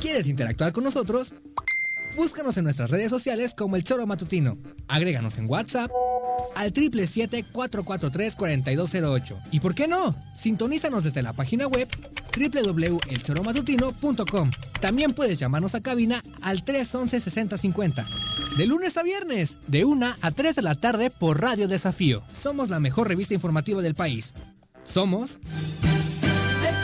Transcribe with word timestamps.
¿Quieres 0.00 0.26
interactuar 0.26 0.72
con 0.72 0.84
nosotros? 0.84 1.34
Búscanos 2.16 2.56
en 2.58 2.64
nuestras 2.64 2.90
redes 2.90 3.08
sociales 3.08 3.54
como 3.56 3.76
El 3.76 3.84
Choro 3.84 4.06
Matutino. 4.06 4.58
Agréganos 4.88 5.38
en 5.38 5.48
WhatsApp 5.48 5.90
al 6.54 6.72
777-443-4208. 6.72 9.42
¿Y 9.50 9.60
por 9.60 9.74
qué 9.74 9.88
no? 9.88 10.14
Sintonízanos 10.34 11.04
desde 11.04 11.22
la 11.22 11.32
página 11.32 11.66
web 11.66 11.88
www.elchoromatutino.com. 12.36 14.50
También 14.80 15.14
puedes 15.14 15.38
llamarnos 15.38 15.74
a 15.74 15.82
cabina 15.82 16.22
al 16.42 16.64
311-6050. 16.64 18.04
De 18.56 18.66
lunes 18.66 18.96
a 18.96 19.02
viernes, 19.02 19.58
de 19.68 19.84
1 19.84 20.14
a 20.20 20.30
3 20.30 20.56
de 20.56 20.62
la 20.62 20.74
tarde 20.74 21.10
por 21.10 21.40
Radio 21.40 21.68
Desafío. 21.68 22.22
Somos 22.32 22.70
la 22.70 22.80
mejor 22.80 23.08
revista 23.08 23.34
informativa 23.34 23.82
del 23.82 23.94
país. 23.94 24.32
Somos... 24.84 25.38
El 26.66 26.74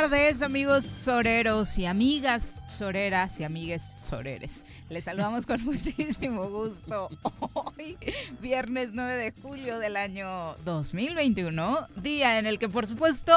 tardes, 0.00 0.40
amigos 0.40 0.86
soreros 0.98 1.76
y 1.76 1.84
amigas 1.84 2.54
soreras 2.68 3.38
y 3.38 3.44
amigues 3.44 3.82
soreres. 3.96 4.62
Les 4.90 5.04
saludamos 5.04 5.46
con 5.46 5.64
muchísimo 5.64 6.50
gusto 6.50 7.08
hoy, 7.54 7.96
viernes 8.40 8.90
9 8.92 9.14
de 9.14 9.30
julio 9.40 9.78
del 9.78 9.96
año 9.96 10.56
2021, 10.64 11.86
día 11.94 12.40
en 12.40 12.46
el 12.46 12.58
que 12.58 12.68
por 12.68 12.88
supuesto 12.88 13.32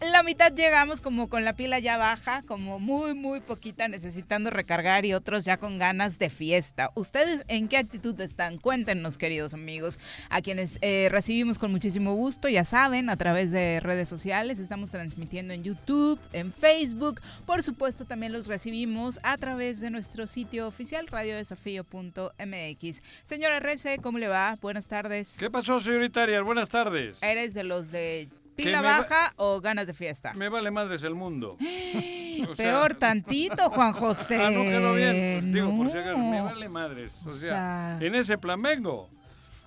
la 0.00 0.22
mitad 0.22 0.50
llegamos 0.54 1.02
como 1.02 1.28
con 1.28 1.44
la 1.44 1.52
pila 1.52 1.78
ya 1.78 1.98
baja, 1.98 2.42
como 2.46 2.80
muy 2.80 3.12
muy 3.12 3.40
poquita 3.40 3.86
necesitando 3.86 4.48
recargar 4.48 5.04
y 5.04 5.12
otros 5.12 5.44
ya 5.44 5.58
con 5.58 5.76
ganas 5.76 6.18
de 6.18 6.30
fiesta. 6.30 6.90
¿Ustedes 6.94 7.44
en 7.48 7.68
qué 7.68 7.76
actitud 7.76 8.18
están? 8.22 8.56
Cuéntenos 8.56 9.18
queridos 9.18 9.52
amigos, 9.52 9.98
a 10.30 10.40
quienes 10.40 10.78
eh, 10.80 11.08
recibimos 11.10 11.58
con 11.58 11.70
muchísimo 11.70 12.14
gusto, 12.14 12.48
ya 12.48 12.64
saben, 12.64 13.10
a 13.10 13.18
través 13.18 13.52
de 13.52 13.78
redes 13.80 14.08
sociales, 14.08 14.58
estamos 14.58 14.90
transmitiendo 14.90 15.52
en 15.52 15.64
YouTube, 15.64 16.18
en 16.32 16.50
Facebook, 16.50 17.20
por 17.44 17.62
supuesto 17.62 18.06
también 18.06 18.32
los 18.32 18.46
recibimos 18.46 19.20
a 19.22 19.36
través 19.36 19.82
de 19.82 19.90
nuestro 19.90 20.26
sitio 20.26 20.66
oficial 20.66 20.93
radiodesafío.mx. 21.02 23.02
Señora 23.24 23.60
Rece, 23.60 23.98
¿cómo 23.98 24.18
le 24.18 24.28
va? 24.28 24.58
Buenas 24.60 24.86
tardes. 24.86 25.36
¿Qué 25.38 25.50
pasó, 25.50 25.80
señorita 25.80 26.22
Arias? 26.22 26.42
Buenas 26.42 26.68
tardes. 26.68 27.22
¿Eres 27.22 27.54
de 27.54 27.64
los 27.64 27.90
de 27.90 28.28
pila 28.54 28.80
baja 28.80 29.32
o 29.36 29.60
ganas 29.60 29.86
de 29.86 29.94
fiesta? 29.94 30.32
Me 30.34 30.48
vale 30.48 30.70
madres 30.70 31.02
el 31.02 31.14
mundo. 31.14 31.56
Peor 32.56 32.94
tantito, 32.94 33.70
Juan 33.70 33.92
José. 33.92 34.36
Ah, 34.44 34.50
no 34.50 34.62
quedó 34.62 34.94
bien. 34.94 35.40
Pues, 35.40 35.54
digo, 35.54 35.76
por 35.76 35.90
si 35.90 35.98
acaso, 35.98 36.18
me 36.18 36.40
vale 36.40 36.68
madres. 36.68 37.20
O, 37.26 37.32
sea, 37.32 37.98
en 38.00 38.14
ese 38.14 38.38
plan 38.38 38.60
vengo. 38.60 39.08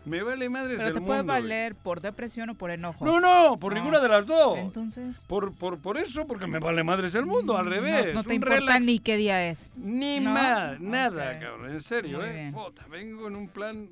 Me 0.08 0.24
vale 0.24 0.48
madres 0.48 0.78
Pero 0.78 0.94
te 0.94 1.02
puede 1.02 1.22
valer 1.22 1.76
por 1.76 2.00
depresión 2.00 2.50
o 2.50 2.56
por 2.56 2.72
enojo. 2.72 3.04
No, 3.04 3.20
no, 3.20 3.58
por 3.60 3.74
ninguna 3.74 4.00
de 4.00 4.08
las 4.08 4.26
dos. 4.26 4.58
Entonces. 4.58 5.18
Por, 5.28 5.54
por, 5.54 5.80
por 5.80 5.98
eso, 5.98 6.26
porque 6.26 6.48
me 6.48 6.60
vale 6.60 6.82
madres 6.84 7.14
el 7.16 7.26
mundo, 7.26 7.58
al 7.58 7.66
revés. 7.66 8.16
No, 8.16 8.24
te 8.24 8.34
importa 8.34 8.80
ni 8.80 9.00
qué 9.00 9.18
día 9.18 9.50
es. 9.50 9.70
Ni 9.76 10.22
más, 10.22 10.80
nada, 10.80 11.38
cabrón. 11.40 11.72
En 11.72 11.82
serio, 11.82 12.24
¿eh? 12.24 12.54
vengo 12.90 13.28
en 13.28 13.36
un 13.36 13.50
plan. 13.50 13.90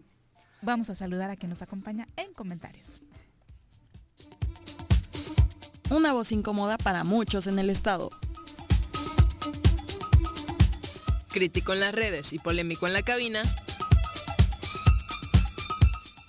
Vamos 0.62 0.90
a 0.90 0.96
saludar 0.96 1.30
a 1.30 1.36
quien 1.36 1.50
nos 1.50 1.62
acompaña 1.62 2.08
en 2.16 2.34
comentarios. 2.34 3.02
Una 5.92 6.14
voz 6.14 6.32
incómoda 6.32 6.78
para 6.78 7.04
muchos 7.04 7.46
en 7.48 7.60
el 7.60 7.70
estado. 7.70 8.10
Crítico 11.32 11.74
en 11.74 11.82
las 11.82 11.94
redes 11.94 12.32
y 12.32 12.40
polémico 12.40 12.88
en 12.88 12.94
la 12.94 13.02
cabina 13.02 13.44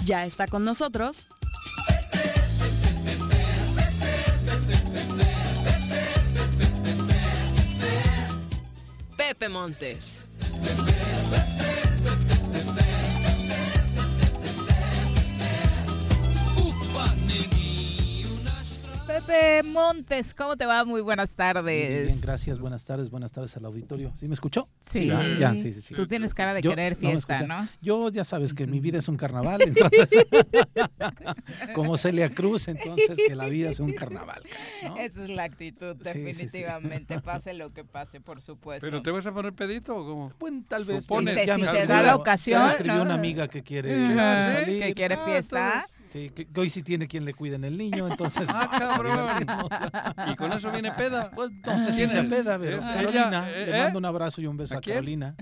ya 0.06 0.24
está 0.24 0.46
con 0.46 0.64
nosotros. 0.64 1.26
Pepe 9.16 9.48
Montes. 9.48 10.25
Pepe 19.16 19.62
Montes, 19.62 20.34
¿cómo 20.34 20.58
te 20.58 20.66
va? 20.66 20.84
Muy 20.84 21.00
buenas 21.00 21.30
tardes. 21.30 21.88
Bien, 21.88 22.06
bien, 22.06 22.20
gracias. 22.20 22.58
Buenas 22.58 22.84
tardes, 22.84 23.08
buenas 23.08 23.32
tardes 23.32 23.56
al 23.56 23.64
auditorio. 23.64 24.12
¿Sí 24.20 24.28
me 24.28 24.34
escuchó? 24.34 24.68
Sí. 24.80 25.06
Ya, 25.06 25.52
sí, 25.52 25.72
sí, 25.72 25.80
sí. 25.80 25.94
Tú 25.94 26.06
tienes 26.06 26.34
cara 26.34 26.52
de 26.52 26.60
querer 26.60 26.96
fiesta, 26.96 27.38
no, 27.46 27.66
Yo 27.80 28.10
ya 28.10 28.24
sabes 28.24 28.52
que 28.52 28.66
mi 28.66 28.78
vida 28.78 28.98
es 28.98 29.08
un 29.08 29.16
carnaval, 29.16 29.62
entonces, 29.66 30.10
como 31.74 31.96
Celia 31.96 32.28
Cruz, 32.28 32.68
entonces 32.68 33.16
que 33.26 33.34
la 33.34 33.46
vida 33.46 33.70
es 33.70 33.80
un 33.80 33.94
carnaval. 33.94 34.42
Esa 34.98 35.24
es 35.24 35.30
la 35.30 35.44
actitud, 35.44 35.96
definitivamente. 35.96 37.18
Pase 37.22 37.54
lo 37.54 37.72
que 37.72 37.84
pase, 37.84 38.20
por 38.20 38.42
supuesto. 38.42 38.86
¿Pero 38.86 39.00
te 39.00 39.10
vas 39.12 39.26
a 39.26 39.32
poner 39.32 39.54
pedito 39.54 39.96
o 39.96 40.04
cómo? 40.04 40.32
Bueno, 40.38 40.62
tal 40.68 40.84
vez. 40.84 41.06
Si, 41.08 41.46
ya 41.46 41.56
me 41.56 41.66
se 41.66 41.86
da 41.86 42.02
la 42.02 42.16
ocasión. 42.16 42.60
Ya 42.60 42.66
me 42.66 42.72
escribió 42.72 43.00
una 43.00 43.14
amiga 43.14 43.48
que 43.48 43.62
quiere, 43.62 43.88
que 44.66 44.92
quiere 44.94 45.14
ah, 45.14 45.24
fiesta. 45.24 45.86
Sí, 46.16 46.30
que, 46.30 46.48
hoy 46.58 46.70
sí 46.70 46.82
tiene 46.82 47.06
quien 47.06 47.26
le 47.26 47.34
cuide 47.34 47.56
en 47.56 47.64
el 47.64 47.76
niño, 47.76 48.08
entonces. 48.08 48.48
ah, 48.52 48.70
cabrón. 48.70 50.32
¿Y 50.32 50.34
con 50.34 50.50
eso 50.50 50.72
viene 50.72 50.90
peda? 50.92 51.30
Pues 51.34 51.50
no 51.64 51.78
sé 51.78 51.92
si 51.92 52.06
viene 52.06 52.22
peda, 52.24 52.58
pero 52.58 52.80
Carolina, 52.80 53.46
le 53.46 53.78
¿eh? 53.78 53.82
mando 53.82 53.98
un 53.98 54.04
abrazo 54.06 54.40
y 54.40 54.46
un 54.46 54.56
beso 54.56 54.78
a, 54.78 54.80
Carolina. 54.80 55.34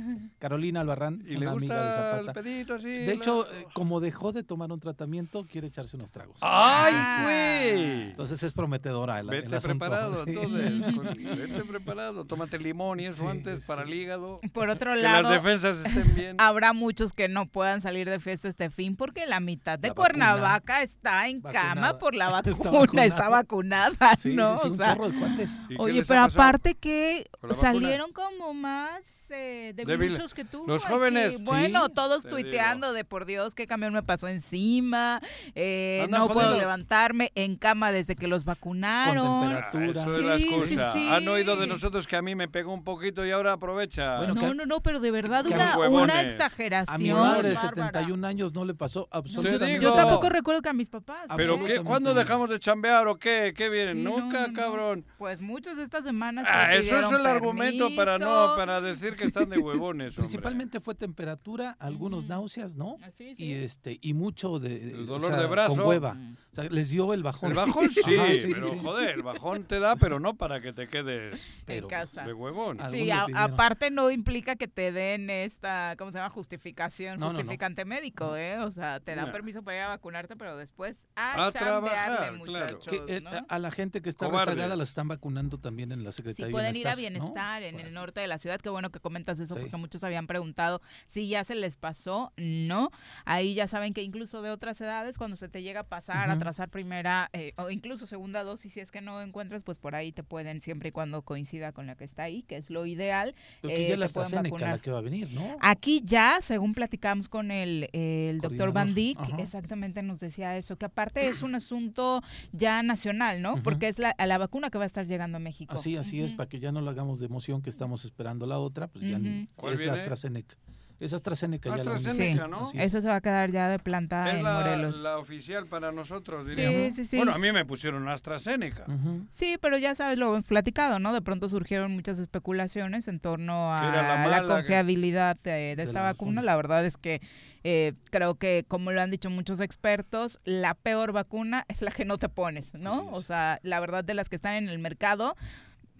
Carolina 0.45 0.83
Albarrán, 0.83 1.23
¿Y 1.27 1.39
le 1.39 1.47
gusta 1.47 1.53
amiga 1.53 1.87
de 1.87 1.93
Zapata. 1.93 2.39
El 2.39 2.45
pedito, 2.45 2.79
sí, 2.79 2.85
de 2.85 3.13
hecho, 3.15 3.51
eh, 3.51 3.67
como 3.73 3.99
dejó 4.01 4.31
de 4.31 4.43
tomar 4.43 4.71
un 4.73 4.79
tratamiento, 4.79 5.43
quiere 5.51 5.69
echarse 5.69 5.97
unos 5.97 6.13
tragos. 6.13 6.37
¡Ay, 6.43 6.93
güey! 7.23 8.11
Entonces 8.11 8.43
es 8.43 8.53
prometedora 8.53 9.21
el, 9.21 9.29
Vete 9.29 9.57
el 9.57 9.63
preparado, 9.63 10.23
entonces. 10.27 11.17
Vete 11.17 11.65
preparado. 11.65 12.27
Tómate 12.27 12.59
limón 12.59 13.01
y 13.01 13.07
eso 13.07 13.27
antes 13.27 13.65
para 13.65 13.85
el 13.85 13.95
hígado. 13.95 14.39
Por 14.53 14.69
otro 14.69 14.95
lado, 14.95 15.31
que 15.31 15.35
las 15.35 15.43
defensas 15.43 15.79
estén 15.83 16.15
bien. 16.15 16.37
Habrá 16.39 16.75
muchos 16.75 17.15
que 17.15 17.27
no 17.27 17.47
puedan 17.47 17.81
salir 17.81 18.11
de 18.11 18.21
fiesta 18.21 18.47
este 18.47 18.69
fin 18.69 18.97
porque 18.97 19.25
la 19.25 19.41
mitad 19.41 19.79
de 19.79 19.93
Cuernavaca 19.93 20.83
está 20.83 21.27
en 21.27 21.41
cama 21.41 21.99
por 21.99 22.15
la 22.15 22.29
vacuna, 22.43 23.07
está 23.07 23.31
vacunada, 23.31 24.15
sí, 24.15 24.35
¿no? 24.35 24.59
Sí, 24.59 24.69
un 24.69 24.79
chorro 24.79 25.09
de 25.09 25.19
cuates. 25.19 25.69
Oye, 25.79 26.05
pero 26.07 26.21
aparte 26.21 26.75
que 26.75 27.31
salieron 27.55 28.13
como 28.13 28.53
más 28.53 29.24
eh, 29.31 29.73
de 29.75 29.85
muchos 29.85 29.99
menos 29.99 30.35
que 30.35 30.45
tú. 30.45 30.65
Los 30.67 30.85
aquí. 30.85 30.93
jóvenes, 30.93 31.43
Bueno, 31.45 31.87
sí, 31.87 31.93
todos 31.95 32.23
te 32.25 32.29
tuiteando 32.31 32.93
de 32.93 33.05
por 33.05 33.25
Dios, 33.25 33.55
qué 33.55 33.67
camión 33.67 33.93
me 33.93 34.03
pasó 34.03 34.29
encima. 34.29 35.21
eh, 35.55 36.07
no 36.11 36.29
puedo 36.29 36.57
levantarme 36.57 37.31
en 37.35 37.57
cama 37.57 37.93
desde 37.93 38.17
que 38.17 38.27
los 38.29 38.45
vacunaron. 38.45 39.25
Con 39.27 39.53
Ah, 39.53 39.71
temperatura. 39.71 40.03
eso 40.03 40.13
es 40.13 40.19
Sí, 40.19 40.25
la 40.25 40.39
sí, 40.39 40.43
excusa. 40.49 40.93
sí. 40.93 41.09
Han 41.11 41.29
oído 41.29 41.57
de 41.57 41.67
nosotros 41.67 42.07
que 42.07 42.17
a 42.17 42.23
mí 42.23 42.35
me 42.35 42.49
pegó 42.49 42.73
un 42.73 42.85
poquito 42.85 43.25
y 43.25 43.31
ahora 43.31 43.53
aprovecha. 43.55 44.19
Bueno, 44.19 44.35
no, 44.35 44.55
no, 44.55 44.67
no, 44.67 44.81
pero 44.83 45.01
de 45.01 45.11
verdad 45.11 45.47
una, 45.47 45.79
una 45.89 46.23
exageración. 46.23 46.95
A 46.95 46.99
mi 46.99 47.13
madre 47.13 47.49
de 47.51 47.55
bárbara. 47.55 47.75
71 47.75 48.27
años 48.27 48.53
no 48.53 48.65
le 48.65 48.75
pasó 48.75 49.09
absolutamente 49.11 49.67
digo. 49.67 49.83
Yo 49.83 49.93
tampoco 49.95 50.29
recuerdo 50.29 50.63
que 50.63 50.69
a 50.69 50.73
mis 50.73 50.89
papás. 50.89 51.27
¿Pero 51.37 51.55
qué? 51.55 51.55
absolutamente 51.55 51.85
¿Cuándo 51.89 52.11
nada. 52.11 52.23
dejamos 52.23 52.49
de 52.51 52.59
chambear 52.59 53.07
o 53.09 53.19
qué? 53.19 53.53
¿Qué 53.57 53.69
vienen? 53.69 54.05
Nunca, 54.05 54.43
no, 54.43 54.47
no. 54.49 54.53
cabrón. 54.55 55.07
Pues 55.19 55.41
muchos 55.41 55.77
de 55.77 55.83
estas 55.85 56.05
semanas. 56.05 56.47
Ah, 56.49 56.75
eso 56.75 56.99
es 56.99 57.11
el 57.13 57.27
argumento 57.27 57.95
para 57.95 58.19
no 58.19 58.27
permiso. 58.27 58.57
para 58.57 58.81
decir 58.81 59.14
que 59.17 59.25
están 59.25 59.49
de 59.49 59.59
huevones, 59.59 60.19
hombre. 60.19 60.29
Principalmente 60.31 60.81
fue 60.81 60.95
temperatura, 60.95 61.77
algunos 61.79 62.27
náuseas, 62.27 62.77
¿no? 62.77 62.99
Así, 63.03 63.35
sí. 63.35 63.45
Y 63.45 63.53
este 63.55 63.99
y 64.03 64.15
mucho 64.15 64.59
de 64.59 64.91
El 64.93 65.01
o 65.03 65.05
dolor 65.07 65.31
sea, 65.31 65.41
de 65.41 65.47
brazo. 65.47 65.77
con 65.77 65.87
hueva. 65.87 66.15
Mm. 66.15 66.37
O 66.53 66.55
sea, 66.55 66.65
les 66.65 66.91
dio 66.91 67.13
el 67.15 67.23
bajón. 67.23 67.51
El 67.51 67.57
bajón 67.57 67.91
sí, 67.91 68.01
Ajá, 68.17 68.27
sí, 68.41 68.51
pero 68.55 68.69
sí. 68.69 68.79
joder, 68.81 69.11
el 69.17 69.23
bajón 69.23 69.65
te 69.65 69.81
da, 69.81 69.97
pero 69.97 70.21
no 70.21 70.35
para 70.35 70.61
que 70.61 70.73
te 70.73 70.87
quedes 70.87 71.49
Pero, 71.65 71.87
en 71.87 71.91
casa. 71.91 72.25
de 72.25 72.33
huevón. 72.33 72.79
Sí, 72.93 73.11
a- 73.11 73.27
aparte 73.35 73.91
no 73.91 74.11
implica 74.11 74.55
que 74.57 74.69
te 74.69 74.93
den 74.93 75.31
esta, 75.31 75.95
¿cómo 75.99 76.13
se 76.13 76.19
llama? 76.19 76.31
Justificación, 76.31 77.19
No, 77.19 77.27
no, 77.27 77.33
no. 77.33 77.39
justificante 77.39 77.85
médico, 77.85 78.37
¿eh? 78.37 78.59
O 78.59 78.71
sea, 78.71 79.01
te 79.01 79.15
dan 79.17 79.33
permiso 79.33 79.63
para 79.63 79.77
ir 79.77 79.83
a 79.83 79.89
vacunarte, 79.89 80.37
pero 80.37 80.57
después 80.57 80.97
a, 81.17 81.47
A 81.47 81.51
trabajar, 81.53 82.17
claro. 82.19 82.37
muchachos, 82.39 82.87
que, 82.87 83.03
eh, 83.09 83.23
a- 83.49 83.59
la 83.59 83.71
gente 83.73 84.01
que 84.03 84.09
está 84.09 84.27
Cobardes. 84.27 84.55
rezagada 84.55 84.77
la 84.77 84.85
están 84.85 85.09
vacunando 85.09 85.59
también 85.59 85.91
en 85.93 86.05
la 86.05 86.13
Sí, 86.13 86.19
Secretaría 86.19 86.53
pueden 86.53 86.73
de 86.73 86.79
ir 86.79 86.89
a 86.89 86.95
Bienestar. 86.95 87.29
¿no? 87.29 87.35
bienestar 87.35 87.63
en 87.65 87.75
Bueno, 87.75 87.89
el 87.89 87.95
norte 87.95 88.21
de 88.21 88.27
la 88.29 88.39
ciudad. 88.39 88.61
Qué 88.61 88.69
bueno 88.69 88.91
que 88.91 89.01
comentas 89.05 89.39
eso 89.39 89.55
Sí. 89.55 89.61
porque 89.61 89.77
muchos 89.77 90.03
habían 90.03 90.27
preguntado 90.27 90.81
si 91.07 91.29
ya 91.29 91.45
se 91.45 91.55
les 91.55 91.77
pasó. 91.77 92.33
No. 92.39 92.91
Ahí 93.27 93.55
ya 93.55 93.69
saben 93.69 93.93
que 93.95 94.03
incluso 94.03 94.41
de 94.43 94.51
otras 94.51 94.81
edades, 94.81 95.19
cuando 95.19 95.37
se 95.37 95.49
te 95.49 95.63
llega 95.63 95.81
a 95.81 95.85
pasar, 95.85 96.31
a 96.31 96.33
Ujú. 96.33 96.41
trazar 96.41 96.71
primera 96.71 97.29
eh, 97.35 97.53
o 97.59 97.71
incluso 97.71 98.07
segunda 98.07 98.43
dosis, 98.43 98.73
si 98.73 98.81
es 98.81 98.91
que 98.91 99.03
no 99.03 99.21
encuentras, 99.21 99.63
pues 99.63 99.79
por 99.79 99.95
ahí 99.95 100.11
te 100.11 100.23
pueden, 100.23 100.61
siempre 100.63 100.89
y 100.89 100.93
cuando 100.93 101.21
coincida 101.23 101.73
con 101.73 101.87
la 101.87 101.95
que 101.95 102.05
está 102.05 102.23
ahí, 102.25 102.43
que 102.43 102.57
es 102.57 102.71
lo 102.71 102.87
ideal. 102.87 103.35
Pero 103.61 103.75
que 103.75 103.87
eh, 103.87 103.89
ya 103.91 103.97
la 103.99 104.07
AstraZeneca 104.07 104.69
la 104.71 104.79
que 104.79 104.91
va 104.91 104.99
a 104.99 105.03
venir, 105.03 105.31
¿no? 105.33 105.57
Aquí 105.61 106.01
ya, 106.05 106.39
según 106.41 106.73
platicamos 106.75 107.29
con 107.29 107.51
el, 107.51 107.91
el 107.93 108.41
doctor. 108.41 108.73
Van 108.73 108.95
Ajá. 109.19 109.37
exactamente 109.43 110.03
nos 110.03 110.21
decía 110.21 110.57
eso, 110.57 110.77
que 110.77 110.87
aparte 110.87 111.27
es 111.29 111.43
un 111.43 111.55
asunto 111.55 112.23
ya 112.53 112.83
nacional, 112.83 113.43
¿no? 113.43 113.57
Porque 113.63 113.89
es 113.89 113.99
la, 113.99 114.15
la 114.19 114.39
vacuna 114.39 114.71
que 114.71 114.79
va 114.79 114.85
a 114.85 114.87
estar 114.87 115.07
llegando 115.07 115.37
a 115.37 115.41
México. 115.41 115.75
Así, 115.75 115.97
así 115.97 116.21
es, 116.23 116.33
para 116.33 116.49
que 116.49 116.61
ya 116.61 116.73
no 116.73 116.81
lo 116.81 116.91
hagamos 116.91 117.21
de 117.21 117.27
emoción 117.27 117.61
que 117.63 117.71
estamos 117.71 118.05
esperando 118.05 118.47
la 118.47 118.59
otra, 118.59 118.89
pues 118.95 119.11
ya 119.11 119.19
ni- 119.19 119.43
Ujú. 119.43 119.49
¿Cuál 119.57 119.73
es 119.75 119.79
viene? 119.81 119.93
la 119.95 119.99
AstraZeneca. 120.01 120.57
Es 121.01 121.13
AstraZeneca 121.13 121.69
ya 121.77 121.85
la 121.85 121.95
AstraZeneca, 121.95 122.45
Sí. 122.45 122.51
¿no? 122.51 122.71
Eso 122.83 123.01
se 123.03 123.09
va 123.09 123.17
a 123.17 123.21
quedar 123.21 123.51
ya 123.51 123.69
de 123.69 123.79
planta 123.81 124.31
Es 124.31 124.37
en 124.37 124.45
la, 124.45 124.55
Morelos. 124.55 125.01
la 125.01 125.19
oficial 125.19 125.67
para 125.67 125.91
nosotros, 125.93 126.45
Sí, 126.47 126.51
diríamos. 126.55 126.95
sí, 126.95 127.05
sí. 127.05 127.17
Bueno, 127.17 127.35
a 127.35 127.39
mí 127.39 127.51
me 127.53 127.65
pusieron 127.67 128.09
AstraZeneca. 128.09 128.87
Sí, 129.29 129.59
pero 129.61 129.77
ya 129.77 129.95
sabes, 129.97 130.19
lo 130.19 130.29
hemos 130.29 130.45
platicado, 130.47 131.01
¿no? 131.01 131.13
De 131.13 131.21
pronto 131.21 131.49
surgieron 131.49 131.93
muchas 131.93 132.21
especulaciones 132.21 133.09
en 133.09 133.19
torno 133.19 133.75
a 133.75 133.83
la 133.91 134.03
la, 134.03 134.17
mala, 134.19 134.41
que- 134.43 134.47
confiabilidad 134.47 135.37
de, 135.43 135.75
de 135.77 135.83
esta 135.83 135.95
la 135.95 136.01
vacuna. 136.03 136.13
vacuna. 136.13 136.43
La 136.43 136.57
verdad 136.57 136.87
es 136.87 136.97
que 136.97 137.21
eh, 137.65 137.95
creo 138.11 138.37
que, 138.37 138.65
como 138.69 138.93
lo 138.93 139.01
han 139.03 139.11
dicho 139.11 139.31
muchos 139.31 139.59
expertos, 139.61 140.39
la 140.45 140.75
peor 140.75 141.13
vacuna 141.13 141.65
es 141.69 141.83
la 141.83 141.91
que 141.91 142.05
no 142.05 142.19
te 142.19 142.29
pones, 142.29 142.73
¿no? 142.73 143.09
O 143.11 143.21
sea, 143.21 143.59
la 143.63 143.81
verdad 143.81 144.05
de 144.05 144.15
las 144.15 144.29
que 144.29 144.37
están 144.37 144.55
en 144.55 144.69
el 144.69 144.79
mercado, 144.79 145.35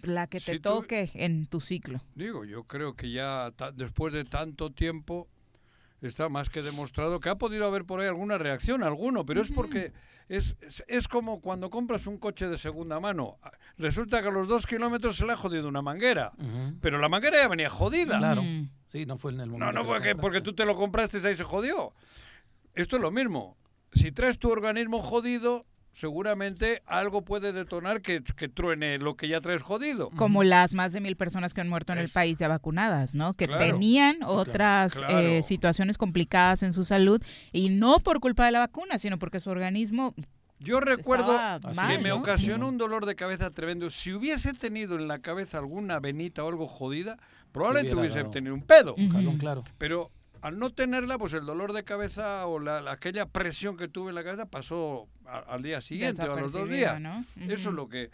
la 0.01 0.27
que 0.27 0.39
te 0.39 0.53
Si 0.53 0.59
tú- 0.59 0.69
toque 0.69 1.11
en 1.15 1.47
tu 1.47 1.59
ciclo. 1.61 2.01
Digo, 2.15 2.45
yo 2.45 2.63
creo 2.63 2.95
que 2.95 3.11
ya 3.11 3.51
ta- 3.55 3.71
después 3.71 4.13
de 4.13 4.23
tanto 4.25 4.71
tiempo 4.71 5.27
está 6.01 6.29
más 6.29 6.49
que 6.49 6.61
demostrado 6.61 7.19
que 7.19 7.29
ha 7.29 7.35
podido 7.35 7.65
haber 7.65 7.85
por 7.85 7.99
ahí 7.99 8.07
alguna 8.07 8.37
reacción, 8.37 8.83
alguno, 8.83 9.25
pero 9.25 9.41
es 9.41 9.51
porque 9.51 9.91
es, 10.29 10.55
es, 10.61 10.83
es 10.87 11.07
como 11.07 11.41
cuando 11.41 11.69
compras 11.71 12.05
un 12.05 12.17
coche 12.19 12.47
de 12.47 12.57
segunda 12.59 12.99
mano. 12.99 13.37
Resulta 13.77 14.21
que 14.21 14.27
a 14.27 14.31
los 14.31 14.47
dos 14.47 14.67
kilómetros 14.67 15.17
se 15.17 15.25
le 15.25 15.31
ha 15.33 15.37
jodido 15.37 15.67
una 15.67 15.81
manguera, 15.81 16.31
pero 16.81 16.99
la 16.99 17.09
manguera 17.09 17.37
ya 17.41 17.47
venía 17.47 17.69
jodida. 17.69 18.19
Claro. 18.19 18.43
Mm. 18.43 18.69
Sí, 18.87 19.05
no 19.07 19.17
fue 19.17 19.31
en 19.31 19.39
el 19.41 19.49
momento. 19.49 19.65
No, 19.65 19.71
no 19.71 19.81
que 19.81 19.87
fue 19.87 20.01
que 20.01 20.15
porque 20.15 20.41
tú 20.41 20.53
te 20.53 20.65
lo 20.65 20.75
compraste 20.75 21.17
y 21.17 21.25
ahí 21.25 21.35
se 21.35 21.43
jodió. 21.43 21.93
Esto 22.75 22.97
es 22.97 23.01
lo 23.01 23.09
mismo. 23.11 23.57
Si 23.93 24.11
traes 24.11 24.37
tu 24.37 24.49
organismo 24.51 25.01
jodido, 25.01 25.65
seguramente 25.95 26.83
algo 26.87 27.23
puede 27.23 27.53
detonar 27.53 28.01
que, 28.01 28.21
que 28.21 28.49
truene 28.49 28.97
lo 28.99 29.15
que 29.15 29.29
ya 29.29 29.39
traes 29.39 29.61
jodido. 29.61 30.09
Como 30.11 30.43
las 30.43 30.73
más 30.73 30.91
de 30.91 30.99
mil 30.99 31.15
personas 31.15 31.53
que 31.53 31.61
han 31.61 31.69
muerto 31.69 31.93
en 31.93 31.99
el 31.99 32.09
país 32.09 32.37
ya 32.37 32.49
vacunadas, 32.49 33.15
¿no? 33.15 33.33
Que 33.33 33.47
Claro. 33.47 33.63
tenían 33.65 34.17
otras 34.23 34.93
Claro. 34.93 35.19
eh, 35.19 35.41
situaciones 35.41 35.97
complicadas 35.97 36.63
en 36.63 36.73
su 36.73 36.83
salud 36.83 37.21
y 37.53 37.69
no 37.69 37.99
por 37.99 38.19
culpa 38.19 38.45
de 38.45 38.51
la 38.51 38.59
vacuna, 38.59 38.97
sino 38.99 39.17
porque 39.17 39.39
su 39.39 39.49
organismo 39.49 40.13
Yo 40.59 40.79
recuerdo 40.81 41.37
mal, 41.75 41.97
que 41.97 42.03
me 42.03 42.09
¿no? 42.09 42.17
ocasionó 42.17 42.67
un 42.67 42.77
dolor 42.77 43.05
de 43.05 43.15
cabeza 43.15 43.49
tremendo. 43.51 43.89
Si 43.89 44.11
hubiese 44.13 44.53
tenido 44.53 44.95
en 44.95 45.07
la 45.07 45.19
cabeza 45.19 45.59
alguna 45.59 45.99
venita 46.01 46.43
o 46.43 46.49
algo 46.49 46.65
jodida, 46.65 47.17
probablemente 47.51 47.95
hubiese 47.95 48.23
tenido 48.25 48.53
un 48.53 48.61
pedo. 48.63 48.95
Jalón, 49.11 49.37
claro. 49.37 49.63
Pero 49.77 50.11
al 50.45 50.59
no 50.59 50.69
tenerla, 50.71 51.17
pues 51.17 51.33
el 51.33 51.45
dolor 51.45 51.73
de 51.73 51.83
cabeza 51.83 52.45
o 52.47 52.59
la, 52.59 52.79
la- 52.81 52.91
aquella 52.91 53.25
presión 53.25 53.77
que 53.77 53.87
tuve 53.87 54.09
en 54.09 54.15
la 54.15 54.23
cabeza 54.23 54.45
pasó 54.45 55.07
a- 55.25 55.39
al 55.39 55.63
día 55.63 55.81
siguiente 55.81 56.21
o 56.21 56.33
a 56.33 56.35
los 56.41 56.51
dos 56.53 56.69
días. 56.77 57.01
¿no? 57.01 57.23
Eso 57.53 57.69
es 57.69 57.75
lo 57.75 57.89
que... 57.89 58.11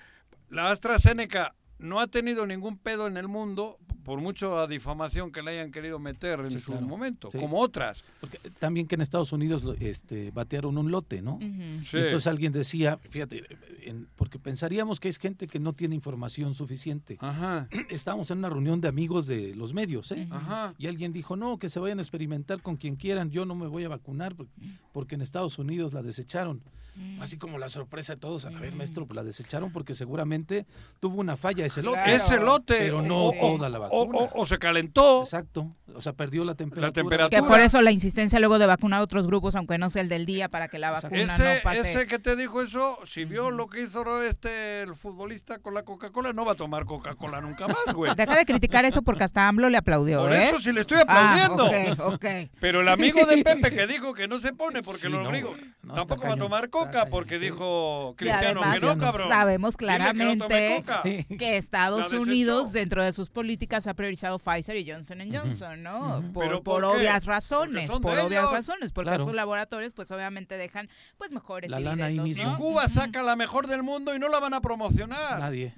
La 0.49 0.69
AstraZeneca 0.69 1.55
no 1.81 1.99
ha 1.99 2.07
tenido 2.07 2.45
ningún 2.45 2.77
pedo 2.77 3.07
en 3.07 3.17
el 3.17 3.27
mundo, 3.27 3.77
por 4.03 4.19
mucho 4.19 4.65
difamación 4.67 5.31
que 5.31 5.43
le 5.43 5.51
hayan 5.51 5.71
querido 5.71 5.99
meter 5.99 6.39
en 6.39 6.49
Sí, 6.51 6.59
su 6.59 6.71
claro. 6.71 6.87
momento, 6.87 7.29
Sí. 7.31 7.37
como 7.37 7.59
otras. 7.59 8.03
Porque 8.19 8.39
también 8.57 8.87
que 8.87 8.95
en 8.95 9.01
Estados 9.01 9.31
Unidos 9.31 9.63
lo- 9.63 9.73
este, 9.73 10.31
batearon 10.31 10.77
un 10.79 10.89
lote, 10.89 11.21
¿no? 11.21 11.37
Sí. 11.83 11.97
Entonces 11.97 12.25
alguien 12.25 12.51
decía, 12.51 12.97
fíjate, 13.09 13.43
en- 13.83 14.07
porque 14.15 14.39
pensaríamos 14.39 14.99
que 14.99 15.07
es 15.09 15.17
gente 15.19 15.47
que 15.47 15.59
no 15.59 15.73
tiene 15.73 15.93
información 15.93 16.55
suficiente. 16.55 17.17
Ajá, 17.19 17.67
Estábamos 17.89 18.31
en 18.31 18.39
una 18.39 18.49
reunión 18.49 18.81
de 18.81 18.87
amigos 18.87 19.27
de 19.27 19.55
los 19.55 19.73
medios, 19.75 20.11
¿eh? 20.11 20.27
Ajá. 20.31 20.73
Y 20.79 20.87
alguien 20.87 21.13
dijo, 21.13 21.35
no, 21.35 21.59
que 21.59 21.69
se 21.69 21.79
vayan 21.79 21.99
a 21.99 22.01
experimentar 22.01 22.61
con 22.63 22.77
quien 22.77 22.95
quieran, 22.95 23.29
yo 23.29 23.45
no 23.45 23.53
me 23.53 23.67
voy 23.67 23.83
a 23.83 23.89
vacunar 23.89 24.35
porque, 24.35 24.51
porque 24.93 25.13
en 25.15 25.21
Estados 25.21 25.59
Unidos 25.59 25.93
la 25.93 26.01
desecharon. 26.01 26.63
Mm. 26.95 27.21
Así 27.21 27.37
como 27.37 27.57
la 27.57 27.69
sorpresa 27.69 28.13
de 28.15 28.19
todos, 28.19 28.45
a 28.45 28.49
ver, 28.49 28.73
maestro, 28.75 29.05
pues 29.05 29.15
la 29.15 29.23
desecharon 29.23 29.71
porque 29.71 29.93
seguramente 29.93 30.65
tuvo 30.99 31.21
una 31.21 31.37
falla 31.37 31.65
ese 31.65 31.81
lote. 31.81 31.97
Claro. 32.03 32.11
Ese 32.11 32.37
lote. 32.37 32.75
Pero 32.77 33.01
no 33.01 33.31
sí. 33.31 33.37
toda 33.39 33.69
la 33.69 33.79
vacuna. 33.79 34.17
o- 34.19 34.41
o 34.41 34.45
se 34.45 34.57
calentó. 34.57 35.21
Exacto, 35.21 35.73
o 35.95 36.01
sea, 36.01 36.13
perdió 36.13 36.43
la 36.43 36.55
temperatura. 36.55 36.91
temperatura. 36.91 37.41
Que 37.41 37.47
por 37.47 37.59
eso 37.59 37.81
la 37.81 37.91
insistencia 37.91 38.39
luego 38.39 38.59
de 38.59 38.65
vacunar 38.65 38.99
a 38.99 39.03
otros 39.03 39.25
grupos, 39.27 39.55
aunque 39.55 39.77
no 39.77 39.89
sea 39.89 40.01
el 40.01 40.09
del 40.09 40.25
día, 40.25 40.49
para 40.49 40.67
que 40.67 40.79
la 40.79 40.91
vacuna 40.91 41.21
Ese, 41.21 41.55
no 41.57 41.61
pase. 41.63 41.79
ese 41.81 42.07
que 42.07 42.19
te 42.19 42.35
dijo 42.35 42.61
eso, 42.61 42.97
si 43.05 43.23
vio 43.25 43.51
lo 43.51 43.67
que 43.67 43.83
hizo 43.83 44.21
este 44.23 44.81
el 44.81 44.95
futbolista 44.95 45.59
con 45.59 45.73
la 45.73 45.83
Coca-Cola, 45.83 46.33
no 46.33 46.43
va 46.45 46.53
a 46.53 46.55
tomar 46.55 46.85
Coca-Cola 46.85 47.39
nunca 47.41 47.67
más, 47.67 47.93
güey. 47.95 48.13
Deja 48.17 48.35
de 48.35 48.45
criticar 48.45 48.83
eso 48.85 49.01
porque 49.01 49.23
hasta 49.23 49.47
AMLO 49.47 49.69
le 49.69 49.77
aplaudió, 49.77 50.21
Por 50.23 50.33
¿eh? 50.33 50.49
eso 50.49 50.59
sí 50.59 50.71
le 50.73 50.81
estoy 50.81 50.99
Ah, 51.07 51.45
aplaudiendo. 51.45 51.65
ok, 52.07 52.13
ok. 52.15 52.25
Pero 52.59 52.81
el 52.81 52.87
amigo 52.89 53.25
de 53.25 53.37
Pepe 53.43 53.71
que 53.71 53.87
dijo 53.87 54.13
que 54.13 54.27
no 54.27 54.39
se 54.39 54.53
pone 54.53 54.81
porque 54.81 55.01
Sí, 55.01 55.07
lo 55.09 55.21
no, 55.23 55.93
tampoco 55.93 56.27
va 56.27 56.33
a 56.33 56.37
tomar 56.37 56.65
está 56.65 56.77
Coca 56.85 57.05
porque 57.05 57.37
sí. 57.39 57.45
dijo 57.45 58.13
Cristiano 58.17 58.61
además 58.61 58.79
que 58.79 58.85
no, 58.85 58.97
cabrón. 58.97 59.29
sabemos 59.29 59.77
que 59.77 59.85
no 59.85 59.91
tome 59.91 60.11
claramente 60.13 61.25
que 61.37 61.57
Estados. 61.57 62.11
Unidos, 62.13 62.71
dentro 62.73 63.03
de 63.03 63.13
sus 63.13 63.29
políticas, 63.29 63.87
ha 63.87 63.93
priorizado 63.93 64.39
Pfizer 64.39 64.75
y 64.77 64.89
Johnson 64.91 65.19
Johnson, 65.31 65.81
¿no? 65.83 66.23
Por, 66.33 66.43
¿Pero 66.45 66.63
por 66.63 66.81
por 66.81 66.93
qué? 66.93 66.99
obvias 66.99 67.25
razones, 67.25 67.89
por 67.89 68.11
obvias 68.17 68.41
ellos. 68.43 68.51
razones, 68.51 68.91
porque 68.91 69.09
Claro. 69.09 69.23
sus 69.25 69.33
laboratorios, 69.33 69.93
pues 69.93 70.11
obviamente 70.11 70.57
dejan, 70.57 70.89
pues 71.17 71.31
mejores 71.31 71.69
La 71.69 71.79
lana 71.79 72.05
ahí 72.05 72.19
mismo. 72.19 72.45
¿no? 72.51 72.57
Cuba 72.57 72.87
saca 72.87 73.23
la 73.23 73.35
mejor 73.35 73.67
del 73.67 73.83
mundo 73.83 74.15
y 74.15 74.19
no 74.19 74.29
la 74.29 74.39
van 74.39 74.53
a 74.53 74.61
promocionar. 74.61 75.39
Nadie. 75.39 75.73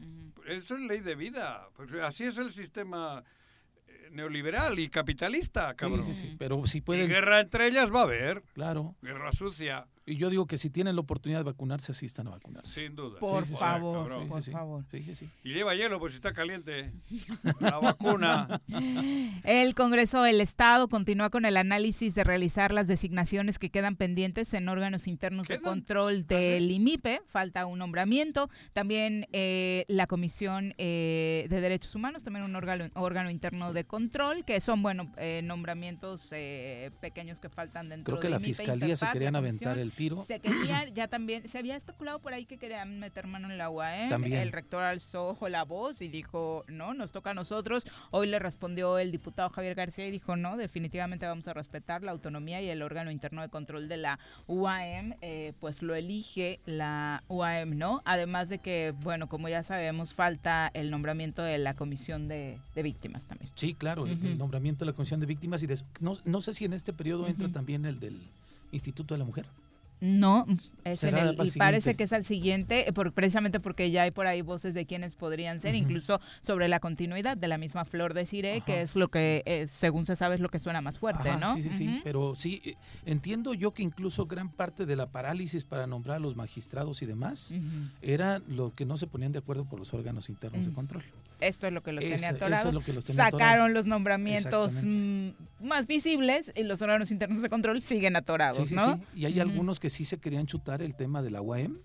Eso 0.47 0.75
es 0.75 0.81
ley 0.81 0.99
de 0.99 1.15
vida. 1.15 1.67
Pues 1.75 1.89
así 2.03 2.23
es 2.25 2.37
el 2.37 2.51
sistema 2.51 3.23
eh, 3.87 4.09
neoliberal 4.11 4.77
y 4.79 4.89
capitalista, 4.89 5.73
cabrón. 5.75 6.03
Sí, 6.03 6.13
sí, 6.13 6.29
sí. 6.29 6.35
Pero 6.37 6.65
si 6.65 6.79
Y 6.79 6.81
pueden, 6.81 7.07
guerra 7.07 7.39
entre 7.39 7.67
ellas 7.67 7.93
va 7.93 8.01
a 8.01 8.03
haber. 8.03 8.43
claro. 8.53 8.95
Guerra 9.01 9.31
sucia, 9.31 9.87
Y 10.05 10.17
yo 10.17 10.29
digo 10.29 10.47
que 10.47 10.57
si 10.57 10.69
tienen 10.69 10.95
la 10.95 11.01
oportunidad 11.01 11.39
de 11.39 11.43
vacunarse, 11.45 11.93
asistan 11.93 12.27
a 12.27 12.31
vacunarse. 12.31 12.81
sin 12.81 12.95
duda. 12.95 13.19
Por 13.19 13.43
Sí, 13.45 13.49
sí, 13.51 13.55
sí. 13.55 13.59
favor, 13.59 14.09
por 14.09 14.21
Sí, 14.21 14.29
sí, 14.35 14.41
sí. 14.41 14.51
favor. 14.51 14.85
Sí, 14.91 15.03
sí, 15.03 15.15
sí. 15.15 15.29
Y 15.45 15.53
lleva 15.53 15.75
hielo, 15.75 15.97
pues 15.99 16.11
si 16.13 16.17
está 16.17 16.33
caliente. 16.33 16.91
La 17.61 17.79
vacuna. 17.79 18.61
El 19.43 19.75
Congreso 19.75 20.21
del 20.23 20.41
Estado 20.41 20.87
continúa 20.89 21.29
con 21.29 21.45
el 21.45 21.55
análisis 21.57 22.15
de 22.15 22.23
realizar 22.23 22.73
las 22.73 22.87
designaciones 22.87 23.59
que 23.59 23.69
quedan 23.69 23.95
pendientes 23.95 24.53
en 24.53 24.67
órganos 24.67 25.07
internos 25.07 25.47
de 25.47 25.59
control 25.61 26.27
del 26.27 26.69
IMIPE. 26.69 27.21
Falta 27.25 27.65
un 27.65 27.79
nombramiento. 27.79 28.49
También 28.73 29.27
eh, 29.31 29.85
la 29.87 30.07
Comisión 30.07 30.73
eh, 30.77 31.47
de 31.49 31.61
Derechos 31.61 31.95
Humanos, 31.95 32.23
también 32.23 32.43
un 32.45 32.55
órgano, 32.55 32.89
órgano 32.95 33.29
interno 33.29 33.71
de 33.71 33.85
control, 33.85 34.43
que 34.45 34.59
son, 34.59 34.81
bueno, 34.83 35.11
eh, 35.17 35.41
nombramientos 35.43 36.27
eh, 36.31 36.91
pequeños 36.99 37.39
que 37.39 37.47
faltan 37.49 37.87
dentro 37.89 38.15
Creo 38.17 38.21
que 38.21 38.29
la 38.29 38.37
IMIPE, 38.37 38.53
fiscalía 38.53 38.95
se 38.97 39.07
querían 39.11 39.33
la 39.33 39.39
aventar 39.39 39.77
el 39.77 39.92
tiro. 39.93 40.23
Se 40.27 40.39
quería 40.39 40.87
ya 40.93 41.07
también, 41.07 41.47
se 41.47 41.57
había 41.57 41.75
especulado 41.75 42.19
por 42.19 42.33
ahí 42.33 42.45
que 42.45 42.57
querían 42.57 42.99
meter 42.99 43.27
mano 43.27 43.49
en 43.49 43.57
la 43.57 43.69
UAM. 43.69 44.09
También. 44.09 44.33
El 44.39 44.51
rector 44.51 44.83
alzó 44.83 45.37
la 45.49 45.63
voz 45.63 46.01
y 46.01 46.07
dijo, 46.07 46.63
no, 46.67 46.93
nos 46.93 47.11
toca 47.11 47.31
a 47.31 47.33
nosotros. 47.33 47.85
Hoy 48.11 48.27
le 48.27 48.39
respondió 48.39 48.97
el 48.97 49.11
diputado 49.11 49.49
Javier 49.49 49.75
García 49.75 50.07
y 50.07 50.11
dijo, 50.11 50.35
no, 50.35 50.57
definitivamente 50.57 51.25
vamos 51.25 51.47
a 51.47 51.53
respetar 51.53 52.03
la 52.03 52.11
autonomía 52.11 52.61
y 52.61 52.69
el 52.69 52.81
órgano 52.81 53.11
interno 53.11 53.41
de 53.41 53.49
control 53.49 53.87
de 53.87 53.97
la 53.97 54.19
UAM, 54.47 55.13
eh, 55.21 55.53
pues 55.59 55.81
lo 55.81 55.95
elige 55.95 56.59
la 56.65 57.23
UAM, 57.27 57.77
¿no? 57.77 58.01
Además 58.05 58.49
de 58.49 58.59
que, 58.59 58.93
bueno, 59.01 59.27
como 59.27 59.49
ya 59.49 59.63
sabemos, 59.63 60.13
falta 60.13 60.71
el 60.73 60.89
nombramiento 60.91 61.41
de 61.41 61.57
la 61.57 61.73
comisión 61.75 62.27
de, 62.27 62.59
de 62.75 62.83
víctimas 62.83 63.23
también. 63.23 63.51
Sí, 63.55 63.73
claro, 63.73 64.05
el- 64.05 64.13
el 64.25 64.37
nombramiento 64.37 64.85
de 64.85 64.91
la 64.91 64.95
Comisión 64.95 65.19
de 65.19 65.25
Víctimas 65.25 65.61
y 65.63 65.67
des- 65.67 65.85
no, 65.99 66.13
no 66.25 66.41
sé 66.41 66.53
si 66.53 66.65
en 66.65 66.73
este 66.73 66.93
periodo 66.93 67.27
entra 67.27 67.49
también 67.49 67.85
el 67.85 67.99
del 67.99 68.19
Instituto 68.71 69.13
de 69.13 69.19
la 69.19 69.25
Mujer. 69.25 69.45
No, 70.05 70.45
es 70.83 71.01
en 71.05 71.17
el, 71.17 71.33
y 71.35 71.51
parece 71.51 71.51
siguiente. 71.91 71.95
que 71.95 72.03
es 72.03 72.11
al 72.11 72.25
siguiente, 72.25 72.89
eh, 72.89 72.91
por- 72.91 73.13
precisamente 73.13 73.61
porque 73.61 73.89
ya 73.89 74.01
hay 74.03 74.11
por 74.11 74.27
ahí 74.27 74.41
voces 74.41 74.73
de 74.73 74.85
quienes 74.85 75.15
podrían 75.15 75.61
ser, 75.61 75.75
incluso 75.75 76.19
sobre 76.41 76.67
la 76.67 76.81
continuidad 76.81 77.37
de 77.37 77.47
la 77.47 77.57
misma 77.57 77.85
Flor 77.85 78.13
de 78.13 78.25
Cire, 78.25 78.59
que 78.65 78.81
es 78.81 78.97
lo 78.97 79.07
que, 79.07 79.43
eh, 79.45 79.65
según 79.69 80.05
se 80.05 80.17
sabe, 80.17 80.35
es 80.35 80.41
lo 80.41 80.49
que 80.49 80.59
suena 80.59 80.81
más 80.81 80.99
fuerte, 80.99 81.29
Ajá, 81.29 81.39
¿no? 81.39 81.55
Sí, 81.55 81.61
sí, 81.61 81.69
sí, 81.71 82.01
pero 82.03 82.35
sí, 82.35 82.61
eh, 82.65 82.75
entiendo 83.05 83.53
yo 83.53 83.71
que 83.73 83.81
incluso 83.81 84.25
gran 84.25 84.49
parte 84.51 84.85
de 84.85 84.97
la 84.97 85.09
parálisis 85.09 85.63
para 85.63 85.87
nombrar 85.87 86.17
a 86.17 86.19
los 86.19 86.35
magistrados 86.35 87.01
y 87.01 87.05
demás 87.05 87.53
era 88.01 88.39
lo 88.39 88.73
que 88.75 88.85
no 88.85 88.97
se 88.97 89.07
ponían 89.07 89.31
de 89.31 89.39
acuerdo 89.39 89.63
por 89.63 89.79
los 89.79 89.93
órganos 89.93 90.27
internos 90.29 90.65
de 90.65 90.73
control. 90.73 91.03
Esto 91.47 91.67
es 91.67 91.73
lo 91.73 91.81
que 91.83 91.91
los 91.91 92.03
tenía 92.03 92.29
atorados. 92.29 92.65
es 92.67 92.73
lo 92.73 92.81
que 92.81 92.93
los 92.93 93.05
tenía 93.05 93.29
Sacaron 93.29 93.73
los 93.73 93.85
nombramientos 93.85 94.83
mm, 94.85 95.29
más 95.61 95.87
visibles 95.87 96.51
y 96.55 96.63
los 96.63 96.81
órganos 96.81 97.11
internos 97.11 97.41
de 97.41 97.49
control 97.49 97.81
siguen 97.81 98.15
atorados, 98.15 98.57
Sí, 98.57 98.67
sí, 98.67 98.75
¿no? 98.75 98.95
sí. 98.95 99.01
Y 99.15 99.25
hay 99.25 99.39
algunos 99.39 99.79
que 99.79 99.89
sí 99.89 100.05
se 100.05 100.17
querían 100.19 100.45
chutar 100.45 100.81
el 100.81 100.95
tema 100.95 101.21
de 101.21 101.31
la 101.31 101.41
UAM, 101.41 101.79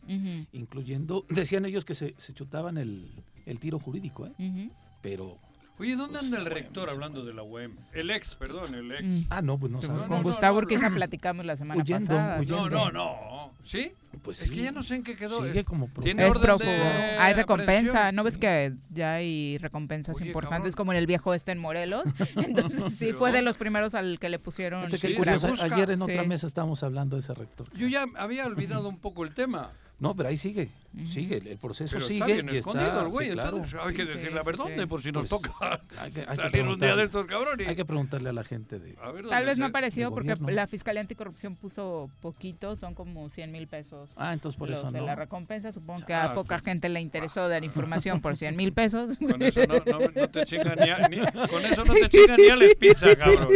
incluyendo, 0.53 1.25
decían 1.29 1.65
ellos 1.65 1.85
que 1.85 1.95
se, 1.95 2.15
se 2.19 2.33
chutaban 2.33 2.79
el, 2.79 3.11
el 3.47 3.61
tiro 3.61 3.79
jurídico, 3.79 4.27
¿eh? 4.27 4.71
pero... 5.00 5.38
Oye, 5.79 5.95
¿dónde 5.97 6.19
Pues, 6.19 6.25
anda 6.33 6.39
el 6.39 6.47
rector 6.47 6.91
hablando 6.91 7.25
de 7.25 7.33
la 7.35 7.43
UEM? 7.43 7.77
El 7.93 8.11
ex, 8.11 8.35
perdón, 8.35 8.75
el 8.75 8.91
ex. 8.93 9.05
Mm. 9.05 9.25
Ah, 9.31 9.43
no, 9.43 9.59
pues 9.59 9.71
no 9.71 9.81
sabemos. 9.81 10.03
no, 10.03 10.09
Con 10.09 10.23
no, 10.25 10.29
Gustavo 10.31 10.55
no. 10.61 10.67
Urquiza 10.67 10.91
platicamos 10.91 11.47
la 11.47 11.57
semana 11.57 11.81
Huyendo, 11.81 12.07
pasada. 12.09 12.39
huyendo. 12.41 12.69
No, 12.71 12.91
no, 12.91 12.93
no. 12.93 13.53
¿Sí? 13.63 13.93
Pues 14.23 14.43
es 14.43 14.49
sí. 14.49 14.55
que 14.55 14.63
ya 14.63 14.73
no 14.73 14.83
sé 14.83 14.97
en 14.97 15.03
qué 15.05 15.15
quedó. 15.15 15.47
Sigue 15.47 15.65
como 15.65 15.89
Tiene 16.03 16.27
Es 16.27 16.37
prófugo. 16.39 16.71
Hay 17.19 17.35
recompensa. 17.35 17.73
aprehensión. 17.73 18.15
¿No 18.17 18.25
ves 18.25 18.35
sí. 18.35 18.41
que 18.41 18.73
ya 18.91 19.15
hay 19.15 19.59
recompensas 19.59 20.17
Oye, 20.17 20.27
importantes 20.29 20.75
cabrón. 20.75 20.77
como 20.77 20.93
en 20.93 20.99
el 20.99 21.07
viejo 21.07 21.35
este 21.35 21.53
en 21.53 21.59
Morelos? 21.59 22.05
Entonces 22.37 22.83
sí, 22.95 23.07
Pero- 23.07 23.19
fue 23.19 23.31
de 23.33 23.43
los 23.43 23.57
primeros 23.57 23.95
al 23.95 24.19
que 24.19 24.29
le 24.31 24.39
pusieron 24.39 24.91
Sí, 24.91 25.15
ayer 25.63 25.91
en 25.91 26.03
otra 26.03 26.23
Sí. 26.23 26.29
mesa 26.29 26.47
estábamos 26.47 26.83
hablando 26.83 27.17
de 27.17 27.21
ese 27.21 27.35
rector. 27.35 27.69
Yo 27.77 27.87
ya 27.87 28.07
había 28.17 28.47
olvidado 28.47 28.89
un 28.89 28.99
poco 28.99 29.25
el 29.25 29.35
tema. 29.35 29.71
No, 30.01 30.15
pero 30.15 30.29
ahí 30.29 30.37
sigue, 30.37 30.71
sigue, 31.04 31.37
el 31.37 31.59
proceso 31.59 31.95
Pero 31.97 32.07
sigue 32.07 32.21
está 32.21 32.26
bien 32.42 32.49
y 32.54 32.59
escondido 32.59 32.88
está, 32.90 33.02
el 33.02 33.09
güey, 33.09 33.26
sí, 33.28 33.33
claro. 33.35 33.62
hay 33.85 33.95
que 33.95 34.02
Sí, 34.02 34.09
decirle 34.09 34.33
sí, 34.33 34.38
a 34.38 34.42
ver 34.42 34.57
sí, 34.57 34.62
dónde, 34.62 34.80
sí. 34.80 34.87
por 34.87 35.02
si 35.02 35.12
nos 35.12 35.28
Pues, 35.28 35.42
toca 35.42 35.80
hay 35.99 36.11
que- 36.11 36.21
hay 36.21 36.26
que 36.26 36.35
salir 36.37 36.62
un 36.64 36.78
día 36.78 36.97
de 36.97 37.04
estos 37.04 37.26
cabrones. 37.26 37.68
Hay 37.68 37.76
que 37.76 37.85
preguntarle 37.85 38.30
a 38.30 38.33
la 38.33 38.45
gente 38.45 38.78
de... 38.78 38.97
A 39.00 39.11
ver 39.12 39.26
Tal 39.26 39.45
vez 39.45 39.59
no 39.59 39.66
ha 39.66 39.68
aparecido 39.68 40.11
porque 40.11 40.30
gobierno. 40.35 40.50
la 40.50 40.66
Fiscalía 40.66 41.00
Anticorrupción 41.00 41.57
puso 41.57 42.11
poquito, 42.21 42.75
son 42.76 42.95
como 42.95 43.28
100 43.30 43.52
mil 43.52 43.68
pesos. 43.68 44.11
Ah, 44.16 44.33
entonces 44.33 44.59
por 44.59 44.68
los 44.71 44.78
eso 44.78 44.90
de 44.90 45.00
no. 45.00 45.07
la 45.07 45.14
recompensa, 45.14 45.73
supongo 45.73 46.04
que 46.07 46.14
Ah, 46.14 46.25
a 46.25 46.35
poca 46.35 46.57
pues. 46.57 46.62
gente 46.64 46.88
le 46.88 47.00
interesó 47.00 47.49
dar 47.49 47.64
información 47.64 48.21
por 48.21 48.37
100 48.37 48.57
mil 48.57 48.73
pesos. 48.73 49.16
Con 49.30 49.42
eso 49.42 49.61
no, 49.66 49.75
no- 49.87 50.07
no 50.14 50.28
te 50.30 50.45
chingan 50.45 50.78
ni, 50.80 50.90
a- 50.90 51.09
ni- 51.09 51.18
con 51.49 51.64
eso 51.66 51.85
no 51.85 51.95
te 51.95 52.09
chingan 52.09 52.37
ni 52.38 52.49
a 52.49 52.57
les 52.57 52.75
pizza, 52.75 53.14
cabrón. 53.16 53.49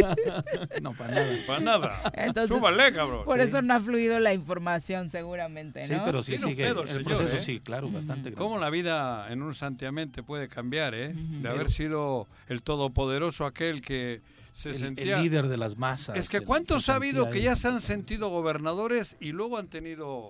No, 0.81 0.93
para 0.93 1.13
nada. 1.15 1.27
Para 1.47 1.59
nada. 1.59 2.01
Entonces, 2.13 2.47
Súbale, 2.55 2.93
cabrón. 2.93 3.23
Por 3.25 3.39
Sí. 3.41 3.47
eso 3.47 3.61
no 3.61 3.73
ha 3.73 3.79
fluido 3.79 4.19
la 4.19 4.33
información 4.33 5.09
seguramente, 5.09 5.85
Sí, 5.87 5.93
¿no? 5.95 6.05
pero 6.05 6.23
sí 6.23 6.31
Tiene 6.33 6.45
un 6.45 6.51
sigue. 6.51 6.63
pedo 6.65 6.81
el 6.83 6.87
el 6.87 6.93
señor, 6.93 7.03
proceso 7.05 7.22
¿eh? 7.31 7.39
sí, 7.39 7.59
claro, 7.59 7.89
bastante 7.89 8.31
grande. 8.31 8.37
¿Cómo 8.37 8.59
la 8.59 8.69
vida 8.69 9.31
en 9.31 9.41
un 9.41 9.53
santiamén 9.55 10.11
te 10.11 10.23
puede 10.23 10.47
cambiar, 10.49 10.93
eh? 10.95 11.13
De 11.15 11.47
haber 11.49 11.69
sido 11.71 12.27
el 12.47 12.61
todopoderoso 12.61 13.45
aquel 13.45 13.81
que 13.81 14.21
se 14.51 14.69
el, 14.71 14.75
sentía... 14.75 15.17
el 15.17 15.23
líder 15.23 15.47
de 15.47 15.57
las 15.57 15.77
masas. 15.77 16.15
es 16.17 16.29
que 16.29 16.41
¿cuántos 16.41 16.89
ha 16.89 16.95
habido 16.95 17.29
que 17.29 17.41
ya 17.41 17.55
se 17.55 17.67
han 17.69 17.81
sentido 17.81 18.29
gobernadores 18.29 19.15
y 19.19 19.31
luego 19.31 19.57
han 19.57 19.67
tenido 19.67 20.29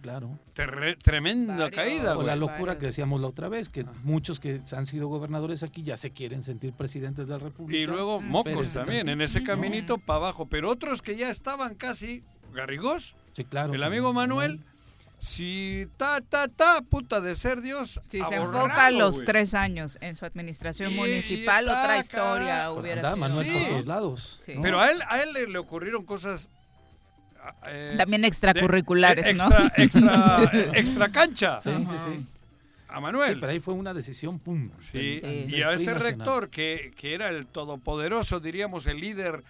Claro. 0.00 0.36
terre- 0.52 0.96
tremenda 0.96 1.54
Varios. 1.54 1.70
caída, 1.70 2.18
O 2.18 2.24
la 2.24 2.34
locura 2.34 2.76
que 2.76 2.86
decíamos 2.86 3.20
la 3.20 3.28
otra 3.28 3.48
vez, 3.48 3.68
Ah. 3.68 3.72
que 3.72 3.84
muchos 4.02 4.40
que 4.40 4.60
han 4.76 4.84
sido 4.86 5.06
gobernadores 5.06 5.62
aquí 5.62 5.84
ya 5.84 5.96
se 5.96 6.10
quieren 6.10 6.42
sentir 6.42 6.72
presidentes 6.72 7.28
de 7.28 7.34
la 7.34 7.38
República. 7.38 7.78
Y 7.80 7.86
luego 7.86 8.20
mocos 8.20 8.50
Espérense 8.66 8.78
también, 8.80 9.08
en 9.08 9.20
ese 9.20 9.44
caminito 9.44 9.98
para 9.98 10.16
abajo. 10.16 10.46
Pero 10.46 10.68
otros 10.70 11.02
que 11.02 11.14
ya 11.14 11.30
estaban 11.30 11.76
casi... 11.76 12.24
Garrigós, 12.52 13.14
Sí, 13.32 13.44
claro. 13.44 13.72
el 13.74 13.82
amigo 13.84 14.12
Manuel, 14.12 14.58
si 15.24 15.86
ta, 15.96 16.20
ta, 16.20 16.48
ta, 16.48 16.80
puta 16.82 17.20
de 17.20 17.36
ser 17.36 17.60
Dios, 17.60 18.00
Si 18.08 18.20
se 18.24 18.34
enfoca 18.34 18.90
los 18.90 19.14
güey. 19.14 19.24
tres 19.26 19.54
años 19.54 19.96
en 20.00 20.16
su 20.16 20.24
administración 20.26 20.90
Y- 20.90 20.94
y 20.94 20.98
municipal, 20.98 21.64
otra 21.68 21.98
historia 21.98 22.72
hubiera 22.72 23.02
sido. 23.14 23.16
Manuel 23.28 23.46
Sí. 23.46 23.52
por 23.60 23.68
todos 23.68 23.86
lados. 23.86 24.40
Sí. 24.44 24.54
¿no? 24.56 24.62
Pero 24.62 24.80
a 24.80 24.90
él, 24.90 24.98
a 25.08 25.22
él 25.22 25.32
le, 25.32 25.46
le 25.46 25.58
ocurrieron 25.58 26.04
cosas... 26.04 26.50
ah, 27.40 27.54
eh, 27.68 27.94
También 27.96 28.24
extracurriculares, 28.24 29.24
de- 29.24 29.34
¿no? 29.34 29.44
extra, 29.44 29.72
Extra, 29.76 30.50
eh, 30.52 30.70
extra 30.74 31.08
cancha. 31.12 31.60
Sí, 31.60 31.70
sí, 31.70 31.84
Ajá. 31.86 31.98
sí. 31.98 32.26
A 32.88 32.96
Sí, 32.96 33.00
Manuel. 33.00 33.38
pero 33.40 33.52
ahí 33.52 33.60
fue 33.60 33.74
una 33.74 33.94
decisión, 33.94 34.40
pum. 34.40 34.70
Sí, 34.80 35.20
del- 35.20 35.48
Sí. 35.48 35.56
y 35.56 35.62
a 35.62 35.70
este 35.72 35.94
rector, 35.94 36.50
que, 36.50 36.92
que 36.96 37.14
era 37.14 37.28
el 37.28 37.46
todopoderoso, 37.46 38.40
diríamos, 38.40 38.86
el 38.86 38.98
líder, 39.00 39.44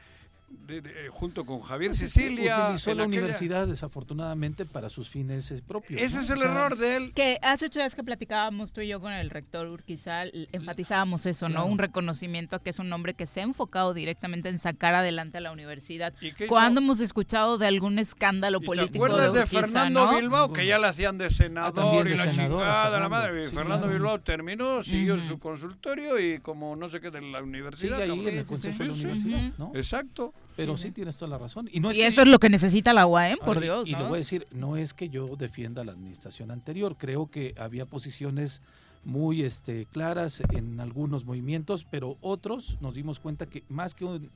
de- 0.66 0.80
de- 0.80 1.09
junto 1.11 1.44
con 1.44 1.61
Javier 1.61 1.94
Sicilia. 1.94 2.64
Utilizó 2.64 2.94
la 2.94 3.02
aquella- 3.04 3.06
universidad, 3.21 3.66
desafortunadamente, 3.66 4.64
para 4.64 4.88
sus 4.88 5.09
fines 5.09 5.50
eh, 5.50 5.62
propios. 5.66 6.00
Ese 6.00 6.16
¿no? 6.16 6.23
es 6.23 6.30
el 6.30 6.37
O 6.38 6.40
sea, 6.40 6.50
error 6.50 6.76
de 6.76 6.97
él. 6.97 7.12
Que 7.14 7.38
hace 7.42 7.66
ocho 7.66 7.78
días 7.78 7.94
que 7.94 8.02
platicábamos 8.04 8.73
tú 8.73 8.80
y 8.80 8.88
yo 8.88 9.00
con 9.00 9.12
el 9.12 9.30
rector 9.30 9.66
Urquizal, 9.66 10.49
enfatizábamos 10.52 11.26
eso, 11.26 11.49
¿no? 11.49 11.54
Claro. 11.56 11.66
Un 11.66 11.78
reconocimiento 11.78 12.56
a 12.56 12.62
que 12.62 12.71
es 12.71 12.78
un 12.78 12.92
hombre 12.92 13.14
que 13.14 13.26
se 13.26 13.40
ha 13.40 13.42
enfocado 13.44 13.94
directamente 13.94 14.49
en 14.49 14.59
sacar 14.59 14.94
adelante 14.94 15.38
a 15.38 15.40
la 15.40 15.52
universidad. 15.52 16.12
¿Y 16.21 16.32
qué 16.32 16.44
hizo? 16.44 16.52
¿Cuándo 16.52 16.80
hemos 16.80 17.00
escuchado 17.00 17.59
de 17.59 17.66
algún 17.66 17.99
escándalo 17.99 18.59
¿Y 18.59 18.61
¿Te 18.61 18.66
político 18.66 19.04
acuerdas 19.04 19.32
de, 19.32 19.40
Urquiza, 19.40 19.61
Fernando 19.61 20.06
no? 20.06 20.16
Bilbao? 20.18 20.52
Que 20.52 20.66
ya 20.66 20.78
le 20.78 20.87
hacían 20.87 21.18
de 21.18 21.30
senador 21.30 21.73
también 21.75 22.04
de 22.04 22.11
y 22.11 22.16
la 22.16 22.23
senador 22.32 22.61
chingada, 22.61 22.85
la 22.85 22.90
Fernando. 22.90 23.09
madre. 23.11 23.44
Sí, 23.49 23.54
Fernando 23.54 23.87
claro. 23.87 23.92
Bilbao 23.92 24.21
terminó, 24.21 24.82
siguió 24.82 25.14
en 25.14 25.23
su 25.23 25.38
consultorio 25.38 26.18
y 26.18 26.38
como 26.40 26.76
no 26.76 26.88
sé 26.88 27.00
qué 27.00 27.11
de 27.11 27.21
la 27.21 27.42
universidad. 27.42 28.00
ahí 28.00 28.09
cabrón. 28.09 28.28
en 28.28 28.38
el 28.38 28.44
sí, 28.44 28.49
Consejo 28.50 28.76
sí. 28.76 28.82
de 28.82 28.88
la 28.88 28.94
Sí, 28.94 29.00
sí. 29.00 29.06
Universidad, 29.28 29.59
¿no? 29.59 29.73
Exacto. 29.75 30.35
Pero 30.56 30.76
sí 30.76 30.90
tienes 30.92 31.16
toda 31.16 31.28
la 31.30 31.38
razón. 31.38 31.68
Y 31.73 31.80
no 31.80 31.90
es 31.90 31.97
Y 31.97 32.00
que- 32.00 32.06
eso 32.09 32.23
es 32.23 32.28
lo 32.28 32.38
que 32.38 32.49
necesita 32.50 32.92
la 32.92 33.06
UAM, 33.06 33.38
por 33.44 33.61
Dios, 33.61 33.88
Y, 33.88 33.92
¿no? 33.92 34.00
lo 34.00 34.04
voy 34.09 34.16
a 34.16 34.18
decir, 34.18 34.47
no 34.52 34.76
es 34.76 34.92
que 34.94 35.09
yo 35.09 35.37
defienda 35.37 35.85
la 35.85 35.92
administración 35.92 36.50
anterior, 36.50 36.97
creo 36.99 37.30
que 37.30 37.54
había 37.59 37.87
posiciones 37.87 38.61
muy 39.04 39.42
este, 39.42 39.87
claras 39.87 40.42
en 40.50 40.78
algunos 40.80 41.25
movimientos, 41.25 41.85
pero 41.90 42.16
otros 42.21 42.78
nos 42.80 42.94
dimos 42.94 43.18
cuenta 43.18 43.47
que 43.47 43.64
más 43.68 43.94
que 43.97 44.04
un, 44.04 44.30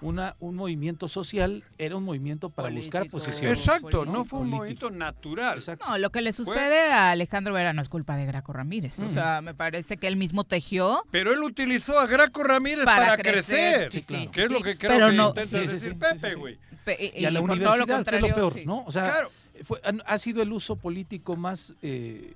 una, 0.00 0.36
un 0.38 0.54
movimiento 0.54 1.08
social, 1.08 1.64
era 1.78 1.96
un 1.96 2.04
movimiento 2.04 2.48
para 2.50 2.68
buscar 2.70 3.08
posiciones. 3.10 3.58
Exacto, 3.58 3.88
político. 3.90 4.04
no 4.16 4.24
fue 4.24 4.38
un 4.40 4.50
Político. 4.50 4.56
movimiento 4.58 4.90
natural. 4.90 5.58
Exacto. 5.58 5.84
No, 5.88 5.98
lo 5.98 6.10
que 6.10 6.22
le 6.22 6.32
sucede 6.32 6.92
a 6.92 7.10
Alejandro 7.10 7.52
Vera 7.52 7.72
no 7.72 7.82
es 7.82 7.88
culpa 7.88 8.16
de 8.16 8.26
Graco 8.26 8.52
Ramírez. 8.52 8.98
O 9.00 9.08
sea, 9.08 9.40
me 9.42 9.54
parece 9.54 9.96
que 9.96 10.06
él 10.06 10.16
mismo 10.16 10.44
tejió 10.44 11.04
Pero 11.10 11.32
él 11.32 11.42
utilizó 11.42 11.98
a 11.98 12.06
Graco 12.06 12.44
Ramírez 12.44 12.84
para, 12.84 13.06
para, 13.16 13.22
crecer. 13.22 13.90
Sí, 13.90 14.02
claro. 14.02 14.30
Que 14.30 14.42
es 14.44 14.50
lo 14.52 14.60
que 14.62 14.78
creo 14.78 14.90
Pero 14.92 15.06
que 15.08 15.12
no- 15.16 15.28
intenta 15.28 15.58
Sí, 15.58 15.66
sí, 15.66 15.72
decir 15.74 15.92
sí, 15.92 15.98
Pepe, 15.98 16.14
sí, 16.18 16.20
sí, 16.26 16.30
sí. 16.30 16.38
güey. 16.38 16.58
Pe- 16.84 17.12
Y 17.16 17.24
a 17.24 17.30
la 17.32 17.40
por 17.40 17.48
todo 17.50 17.56
lo 17.58 17.62
universidad, 17.84 18.04
que 18.04 18.16
es 18.16 18.22
lo 18.22 18.34
peor, 18.34 18.52
sí. 18.54 18.66
¿no? 18.66 18.84
O 18.86 18.92
sea, 18.92 19.02
Claro. 19.04 19.30
fue- 19.62 19.80
han- 19.84 20.02
ha 20.06 20.18
sido 20.18 20.42
el 20.42 20.52
uso 20.52 20.76
político 20.76 21.36
más... 21.36 21.74
eh, 21.82 22.34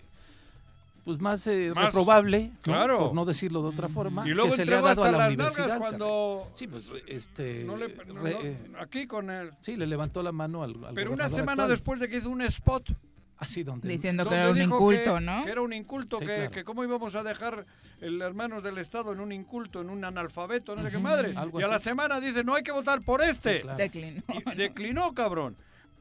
pues 1.07 1.21
más, 1.21 1.47
eh, 1.47 1.73
Más- 1.75 1.87
reprobable, 1.87 2.49
¿no? 2.53 2.61
claro. 2.63 2.99
por 2.99 3.15
no 3.15 3.25
decirlo 3.25 3.63
de 3.63 3.69
otra 3.69 3.89
forma, 3.89 4.29
Y 4.29 4.33
luego 4.33 4.51
que 4.51 4.57
se 4.57 4.67
le 4.67 4.73
ha 4.75 4.83
dado 4.83 4.89
hasta 4.89 5.09
a 5.09 5.13
la 5.13 5.19
las 5.19 5.29
universidad. 5.35 5.79
cuando... 5.79 6.51
Sí, 6.53 6.67
pues 6.67 6.91
este... 7.07 7.65
no 7.65 7.77
le- 7.77 7.89
no, 7.89 8.23
re- 8.23 8.33
no, 8.35 8.41
eh, 8.43 8.59
aquí 8.81 9.07
con 9.07 9.31
él. 9.31 9.53
sí, 9.61 9.77
le 9.77 9.87
levantó 9.87 10.23
la 10.23 10.33
mano 10.33 10.63
al, 10.63 10.85
al 10.85 10.95
Pero 10.95 11.13
una 11.13 11.29
semana 11.31 11.63
actual. 11.63 11.71
después 11.71 12.01
de 12.01 12.09
que 12.09 12.17
hizo 12.19 12.29
un 12.29 12.43
spot 12.43 12.91
Así 13.39 13.63
donde... 13.63 13.87
Diciendo 13.89 14.27
que 14.27 14.35
era 14.35 14.49
un 14.51 14.61
inculto, 14.61 15.15
que- 15.17 15.21
¿no? 15.21 15.45
Que 15.45 15.51
era 15.51 15.61
un 15.61 15.73
inculto, 15.75 16.19
Sí, 16.19 16.25
que, 16.27 16.35
claro. 16.35 16.51
que 16.51 16.65
cómo 16.65 16.83
íbamos 16.85 17.15
a 17.15 17.23
dejar 17.23 17.67
el 18.01 18.21
hermanos 18.23 18.63
del 18.65 18.79
Estado 18.79 19.13
en 19.13 19.21
un 19.21 19.31
inculto, 19.31 19.83
en 19.83 19.91
un 19.91 20.05
analfabeto, 20.07 20.75
no 20.75 20.83
sé 20.83 20.91
qué 20.91 20.99
madre. 20.99 21.35
Algo 21.37 21.61
y 21.61 21.63
a 21.63 21.69
la 21.69 21.79
semana 21.79 22.19
dice, 22.19 22.43
no 22.45 22.55
hay 22.55 22.63
que 22.63 22.73
votar 22.73 23.03
por 23.03 23.21
este. 23.23 23.57
Sí, 23.57 23.61
claro. 23.61 23.77
Declinó. 23.79 24.23
Y 24.53 24.55
declinó, 24.57 25.13
cabrón. 25.15 25.55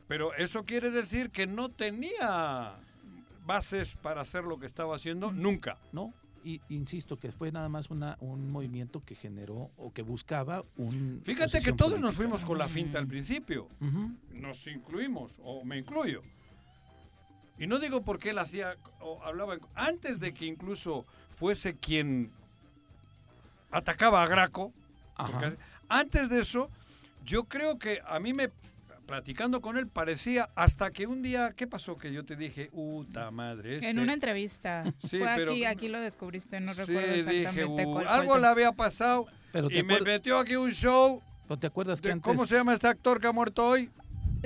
Pero 0.08 0.34
eso 0.36 0.64
quiere 0.64 0.92
decir 0.92 1.30
que 1.30 1.46
no 1.46 1.68
tenía 1.70 2.76
bases 3.46 3.96
para 3.96 4.22
hacer 4.22 4.44
lo 4.44 4.60
que 4.60 4.66
estaba 4.66 4.96
haciendo 4.96 5.32
nunca. 5.32 5.78
¿no? 5.92 6.14
Y 6.44 6.62
insisto 6.70 7.18
que 7.18 7.32
fue 7.32 7.52
nada 7.52 7.70
más 7.70 7.90
una, 7.90 8.18
un 8.20 8.52
movimiento 8.52 9.04
que 9.04 9.16
generó 9.16 9.72
o 9.78 9.92
que 9.94 10.04
buscaba 10.04 10.64
un. 10.78 11.22
Fíjate 11.24 11.62
que 11.62 11.74
todos 11.74 12.00
nos 12.00 12.16
fuimos 12.16 12.46
con 12.46 12.58
la 12.58 12.68
finta 12.68 13.00
al 13.00 13.08
principio. 13.08 13.68
Nos 14.32 14.68
incluimos, 14.68 15.32
o 15.44 15.64
me 15.66 15.80
incluyo. 15.80 16.22
Y 17.58 17.68
no 17.68 17.80
digo 17.80 18.04
porque 18.04 18.30
él 18.32 18.38
hacía 18.38 18.76
o 19.00 19.24
hablaba 19.24 19.58
antes 19.74 20.20
de 20.20 20.34
que 20.34 20.46
incluso 20.46 21.06
fuese 21.36 21.76
quien 21.76 22.32
atacaba 23.72 24.24
a 24.24 24.28
Graco. 24.28 24.72
Antes 25.88 26.30
de 26.30 26.42
eso, 26.42 26.70
yo 27.24 27.46
creo 27.46 27.80
que 27.80 28.02
a 28.06 28.20
mí 28.20 28.34
me 28.34 28.52
platicando 29.06 29.62
con 29.62 29.78
él 29.78 29.88
parecía 29.88 30.50
hasta 30.56 30.92
que 30.92 31.08
un 31.08 31.22
día, 31.22 31.54
¿qué 31.56 31.68
pasó? 31.68 31.96
Que 31.98 32.12
yo 32.12 32.26
te 32.26 32.36
dije, 32.36 32.70
puta 32.72 33.32
madre. 33.32 33.78
En 33.78 33.84
este- 33.84 34.00
una 34.02 34.14
entrevista. 34.14 34.84
Sí, 35.04 35.20
Fue 35.20 35.28
pero- 35.36 35.52
aquí, 35.52 35.66
aquí 35.66 35.88
lo 35.88 36.00
descubriste, 36.02 36.60
no 36.60 36.74
Sí, 36.74 36.82
recuerdo 36.82 37.14
exactamente 37.14 37.50
dije, 37.82 37.86
"Uh, 37.86 37.92
cuál 37.94 38.08
algo 38.08 38.38
le 38.38 38.48
había 38.48 38.72
pasado 38.72 39.26
Pero 39.52 39.70
y 39.72 39.84
me 39.84 40.00
metió 40.02 40.38
aquí 40.40 40.56
un 40.56 40.72
show. 40.72 41.22
pero 41.48 41.60
te 41.60 41.68
acuerdas 41.68 42.02
que 42.02 42.12
antes... 42.12 42.24
¿Cómo 42.30 42.46
se 42.46 42.56
llama 42.56 42.74
este 42.74 42.88
actor 42.88 43.20
que 43.22 43.28
ha 43.28 43.32
muerto 43.32 43.66
hoy? 43.68 43.90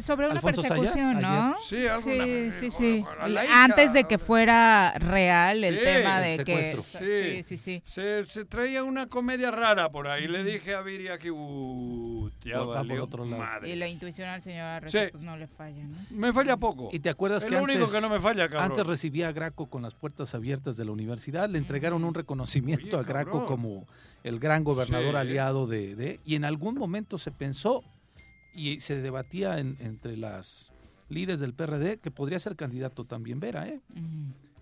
Sobre 0.01 0.25
una 0.27 0.35
Alfonso 0.35 0.61
persecución, 0.61 1.13
Sayas, 1.15 1.21
¿no? 1.21 1.55
Sí, 1.65 1.87
algo 1.87 2.01
sí, 2.03 2.09
una- 2.11 2.53
sí, 2.53 2.95
hija. 2.97 3.63
Antes 3.63 3.93
de 3.93 4.03
que 4.05 4.17
fuera 4.17 4.93
real 4.99 5.63
el 5.63 5.79
tema 5.83 6.25
el 6.27 6.37
de 6.37 6.43
que... 6.43 6.63
secuestro. 6.73 6.99
Sí, 7.05 7.43
sí, 7.43 7.57
sí. 7.57 7.81
Se, 7.85 8.23
se 8.25 8.45
traía 8.45 8.83
una 8.83 9.07
comedia 9.07 9.51
rara 9.51 9.89
por 9.89 10.07
ahí. 10.07 10.27
Le 10.27 10.43
dije 10.43 10.75
a 10.75 10.81
Viri 10.81 11.07
aquí, 11.09 11.29
uh, 11.31 12.29
ya 12.43 12.59
por 12.59 12.75
valió 12.75 13.03
otro 13.03 13.25
lado. 13.25 13.41
madre. 13.43 13.69
Y 13.69 13.75
la 13.75 13.87
intuición 13.87 14.29
al 14.29 14.41
señor 14.41 14.63
Arrezo, 14.65 14.97
Sí. 14.99 15.05
pues 15.11 15.23
no 15.23 15.37
le 15.37 15.47
falla, 15.47 15.83
¿no? 15.83 15.97
Me 16.11 16.33
falla 16.33 16.57
poco. 16.57 16.89
Y 16.91 16.99
te 16.99 17.09
acuerdas 17.09 17.43
es 17.43 17.49
que 17.49 17.55
lo 17.55 17.59
antes, 17.61 17.75
único 17.77 17.91
que 17.91 18.01
no 18.01 18.09
me 18.09 18.19
falla, 18.19 18.47
cabrón. 18.49 18.71
antes 18.71 18.85
recibía 18.87 19.27
a 19.29 19.31
Graco 19.31 19.67
con 19.69 19.81
las 19.81 19.93
puertas 19.93 20.33
abiertas 20.35 20.77
de 20.77 20.85
la 20.85 20.91
universidad, 20.91 21.49
le 21.49 21.57
entregaron 21.57 22.03
un 22.03 22.13
reconocimiento 22.13 22.97
Oye, 22.97 23.05
a 23.05 23.07
Graco 23.07 23.31
cabrón. 23.31 23.47
como 23.47 23.87
el 24.23 24.39
gran 24.39 24.63
gobernador 24.63 25.11
Sí. 25.11 25.17
aliado 25.17 25.67
de, 25.67 25.95
de- 25.95 26.19
y 26.25 26.35
en 26.35 26.43
algún 26.45 26.75
momento 26.75 27.17
se 27.17 27.31
pensó 27.31 27.83
y 28.59 28.79
se 28.79 29.01
debatía 29.01 29.59
en- 29.59 29.77
entre 29.79 30.17
las 30.17 30.71
líderes 31.07 31.39
del 31.39 31.53
PRD 31.53 31.97
que 31.99 32.11
podría 32.11 32.39
ser 32.39 32.55
candidato 32.55 33.05
también 33.05 33.39
Vera, 33.39 33.67
¿eh? 33.67 33.79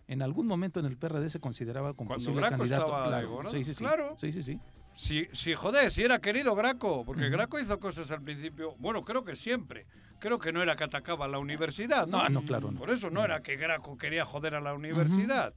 En 0.07 0.21
algún 0.21 0.47
momento 0.47 0.79
en 0.79 0.85
el 0.85 0.95
PRD 0.97 1.29
se 1.29 1.39
consideraba 1.39 1.93
como 1.93 2.07
Cuando 2.09 2.23
posible 2.25 2.41
Graco 2.41 2.57
candidato. 2.59 2.85
estaba 2.85 3.07
Claro, 3.07 3.49
sí, 3.49 3.63
sí, 3.65 3.73
sí. 3.73 3.83
Claro. 3.83 4.15
Sí, 4.17 4.31
sí, 4.31 4.41
sí. 4.41 4.59
Si, 4.95 5.27
si 5.33 5.53
joder, 5.53 5.91
si 5.91 6.03
era 6.03 6.19
querido 6.19 6.55
Graco, 6.55 7.03
porque. 7.05 7.29
Graco 7.29 7.59
hizo 7.59 7.79
cosas 7.79 8.09
al 8.11 8.21
principio, 8.21 8.75
bueno, 8.79 9.03
creo 9.03 9.23
que 9.25 9.35
siempre. 9.35 9.85
Creo 10.19 10.39
que 10.39 10.51
no 10.51 10.63
era 10.63 10.75
que 10.75 10.83
atacaba 10.85 11.25
a 11.25 11.27
la 11.27 11.37
universidad, 11.37 12.07
¿no? 12.07 12.23
No, 12.23 12.29
no, 12.29 12.41
claro, 12.41 12.71
no. 12.71 12.79
Por 12.79 12.89
eso 12.89 13.11
no 13.11 13.23
era 13.23 13.41
que 13.43 13.55
Graco 13.57 13.97
quería 13.97 14.25
joder 14.25 14.55
a 14.55 14.61
la 14.61 14.73
universidad. 14.73 15.53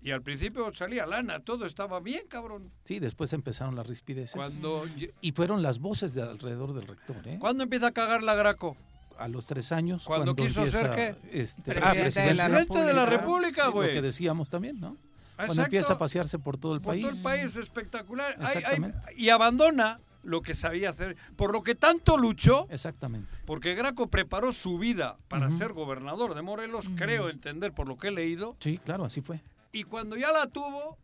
Y 0.00 0.12
al 0.12 0.22
principio 0.22 0.72
salía 0.74 1.06
lana, 1.06 1.40
todo 1.40 1.66
estaba 1.66 1.98
bien, 2.00 2.22
cabrón. 2.28 2.70
Sí, 2.84 3.00
después 3.00 3.32
empezaron 3.32 3.74
las 3.74 3.86
rispideces. 3.88 4.34
Cuando, 4.36 4.84
Y 5.20 5.32
fueron 5.32 5.62
las 5.62 5.80
voces 5.80 6.14
de 6.14 6.22
alrededor 6.22 6.72
del 6.74 6.86
rector, 6.86 7.26
¿eh? 7.26 7.36
¿Cuándo 7.40 7.64
empieza 7.64 7.88
a 7.88 7.90
cagar 7.92 8.22
la 8.22 8.34
Graco? 8.34 8.76
A 9.18 9.26
los 9.26 9.46
tres 9.46 9.72
años. 9.72 10.04
Cuando 10.04 10.36
quiso 10.36 10.64
ser 10.68 10.90
qué? 10.92 11.16
Este, 11.32 11.62
Presidente 11.74 12.20
de 12.20 12.34
la 12.34 12.46
Presidente 12.48 12.82
de 12.84 12.94
la 12.94 13.06
República. 13.06 13.16
República, 13.16 13.64
Lo 13.66 13.72
güey. 13.72 13.92
que 13.94 14.02
decíamos 14.02 14.48
también, 14.48 14.78
¿no? 14.78 14.96
Cuando 15.34 15.54
Exacto. 15.54 15.62
empieza 15.66 15.92
a 15.94 15.98
pasearse 15.98 16.38
por 16.38 16.56
todo 16.58 16.74
el 16.74 16.80
Por 16.80 16.92
país. 16.94 17.02
todo 17.06 17.16
el 17.16 17.22
país 17.22 17.56
espectacular. 17.56 18.34
Ay, 18.38 18.46
ay, 18.48 18.56
Exactamente. 18.58 18.98
y 19.16 19.28
abandona 19.30 20.00
lo 20.22 20.42
que 20.42 20.54
sabía 20.54 20.90
hacer, 20.90 21.16
por 21.36 21.52
lo 21.52 21.62
que 21.62 21.74
tanto 21.74 22.16
luchó. 22.18 22.66
Exactamente. 22.70 23.28
Porque 23.46 23.74
Graco 23.74 24.08
preparó 24.08 24.52
su 24.52 24.78
vida 24.78 25.16
para 25.28 25.50
ser 25.50 25.72
gobernador 25.72 26.34
de 26.34 26.42
Morelos, 26.42 26.88
creo 26.96 27.28
entender 27.28 27.72
por 27.72 27.88
lo 27.88 27.96
que 27.96 28.08
he 28.08 28.10
leído, 28.12 28.54
Sí, 28.60 28.78
claro, 28.78 29.04
así 29.04 29.20
fue. 29.20 29.40
Y 29.72 29.84
cuando 29.84 30.16
ya 30.16 30.32
la 30.32 30.46
tuvo, 30.48 30.98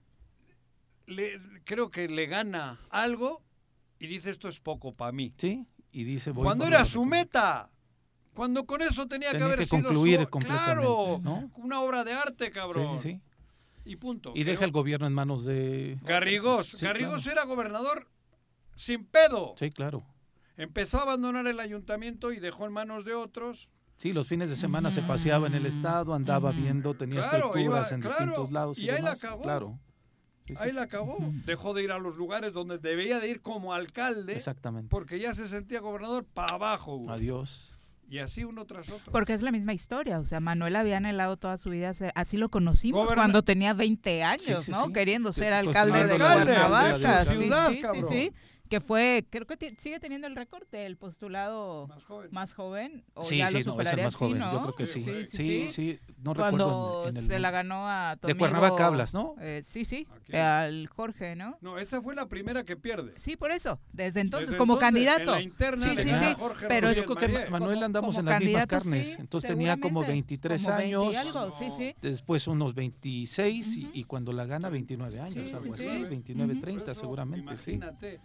le- 1.07 1.41
creo 1.65 1.91
que 1.91 2.09
le 2.09 2.27
gana 2.27 2.81
algo 2.91 3.43
y 3.99 4.07
dice 4.07 4.31
esto 4.31 4.49
es 4.49 4.61
poco 4.61 4.93
para 4.95 5.13
mí. 5.13 5.33
Sí, 5.39 5.67
y 5.93 6.05
dice. 6.05 6.31
voy 6.31 6.45
Cuando 6.45 6.67
era 6.67 6.85
su 6.85 7.05
meta, 7.05 7.71
cuando 8.35 8.65
con 8.67 8.83
eso 8.83 9.07
tenía, 9.07 9.31
que 9.33 9.43
haber 9.43 9.59
que 9.61 9.67
sido 9.67 9.83
concluir 9.85 10.21
su, 10.21 10.29
completamente, 10.31 10.75
claro, 10.83 11.21
¿no? 11.23 11.51
una 11.57 11.81
obra 11.81 12.05
de 12.05 12.13
arte, 12.13 12.47
Sí, 12.47 12.51
cabrón. 12.53 13.01
sí, 13.01 13.11
sí. 13.13 13.21
Y 13.87 13.97
punto. 13.97 14.33
Y 14.35 14.45
deja 14.45 14.65
el 14.65 14.71
gobierno 14.73 15.07
en 15.07 15.13
manos 15.13 15.45
de. 15.45 15.99
Garrigós. 16.03 16.69
Sí, 16.71 16.79
Garrigós 16.85 17.23
claro. 17.25 17.41
era 17.41 17.47
gobernador 17.47 18.09
sin 18.77 19.05
pedo. 19.05 19.55
Sí, 19.59 19.71
claro. 19.71 20.05
Empezó 20.57 20.99
a 20.99 21.03
abandonar 21.03 21.47
el 21.47 21.61
ayuntamiento 21.61 22.33
y 22.33 22.41
dejó 22.41 22.65
en 22.65 22.73
manos 22.73 23.05
de 23.05 23.15
otros. 23.15 23.71
Sí, 23.97 24.13
los 24.13 24.27
fines 24.27 24.51
de 24.51 24.57
semana 24.57 24.91
se 24.91 25.03
paseaba 25.03 25.47
en 25.47 25.55
el 25.55 25.67
estado, 25.67 26.15
andaba 26.15 26.51
viendo, 26.53 26.95
tenía 26.95 27.21
Claro, 27.21 27.37
estructuras 27.37 27.65
iba- 27.91 27.95
en 27.95 28.01
claro, 28.03 28.17
distintos 28.19 28.51
lados. 28.53 28.79
Y, 28.79 28.85
y 28.87 28.91
ahí 28.91 29.03
la 29.03 29.17
cagó. 29.17 29.43
Claro. 29.43 29.79
Sí, 30.47 30.57
sí, 30.57 30.63
Ahí 30.63 30.71
sí. 30.71 30.77
la 30.77 30.83
acabó. 30.83 31.17
Dejó 31.47 31.73
de 31.73 31.83
ir 31.85 31.91
a 31.93 31.99
los 31.99 32.17
lugares 32.17 32.53
donde 32.53 32.77
debía 32.79 33.19
de 33.19 33.31
ir 33.31 33.41
como 33.41 33.73
alcalde 33.73 34.35
Exactamente. 34.35 34.89
porque 34.91 35.19
ya 35.19 35.35
se 35.35 35.49
sentía 35.49 35.81
gobernador 35.81 36.25
para 36.27 36.55
abajo. 36.55 36.99
güey. 36.99 37.15
Adiós. 37.17 37.75
Y 38.11 38.19
así 38.19 38.45
uno 38.45 38.67
tras 38.67 38.91
otro. 38.91 39.11
Porque 39.11 39.33
es 39.33 39.41
la 39.41 39.51
misma 39.51 39.73
historia, 39.73 40.19
o 40.19 40.25
sea, 40.25 40.39
Manuel 40.41 40.77
había 40.77 40.99
anhelado 40.99 41.39
toda 41.39 41.57
su 41.57 41.71
vida, 41.71 41.93
así 42.15 42.37
lo 42.37 42.51
conocimos 42.51 43.07
Goberna- 43.07 43.15
cuando 43.23 43.43
tenía 43.43 43.73
20 43.73 44.23
años, 44.23 44.43
Sí, 44.43 44.55
sí, 44.67 44.71
¿no? 44.73 44.87
sí. 44.87 44.93
Queriendo 44.93 45.33
ser 45.33 45.55
alcalde 45.55 46.05
de 46.05 46.13
alcalde 46.13 46.45
Cuernavaca. 46.53 47.25
de 47.25 47.25
su 47.25 47.41
Sí, 47.41 47.81
sí, 47.81 48.03
sí, 48.11 48.33
que 48.69 48.81
fue, 48.81 49.27
creo 49.31 49.47
que 49.47 49.57
sigue 49.79 50.01
teniendo 50.01 50.27
el 50.27 50.35
récord 50.35 50.67
del 50.73 50.97
postulado 50.97 51.87
Más 51.89 52.03
joven. 52.05 52.29
más 52.33 52.55
joven, 52.55 53.05
o 53.15 53.23
Sí, 53.23 53.39
ya 53.39 53.49
sí, 53.51 53.63
lo 53.63 53.75
no, 53.77 53.81
es 53.83 53.93
el 53.93 54.03
más 54.03 54.15
joven. 54.15 54.39
¿no? 54.39 54.53
Yo 54.53 54.63
creo 54.63 54.75
que 54.75 54.87
sí. 54.87 55.03
Sí, 55.05 55.27
Sí, 55.27 55.69
sí. 55.71 56.01
No 56.23 56.35
Cuando 56.35 56.67
recuerdo. 56.67 57.09
en- 57.09 57.17
en 57.19 57.23
el- 57.23 57.29
se 57.29 57.39
la 57.39 57.51
ganó 57.51 57.89
a 57.89 58.17
tu 58.17 58.27
De 58.27 58.33
amigo, 58.33 58.39
Cuernavaca 58.49 58.87
hablas, 58.87 59.13
¿no? 59.13 59.35
eh, 59.41 59.63
sí, 59.65 59.85
sí, 59.85 60.07
¿A 60.11 60.19
quién? 60.21 60.41
al 60.43 60.87
Jorge, 60.89 61.37
¿no? 61.37 61.59
No, 61.61 61.79
esa 61.79 62.01
fue 62.01 62.15
la 62.15 62.27
primera 62.29 62.65
que 62.65 62.77
pierde. 62.77 63.13
Sí, 63.19 63.37
por 63.37 63.51
eso, 63.53 63.79
desde 63.93 64.21
entonces, 64.21 64.49
Desde 64.49 64.59
como 64.59 64.75
entonces, 64.75 64.87
candidato. 65.07 65.33
En 65.35 65.39
la 65.39 65.43
interna 65.43 65.83
Sí, 65.85 65.97
sí, 65.99 66.11
sí, 66.17 66.35
Jorge 66.39 66.67
pero 66.67 66.87
Rodríguez 66.89 66.97
yo 67.09 67.15
creo 67.15 67.29
que 67.45 67.51
Manuel 67.51 67.75
Como- 67.75 67.85
andamos 67.85 68.19
en 68.19 68.25
las 68.25 68.41
mismas 68.43 68.67
carnes. 68.67 69.09
sí, 69.11 69.17
Entonces 69.21 69.51
tenía 69.51 69.77
como 69.77 70.01
seguramente, 70.01 70.13
23 70.13 70.65
como 70.65 70.77
20 70.79 70.91
y 71.13 71.17
años. 71.17 71.37
algo, 71.37 71.51
sí, 71.59 71.67
sí. 71.77 71.95
Después 72.01 72.47
unos 72.49 72.75
26 72.75 73.77
y- 73.93 74.05
cuando 74.05 74.33
la 74.33 74.47
gana 74.47 74.69
29 74.71 75.21
años, 75.21 75.49
Sí, 75.51 75.55
algo 75.55 75.77
sí, 75.77 75.87
así, 75.89 75.99
sí. 75.99 76.05
29, 76.05 76.53
Ujú. 76.55 76.63
30 76.63 76.85
Por 76.85 76.91
eso, 76.93 77.01
seguramente, 77.01 77.57
sí. 77.59 77.73
Imagínate. 77.73 78.21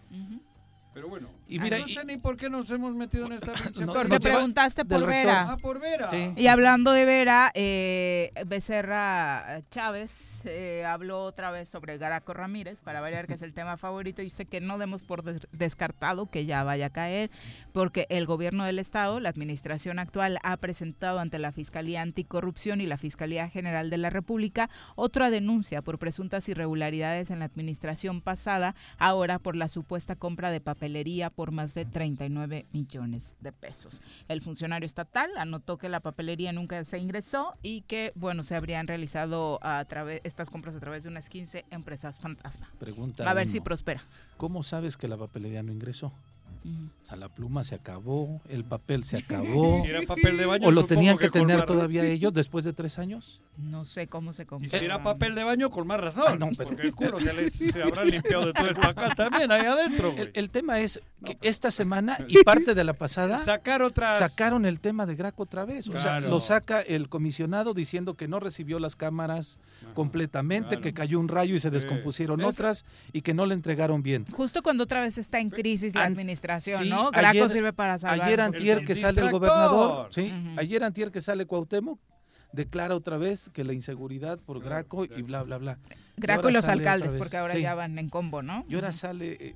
Pero 0.93 1.07
bueno. 1.07 1.29
Y 1.47 1.59
mira, 1.59 1.77
no 1.79 1.87
y- 1.87 1.93
sé 1.93 2.03
ni 2.03 2.17
por 2.17 2.35
qué 2.35 2.49
nos 2.49 2.69
hemos 2.71 2.95
metido 2.95 3.27
en 3.27 3.33
esta 3.33 3.53
pinche 3.53 3.85
No, 3.85 3.93
Porque 3.93 4.19
preguntaste 4.19 4.83
por. 4.85 5.05
Vera. 5.05 5.51
Ah, 5.51 5.57
por 5.57 5.79
Vera. 5.79 6.09
Sí. 6.09 6.33
Y 6.35 6.47
hablando 6.47 6.91
de 6.91 7.05
Vera, 7.05 7.51
eh, 7.53 8.31
Becerra 8.47 9.61
Chávez 9.69 10.41
eh, 10.45 10.83
habló 10.85 11.23
otra 11.23 11.51
vez 11.51 11.69
sobre 11.69 11.97
Garaco 11.97 12.33
Ramírez, 12.33 12.81
para 12.81 13.01
variar 13.01 13.27
que 13.27 13.33
es 13.35 13.41
el 13.41 13.53
tema 13.53 13.77
favorito, 13.77 14.21
y 14.21 14.25
dice 14.25 14.45
que 14.45 14.61
no 14.61 14.77
demos 14.77 15.03
por 15.03 15.23
des- 15.23 15.47
descartado 15.51 16.25
que 16.29 16.45
ya 16.45 16.63
vaya 16.63 16.87
a 16.87 16.89
caer, 16.89 17.29
porque 17.73 18.07
el 18.09 18.25
gobierno 18.25 18.63
del 18.63 18.79
Estado, 18.79 19.19
la 19.19 19.29
administración 19.29 19.99
actual, 19.99 20.39
ha 20.43 20.57
presentado 20.57 21.19
ante 21.19 21.39
la 21.39 21.51
Fiscalía 21.51 22.01
Anticorrupción 22.01 22.81
y 22.81 22.85
la 22.87 22.97
Fiscalía 22.97 23.49
General 23.49 23.89
de 23.89 23.97
la 23.97 24.09
República 24.09 24.69
otra 24.95 25.29
denuncia 25.29 25.81
por 25.81 25.99
presuntas 25.99 26.47
irregularidades 26.49 27.29
en 27.29 27.39
la 27.39 27.45
administración 27.45 28.21
pasada, 28.21 28.75
ahora 28.97 29.39
por 29.39 29.55
la 29.55 29.67
supuesta 29.67 30.15
compra 30.15 30.51
de 30.51 30.61
papelería 30.79 31.29
por 31.29 31.51
más 31.51 31.73
de 31.73 31.83
39 31.83 32.65
millones 32.71 33.35
de 33.41 33.51
pesos. 33.51 34.01
El 34.29 34.41
funcionario 34.41 34.85
estatal 34.85 35.29
anotó 35.37 35.77
que 35.77 35.89
la 35.89 35.99
papelería 35.99 36.53
nunca 36.53 36.81
se 36.85 36.97
ingresó 36.97 37.53
y 37.61 37.81
que, 37.81 38.13
bueno, 38.15 38.43
se 38.43 38.55
habrían 38.55 38.87
realizado 38.87 39.59
a 39.61 39.83
través 39.85 40.21
estas 40.23 40.49
compras 40.49 40.75
a 40.77 40.79
través 40.79 41.03
de 41.03 41.09
unas 41.09 41.27
15 41.27 41.65
empresas 41.71 42.21
fantasma. 42.21 42.71
Pregunta 42.79 43.29
A 43.29 43.33
ver 43.33 43.49
si 43.49 43.59
prospera. 43.59 44.01
¿Cómo 44.37 44.63
sabes 44.63 44.95
que 44.95 45.09
la 45.09 45.17
papelería 45.17 45.63
no 45.63 45.73
ingresó? 45.73 46.13
O 46.63 47.05
sea, 47.05 47.15
la 47.17 47.29
pluma 47.29 47.63
se 47.63 47.75
acabó, 47.75 48.41
el 48.49 48.63
papel 48.63 49.03
se 49.03 49.17
acabó. 49.17 49.79
Si 49.83 49.87
era 49.89 50.01
papel 50.03 50.37
de 50.37 50.45
baño, 50.45 50.67
¿O 50.67 50.71
lo 50.71 50.85
tenían 50.85 51.17
que 51.17 51.29
tener 51.29 51.57
más- 51.57 51.65
todavía 51.65 52.05
ellos 52.05 52.33
después 52.33 52.63
de 52.65 52.73
tres 52.73 52.99
años? 52.99 53.41
No 53.57 53.83
sé 53.85 54.07
cómo 54.07 54.31
se 54.33 54.45
compra. 54.45 54.67
Y 54.67 54.69
si 54.79 54.85
era 54.85 55.01
papel 55.01 55.35
de 55.35 55.43
baño, 55.43 55.69
con 55.69 55.85
más 55.87 55.99
razón. 55.99 56.23
Ah, 56.27 56.35
no, 56.35 56.49
pero- 56.57 56.69
Porque 56.69 56.83
el 56.83 56.93
culo 56.95 57.19
se, 57.19 57.33
les, 57.33 57.53
se 57.53 57.81
habrá 57.83 58.03
limpiado 58.05 58.45
de 58.47 58.53
todo 58.53 58.69
el 58.69 58.77
acá 58.77 59.09
también, 59.15 59.51
ahí 59.51 59.65
adentro. 59.65 60.13
El, 60.17 60.31
el 60.33 60.49
tema 60.49 60.79
es 60.79 61.01
que 61.25 61.37
esta 61.41 61.71
semana 61.71 62.17
y 62.27 62.43
parte 62.43 62.73
de 62.75 62.83
la 62.83 62.93
pasada 62.93 63.39
Sacar 63.43 63.81
otras. 63.81 64.17
sacaron 64.19 64.65
el 64.65 64.79
tema 64.79 65.05
de 65.05 65.15
Graco 65.15 65.43
otra 65.43 65.65
vez. 65.65 65.87
O 65.89 65.93
sea, 65.93 66.01
Claro. 66.19 66.29
lo 66.29 66.39
saca 66.39 66.81
el 66.81 67.09
comisionado 67.09 67.73
diciendo 67.73 68.13
que 68.15 68.27
no 68.27 68.39
recibió 68.39 68.79
las 68.79 68.95
cámaras 68.95 69.59
completamente, 69.93 70.69
claro. 70.69 70.81
que 70.81 70.93
cayó 70.93 71.19
un 71.19 71.27
rayo 71.27 71.55
y 71.55 71.59
se 71.59 71.69
descompusieron 71.69 72.41
otras 72.41 72.85
y 73.13 73.21
que 73.21 73.33
no 73.33 73.45
le 73.45 73.53
entregaron 73.53 74.01
bien. 74.03 74.25
Justo 74.31 74.61
cuando 74.63 74.83
otra 74.85 75.01
vez 75.01 75.17
está 75.17 75.39
en 75.39 75.49
crisis 75.49 75.93
la 75.95 76.03
An- 76.05 76.15
administración, 76.55 76.83
sí, 76.83 76.89
¿no? 76.89 77.11
Graco 77.11 77.27
ayer- 77.29 77.49
sirve 77.49 77.73
para 77.73 77.97
salvar. 77.97 78.21
Ayer 78.27 78.41
antier 78.41 78.77
el 78.79 78.85
que 78.85 78.95
sale 78.95 79.21
el 79.21 79.31
gobernador, 79.31 80.09
sí, 80.11 80.33
ayer 80.57 80.83
antier 80.83 81.11
que 81.11 81.21
sale 81.21 81.45
Cuauhtémoc, 81.45 81.99
declara 82.51 82.95
otra 82.95 83.17
vez 83.17 83.49
que 83.49 83.63
la 83.63 83.73
inseguridad 83.73 84.39
por 84.39 84.61
Graco 84.61 85.05
y 85.05 85.21
bla, 85.21 85.43
bla, 85.43 85.57
bla. 85.57 85.77
Graco 86.17 86.49
y 86.49 86.53
los 86.53 86.67
alcaldes, 86.67 87.15
porque 87.15 87.37
ahora 87.37 87.53
sí. 87.53 87.61
ya 87.61 87.75
van 87.75 87.97
en 87.97 88.09
combo, 88.09 88.41
¿no? 88.41 88.65
Y 88.67 88.75
ahora 88.75 88.91
sale, 88.91 89.37
eh, 89.39 89.55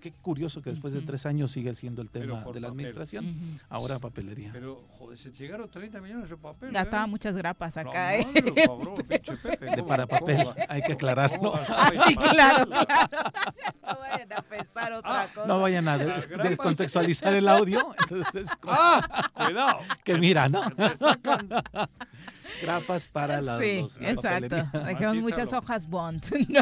qué 0.00 0.12
curioso 0.12 0.62
que 0.62 0.70
después 0.70 0.92
de 0.94 1.00
tres 1.02 1.26
años 1.26 1.50
sigue 1.50 1.74
siendo 1.74 2.02
el 2.02 2.10
tema 2.10 2.26
de 2.26 2.32
la 2.40 2.44
papel. 2.44 2.64
administración. 2.64 3.58
Ahora 3.68 3.98
papelería. 3.98 4.50
Pero, 4.52 4.84
joder, 4.88 5.18
se 5.18 5.30
llegaron 5.32 5.68
30 5.70 6.00
millones 6.00 6.30
de 6.30 6.36
papel. 6.36 6.70
Gastaba 6.72 7.04
¿eh? 7.04 7.08
muchas 7.08 7.36
grapas 7.36 7.76
La 7.76 7.82
acá, 7.82 8.16
¿eh? 8.16 8.24
madre, 8.26 8.54
cabrón, 8.66 8.94
pinche 9.08 9.36
Pepe, 9.36 9.64
De 9.66 9.76
¿cómo- 9.76 9.86
para 9.88 10.06
papel, 10.06 10.46
hay 10.68 10.82
que 10.82 10.92
aclararlo. 10.92 11.52
va 11.52 11.58
a 11.62 11.88
Ah, 11.88 11.90
claro, 12.30 12.66
claro. 12.66 12.88
No 13.82 13.98
vayan 14.00 14.32
a 14.32 14.42
pensar 14.42 14.92
otra 14.92 15.26
cosa. 15.34 15.46
No 15.46 15.60
vayan 15.60 15.88
a 15.88 15.98
descontextualizar 15.98 17.34
el 17.34 17.48
audio. 17.48 17.94
Entonces, 17.98 18.48
¡Ah! 18.66 19.30
Cuidado. 19.34 19.78
que 20.04 20.14
mira, 20.18 20.48
¿no? 20.48 20.62
Grapas 22.62 23.08
para 23.08 23.40
la, 23.40 23.58
Sí, 23.60 23.80
los- 23.80 24.00
la 24.00 24.10
exacto. 24.10 24.48
papelería. 24.48 24.80
Dejemos 24.86 25.16
muchas 25.16 25.52
hojas 25.52 25.86
Bond. 25.88 26.24
¿no? 26.48 26.60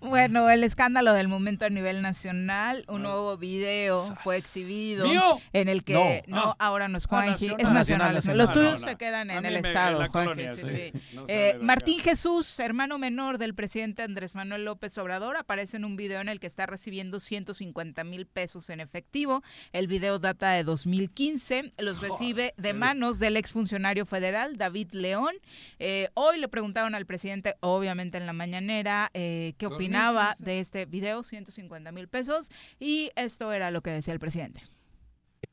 bueno, 0.00 0.48
el 0.50 0.64
escándalo 0.64 1.12
del 1.12 1.28
momento 1.28 1.64
a 1.64 1.68
nivel 1.70 2.02
nacional, 2.02 2.84
un 2.88 3.02
nuevo 3.02 3.36
video 3.36 3.96
fue 4.22 4.36
exhibido 4.36 5.06
¿Mío? 5.06 5.22
en 5.52 5.68
el 5.68 5.84
que 5.84 6.24
No. 6.26 6.36
no, 6.36 6.50
Ah. 6.52 6.56
ahora 6.66 6.88
no 6.88 6.98
es 6.98 7.04
Ah, 7.06 7.08
Juanji, 7.10 7.46
nacional. 7.48 7.60
es 7.66 7.72
nacional. 7.72 8.14
Nacional, 8.14 8.38
Los 8.38 8.52
tuyos 8.52 8.72
No, 8.74 8.78
no. 8.80 8.88
se 8.88 8.96
quedan 8.96 9.30
en 9.30 9.44
el 9.44 9.60
me- 9.62 9.68
estado, 9.68 9.92
en 9.96 9.98
la 10.02 10.08
Juanji, 10.08 10.28
colonia, 10.30 10.54
sí, 10.54 10.62
sí. 10.68 10.90
sí. 10.92 11.00
No 11.14 11.20
sale 11.22 11.50
Eh. 11.50 11.58
Martín 11.60 12.00
Jesús, 12.00 12.58
hermano 12.60 12.98
menor 12.98 13.38
del 13.38 13.54
presidente 13.54 14.02
Andrés 14.02 14.34
Manuel 14.34 14.64
López 14.64 14.96
Obrador, 14.98 15.36
aparece 15.36 15.76
en 15.76 15.84
un 15.84 15.96
video 15.96 16.20
en 16.20 16.28
el 16.28 16.40
que 16.40 16.46
está 16.46 16.66
recibiendo 16.66 17.20
150 17.20 18.04
mil 18.04 18.26
pesos 18.26 18.70
en 18.70 18.80
efectivo. 18.80 19.42
El 19.72 19.86
video 19.86 20.18
data 20.18 20.50
de 20.52 20.64
2015. 20.64 21.72
Los 21.78 22.00
recibe 22.00 22.54
de 22.56 22.72
manos 22.72 23.18
del 23.18 23.36
exfuncionario 23.36 24.06
federal 24.06 24.39
David 24.48 24.92
León. 24.92 25.34
Eh, 25.78 26.08
hoy 26.14 26.38
le 26.38 26.48
preguntaron 26.48 26.94
al 26.94 27.06
presidente, 27.06 27.54
obviamente 27.60 28.18
en 28.18 28.26
la 28.26 28.32
mañanera, 28.32 29.10
eh, 29.14 29.54
qué 29.58 29.66
opinaba 29.66 30.36
2015. 30.38 30.44
de 30.44 30.60
este 30.60 30.86
video, 30.86 31.22
150 31.22 31.92
mil 31.92 32.08
pesos. 32.08 32.50
Y 32.78 33.10
esto 33.16 33.52
era 33.52 33.70
lo 33.70 33.82
que 33.82 33.90
decía 33.90 34.14
el 34.14 34.20
presidente. 34.20 34.62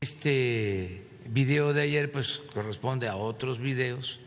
Este 0.00 1.06
video 1.26 1.72
de 1.72 1.82
ayer 1.82 2.10
pues 2.12 2.40
corresponde 2.54 3.08
a 3.08 3.16
otros 3.16 3.58
videos 3.58 4.20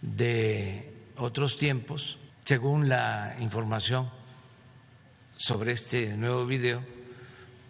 de 0.00 0.92
otros 1.16 1.56
tiempos. 1.56 2.18
Según 2.44 2.88
la 2.88 3.36
información 3.40 4.10
sobre 5.36 5.72
este 5.72 6.16
nuevo 6.16 6.46
video, 6.46 6.82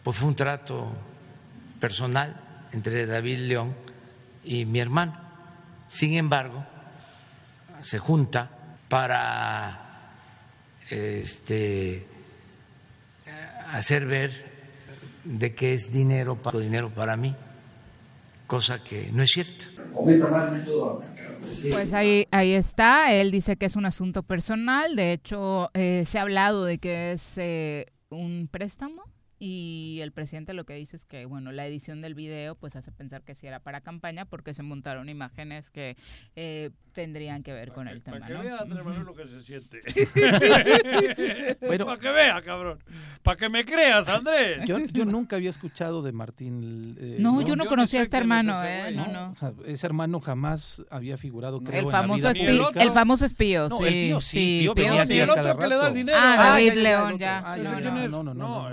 pues 0.03 0.17
fue 0.17 0.29
un 0.29 0.37
trato 0.37 0.93
personal 1.81 2.69
entre 2.73 3.07
David 3.07 3.39
León 3.39 3.75
y 4.45 4.65
mi 4.65 4.81
hermano. 4.81 5.26
Sin 5.89 6.15
embargo, 6.15 6.65
se 7.81 7.99
junta 7.99 8.51
para 8.89 9.87
este 10.91 12.07
hacer 13.73 14.07
ver 14.07 14.31
de 15.25 15.55
que 15.55 15.75
es 15.75 15.93
dinero 15.93 16.37
para, 16.37 16.59
dinero 16.59 16.91
para 16.91 17.17
mí, 17.17 17.35
cosa 18.47 18.83
que 18.83 19.11
no 19.13 19.23
es 19.23 19.31
cierta. 19.31 19.65
Pues 21.71 21.93
ahí, 21.93 22.27
ahí 22.31 22.53
está. 22.53 23.13
Él 23.13 23.31
dice 23.31 23.57
que 23.57 23.67
es 23.67 23.77
un 23.77 23.87
asunto 23.87 24.23
personal. 24.23 24.95
De 24.95 25.13
hecho, 25.13 25.71
eh, 25.75 26.05
se 26.07 26.19
ha 26.19 26.23
hablado 26.23 26.65
de 26.65 26.79
que 26.79 27.13
es 27.13 27.39
eh, 27.39 27.87
un 28.11 28.49
préstamo. 28.51 29.05
Y 29.39 29.99
el 30.03 30.13
presidente 30.13 30.55
lo 30.55 30.65
que 30.65 30.75
dice 30.75 30.97
es 30.97 31.05
que, 31.05 31.27
bueno, 31.27 31.53
la 31.53 31.67
edición 31.67 32.01
del 32.01 32.15
video 32.15 32.55
pues 32.55 32.75
hace 32.75 32.91
pensar 32.91 33.23
que 33.23 33.35
sí 33.35 33.47
era 33.47 33.61
para 33.61 33.83
campaña 33.83 34.25
porque 34.25 34.55
se 34.55 34.63
montaron 34.63 35.09
imágenes 35.11 35.71
que 35.71 35.97
eh, 36.37 36.71
tendrían 36.93 37.43
que 37.43 37.53
ver 37.53 37.73
con 37.73 37.87
el 37.89 38.01
tema, 38.03 38.19
Para 38.21 38.29
que 38.29 38.35
¿no? 38.35 38.43
vea 38.43 38.57
Andrés 38.59 38.85
Manuel 38.85 39.05
lo 39.05 39.15
que 39.15 39.27
se 39.27 39.41
siente. 39.41 39.81
Bueno. 41.67 41.87
para 41.87 41.99
que 42.01 42.09
vea, 42.11 42.41
cabrón. 42.43 42.79
Para 43.23 43.37
que 43.37 43.49
me 43.49 43.65
creas, 43.65 44.09
Andrés. 44.09 44.61
Yo, 44.67 44.79
yo 44.79 45.05
nunca 45.05 45.37
había 45.37 45.51
escuchado 45.51 46.03
de 46.03 46.13
Martín. 46.13 46.97
eh, 46.99 47.17
No, 47.19 47.41
No, 47.41 47.43
yo 47.43 47.57
no 47.57 47.65
yo 47.65 47.71
conocía 47.71 48.01
a 48.01 48.03
sé 48.03 48.05
este 48.05 48.17
es 48.17 48.21
hermano, 48.23 48.63
ese 48.63 48.89
¿eh? 48.89 48.93
No, 48.93 49.07
¿no? 49.07 49.13
no. 49.13 49.31
O 49.33 49.37
sea, 49.37 49.53
ese 49.67 49.87
hermano 49.87 50.21
jamás 50.21 50.83
había 50.91 51.17
figurado, 51.17 51.61
creo, 51.61 51.75
El 51.81 51.87
en 51.87 51.93
la 51.93 52.01
famoso, 52.01 52.33
vida 52.33 52.71
Ni 52.75 52.83
el 52.83 52.91
famoso 52.93 53.25
espío, 53.25 53.69
No, 53.69 53.79
sí. 53.79 53.85
el 53.85 53.93
Pío 53.93 54.21
sí, 54.21 54.69
Pío 54.75 55.05
sí. 55.05 55.13
y 55.13 55.19
el 55.19 55.31
otro 55.31 55.59
que 55.59 55.67
le 55.67 55.77
da 55.77 55.89
el 55.89 55.95
dinero. 55.95 56.19
Ah, 56.21 56.37
Ah, 56.39 56.51
David 56.51 56.73
León, 56.75 57.19
ya. 57.19 57.43
Ah, 57.45 57.57
no, 57.57 58.23
no, 58.23 58.35
no, 58.35 58.71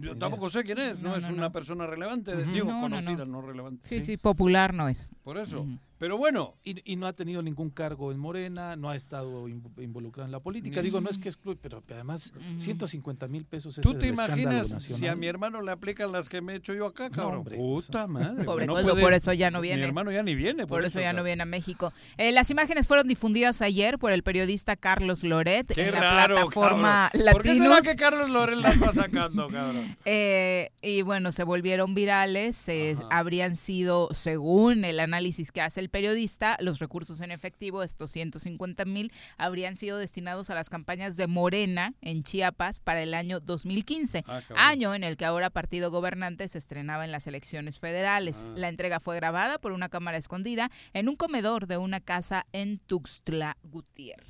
yo 0.00 0.16
tampoco 0.16 0.48
sé 0.50 0.64
quién 0.64 0.78
es. 0.78 0.98
No, 1.00 1.10
No, 1.10 1.16
es 1.16 1.28
una 1.28 1.50
persona 1.50 1.86
relevante. 1.86 2.36
Digo, 2.44 2.66
No, 2.66 2.88
no, 2.88 2.88
no. 2.88 2.96
conocida, 2.96 3.24
no, 3.24 3.40
relevante. 3.42 3.88
Sí, 3.88 4.02
sí, 4.02 4.16
popular 4.16 4.74
no 4.74 4.88
es. 4.88 5.10
Por 5.22 5.38
eso. 5.38 5.66
Pero 5.98 6.16
bueno, 6.16 6.54
Y, 6.64 6.80
y 6.92 6.96
no 6.96 7.06
ha 7.06 7.12
tenido 7.12 7.42
ningún 7.42 7.70
cargo 7.70 8.12
en 8.12 8.18
Morena, 8.18 8.76
no 8.76 8.88
ha 8.90 8.96
estado 8.96 9.48
inv- 9.48 9.82
involucrado 9.82 10.26
en 10.26 10.32
la 10.32 10.40
política. 10.40 10.80
Ni- 10.80 10.84
Digo, 10.88 11.00
no 11.00 11.10
es 11.10 11.18
que 11.18 11.28
excluye, 11.28 11.58
pero 11.60 11.82
además 11.90 12.32
Ujú. 12.36 12.60
150 12.60 13.26
mil 13.28 13.44
pesos 13.44 13.76
es 13.78 13.82
¿tú 13.82 13.94
te 13.94 14.06
imaginas 14.06 14.68
si 14.82 15.06
a 15.06 15.16
mi 15.16 15.26
hermano 15.26 15.60
le 15.62 15.70
aplican 15.72 16.12
las 16.12 16.28
que 16.28 16.40
me 16.40 16.52
he 16.52 16.56
hecho 16.56 16.72
yo 16.74 16.86
acá, 16.86 17.10
cabrón? 17.10 17.38
hombre, 17.38 17.56
Puta 17.56 18.06
madre. 18.06 18.44
Pobre 18.44 18.66
no 18.66 18.74
Coldo, 18.74 18.90
puede- 18.92 19.02
por 19.02 19.12
eso 19.12 19.32
ya 19.32 19.50
no 19.50 19.60
Mi 19.60 19.68
viene. 19.68 19.84
hermano 19.84 20.12
ya 20.12 20.22
ni 20.22 20.34
viene. 20.34 20.66
Por 20.66 20.84
eso 20.84 21.00
ya 21.00 21.12
no 21.12 21.22
viene 21.24 21.42
a 21.42 21.46
México. 21.46 21.92
Eh, 22.16 22.32
las 22.32 22.50
imágenes 22.50 22.86
fueron 22.86 23.08
difundidas 23.08 23.60
ayer 23.62 23.98
por 23.98 24.12
el 24.12 24.22
periodista 24.22 24.76
Carlos 24.76 25.22
Loret 25.24 25.66
Qué 25.74 25.86
en 25.88 25.94
la 25.94 26.00
raro, 26.00 26.34
plataforma 26.36 27.10
cabrón. 27.12 27.32
¿Por 27.32 27.42
qué 27.42 27.54
será 27.58 27.80
que 27.82 27.96
Carlos 27.96 28.30
Loren 28.30 28.62
las 28.62 28.80
va 28.82 28.92
sacando, 28.92 29.48
cabrón? 29.52 29.96
Eh, 30.04 30.70
y 30.82 31.02
bueno, 31.02 31.32
se 31.32 31.42
volvieron 31.44 31.94
virales. 31.94 32.68
eh, 32.68 32.96
habrían 33.10 33.56
sido, 33.56 34.08
según 34.12 34.84
el 34.84 35.00
análisis 35.00 35.50
que 35.52 35.60
hace 35.60 35.80
el 35.80 35.87
periodista, 35.88 36.56
los 36.60 36.78
recursos 36.78 37.20
en 37.20 37.30
efectivo, 37.30 37.82
estos 37.82 38.10
150 38.10 38.84
mil, 38.84 39.12
habrían 39.36 39.76
sido 39.76 39.98
destinados 39.98 40.50
a 40.50 40.54
las 40.54 40.68
campañas 40.70 41.16
de 41.16 41.26
Morena 41.26 41.94
en 42.00 42.22
Chiapas 42.22 42.80
para 42.80 43.02
el 43.02 43.14
año 43.14 43.40
2015. 43.40 44.24
Ah, 44.26 44.40
año 44.56 44.94
en 44.94 45.04
el 45.04 45.16
que 45.16 45.24
ahora 45.24 45.50
partido 45.50 45.90
gobernante 45.90 46.46
se 46.48 46.58
estrenaba 46.58 47.04
en 47.04 47.12
las 47.12 47.26
elecciones 47.26 47.78
federales. 47.78 48.42
Ah. 48.44 48.52
La 48.56 48.68
entrega 48.68 49.00
fue 49.00 49.16
grabada 49.16 49.58
por 49.58 49.72
una 49.72 49.88
cámara 49.88 50.18
escondida 50.18 50.70
en 50.92 51.08
un 51.08 51.16
comedor 51.16 51.66
de 51.66 51.76
una 51.78 52.00
casa 52.00 52.46
en 52.52 52.78
Tuxtla 52.78 53.56
Gutiérrez. 53.62 54.26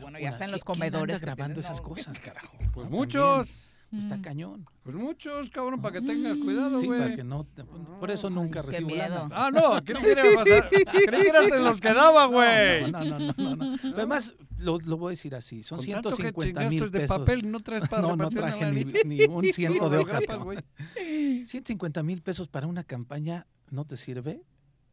Bueno, 0.00 0.18
ya 0.18 0.26
Una- 0.26 0.30
está 0.36 0.44
en 0.44 0.50
los 0.50 0.62
¿quién- 0.64 0.74
quién 0.74 0.84
anda 0.88 0.98
comedores. 0.98 1.20
grabando 1.22 1.60
esas 1.60 1.80
cosas, 1.80 2.20
carajo. 2.20 2.58
Pues 2.74 2.90
No, 2.90 2.96
muchos. 2.96 3.48
También. 3.90 4.12
Está 4.12 4.20
cañón. 4.22 4.66
Pues 4.82 4.94
muchos, 4.96 5.50
cabrón, 5.50 5.80
para 5.80 6.00
que 6.00 6.06
tengas 6.06 6.36
cuidado, 6.38 6.78
Sí, 6.78 6.86
güey. 6.86 7.00
para 7.00 7.16
que 7.16 7.24
no. 7.24 7.44
te- 7.44 7.64
Por 7.64 8.10
eso 8.10 8.28
nunca 8.30 8.60
qué 8.62 8.68
recibo 8.68 8.90
lana. 8.94 9.28
Ah, 9.32 9.50
no, 9.52 9.82
creí 9.84 10.02
que, 10.02 10.10
era 10.12 10.22
pasar- 10.34 10.68
creí 10.70 10.84
que 10.84 11.28
eras 11.28 11.50
de 11.50 11.60
los 11.60 11.80
que 11.80 11.92
daba, 11.94 12.26
güey. 12.26 12.90
No, 12.90 13.04
no, 13.04 13.18
no, 13.18 13.32
no, 13.36 13.56
no. 13.56 13.76
Pero 13.80 13.96
además, 13.96 14.34
lo, 14.58 14.78
lo 14.80 14.96
voy 14.98 15.08
a 15.08 15.10
decir 15.10 15.34
así: 15.34 15.62
son 15.62 15.78
Con 15.78 15.86
tanto 15.88 16.10
que 16.10 16.16
150 16.16 16.68
mil 16.70 16.90
de 16.90 17.00
pesos. 17.00 17.18
papel 17.18 17.50
no 17.50 17.60
traes 17.60 17.88
para 17.88 18.02
no, 18.02 18.16
no 18.16 18.28
traje 18.30 18.70
ni, 19.04 19.24
un 19.24 19.44
ciento 19.52 19.88
de 19.90 19.98
hojas. 19.98 20.20
grapas, 20.20 20.26
cabrón. 20.38 20.62
güey. 20.94 21.46
150 21.46 22.02
mil 22.02 22.22
pesos 22.22 22.48
para 22.48 22.66
una 22.66 22.84
campaña 22.84 23.46
no 23.70 23.84
te 23.86 23.96
sirve 23.96 24.42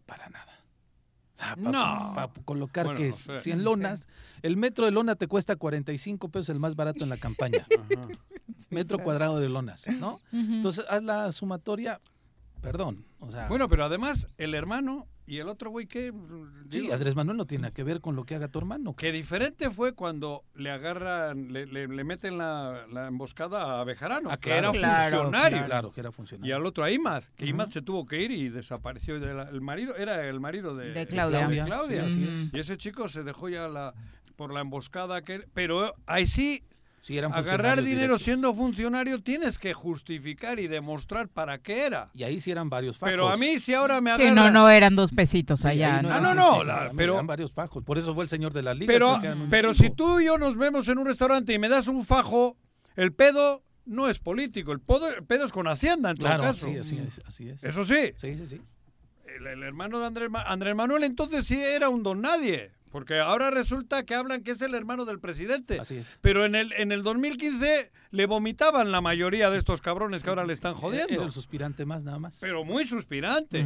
para 0.06 0.30
nada. 0.30 0.54
Para 1.38 1.56
No. 1.56 2.32
colocar 2.46 2.86
Bueno, 2.86 3.00
que 3.00 3.12
sé. 3.12 3.40
100 3.40 3.64
lonas. 3.64 4.08
El 4.42 4.58
metro 4.58 4.86
de 4.86 4.92
lona 4.92 5.16
te 5.16 5.28
cuesta 5.28 5.56
45 5.56 6.30
pesos, 6.30 6.50
el 6.50 6.60
más 6.60 6.76
barato 6.76 7.04
en 7.04 7.10
la 7.10 7.18
campaña. 7.18 7.68
Ajá. 7.80 8.08
metro 8.70 9.00
cuadrado 9.00 9.40
de 9.40 9.50
lonas, 9.50 9.86
¿no? 10.00 10.20
Entonces, 10.32 10.86
haz 10.90 11.04
la 11.04 11.32
sumatoria, 11.32 12.00
perdón. 12.62 13.06
O 13.20 13.30
sea, 13.30 13.48
Bueno, 13.48 13.68
pero 13.70 13.86
además, 13.86 14.28
el 14.38 14.54
hermano 14.56 15.08
y 15.28 15.38
el 15.40 15.50
otro 15.50 15.70
güey, 15.72 15.86
¿qué? 15.88 16.12
sí, 16.70 16.82
Digo, 16.82 16.94
Andrés 16.94 17.16
Manuel 17.16 17.38
no 17.38 17.46
tiene 17.48 17.72
que 17.72 17.84
ver 17.84 18.00
con 18.02 18.16
lo 18.16 18.26
que 18.26 18.36
haga 18.36 18.48
tu 18.48 18.60
hermano. 18.60 18.96
Que 18.96 19.12
diferente 19.12 19.70
fue 19.72 19.94
cuando 19.94 20.44
le 20.56 20.70
agarran, 20.72 21.52
le, 21.52 21.66
le- 21.66 21.88
le 21.88 22.04
meten 22.04 22.38
la, 22.38 22.86
la 22.92 23.08
emboscada 23.08 23.80
a 23.80 23.84
Bejarano, 23.84 24.30
Ah, 24.32 24.38
que 24.38 24.50
claro, 24.52 24.70
era 24.70 24.80
claro, 24.80 25.24
funcionario. 25.24 25.66
Claro, 25.66 25.92
que 25.92 26.00
era 26.02 26.10
Y 26.10 26.14
funcionario. 26.14 26.56
al 26.56 26.66
otro 26.66 26.84
a 26.84 26.92
Imad, 26.92 27.24
que 27.36 27.46
Ujú. 27.46 27.50
Imad 27.52 27.70
se 27.70 27.82
tuvo 27.82 28.06
que 28.06 28.22
ir 28.22 28.32
y 28.32 28.50
desapareció. 28.50 29.20
de 29.20 29.34
la- 29.34 29.50
el 29.50 29.62
marido 29.62 29.96
era 29.96 30.28
el 30.28 30.40
marido 30.40 30.76
de, 30.76 30.92
De 30.92 31.08
Claudia. 31.08 31.48
de 31.48 31.64
Claudia. 31.64 32.10
sí, 32.10 32.24
así 32.24 32.30
es. 32.32 32.54
Y 32.54 32.60
ese 32.60 32.78
chico 32.78 33.08
se 33.10 33.24
dejó 33.24 33.50
ya 33.50 33.68
la 33.68 33.94
por 34.36 34.54
la 34.54 34.60
emboscada 34.62 35.22
que 35.24 35.48
pero 35.54 35.94
ahí 36.08 36.28
sí 36.28 36.64
Sí, 37.06 37.16
eran 37.20 37.32
agarrar 37.36 37.84
dinero 37.84 38.00
directos. 38.00 38.22
siendo 38.24 38.56
funcionario 38.56 39.22
tienes 39.22 39.60
que 39.60 39.76
justificar 39.76 40.60
y 40.60 40.68
demostrar 40.68 41.28
para 41.30 41.60
qué 41.60 41.86
era. 41.86 42.10
Y 42.16 42.24
ahí 42.24 42.42
sí 42.42 42.50
eran 42.50 42.68
varios 42.68 42.98
fajos. 42.98 43.12
Pero 43.14 43.30
a 43.30 43.38
mí 43.38 43.60
si 43.60 43.76
ahora 43.76 44.02
me 44.02 44.16
Sí, 44.16 44.24
agarran 44.24 44.54
no, 44.54 44.62
no 44.62 44.70
eran 44.72 44.96
dos 44.96 45.12
pesitos 45.12 45.60
Sí, 45.60 45.68
allá. 45.68 45.98
ahí 45.98 46.02
¿no? 46.04 46.12
Ah, 46.12 46.20
no, 46.20 46.32
sí, 46.32 46.36
no, 46.36 46.54
sí, 46.56 46.60
sí, 46.62 46.66
la- 46.68 46.92
pero- 46.98 47.14
eran 47.14 47.28
varios 47.28 47.54
fajos. 47.54 47.84
Por 47.84 48.00
eso 48.00 48.16
fue 48.16 48.24
el 48.24 48.30
señor 48.32 48.54
de 48.54 48.64
la 48.64 48.74
liga. 48.74 48.92
Pero, 48.92 49.22
pero 49.52 49.74
si 49.76 49.92
tú 49.92 50.20
y 50.20 50.26
yo 50.26 50.40
nos 50.40 50.58
vemos 50.58 50.88
en 50.88 50.98
un 50.98 51.06
restaurante 51.06 51.54
y 51.54 51.60
me 51.60 51.70
das 51.70 51.88
un 51.88 52.04
fajo, 52.06 52.58
el 52.96 53.14
pedo 53.14 53.62
no 53.86 54.10
es 54.10 54.18
político, 54.18 54.72
el 54.72 54.80
pedo, 54.80 55.08
el 55.16 55.24
pedo 55.26 55.46
es 55.46 55.52
con 55.52 55.68
Hacienda 55.68 56.10
en 56.10 56.18
todo 56.18 56.28
caso. 56.42 56.66
sí, 56.66 56.76
así 56.78 56.98
es. 56.98 57.22
Así 57.28 57.50
es. 57.50 57.64
Eso 57.64 57.84
sí, 57.84 58.14
Sí, 58.18 58.36
sí, 58.36 58.48
sí. 58.48 58.62
el, 59.28 59.46
el 59.46 59.62
hermano 59.62 60.00
de 60.00 60.08
Andrés, 60.08 60.30
Andrés 60.48 60.76
Manuel 60.76 61.04
entonces 61.04 61.46
sí 61.46 61.62
era 61.62 61.88
un 61.90 62.02
don 62.02 62.22
nadie, 62.22 62.72
porque 62.96 63.20
ahora 63.20 63.52
resulta 63.52 64.06
que 64.06 64.16
hablan 64.16 64.42
que 64.42 64.52
es 64.52 64.62
el 64.62 64.74
hermano 64.74 65.04
del 65.04 65.20
presidente. 65.20 65.78
Así 65.82 65.98
es. 65.98 66.18
Pero 66.22 66.46
en 66.46 66.56
el, 66.56 66.72
en 66.78 66.94
el 66.94 67.04
2015 67.04 67.92
le 68.12 68.26
vomitaban 68.26 68.94
la 68.94 69.02
mayoría 69.02 69.50
de 69.50 69.58
estos 69.58 69.82
cabrones 69.82 70.24
que 70.24 70.30
ahora 70.30 70.46
le 70.46 70.54
están 70.54 70.72
Era 70.72 70.80
jodiendo. 70.80 71.24
el 71.24 71.32
suspirante 71.34 71.86
más, 71.86 72.06
nada 72.06 72.20
más. 72.20 72.38
Pero 72.40 72.64
muy 72.64 72.86
suspirante. 72.86 73.66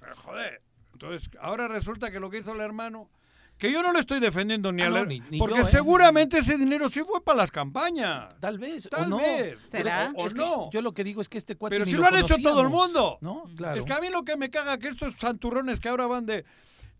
Pero, 0.00 0.16
joder. 0.16 0.62
Entonces, 0.94 1.30
ahora 1.40 1.68
resulta 1.68 2.10
que 2.10 2.18
lo 2.18 2.28
que 2.28 2.38
hizo 2.38 2.52
el 2.52 2.60
hermano. 2.60 3.08
Que 3.56 3.70
yo 3.70 3.84
no 3.84 3.92
le 3.92 4.00
estoy 4.00 4.18
defendiendo 4.18 4.72
ni 4.72 4.82
Ah, 4.82 4.86
al 4.86 4.94
no, 4.94 5.04
ni- 5.06 5.20
ni 5.30 5.38
Porque 5.38 5.56
yo, 5.58 5.60
¿eh? 5.60 5.64
seguramente 5.66 6.38
ese 6.38 6.58
dinero 6.58 6.88
sí 6.88 7.02
fue 7.06 7.22
para 7.22 7.36
las 7.36 7.52
campañas. 7.52 8.34
Tal 8.40 8.58
vez, 8.58 8.88
Tal 8.90 9.04
o 9.04 9.08
no. 9.10 9.16
vez. 9.18 9.58
Pero 9.70 9.88
es- 9.88 9.94
¿Será? 9.94 10.12
O 10.16 10.26
es 10.26 10.34
que 10.34 10.40
no. 10.40 10.70
Yo 10.72 10.82
lo 10.82 10.92
que 10.92 11.04
digo 11.04 11.20
es 11.20 11.28
que 11.28 11.38
este 11.38 11.54
cuate 11.54 11.74
Pero 11.76 11.84
ni 11.84 11.90
si 11.92 11.96
lo 11.96 12.04
han 12.04 12.16
hecho 12.16 12.34
todo 12.42 12.62
el 12.62 12.68
mundo. 12.70 13.18
¿No? 13.20 13.44
Claro. 13.54 13.78
Es 13.78 13.84
que 13.84 13.92
a 13.92 14.00
mí 14.00 14.08
lo 14.10 14.24
que 14.24 14.36
me 14.36 14.50
caga 14.50 14.76
que 14.78 14.88
estos 14.88 15.14
santurrones 15.14 15.78
que 15.78 15.88
ahora 15.88 16.06
van 16.08 16.26
de. 16.26 16.44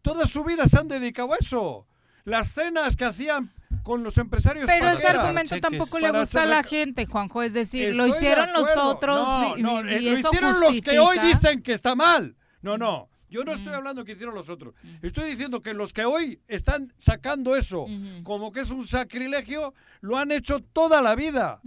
Toda 0.02 0.26
su 0.26 0.44
vida 0.44 0.66
se 0.66 0.78
han 0.78 0.88
dedicado 0.88 1.32
a 1.32 1.36
eso. 1.36 1.86
Las 2.24 2.52
cenas 2.52 2.96
que 2.96 3.04
hacían 3.04 3.52
con 3.82 4.02
los 4.02 4.18
empresarios. 4.18 4.66
Pero 4.66 4.84
¿para 4.86 4.98
ese 4.98 5.06
argumento 5.08 5.54
cheques. 5.54 5.60
tampoco 5.70 5.98
le 5.98 6.10
gusta 6.10 6.42
a 6.42 6.46
la 6.46 6.62
gente, 6.62 7.06
Juanjo. 7.06 7.42
Es 7.42 7.52
decir, 7.54 7.94
lo 7.96 8.04
Estoy 8.04 8.10
de 8.20 8.26
hicieron 8.26 8.52
los 8.52 8.62
acuerdo. 8.70 8.88
otros. 8.88 9.18
No, 9.26 9.56
ni- 9.56 9.62
no, 9.62 9.82
ni- 9.82 9.92
eh, 9.94 9.98
y 10.02 10.04
lo 10.10 10.16
eso 10.16 10.28
hicieron 10.28 10.60
los 10.60 10.80
que 10.80 10.98
hoy 10.98 11.16
justifica. 11.16 11.38
dicen 11.38 11.62
que 11.62 11.72
está 11.72 11.94
mal. 11.94 12.36
No, 12.62 12.76
no. 12.78 13.08
Yo 13.30 13.44
no 13.44 13.52
estoy 13.52 13.72
hablando 13.72 14.04
que 14.04 14.12
hicieron 14.12 14.34
los 14.34 14.48
otros. 14.48 14.74
Estoy 15.02 15.30
diciendo 15.30 15.60
que 15.62 15.72
los 15.72 15.92
que 15.92 16.04
hoy 16.04 16.40
están 16.48 16.92
sacando 16.98 17.54
eso 17.54 17.86
como 18.24 18.50
que 18.52 18.60
es 18.60 18.70
un 18.70 18.84
sacrilegio, 18.86 19.72
lo 20.00 20.18
han 20.18 20.32
hecho 20.32 20.60
toda 20.60 21.00
la 21.00 21.14
vida. 21.14 21.60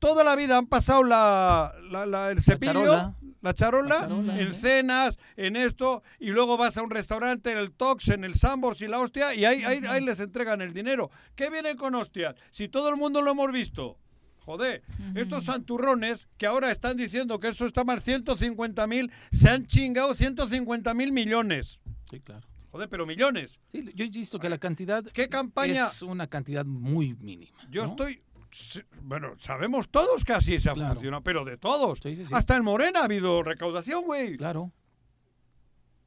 Toda 0.00 0.24
la 0.24 0.34
vida 0.34 0.56
han 0.56 0.66
pasado 0.66 1.04
la, 1.04 1.74
la- 1.90 2.06
la- 2.06 2.30
el 2.30 2.40
cepillo, 2.42 2.72
charola. 2.72 3.14
La 3.40 3.54
charola, 3.54 3.88
La 3.88 4.00
charola, 4.00 4.40
en 4.40 4.48
¿eh? 4.48 4.54
cenas, 4.54 5.18
en 5.36 5.56
esto, 5.56 6.02
y 6.18 6.30
luego 6.30 6.56
vas 6.56 6.76
a 6.76 6.82
un 6.82 6.90
restaurante, 6.90 7.52
en 7.52 7.58
el 7.58 7.72
Tox, 7.72 8.08
en 8.08 8.24
el 8.24 8.34
Sambors 8.34 8.80
y 8.82 8.88
la 8.88 9.00
hostia, 9.00 9.34
y 9.34 9.44
ahí, 9.44 9.62
ahí, 9.64 9.80
ahí 9.88 10.04
les 10.04 10.20
entregan 10.20 10.60
el 10.60 10.72
dinero. 10.72 11.10
¿Qué 11.34 11.50
vienen 11.50 11.76
con 11.76 11.94
hostias? 11.94 12.34
Si 12.50 12.68
todo 12.68 12.88
el 12.90 12.96
mundo 12.96 13.22
lo 13.22 13.30
hemos 13.32 13.50
visto. 13.52 13.98
Joder, 14.40 14.82
estos 15.14 15.44
santurrones 15.44 16.26
que 16.38 16.46
ahora 16.46 16.72
están 16.72 16.96
diciendo 16.96 17.38
que 17.38 17.48
eso 17.48 17.66
está 17.66 17.84
mal 17.84 18.00
150 18.00 18.86
mil, 18.86 19.12
se 19.30 19.50
han 19.50 19.66
chingado 19.66 20.14
150 20.14 20.94
mil 20.94 21.12
millones. 21.12 21.78
Sí, 22.10 22.20
claro. 22.20 22.48
Joder, 22.72 22.88
pero 22.88 23.04
millones. 23.04 23.58
Sí, 23.70 23.84
yo 23.94 24.04
insisto 24.04 24.38
que 24.38 24.48
la 24.48 24.58
cantidad 24.58 25.04
¿Qué 25.04 25.28
campaña? 25.28 25.86
es 25.86 26.02
una 26.02 26.26
cantidad 26.28 26.64
muy 26.64 27.14
mínima. 27.14 27.58
Yo 27.70 27.82
¿no? 27.82 27.90
estoy. 27.90 28.22
Bueno, 29.02 29.34
sabemos 29.38 29.88
todos 29.88 30.24
que 30.24 30.32
así 30.32 30.58
se 30.60 30.70
ha 30.70 30.72
Claro. 30.74 30.94
funcionado, 30.94 31.22
pero 31.22 31.44
de 31.44 31.56
todos. 31.56 32.00
Sí, 32.02 32.16
sí, 32.16 32.26
sí. 32.26 32.34
Hasta 32.34 32.56
en 32.56 32.64
Morena 32.64 33.00
ha 33.00 33.04
habido 33.04 33.42
recaudación, 33.42 34.04
güey. 34.04 34.36
Claro. 34.36 34.72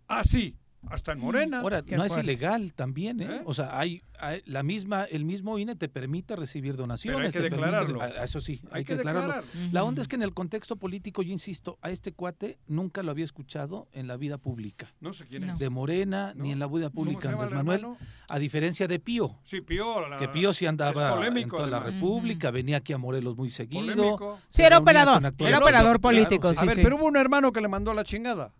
Así, 0.07 0.57
hasta 0.89 1.11
en 1.13 1.19
Morena. 1.19 1.59
Ahora, 1.61 1.83
no 1.87 2.03
es 2.05 2.17
ilegal 2.17 2.73
también, 2.73 3.21
¿eh? 3.21 3.27
¿Eh? 3.37 3.41
O 3.45 3.53
sea, 3.53 3.77
hay, 3.79 4.01
hay- 4.19 4.41
la 4.45 4.63
misma, 4.63 5.05
el 5.05 5.25
mismo 5.25 5.57
INE 5.57 5.75
te 5.75 5.89
permite 5.89 6.35
recibir 6.35 6.75
donaciones. 6.75 7.33
Pero 7.33 7.45
hay 7.45 7.49
que 7.49 7.55
permite- 7.55 7.65
declararlo. 7.89 8.23
Eso 8.23 8.39
sí, 8.41 8.61
hay, 8.65 8.79
Hay 8.79 8.83
que, 8.83 8.93
que 8.93 8.95
declararlo. 8.97 9.33
declarar. 9.43 9.73
La 9.73 9.83
onda 9.83 10.01
es 10.01 10.07
que 10.07 10.15
en 10.15 10.23
el 10.23 10.33
contexto 10.33 10.75
político, 10.75 11.21
yo 11.21 11.31
insisto, 11.31 11.77
a 11.81 11.89
este 11.89 12.13
cuate 12.13 12.59
nunca 12.67 13.01
lo 13.03 13.11
había 13.11 13.25
escuchado 13.25 13.87
en 13.93 14.07
la 14.07 14.17
vida 14.17 14.37
pública. 14.37 14.93
No 14.99 15.13
sé 15.13 15.25
quién 15.25 15.47
No. 15.47 15.53
es. 15.53 15.59
De 15.59 15.69
Morena, 15.69 16.33
No. 16.35 16.43
ni 16.43 16.51
en 16.51 16.59
la 16.59 16.67
vida 16.67 16.89
¿Cómo 16.89 17.05
pública, 17.05 17.29
Andrés 17.29 17.49
el 17.49 17.55
Manuel. 17.55 17.79
hermano? 17.79 17.97
A 18.29 18.39
diferencia 18.39 18.87
de 18.87 18.99
Pío, 18.99 19.39
Sí, 19.43 19.61
Pío. 19.61 20.07
la- 20.07 20.17
que 20.17 20.27
Pío 20.27 20.53
sí 20.53 20.65
andaba 20.65 21.25
en 21.27 21.47
toda 21.49 21.67
la. 21.67 21.79
República, 21.79 22.51
venía 22.51 22.77
aquí 22.77 22.93
a 22.93 22.97
Morelos 22.97 23.35
muy 23.37 23.49
seguido. 23.49 23.81
Polémico. 23.95 24.39
Sí, 24.49 24.61
era 24.63 24.77
operador, 24.77 25.21
era 25.21 25.57
operador 25.59 25.99
claro, 25.99 25.99
político, 25.99 26.49
sí, 26.49 26.55
sí, 26.55 26.61
A 26.61 26.65
ver, 26.65 26.75
sí. 26.75 26.81
pero 26.83 26.95
hubo 26.97 27.05
un 27.05 27.17
hermano 27.17 27.51
que 27.51 27.61
le 27.61 27.67
mandó 27.67 27.91
a 27.91 27.93
la 27.93 28.03
chingada. 28.03 28.51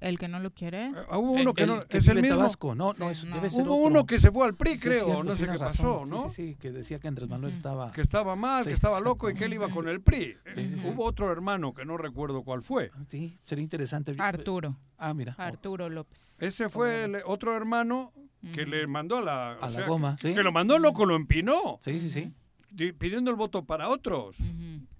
El 0.00 0.18
que 0.18 0.28
no 0.28 0.40
lo 0.40 0.50
quiere. 0.50 0.86
Eh, 0.86 0.92
Hubo 1.12 1.32
uno 1.32 1.52
que 1.52 1.64
El- 1.64 1.68
no. 1.68 1.80
que 1.82 1.98
es 1.98 2.08
el 2.08 2.14
vive 2.16 2.28
en 2.28 2.32
mismo. 2.32 2.38
Tabasco, 2.38 2.74
no, 2.74 2.92
no, 2.94 3.06
Sí, 3.06 3.10
eso 3.12 3.26
no. 3.26 3.34
debe 3.36 3.50
ser 3.50 3.64
Hubo 3.66 3.74
otro. 3.76 3.86
uno 3.86 4.06
que 4.06 4.18
se 4.18 4.30
fue 4.30 4.46
al 4.46 4.54
PRI, 4.54 4.78
Sí, 4.78 4.88
creo. 4.88 5.04
cierto, 5.04 5.24
no 5.24 5.36
sé 5.36 5.44
qué 5.46 5.58
pasó, 5.58 5.64
razón. 6.00 6.10
¿no? 6.10 6.28
Sí, 6.30 6.34
sí, 6.34 6.48
sí, 6.52 6.56
que 6.56 6.72
decía 6.72 6.98
que 6.98 7.08
Andrés 7.08 7.28
Manuel 7.28 7.52
estaba... 7.52 7.92
Que 7.92 8.00
estaba 8.00 8.34
mal, 8.34 8.62
Sí, 8.64 8.70
que 8.70 8.74
estaba 8.74 9.00
loco 9.00 9.28
y 9.28 9.34
que 9.34 9.44
él 9.44 9.52
iba 9.52 9.68
con 9.68 9.88
el 9.88 10.00
PRI. 10.00 10.36
Sí, 10.54 10.68
sí, 10.68 10.78
sí. 10.78 10.88
Hubo 10.88 11.04
otro 11.04 11.30
hermano 11.30 11.74
que 11.74 11.84
no 11.84 11.98
recuerdo 11.98 12.42
cuál 12.44 12.62
fue. 12.62 12.90
Sí, 13.08 13.38
sería 13.44 13.62
interesante. 13.62 14.14
Arturo. 14.18 14.78
Ah, 14.96 15.12
mira. 15.12 15.34
Arturo 15.36 15.88
López. 15.90 16.34
Ese 16.38 16.68
fue 16.70 17.04
el 17.04 17.16
otro 17.26 17.54
hermano 17.56 18.12
que 18.54 18.64
le 18.64 18.86
mandó 18.86 19.18
a 19.18 19.20
la, 19.20 19.52
A 19.52 19.56
o 19.58 19.60
la 19.60 19.70
sea, 19.70 19.86
goma, 19.86 20.16
que, 20.18 20.28
sí. 20.28 20.34
que 20.34 20.42
lo 20.42 20.50
mandó 20.50 20.78
loco, 20.78 21.04
lo 21.04 21.14
empinó, 21.14 21.78
Sí, 21.82 22.00
sí, 22.00 22.08
sí. 22.08 22.32
di- 22.70 22.92
pidiendo 22.92 23.30
el 23.30 23.36
voto 23.36 23.66
para 23.66 23.88
otros. 23.88 24.38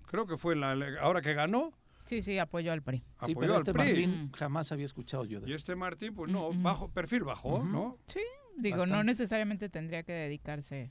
Creo 0.06 0.26
que 0.26 0.36
fue 0.36 0.56
la, 0.56 0.76
ahora 1.00 1.22
que 1.22 1.32
ganó, 1.32 1.72
Sí, 2.10 2.22
sí, 2.22 2.38
apoyó 2.40 2.72
al 2.72 2.82
PRI. 2.82 3.04
Sí, 3.24 3.36
pero 3.38 3.52
al 3.54 3.58
este 3.60 3.72
PRI. 3.72 3.84
Martín 3.84 4.32
jamás 4.32 4.72
había 4.72 4.84
escuchado 4.84 5.24
yo 5.24 5.40
de 5.40 5.48
Y 5.48 5.54
este 5.54 5.76
Martín, 5.76 6.12
pues 6.12 6.28
no, 6.28 6.50
bajo, 6.52 6.88
perfil 6.88 7.22
bajó, 7.22 7.62
¿no? 7.62 7.98
Sí, 8.08 8.18
digo, 8.58 8.84
no 8.84 9.04
necesariamente 9.04 9.68
tendría 9.68 10.02
que 10.02 10.10
dedicarse 10.12 10.90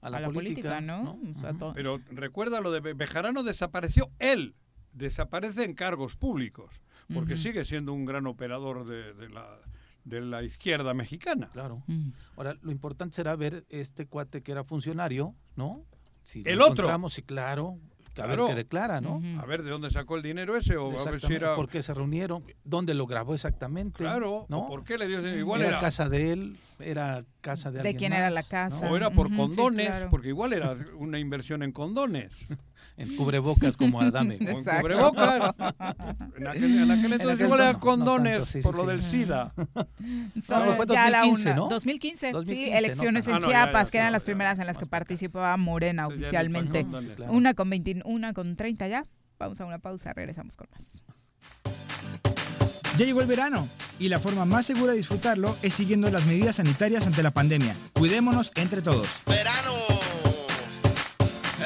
A 0.00 0.08
a 0.08 0.10
la, 0.10 0.28
política, 0.28 0.80
¿no? 0.80 1.20
O 1.36 1.40
sea, 1.40 1.54
Pero 1.72 2.00
recuerda 2.10 2.60
lo 2.60 2.72
de 2.72 2.80
Be- 2.80 2.94
Bejarano 2.94 3.44
desapareció 3.44 4.10
él, 4.18 4.56
desaparece 4.92 5.62
en 5.62 5.74
cargos 5.74 6.16
públicos, 6.16 6.82
porque 7.14 7.36
sigue 7.36 7.64
siendo 7.64 7.92
un 7.92 8.04
gran 8.04 8.26
operador 8.26 8.86
de, 8.86 9.14
de 9.14 9.28
la, 9.28 9.60
de 10.02 10.20
la 10.20 10.42
izquierda 10.42 10.94
mexicana. 10.94 11.48
Claro. 11.52 11.84
Mm. 11.86 12.10
Ahora, 12.36 12.56
lo 12.60 12.72
importante 12.72 13.14
será 13.14 13.36
ver 13.36 13.64
este 13.68 14.06
cuate 14.06 14.42
que 14.42 14.50
era 14.50 14.64
funcionario, 14.64 15.32
¿no? 15.54 15.84
Si 16.24 16.42
lo 16.42 16.50
El 16.50 16.60
otro. 16.60 16.72
encontramos, 16.72 17.12
sí, 17.12 17.22
claro. 17.22 17.78
A 18.22 18.26
Claro. 18.26 18.46
ver 18.46 18.54
qué 18.54 18.62
declara, 18.62 19.00
¿no? 19.00 19.20
A 19.40 19.46
ver 19.46 19.62
de 19.62 19.70
dónde 19.70 19.90
sacó 19.90 20.16
el 20.16 20.22
dinero 20.22 20.56
ese, 20.56 20.76
o 20.76 20.98
a 20.98 21.10
ver 21.10 21.20
si 21.20 21.34
era... 21.34 21.54
¿Por 21.54 21.68
qué 21.68 21.82
se 21.82 21.92
reunieron? 21.94 22.44
¿Dónde 22.64 22.94
lo 22.94 23.06
grabó 23.06 23.34
exactamente? 23.34 23.98
Claro, 23.98 24.46
¿no? 24.48 24.66
por 24.66 24.84
qué 24.84 24.96
le 24.98 25.06
dio 25.08 25.18
ese- 25.18 25.36
igual 25.38 25.60
era, 25.60 25.70
era... 25.70 25.80
casa 25.80 26.08
de 26.08 26.32
él, 26.32 26.56
era 26.78 27.24
casa 27.40 27.70
de 27.70 27.74
¿De 27.74 27.80
alguien 27.80 27.98
quién 27.98 28.12
era 28.12 28.30
la 28.30 28.42
casa? 28.42 28.88
O 28.90 28.96
era 28.96 29.10
por 29.10 29.34
condones, 29.34 29.88
claro. 29.88 30.10
porque 30.10 30.28
igual 30.28 30.52
era 30.52 30.74
una 30.96 31.18
inversión 31.18 31.62
en 31.62 31.72
condones. 31.72 32.46
En 32.98 33.14
cubrebocas 33.16 33.76
como 33.76 34.00
Adame. 34.00 34.36
En 34.40 34.48
Exacto. 34.48 34.82
cubrebocas. 34.82 35.54
En 36.36 36.46
aquel, 36.46 36.78
en 36.78 36.90
aquel 36.90 37.12
entonces 37.12 37.34
aquel 37.34 37.46
igual 37.46 37.60
eran 37.60 37.72
no, 37.74 37.78
no 37.78 37.80
condones 37.80 38.32
tanto, 38.38 38.46
sí, 38.46 38.60
por 38.62 38.74
sí, 38.74 38.78
lo 38.80 38.84
sí. 38.84 38.90
del 38.90 39.02
SIDA. 39.02 39.52
Son 40.46 40.76
fue 40.76 40.86
ya 40.88 41.10
la 41.10 41.18
2015, 41.20 41.48
una- 41.50 41.56
¿no? 41.56 41.68
2015, 41.68 42.32
2015, 42.32 42.64
sí, 42.64 42.70
¿no? 42.70 42.76
elecciones 42.78 43.28
Ah, 43.28 43.30
en 43.30 43.36
no, 43.36 43.40
ya, 43.42 43.46
ya, 43.52 43.64
Chiapas, 43.64 43.90
que 43.90 43.98
eran 43.98 44.08
no, 44.08 44.12
las 44.12 44.22
ya, 44.22 44.26
primeras 44.26 44.58
en 44.58 44.66
las 44.66 44.78
que 44.78 44.86
participaba 44.86 45.56
Morena 45.56 46.06
oficialmente. 46.06 46.86
Una 47.28 47.54
con 47.54 47.68
20, 47.70 48.02
una 48.04 48.32
con 48.32 48.56
30 48.56 48.88
ya. 48.88 49.04
Vamos 49.38 49.60
a 49.60 49.66
una 49.66 49.78
pausa, 49.78 50.12
regresamos 50.14 50.56
con 50.56 50.66
más. 50.70 50.82
Ya 52.96 53.04
llegó 53.04 53.20
el 53.20 53.26
verano 53.26 53.68
y 53.98 54.08
la 54.08 54.18
forma 54.18 54.46
más 54.46 54.64
segura 54.64 54.92
de 54.92 54.96
disfrutarlo 54.98 55.54
es 55.62 55.74
siguiendo 55.74 56.10
las 56.10 56.24
medidas 56.24 56.56
sanitarias 56.56 57.06
ante 57.06 57.22
la 57.22 57.30
pandemia. 57.30 57.76
Cuidémonos 57.92 58.52
entre 58.56 58.80
todos. 58.80 59.06
Verano. 59.26 59.72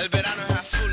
El 0.03 0.09
verano 0.09 0.43
es 0.49 0.57
azul. 0.59 0.93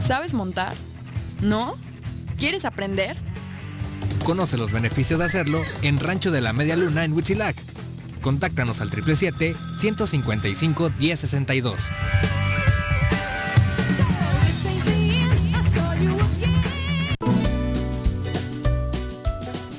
¿Sabes 0.00 0.34
montar? 0.34 0.74
¿No? 1.40 1.76
¿Quieres 2.38 2.64
aprender? 2.64 3.16
Conoce 4.24 4.56
los 4.56 4.72
beneficios 4.72 5.20
de 5.20 5.26
hacerlo 5.26 5.62
en 5.82 5.98
Rancho 5.98 6.30
de 6.30 6.40
la 6.40 6.52
Media 6.52 6.76
Luna 6.76 7.04
en 7.04 7.12
Huitzilac. 7.12 7.56
Contáctanos 8.22 8.80
al 8.80 8.90
777-155-1062. 8.90 11.74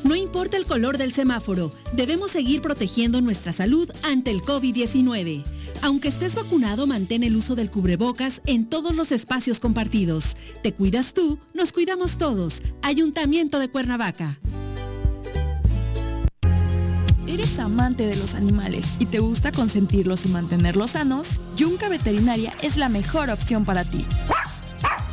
No 0.04 0.16
importa 0.16 0.58
el 0.58 0.66
color 0.66 0.98
del 0.98 1.14
semáforo, 1.14 1.72
debemos 1.94 2.32
seguir 2.32 2.62
protegiendo 2.62 3.22
nuestra 3.22 3.54
salud 3.54 3.90
ante 4.04 4.32
el 4.32 4.42
COVID-19. 4.42 5.61
Aunque 5.82 6.10
estés 6.10 6.36
vacunado, 6.36 6.86
mantén 6.86 7.24
el 7.24 7.36
uso 7.36 7.56
del 7.56 7.72
cubrebocas 7.72 8.42
en 8.46 8.66
todos 8.70 8.96
los 8.96 9.12
espacios 9.12 9.60
compartidos. 9.60 10.38
Te 10.62 10.74
cuidas 10.74 11.14
tú, 11.14 11.40
nos 11.54 11.74
cuidamos 11.74 12.18
todos. 12.18 12.62
Ayuntamiento 12.82 13.60
de 13.60 13.70
Cuernavaca. 13.70 14.40
¿Eres 17.28 17.60
amante 17.60 18.08
de 18.08 18.16
los 18.18 18.36
animales 18.36 18.86
y 19.00 19.06
te 19.06 19.20
gusta 19.20 19.52
consentirlos 19.52 20.26
y 20.26 20.30
mantenerlos 20.30 20.92
sanos? 20.92 21.40
Yunca 21.56 21.88
Veterinaria 21.88 22.54
es 22.62 22.78
la 22.78 22.90
mejor 22.90 23.30
opción 23.30 23.64
para 23.64 23.84
ti. 23.86 24.06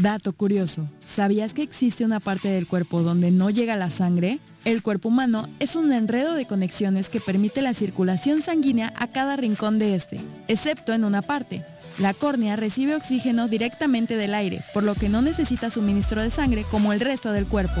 Dato 0.00 0.34
curioso, 0.34 0.86
¿sabías 1.06 1.54
que 1.54 1.62
existe 1.62 2.04
una 2.04 2.20
parte 2.20 2.48
del 2.48 2.66
cuerpo 2.66 3.02
donde 3.02 3.30
no 3.30 3.48
llega 3.48 3.76
la 3.76 3.88
sangre? 3.88 4.40
El 4.66 4.82
cuerpo 4.82 5.08
humano 5.08 5.48
es 5.58 5.74
un 5.74 5.90
enredo 5.90 6.34
de 6.34 6.46
conexiones 6.46 7.08
que 7.08 7.20
permite 7.20 7.62
la 7.62 7.72
circulación 7.72 8.42
sanguínea 8.42 8.92
a 8.98 9.06
cada 9.06 9.36
rincón 9.36 9.78
de 9.78 9.94
este, 9.94 10.20
excepto 10.48 10.92
en 10.92 11.04
una 11.04 11.22
parte. 11.22 11.64
La 11.98 12.12
córnea 12.12 12.56
recibe 12.56 12.94
oxígeno 12.94 13.48
directamente 13.48 14.16
del 14.18 14.34
aire, 14.34 14.60
por 14.74 14.82
lo 14.82 14.94
que 14.94 15.08
no 15.08 15.22
necesita 15.22 15.70
suministro 15.70 16.22
de 16.22 16.30
sangre 16.30 16.66
como 16.70 16.92
el 16.92 17.00
resto 17.00 17.32
del 17.32 17.46
cuerpo. 17.46 17.80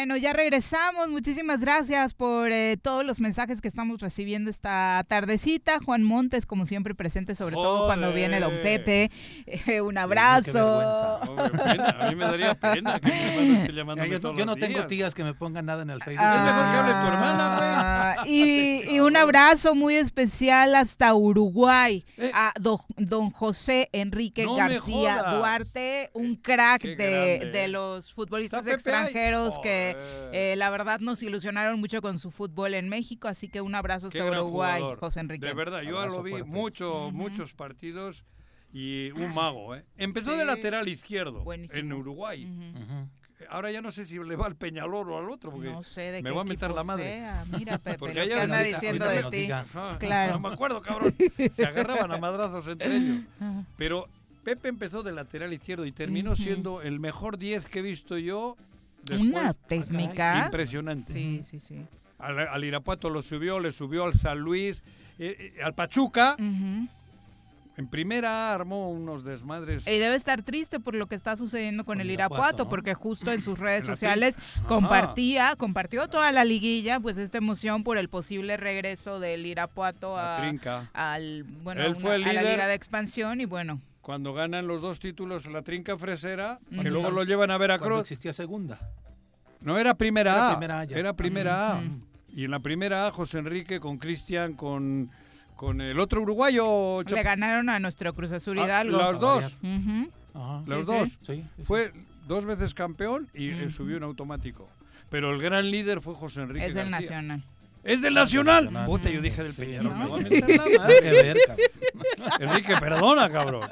Bueno, 0.00 0.16
ya 0.16 0.32
regresamos. 0.32 1.10
Muchísimas 1.10 1.60
gracias 1.60 2.14
por 2.14 2.50
eh, 2.52 2.78
todos 2.80 3.04
los 3.04 3.20
mensajes 3.20 3.60
que 3.60 3.68
estamos 3.68 4.00
recibiendo 4.00 4.50
esta 4.50 5.04
tardecita. 5.06 5.78
Juan 5.84 6.02
Montes, 6.04 6.46
como 6.46 6.64
siempre, 6.64 6.94
presente, 6.94 7.34
sobre 7.34 7.54
todo 7.54 7.84
cuando 7.84 8.10
viene 8.14 8.40
Don 8.40 8.62
Pepe. 8.62 9.10
Eh, 9.44 9.82
un 9.82 9.98
abrazo. 9.98 11.20
a 11.20 12.06
mí 12.08 12.14
me 12.16 12.24
daría 12.24 12.54
pena 12.54 12.98
que 12.98 13.08
mi 13.70 13.78
hermano 13.78 14.02
esté 14.02 14.10
yo, 14.14 14.20
todos 14.22 14.38
yo 14.38 14.46
no 14.46 14.56
tengo 14.56 14.86
tías 14.86 15.14
que 15.14 15.22
me 15.22 15.34
pongan 15.34 15.66
nada 15.66 15.82
en 15.82 15.90
el 15.90 16.02
Facebook. 16.02 16.24
Ah, 16.26 16.36
Es 16.38 16.44
mejor 16.56 16.70
que 16.72 16.78
hable 16.78 16.92
tu 16.92 17.14
hermana, 17.14 18.16
y, 18.26 18.90
y 18.96 19.00
un 19.00 19.16
abrazo 19.18 19.74
muy 19.74 19.96
especial 19.96 20.74
hasta 20.76 21.12
Uruguay 21.14 22.06
a 22.32 22.54
do- 22.58 22.80
don 22.96 23.30
José 23.32 23.90
Enrique 23.92 24.44
Eh. 24.44 24.46
No 24.46 24.56
García. 24.56 25.22
Duarte, 25.36 26.08
un 26.14 26.36
crack 26.36 26.84
de, 26.84 27.50
de 27.52 27.68
los 27.68 28.14
futbolistas 28.14 28.64
Pepe 28.64 28.94
ahí. 28.94 29.12
Eh, 30.32 30.54
la 30.56 30.70
verdad 30.70 31.00
nos 31.00 31.22
ilusionaron 31.22 31.78
mucho 31.80 32.00
con 32.02 32.18
su 32.18 32.30
fútbol 32.30 32.74
en 32.74 32.88
México, 32.88 33.28
así 33.28 33.48
que 33.48 33.60
un 33.60 33.74
abrazo 33.74 34.08
hasta 34.08 34.24
Uruguay, 34.24 34.78
jugador. 34.80 34.98
José 34.98 35.20
Enrique. 35.20 35.46
De 35.46 35.54
verdad, 35.54 35.82
yo 35.82 35.98
Abrazo 35.98 36.18
lo 36.18 36.22
vi 36.22 36.30
fuerte. 36.32 36.48
mucho, 36.50 37.10
muchos 37.12 37.52
partidos 37.54 38.24
y 38.72 39.10
un 39.12 39.34
mago, 39.34 39.74
¿eh? 39.74 39.84
Empezó 39.96 40.32
de 40.32 40.40
Sí. 40.40 40.46
lateral 40.46 40.86
izquierdo 40.88 41.42
Buenísimo. 41.42 41.80
en 41.80 41.92
Uruguay. 41.92 42.44
Ujú. 42.46 43.08
Ahora 43.48 43.72
ya 43.72 43.80
no 43.80 43.90
sé 43.90 44.04
si 44.04 44.18
le 44.22 44.36
va 44.36 44.46
al 44.46 44.54
Peñalor 44.54 45.08
o 45.10 45.18
al 45.18 45.30
otro, 45.30 45.50
porque 45.50 45.70
No 45.70 45.82
sé 45.82 46.02
de 46.12 46.22
me 46.22 46.28
qué 46.28 46.34
va 46.36 46.42
a 46.42 46.44
meter 46.44 46.70
la 46.72 46.84
madre. 46.84 47.04
sea. 47.04 47.44
Mira, 47.58 47.78
Pepe, 47.78 47.98
Porque 47.98 48.14
lo 48.16 48.20
allá 48.20 48.34
que 48.34 48.40
anda 48.42 48.62
diciendo 48.62 49.08
de 49.08 49.22
ti. 49.24 49.48
Claro. 49.98 50.34
No 50.34 50.40
me 50.40 50.48
acuerdo, 50.54 50.82
cabrón. 50.82 51.14
Se 51.52 51.64
agarraban 51.64 52.12
a 52.12 52.18
madrazos 52.18 52.68
entre 52.68 52.94
ellos. 52.96 53.20
Pero 53.78 54.06
Pepe 54.44 54.68
empezó 54.68 55.02
de 55.02 55.12
lateral 55.12 55.52
izquierdo 55.54 55.86
y 55.86 55.90
terminó 55.92 56.36
siendo 56.36 56.82
el 56.82 57.00
mejor 57.00 57.38
10 57.38 57.66
que 57.66 57.78
he 57.78 57.82
visto 57.82 58.18
yo. 58.18 58.56
Después. 59.04 59.20
Una 59.20 59.54
técnica. 59.54 60.44
Impresionante. 60.46 61.12
Sí, 61.12 61.42
sí, 61.44 61.60
sí. 61.60 61.76
Al, 62.18 62.38
al 62.38 62.64
Irapuato 62.64 63.08
lo 63.10 63.22
subió, 63.22 63.60
le 63.60 63.72
subió 63.72 64.04
al 64.04 64.14
San 64.14 64.38
Luis, 64.40 64.82
eh, 65.18 65.52
eh, 65.56 65.62
al 65.62 65.74
Pachuca. 65.74 66.36
En 67.76 67.86
primera 67.88 68.52
armó 68.52 68.90
unos 68.90 69.24
desmadres. 69.24 69.86
Y 69.86 69.98
debe 69.98 70.14
estar 70.14 70.42
triste 70.42 70.80
por 70.80 70.94
lo 70.94 71.06
que 71.06 71.14
está 71.14 71.36
sucediendo 71.36 71.84
con, 71.84 72.00
el 72.02 72.10
Irapuato, 72.10 72.34
Irapuato, 72.42 72.64
¿no? 72.64 72.68
porque 72.68 72.92
justo 72.92 73.32
en 73.32 73.40
sus 73.40 73.58
redes 73.58 73.86
sociales 73.86 74.36
compartía, 74.68 75.54
compartió 75.56 76.06
toda 76.08 76.30
la 76.32 76.44
liguilla, 76.44 77.00
pues 77.00 77.16
esta 77.16 77.38
emoción 77.38 77.82
por 77.82 77.96
el 77.96 78.10
posible 78.10 78.58
regreso 78.58 79.18
del 79.18 79.46
Irapuato 79.46 80.18
a, 80.18 80.42
al, 80.92 81.44
bueno, 81.62 81.80
Él 81.80 81.86
a 81.86 81.90
una- 81.92 82.00
fue 82.00 82.16
el 82.16 82.24
a 82.24 82.32
la 82.34 82.42
liga 82.42 82.66
de 82.66 82.74
expansión 82.74 83.40
y 83.40 83.46
bueno, 83.46 83.80
Cuando 84.10 84.34
ganan 84.34 84.66
los 84.66 84.82
dos 84.82 84.98
títulos 84.98 85.46
la 85.46 85.62
trinca 85.62 85.96
fresera, 85.96 86.58
que 86.68 86.90
luego 86.90 87.12
lo 87.12 87.22
llevan 87.22 87.52
a 87.52 87.54
Cuando 87.58 87.60
Veracruz. 87.60 88.00
existía 88.00 88.32
segunda. 88.32 88.80
No 89.60 89.78
era 89.78 89.94
primera 89.94 90.32
Era 90.32 90.48
A. 90.50 90.56
primera 90.56 90.80
A. 90.80 90.82
Era 90.82 91.12
primera 91.12 91.72
A. 91.74 91.82
Y 92.34 92.44
en 92.44 92.50
la 92.50 92.58
primera 92.58 93.06
A, 93.06 93.12
José 93.12 93.38
Enrique 93.38 93.78
con 93.78 93.98
Cristian, 93.98 94.54
con, 94.54 95.12
con 95.54 95.80
el 95.80 96.00
otro 96.00 96.22
uruguayo. 96.22 97.02
le 97.04 97.22
ganaron 97.22 97.68
a 97.68 97.78
nuestro 97.78 98.12
Cruz 98.12 98.32
Azul 98.32 98.58
Ah, 98.58 98.82
los 98.82 99.20
dos. 99.20 99.56
Ajá. 100.34 100.62
Los 100.66 100.86
Sí, 100.86 100.92
dos. 100.92 101.08
sí. 101.22 101.44
Sí. 101.56 101.62
Fue 101.62 101.92
dos 102.26 102.44
veces 102.46 102.74
campeón 102.74 103.28
y 103.32 103.50
eh, 103.50 103.70
subió 103.70 103.96
en 103.96 104.02
automático. 104.02 104.68
Pero 105.08 105.32
el 105.32 105.40
gran 105.40 105.70
líder 105.70 106.00
fue 106.00 106.14
José 106.14 106.42
Enrique 106.42 106.66
Es 106.66 106.74
del 106.74 106.90
García. 106.90 107.22
Nacional. 107.22 107.44
¿Es 107.82 108.02
del 108.02 108.14
Nacional? 108.14 108.64
Nacional. 108.64 108.86
Puta, 108.86 109.10
yo 109.10 109.20
dije 109.22 109.42
del 109.42 109.54
Peñarol. 109.54 109.92
¿no? 109.92 109.96
me 109.98 110.06
voy 110.06 110.20
a 110.20 110.22
meter 110.24 110.48
la 110.50 110.56
Nada 110.56 110.78
madre. 110.78 111.00
que 111.00 111.10
ver, 111.10 111.36
cabrón. 111.46 111.66
Enrique, 112.40 112.76
perdona, 112.78 113.30
cabrón. 113.32 113.68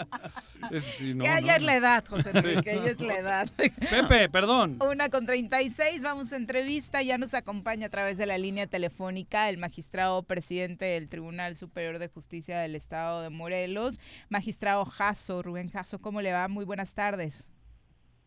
Es- 0.71 0.85
sí, 0.85 1.15
no, 1.15 1.25
ya, 1.25 1.41
no, 1.41 1.47
ya 1.47 1.57
es 1.57 1.63
la 1.63 1.77
edad, 1.77 2.05
José 2.07 2.31
Enrique, 2.35 2.81
ya 2.85 2.91
es 2.91 3.01
la 3.01 3.17
edad. 3.17 3.49
Pepe, 3.91 4.29
perdón. 4.29 4.79
Una 4.81 5.09
con 5.11 5.27
36, 5.27 6.03
vamos 6.03 6.33
a 6.33 6.37
entrevista. 6.37 7.03
Ya 7.03 7.19
nos 7.19 7.35
acompaña 7.35 7.87
a 7.87 7.91
través 7.91 8.17
de 8.19 8.27
la 8.27 8.39
línea 8.39 8.67
telefónica 8.67 9.49
el 9.51 9.59
magistrado 9.59 10.23
presidente 10.23 10.87
del 10.87 11.09
Tribunal 11.09 11.57
Superior 11.57 11.99
de 11.99 12.09
Justicia 12.09 12.59
del 12.59 12.75
Estado 12.77 13.23
de 13.23 13.31
Morelos, 13.31 14.01
magistrado 14.31 14.85
Jasso, 14.87 15.43
Rubén 15.43 15.69
Jasso. 15.69 15.99
¿Cómo 16.01 16.23
le 16.23 16.33
va? 16.33 16.49
Muy 16.49 16.65
buenas 16.65 16.95
tardes. 16.95 17.47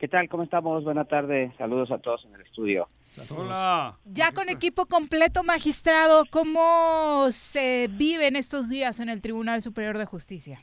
¿Qué 0.02 0.08
tal? 0.08 0.28
¿Cómo 0.30 0.42
estamos? 0.42 0.84
Buenas 0.84 1.08
tardes. 1.08 1.54
Saludos 1.60 1.92
a 1.92 2.00
todos 2.00 2.26
en 2.26 2.34
el 2.34 2.42
estudio. 2.42 2.90
Hola. 3.38 4.00
Ya 4.06 4.32
con 4.32 4.50
equipo 4.50 4.88
completo, 4.88 5.44
magistrado, 5.44 6.26
¿cómo 6.32 7.28
se 7.30 7.88
vive 7.88 8.26
en 8.26 8.36
estos 8.36 8.68
días 8.68 9.00
en 9.00 9.10
el 9.10 9.22
Tribunal 9.22 9.62
Superior 9.62 10.00
de 10.00 10.06
Justicia? 10.06 10.60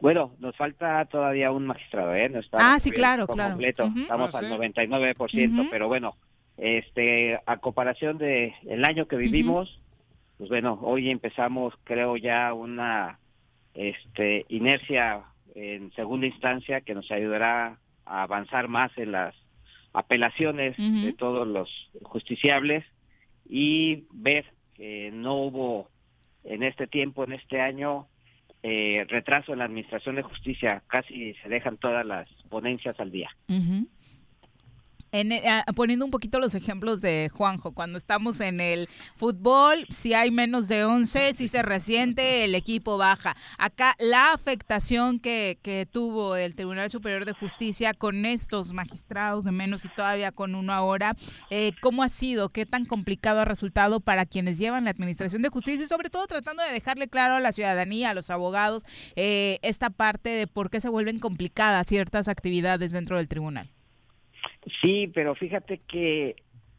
Bueno, 0.00 0.32
nos 0.38 0.56
falta 0.56 1.04
todavía 1.04 1.50
un 1.50 1.66
magistrado, 1.66 2.14
¿eh? 2.14 2.30
No 2.30 2.38
está 2.40 2.56
Ah, 2.74 2.78
sí, 2.80 2.90
claro, 2.92 3.26
claro. 3.26 3.50
completo. 3.50 3.92
Estamos 3.94 4.34
Ah, 4.34 4.38
al 4.38 4.44
sí. 4.46 4.50
99%, 4.52 5.60
Ujú. 5.60 5.68
pero 5.70 5.88
bueno, 5.88 6.16
este, 6.56 7.38
a 7.44 7.58
comparación 7.58 8.16
de 8.16 8.54
el 8.66 8.86
año 8.86 9.06
que 9.06 9.16
vivimos, 9.16 9.82
pues 10.38 10.48
bueno, 10.48 10.78
hoy 10.80 11.10
empezamos, 11.10 11.74
creo 11.84 12.16
ya 12.16 12.54
una, 12.54 13.18
este, 13.74 14.46
inercia 14.48 15.24
en 15.54 15.92
segunda 15.92 16.26
instancia 16.26 16.80
que 16.80 16.94
nos 16.94 17.10
ayudará 17.10 17.76
a 18.06 18.22
avanzar 18.22 18.68
más 18.68 18.96
en 18.96 19.12
las 19.12 19.34
apelaciones 19.92 20.76
de 20.76 21.12
todos 21.12 21.46
los 21.46 21.70
justiciables 22.02 22.84
y 23.48 24.04
ver 24.12 24.44
que 24.74 25.10
no 25.12 25.34
hubo 25.36 25.88
en 26.42 26.62
este 26.62 26.86
tiempo, 26.86 27.24
en 27.24 27.32
este 27.32 27.60
año, 27.60 28.08
eh, 28.62 29.06
retraso 29.08 29.52
en 29.52 29.60
la 29.60 29.66
administración 29.66 30.16
de 30.16 30.22
justicia. 30.22 30.82
Casi 30.88 31.34
se 31.34 31.48
dejan 31.48 31.76
todas 31.76 32.04
las 32.04 32.28
ponencias 32.48 32.98
al 32.98 33.10
día. 33.10 33.30
En, 35.14 35.30
eh, 35.30 35.62
poniendo 35.76 36.04
un 36.04 36.10
poquito 36.10 36.40
los 36.40 36.56
ejemplos 36.56 37.00
de 37.00 37.30
Juanjo, 37.32 37.70
cuando 37.70 37.98
estamos 37.98 38.40
en 38.40 38.60
el 38.60 38.88
fútbol, 39.14 39.86
si 39.88 40.12
hay 40.12 40.32
menos 40.32 40.66
de 40.66 40.84
11, 40.84 41.34
si 41.34 41.46
se 41.46 41.62
resiente, 41.62 42.42
el 42.42 42.56
equipo 42.56 42.98
baja. 42.98 43.36
Acá 43.56 43.94
la 44.00 44.32
afectación 44.32 45.20
que, 45.20 45.60
que 45.62 45.86
tuvo 45.88 46.34
el 46.34 46.56
Tribunal 46.56 46.90
Superior 46.90 47.26
de 47.26 47.32
Justicia 47.32 47.94
con 47.94 48.26
estos 48.26 48.72
magistrados 48.72 49.44
de 49.44 49.52
menos 49.52 49.84
y 49.84 49.88
todavía 49.88 50.32
con 50.32 50.56
uno 50.56 50.72
ahora, 50.72 51.14
eh, 51.48 51.74
¿cómo 51.80 52.02
ha 52.02 52.08
sido? 52.08 52.48
¿Qué 52.48 52.66
tan 52.66 52.84
complicado 52.84 53.38
ha 53.38 53.44
resultado 53.44 54.00
para 54.00 54.26
quienes 54.26 54.58
llevan 54.58 54.82
la 54.82 54.90
Administración 54.90 55.42
de 55.42 55.48
Justicia 55.48 55.84
y 55.84 55.88
sobre 55.88 56.10
todo 56.10 56.26
tratando 56.26 56.64
de 56.64 56.72
dejarle 56.72 57.06
claro 57.06 57.34
a 57.34 57.40
la 57.40 57.52
ciudadanía, 57.52 58.10
a 58.10 58.14
los 58.14 58.30
abogados, 58.30 58.82
eh, 59.14 59.60
esta 59.62 59.90
parte 59.90 60.30
de 60.30 60.48
por 60.48 60.70
qué 60.70 60.80
se 60.80 60.88
vuelven 60.88 61.20
complicadas 61.20 61.86
ciertas 61.86 62.26
actividades 62.26 62.90
dentro 62.90 63.18
del 63.18 63.28
tribunal? 63.28 63.73
Sí, 64.80 65.10
pero 65.12 65.34
fíjate 65.34 65.78
que 65.86 66.36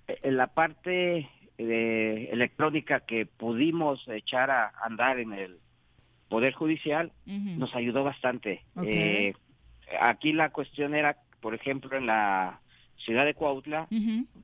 en 0.07 0.37
la 0.37 0.47
parte 0.47 1.29
eh, 1.57 2.29
electrónica 2.31 3.01
que 3.01 3.25
pudimos 3.25 4.07
echar 4.07 4.51
a 4.51 4.71
andar 4.83 5.19
en 5.19 5.33
el 5.33 5.57
Poder 6.29 6.53
Judicial 6.53 7.11
nos 7.25 7.75
ayudó 7.75 8.03
bastante. 8.03 8.63
Eh, 8.83 9.33
aquí 10.01 10.33
la 10.33 10.49
cuestión 10.49 10.95
era, 10.95 11.17
por 11.39 11.53
ejemplo, 11.53 11.95
en 11.95 12.07
la 12.07 12.59
ciudad 12.97 13.25
de 13.25 13.35
Cuautla, 13.35 13.87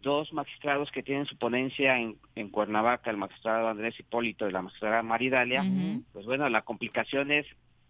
dos 0.02 0.32
magistrados 0.34 0.92
que 0.92 1.04
tienen 1.04 1.26
su 1.26 1.38
ponencia 1.38 1.98
en, 1.98 2.18
en 2.36 2.50
Cuernavaca, 2.50 3.10
el 3.10 3.18
magistrado 3.18 3.68
Andrés 3.68 4.00
Hipólito 4.00 4.48
y 4.48 4.52
la 4.52 4.62
magistrada 4.62 5.02
Maridalia, 5.02 5.64
Ujú. 5.64 6.04
pues 6.14 6.26
bueno, 6.26 6.48
la 6.50 6.62
complicación 6.62 7.32
es 7.32 7.46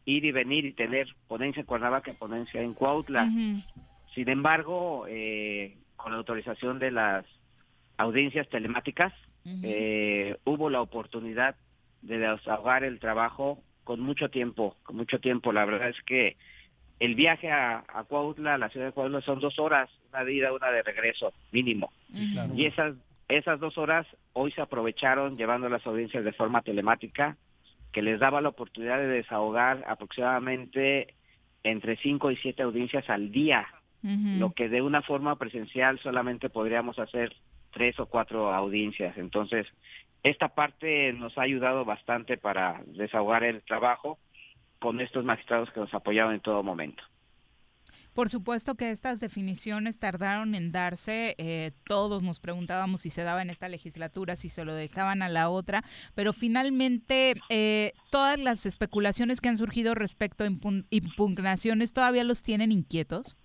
ir 0.06 0.26
y 0.26 0.32
venir 0.32 0.66
y 0.66 0.74
tener 0.74 1.08
ponencia 1.28 1.60
en 1.60 1.66
Cuernavaca 1.66 2.12
y 2.12 2.16
ponencia 2.16 2.62
en 2.62 2.74
Cuautla. 2.74 3.30
Sin 4.14 4.30
embargo, 4.30 5.06
eh, 5.08 5.78
con 5.96 6.12
la 6.12 6.18
autorización 6.18 6.80
de 6.80 6.92
las 6.92 7.26
audiencias 7.98 8.50
telemáticas, 8.50 9.14
eh, 9.64 10.38
hubo 10.44 10.70
la 10.70 10.82
oportunidad 10.82 11.56
de 12.02 12.20
desahogar 12.20 12.84
el 12.84 13.00
trabajo 13.00 13.64
con 13.84 14.00
mucho 14.00 14.30
tiempo, 14.30 14.76
con 14.84 14.98
mucho 14.98 15.20
tiempo. 15.20 15.52
La 15.52 15.66
verdad 15.66 15.90
es 15.90 16.02
que 16.04 16.38
el 17.00 17.16
viaje 17.16 17.52
a, 17.52 17.84
a 17.88 18.04
Cuautla, 18.04 18.56
a 18.56 18.58
la 18.58 18.70
ciudad 18.70 18.88
de 18.88 18.92
Cuautla, 18.92 19.22
son 19.22 19.40
dos 19.40 19.58
horas, 19.58 19.90
una 20.10 20.24
de 20.24 20.34
ida, 20.34 20.54
una 20.54 20.70
de 20.70 20.84
regreso, 20.84 21.34
mínimo. 21.52 21.92
Y 22.56 22.66
esas, 22.66 22.96
esas 23.28 23.60
dos 23.60 23.78
horas 23.78 24.06
hoy 24.34 24.52
se 24.52 24.62
aprovecharon 24.62 25.38
llevando 25.38 25.70
las 25.70 25.86
audiencias 25.88 26.24
de 26.24 26.34
forma 26.34 26.62
telemática, 26.62 27.38
que 27.92 28.02
les 28.02 28.20
daba 28.20 28.42
la 28.42 28.50
oportunidad 28.50 29.00
de 29.00 29.08
desahogar 29.08 29.84
aproximadamente 29.88 31.16
entre 31.64 31.98
cinco 31.98 32.32
y 32.32 32.38
siete 32.38 32.64
audiencias 32.64 33.10
al 33.10 33.32
día, 33.32 33.68
Lo 34.04 34.54
que 34.54 34.68
de 34.68 34.82
una 34.82 35.04
forma 35.04 35.36
presencial 35.36 36.00
solamente 36.00 36.50
podríamos 36.50 36.98
hacer 36.98 37.36
tres 37.72 38.00
o 38.00 38.08
cuatro 38.08 38.54
audiencias. 38.54 39.18
Entonces, 39.18 39.68
esta 40.24 40.50
parte 40.50 41.14
nos 41.14 41.38
ha 41.38 41.44
ayudado 41.44 41.86
bastante 41.86 42.38
para 42.38 42.82
desahogar 42.88 43.44
el 43.44 43.62
trabajo 43.62 44.18
con 44.80 45.02
estos 45.02 45.24
magistrados 45.24 45.70
que 45.72 45.80
nos 45.80 45.94
apoyaron 45.94 46.34
en 46.34 46.40
todo 46.40 46.64
momento. 46.64 47.04
Por 48.14 48.30
supuesto 48.30 48.76
que 48.76 48.92
estas 48.92 49.22
definiciones 49.22 49.98
tardaron 49.98 50.54
en 50.54 50.72
darse. 50.72 51.36
eh, 51.38 51.72
todos 51.86 52.24
nos 52.24 52.40
preguntábamos 52.40 53.02
si 53.02 53.10
se 53.10 53.24
daba 53.24 53.42
en 53.42 53.50
esta 53.50 53.70
legislatura, 53.70 54.36
si 54.36 54.50
se 54.50 54.66
lo 54.66 54.74
dejaban 54.74 55.22
a 55.22 55.30
la 55.30 55.50
otra, 55.50 55.84
pero 56.14 56.34
finalmente 56.34 57.36
eh, 57.50 57.94
todas 58.10 58.38
las 58.38 58.66
especulaciones 58.66 59.40
que 59.40 59.48
han 59.48 59.58
surgido 59.58 59.96
respecto 59.96 60.44
a 60.44 60.48
impugnaciones 60.90 61.94
todavía 61.94 62.26
los 62.26 62.44
tienen 62.44 62.72
inquietos. 62.72 63.38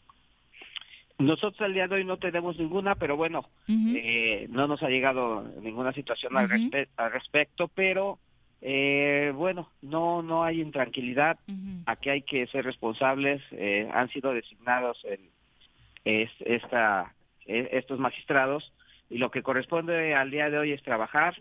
Nosotros 1.19 1.61
al 1.63 1.73
día 1.73 1.89
de 1.89 1.95
hoy 1.97 2.05
no 2.05 2.19
tenemos 2.19 2.59
ninguna, 2.59 2.95
pero 2.95 3.17
bueno, 3.17 3.49
eh, 3.97 4.47
no 4.51 4.67
nos 4.69 4.83
ha 4.83 4.89
llegado 4.91 5.43
ninguna 5.63 5.93
situación 5.93 6.37
al, 6.37 6.49
respe- 6.71 6.89
al 6.97 7.13
respecto, 7.13 7.69
pero 7.69 8.19
eh, 8.61 9.33
bueno, 9.35 9.71
no 9.83 10.23
no 10.23 10.45
hay 10.45 10.61
intranquilidad. 10.61 11.39
Aquí 11.87 12.11
hay 12.11 12.23
que 12.23 12.47
ser 12.49 12.65
responsables. 12.65 13.43
eh, 13.53 13.89
han 13.93 14.09
sido 14.11 14.33
designados 14.35 15.03
el- 15.05 15.31
es- 16.05 16.41
esta, 16.41 17.15
e- 17.47 17.69
estos 17.73 17.99
magistrados 17.99 18.73
y 19.09 19.19
lo 19.19 19.31
que 19.31 19.43
corresponde 19.43 20.15
al 20.15 20.31
día 20.31 20.51
de 20.51 20.59
hoy 20.59 20.73
es 20.73 20.83
trabajar 20.83 21.41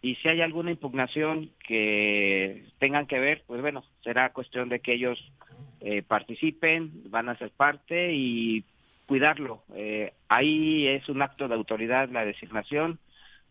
y 0.00 0.14
si 0.16 0.28
hay 0.28 0.40
alguna 0.42 0.70
impugnación 0.70 1.50
que 1.66 2.64
tengan 2.78 3.06
que 3.06 3.18
ver, 3.18 3.42
pues 3.46 3.60
bueno, 3.60 3.82
será 4.04 4.32
cuestión 4.32 4.68
de 4.68 4.78
que 4.80 4.92
ellos 4.94 5.18
eh, 5.80 6.02
participen, 6.02 6.90
van 7.10 7.28
a 7.28 7.36
ser 7.38 7.50
parte 7.50 8.12
y 8.14 8.64
cuidarlo. 9.08 9.64
Eh, 9.74 10.12
ahí 10.28 10.86
es 10.86 11.08
un 11.08 11.22
acto 11.22 11.48
de 11.48 11.54
autoridad 11.54 12.10
la 12.10 12.24
designación, 12.26 13.00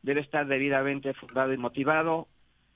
debe 0.03 0.21
estar 0.21 0.45
debidamente 0.47 1.13
fundado 1.15 1.51
y 1.51 1.57
motivado 1.57 2.27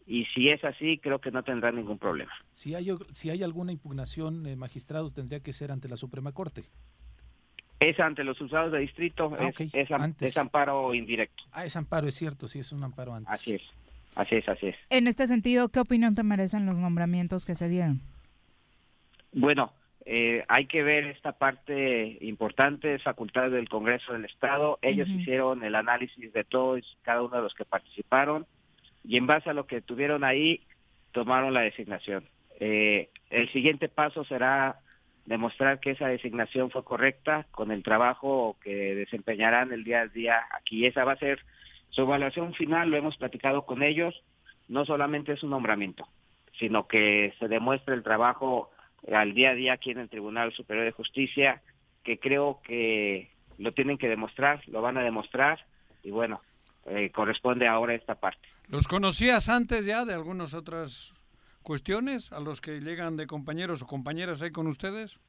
y 0.08 0.26
si 0.34 0.50
es 0.50 0.64
así, 0.66 0.98
creo 0.98 1.22
que 1.22 1.30
no 1.32 1.44
tendrá 1.44 1.72
ningún 1.72 2.00
problema. 2.00 2.34
Si 2.52 2.74
hay, 2.74 2.90
si 3.14 3.30
hay 3.30 3.44
alguna 3.44 3.72
impugnación, 3.72 4.46
eh, 4.48 4.56
magistrados, 4.56 5.14
tendría 5.14 5.40
que 5.40 5.54
ser 5.54 5.72
ante 5.72 5.88
la 5.88 5.96
Suprema 5.96 6.32
Corte. 6.34 6.64
Es 7.80 8.00
ante 8.00 8.24
los 8.24 8.42
usados 8.42 8.72
de 8.72 8.80
distrito, 8.80 9.32
Ah, 9.40 9.52
es, 9.74 9.92
antes. 9.92 10.32
es 10.32 10.38
amparo 10.38 10.94
indirecto. 10.96 11.44
Ah, 11.52 11.66
es 11.66 11.76
amparo, 11.76 12.08
es 12.08 12.16
cierto, 12.16 12.48
sí, 12.48 12.60
es 12.60 12.72
un 12.72 12.84
amparo 12.84 13.14
antes. 13.14 13.32
Así 13.34 13.54
es, 13.54 13.62
así 14.16 14.36
es, 14.36 14.50
así 14.50 14.68
es. 14.68 14.76
En 14.90 15.08
este 15.08 15.28
sentido, 15.28 15.70
¿qué 15.70 15.80
opinión 15.80 16.16
te 16.16 16.24
merecen 16.24 16.66
los 16.66 16.78
nombramientos 16.80 17.46
que 17.46 17.56
se 17.56 17.70
dieron? 17.70 18.02
Bueno, 19.34 19.72
eh, 20.06 20.43
hay 20.47 20.66
que 20.66 20.84
ver 20.84 21.06
esta 21.06 21.34
parte 21.34 22.18
importante, 22.22 22.95
es 22.95 23.04
facultad 23.04 23.52
del 23.52 23.70
Congreso 23.70 24.14
del 24.14 24.26
Estado. 24.26 24.80
Ellos 24.82 25.08
hicieron 25.08 25.64
el 25.64 25.76
análisis 25.76 26.34
de 26.34 26.43
todos, 26.43 26.97
cada 27.04 27.22
uno 27.22 27.36
de 27.36 27.43
los 27.43 27.54
que 27.54 27.66
participaron, 27.66 28.45
y 29.04 29.18
en 29.18 29.28
base 29.28 29.49
a 29.49 29.54
lo 29.54 29.68
que 29.68 29.82
tuvieron 29.82 30.24
ahí, 30.24 30.62
tomaron 31.12 31.54
la 31.54 31.62
designación. 31.62 32.26
Eh, 32.60 33.10
el 33.30 33.49
siguiente 33.52 33.89
paso 33.89 34.24
será 34.24 34.80
demostrar 35.26 35.80
que 35.80 35.91
esa 35.91 36.08
designación 36.08 36.72
fue 36.72 36.84
correcta 36.84 37.45
con 37.52 37.72
el 37.72 37.84
trabajo 37.84 38.58
que 38.64 38.95
desempeñarán 38.95 39.72
el 39.72 39.84
día 39.84 40.02
a 40.02 40.08
día 40.08 40.41
aquí. 40.52 40.86
Esa 40.86 41.04
va 41.04 41.14
a 41.14 41.18
ser 41.18 41.39
su 41.89 42.02
evaluación 42.02 42.54
final, 42.54 42.89
lo 42.89 42.97
hemos 42.97 43.18
platicado 43.18 43.66
con 43.66 43.84
ellos, 43.84 44.24
no 44.68 44.86
solamente 44.86 45.34
es 45.34 45.43
un 45.43 45.52
nombramiento, 45.52 46.08
sino 46.58 46.88
que 46.88 47.34
se 47.39 47.47
demuestre 47.47 47.93
el 47.93 48.04
trabajo 48.04 48.72
al 49.12 49.34
día 49.34 49.52
a 49.52 49.56
día 49.56 49.74
aquí 49.74 49.91
en 49.91 49.99
el 49.99 50.10
Tribunal 50.10 50.54
Superior 50.54 50.86
de 50.86 50.91
Justicia, 50.91 51.62
que 52.04 52.20
creo 52.20 52.62
que 52.64 53.32
lo 53.58 53.72
tienen 53.74 53.97
que 53.97 54.08
demostrar, 54.10 54.62
lo 54.68 54.82
van 54.82 54.97
a 54.97 55.04
demostrar, 55.04 55.60
y 56.04 56.12
bueno, 56.12 56.41
eh, 56.88 57.12
corresponde 57.12 57.68
ahora 57.68 57.93
esta 57.93 58.16
parte. 58.16 58.47
¿Los 58.70 58.88
conocías 58.88 59.49
antes 59.49 59.86
ya 59.86 60.06
de 60.06 60.14
algunas 60.14 60.54
otras 60.54 61.14
cuestiones 61.62 62.32
a 62.32 62.39
los 62.39 62.62
que 62.62 62.80
llegan 62.80 63.18
de 63.18 63.28
compañeros 63.28 63.82
o 63.82 63.88
compañeras 63.88 64.41
ahí 64.41 64.49
con 64.52 64.68
ustedes? 64.68 65.20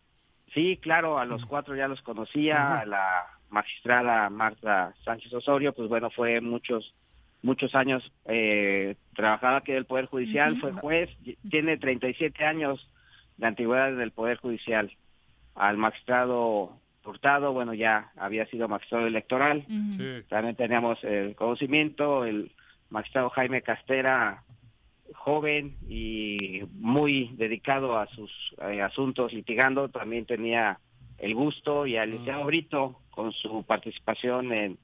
Sí, 0.54 0.78
claro, 0.82 1.18
a 1.18 1.24
los 1.24 1.44
cuatro 1.46 1.74
ya 1.76 1.88
los 1.88 2.02
conocía, 2.02 2.80
a 2.80 2.86
la 2.86 3.26
magistrada 3.50 4.28
Marta 4.30 4.94
Sánchez 5.04 5.32
Osorio, 5.32 5.72
pues 5.74 5.88
bueno, 5.88 6.10
fue 6.10 6.40
muchos 6.40 6.94
muchos 7.42 7.74
años 7.74 8.04
eh, 8.26 8.94
trabajaba 9.16 9.56
aquí 9.58 9.72
del 9.72 9.84
Poder 9.84 10.06
Judicial, 10.06 10.60
fue 10.60 10.72
juez, 10.72 11.10
y- 11.24 11.34
tiene 11.50 11.76
37 11.76 12.44
años 12.44 12.88
de 13.36 13.46
antigüedad 13.46 13.96
del 13.96 14.12
Poder 14.12 14.38
Judicial. 14.38 14.92
Al 15.54 15.76
magistrado 15.76 16.78
Hurtado, 17.04 17.52
bueno, 17.52 17.74
ya 17.74 18.12
había 18.16 18.46
sido 18.46 18.68
magistrado 18.68 19.06
electoral, 19.06 19.66
también 20.28 20.54
teníamos 20.54 21.02
el 21.02 21.34
conocimiento, 21.34 22.24
el 22.24 22.52
magistrado 22.90 23.28
Jaime 23.30 23.62
Castera, 23.62 24.44
joven 25.14 25.76
y 25.88 26.62
muy 26.74 27.32
dedicado 27.36 27.98
a 27.98 28.06
sus 28.06 28.30
eh, 28.62 28.80
asuntos 28.80 29.32
litigando, 29.32 29.88
también 29.88 30.26
tenía 30.26 30.78
el 31.18 31.34
gusto 31.34 31.86
y 31.86 31.96
al 31.96 32.10
licenciado 32.10 32.44
Brito 32.44 33.00
con 33.10 33.32
su 33.32 33.64
participación 33.64 34.52
en 34.52 34.78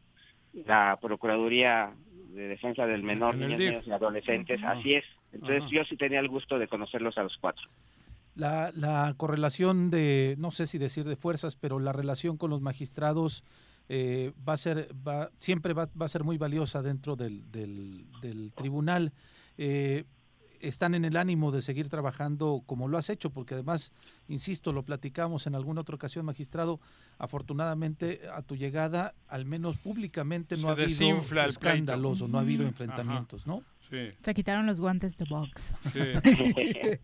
la 0.66 0.98
Procuraduría 1.00 1.92
de 2.30 2.48
Defensa 2.48 2.86
del 2.86 3.02
Menor, 3.02 3.36
Niños, 3.36 3.58
DIF. 3.58 3.70
Niñas 3.70 3.86
y 3.86 3.92
Adolescentes, 3.92 4.62
así 4.62 4.94
es. 4.94 5.04
Entonces 5.32 5.70
yo 5.70 5.84
sí 5.84 5.96
tenía 5.96 6.20
el 6.20 6.28
gusto 6.28 6.58
de 6.58 6.68
conocerlos 6.68 7.18
a 7.18 7.22
los 7.22 7.36
cuatro. 7.38 7.68
La, 8.38 8.70
la 8.72 9.14
correlación 9.16 9.90
de, 9.90 10.36
no 10.38 10.52
sé 10.52 10.68
si 10.68 10.78
decir 10.78 11.04
de 11.04 11.16
fuerzas, 11.16 11.56
pero 11.56 11.80
la 11.80 11.92
relación 11.92 12.36
con 12.36 12.50
los 12.50 12.60
magistrados 12.60 13.42
eh, 13.88 14.32
va 14.48 14.52
a 14.52 14.56
ser, 14.56 14.94
va, 15.06 15.30
siempre 15.40 15.72
va, 15.72 15.88
va 16.00 16.06
a 16.06 16.08
ser 16.08 16.22
muy 16.22 16.38
valiosa 16.38 16.80
dentro 16.80 17.16
del, 17.16 17.50
del, 17.50 18.06
del 18.22 18.52
tribunal. 18.54 19.12
Eh, 19.56 20.04
están 20.60 20.94
en 20.94 21.04
el 21.04 21.16
ánimo 21.16 21.50
de 21.50 21.62
seguir 21.62 21.88
trabajando 21.88 22.62
como 22.64 22.86
lo 22.86 22.96
has 22.96 23.10
hecho, 23.10 23.30
porque 23.30 23.54
además, 23.54 23.92
insisto, 24.28 24.72
lo 24.72 24.84
platicamos 24.84 25.46
en 25.46 25.54
alguna 25.54 25.80
otra 25.80 25.96
ocasión, 25.96 26.24
magistrado, 26.24 26.80
afortunadamente 27.18 28.20
a 28.32 28.42
tu 28.42 28.56
llegada, 28.56 29.14
al 29.26 29.46
menos 29.46 29.78
públicamente, 29.78 30.56
no 30.56 30.62
Se 30.62 30.68
ha 30.68 30.72
habido 30.72 31.46
escándalos 31.48 32.22
o 32.22 32.28
no 32.28 32.38
ha 32.38 32.42
habido 32.42 32.64
enfrentamientos, 32.66 33.46
¿no? 33.46 33.62
Sí. 33.90 34.10
Se 34.20 34.34
quitaron 34.34 34.66
los 34.66 34.80
guantes 34.80 35.16
de 35.16 35.24
box. 35.28 35.76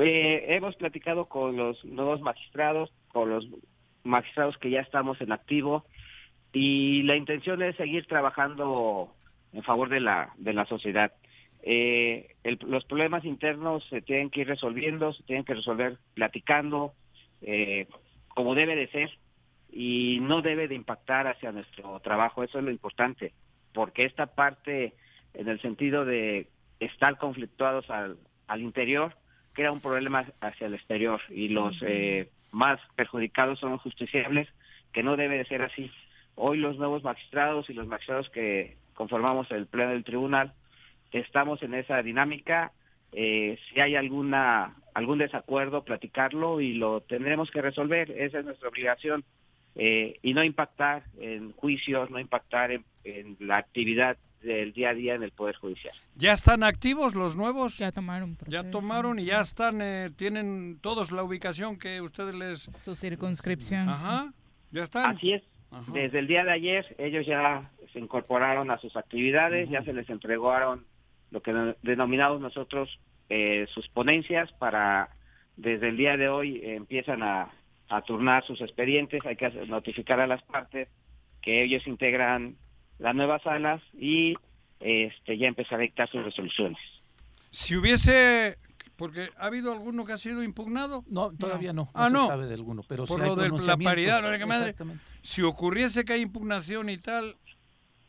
Eh, 0.00 0.44
hemos 0.48 0.74
platicado 0.76 1.26
con 1.26 1.56
los 1.56 1.84
nuevos 1.84 2.20
magistrados, 2.20 2.90
con 3.08 3.30
los 3.30 3.46
magistrados 4.04 4.56
que 4.58 4.70
ya 4.70 4.80
estamos 4.80 5.20
en 5.20 5.32
activo 5.32 5.84
y 6.52 7.02
la 7.02 7.16
intención 7.16 7.62
es 7.62 7.76
seguir 7.76 8.06
trabajando 8.06 9.12
en 9.52 9.62
favor 9.62 9.88
de 9.88 10.00
la 10.00 10.32
de 10.38 10.52
la 10.52 10.64
sociedad. 10.66 11.12
Eh, 11.62 12.34
el- 12.44 12.58
los 12.66 12.84
problemas 12.84 13.24
internos 13.24 13.84
se 13.90 14.00
tienen 14.00 14.30
que 14.30 14.42
ir 14.42 14.48
resolviendo, 14.48 15.12
se 15.12 15.22
tienen 15.24 15.44
que 15.44 15.54
resolver 15.54 15.98
platicando, 16.14 16.94
eh, 17.42 17.86
como 18.28 18.54
debe 18.54 18.76
de 18.76 18.88
ser 18.88 19.10
y 19.70 20.18
no 20.22 20.40
debe 20.40 20.68
de 20.68 20.74
impactar 20.76 21.26
hacia 21.26 21.52
nuestro 21.52 22.00
trabajo. 22.00 22.42
Eso 22.44 22.58
es 22.58 22.64
lo 22.64 22.70
importante, 22.70 23.32
porque 23.74 24.04
esta 24.04 24.26
parte, 24.26 24.94
en 25.34 25.48
el 25.48 25.60
sentido 25.60 26.04
de 26.04 26.48
estar 26.80 27.18
conflictuados 27.18 27.90
al, 27.90 28.18
al 28.46 28.60
interior, 28.60 29.14
crea 29.52 29.72
un 29.72 29.80
problema 29.80 30.24
hacia 30.40 30.66
el 30.66 30.74
exterior 30.74 31.20
y 31.28 31.48
los 31.48 31.82
eh, 31.82 32.30
más 32.52 32.80
perjudicados 32.96 33.58
son 33.58 33.72
los 33.72 33.82
justiciables, 33.82 34.48
que 34.92 35.02
no 35.02 35.16
debe 35.16 35.38
de 35.38 35.44
ser 35.46 35.62
así. 35.62 35.90
Hoy 36.34 36.58
los 36.58 36.78
nuevos 36.78 37.02
magistrados 37.02 37.68
y 37.68 37.74
los 37.74 37.86
magistrados 37.86 38.30
que 38.30 38.76
conformamos 38.94 39.50
el 39.50 39.66
pleno 39.66 39.90
del 39.90 40.04
tribunal 40.04 40.54
estamos 41.12 41.62
en 41.62 41.74
esa 41.74 42.02
dinámica. 42.02 42.72
Eh, 43.12 43.58
si 43.68 43.80
hay 43.80 43.96
alguna 43.96 44.76
algún 44.94 45.18
desacuerdo, 45.18 45.84
platicarlo 45.84 46.60
y 46.60 46.74
lo 46.74 47.00
tendremos 47.00 47.50
que 47.50 47.62
resolver. 47.62 48.10
Esa 48.10 48.40
es 48.40 48.44
nuestra 48.44 48.68
obligación. 48.68 49.24
Eh, 49.76 50.18
y 50.22 50.34
no 50.34 50.42
impactar 50.42 51.04
en 51.20 51.52
juicios, 51.52 52.10
no 52.10 52.18
impactar 52.18 52.72
en, 52.72 52.84
en 53.04 53.36
la 53.38 53.58
actividad 53.58 54.16
del 54.42 54.72
día 54.72 54.90
a 54.90 54.94
día 54.94 55.14
en 55.14 55.22
el 55.22 55.30
Poder 55.32 55.56
Judicial. 55.56 55.94
¿Ya 56.14 56.32
están 56.32 56.62
activos 56.62 57.14
los 57.14 57.36
nuevos? 57.36 57.78
Ya 57.78 57.92
tomaron. 57.92 58.36
Ya 58.46 58.70
tomaron 58.70 59.18
y 59.18 59.24
ya 59.26 59.40
están, 59.40 59.80
eh, 59.82 60.10
tienen 60.16 60.78
todos 60.80 61.10
la 61.12 61.22
ubicación 61.24 61.78
que 61.78 62.00
ustedes 62.00 62.34
les... 62.34 62.70
Su 62.76 62.94
circunscripción. 62.94 63.88
Ajá, 63.88 64.32
ya 64.70 64.82
están. 64.84 65.16
Así 65.16 65.32
es. 65.32 65.42
Desde 65.92 66.18
el 66.20 66.26
día 66.26 66.44
de 66.44 66.52
ayer 66.52 66.96
ellos 66.98 67.26
ya 67.26 67.70
se 67.92 67.98
incorporaron 67.98 68.70
a 68.70 68.78
sus 68.78 68.96
actividades, 68.96 69.68
ya 69.68 69.82
se 69.82 69.92
les 69.92 70.08
entregaron 70.08 70.86
lo 71.30 71.42
que 71.42 71.52
no- 71.52 71.74
denominamos 71.82 72.40
nosotros 72.40 72.98
eh, 73.28 73.66
sus 73.74 73.86
ponencias 73.88 74.50
para 74.52 75.10
desde 75.56 75.88
el 75.90 75.96
día 75.98 76.16
de 76.16 76.28
hoy 76.30 76.56
eh, 76.58 76.76
empiezan 76.76 77.22
a, 77.22 77.50
a 77.90 78.00
turnar 78.02 78.44
sus 78.46 78.62
expedientes, 78.62 79.20
hay 79.26 79.36
que 79.36 79.50
notificar 79.66 80.22
a 80.22 80.26
las 80.26 80.42
partes 80.44 80.88
que 81.42 81.62
ellos 81.62 81.86
integran 81.86 82.56
las 82.98 83.14
nuevas 83.14 83.42
salas 83.42 83.82
y 83.94 84.34
este 84.80 85.36
ya 85.38 85.46
empezar 85.48 85.78
a 85.80 85.82
dictar 85.82 86.08
sus 86.10 86.24
resoluciones. 86.24 86.78
Si 87.50 87.76
hubiese... 87.76 88.58
Porque 88.96 89.30
ha 89.38 89.46
habido 89.46 89.72
alguno 89.72 90.04
que 90.04 90.12
ha 90.12 90.18
sido 90.18 90.42
impugnado. 90.42 91.04
No, 91.06 91.30
todavía 91.30 91.72
no. 91.72 91.84
No 91.84 91.90
Ah, 91.94 92.08
se 92.08 92.14
no. 92.14 92.26
sabe 92.26 92.46
de 92.48 92.54
alguno, 92.54 92.82
pero 92.88 93.04
Por 93.04 93.20
hay 93.22 93.28
lo 93.28 93.36
de 93.36 93.48
la 93.48 93.76
paridad, 93.76 94.22
no 94.22 94.28
sé 94.30 94.38
qué 94.38 94.44
madre. 94.44 94.74
Si 95.22 95.42
ocurriese 95.42 96.04
que 96.04 96.14
hay 96.14 96.20
impugnación 96.22 96.90
y 96.90 96.98
tal, 96.98 97.36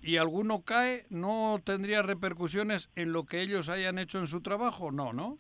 y 0.02 0.18
alguno 0.18 0.64
cae, 0.64 1.06
¿no 1.12 1.62
tendría 1.64 2.02
repercusiones 2.02 2.90
en 2.96 3.14
lo 3.14 3.26
que 3.26 3.42
ellos 3.42 3.70
hayan 3.70 4.00
hecho 4.00 4.18
en 4.18 4.26
su 4.26 4.42
trabajo? 4.42 4.92
No, 4.92 5.14
¿no? 5.14 5.38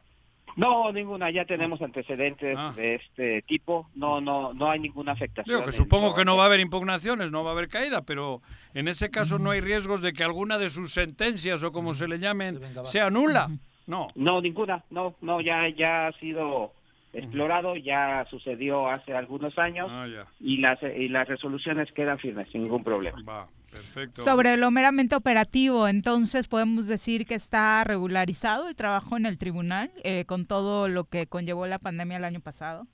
No, 0.55 0.91
ninguna, 0.91 1.31
ya 1.31 1.45
tenemos 1.45 1.81
antecedentes 1.81 2.57
de 2.75 2.95
este 2.95 3.41
tipo, 3.43 3.89
no 3.95 4.19
no 4.21 4.53
no 4.53 4.69
hay 4.69 4.79
ninguna 4.79 5.13
afectación. 5.13 5.55
Digo 5.55 5.65
que 5.65 5.71
supongo 5.71 6.13
que 6.13 6.25
no 6.25 6.35
va 6.37 6.43
a 6.43 6.45
haber 6.47 6.59
impugnaciones, 6.59 7.31
no 7.31 7.43
va 7.43 7.51
a 7.51 7.53
haber 7.53 7.69
caída, 7.69 8.01
pero 8.03 8.41
en 8.73 8.87
ese 8.87 9.09
caso 9.09 9.39
no 9.39 9.51
hay 9.51 9.61
riesgos 9.61 10.01
de 10.01 10.13
que 10.13 10.23
alguna 10.23 10.57
de 10.57 10.69
sus 10.69 10.91
sentencias 10.93 11.63
o 11.63 11.71
como 11.71 11.93
se 11.93 12.07
le 12.07 12.19
llamen 12.19 12.59
sea 12.85 13.09
nula. 13.09 13.49
No. 13.87 14.07
No, 14.15 14.39
ninguna, 14.41 14.83
no, 14.91 15.15
no, 15.21 15.41
ya, 15.41 15.67
ya 15.69 16.07
ha 16.07 16.11
sido 16.11 16.73
explorado, 17.13 17.75
ya 17.75 18.25
sucedió 18.29 18.87
hace 18.87 19.15
algunos 19.15 19.57
años 19.57 19.87
Ah, 19.91 20.05
ya. 20.07 20.27
y 20.39 20.57
las 20.57 20.79
y 20.83 21.07
las 21.09 21.27
resoluciones 21.27 21.91
quedan 21.91 22.19
firmes 22.19 22.47
sin 22.51 22.61
ningún 22.63 22.83
problema. 22.83 23.19
Va, 23.27 23.47
perfecto. 23.71 24.21
Sobre 24.21 24.57
lo 24.57 24.71
meramente 24.71 25.15
operativo, 25.15 25.87
entonces 25.87 26.47
podemos 26.47 26.87
decir 26.87 27.25
que 27.25 27.35
está 27.35 27.83
regularizado 27.83 28.67
el 28.67 28.75
trabajo 28.75 29.17
en 29.17 29.25
el 29.25 29.37
tribunal 29.37 29.91
eh, 30.03 30.25
con 30.25 30.45
todo 30.45 30.87
lo 30.87 31.05
que 31.05 31.27
conllevó 31.27 31.67
la 31.67 31.79
pandemia 31.79 32.17
el 32.17 32.25
año 32.25 32.39
pasado. 32.39 32.87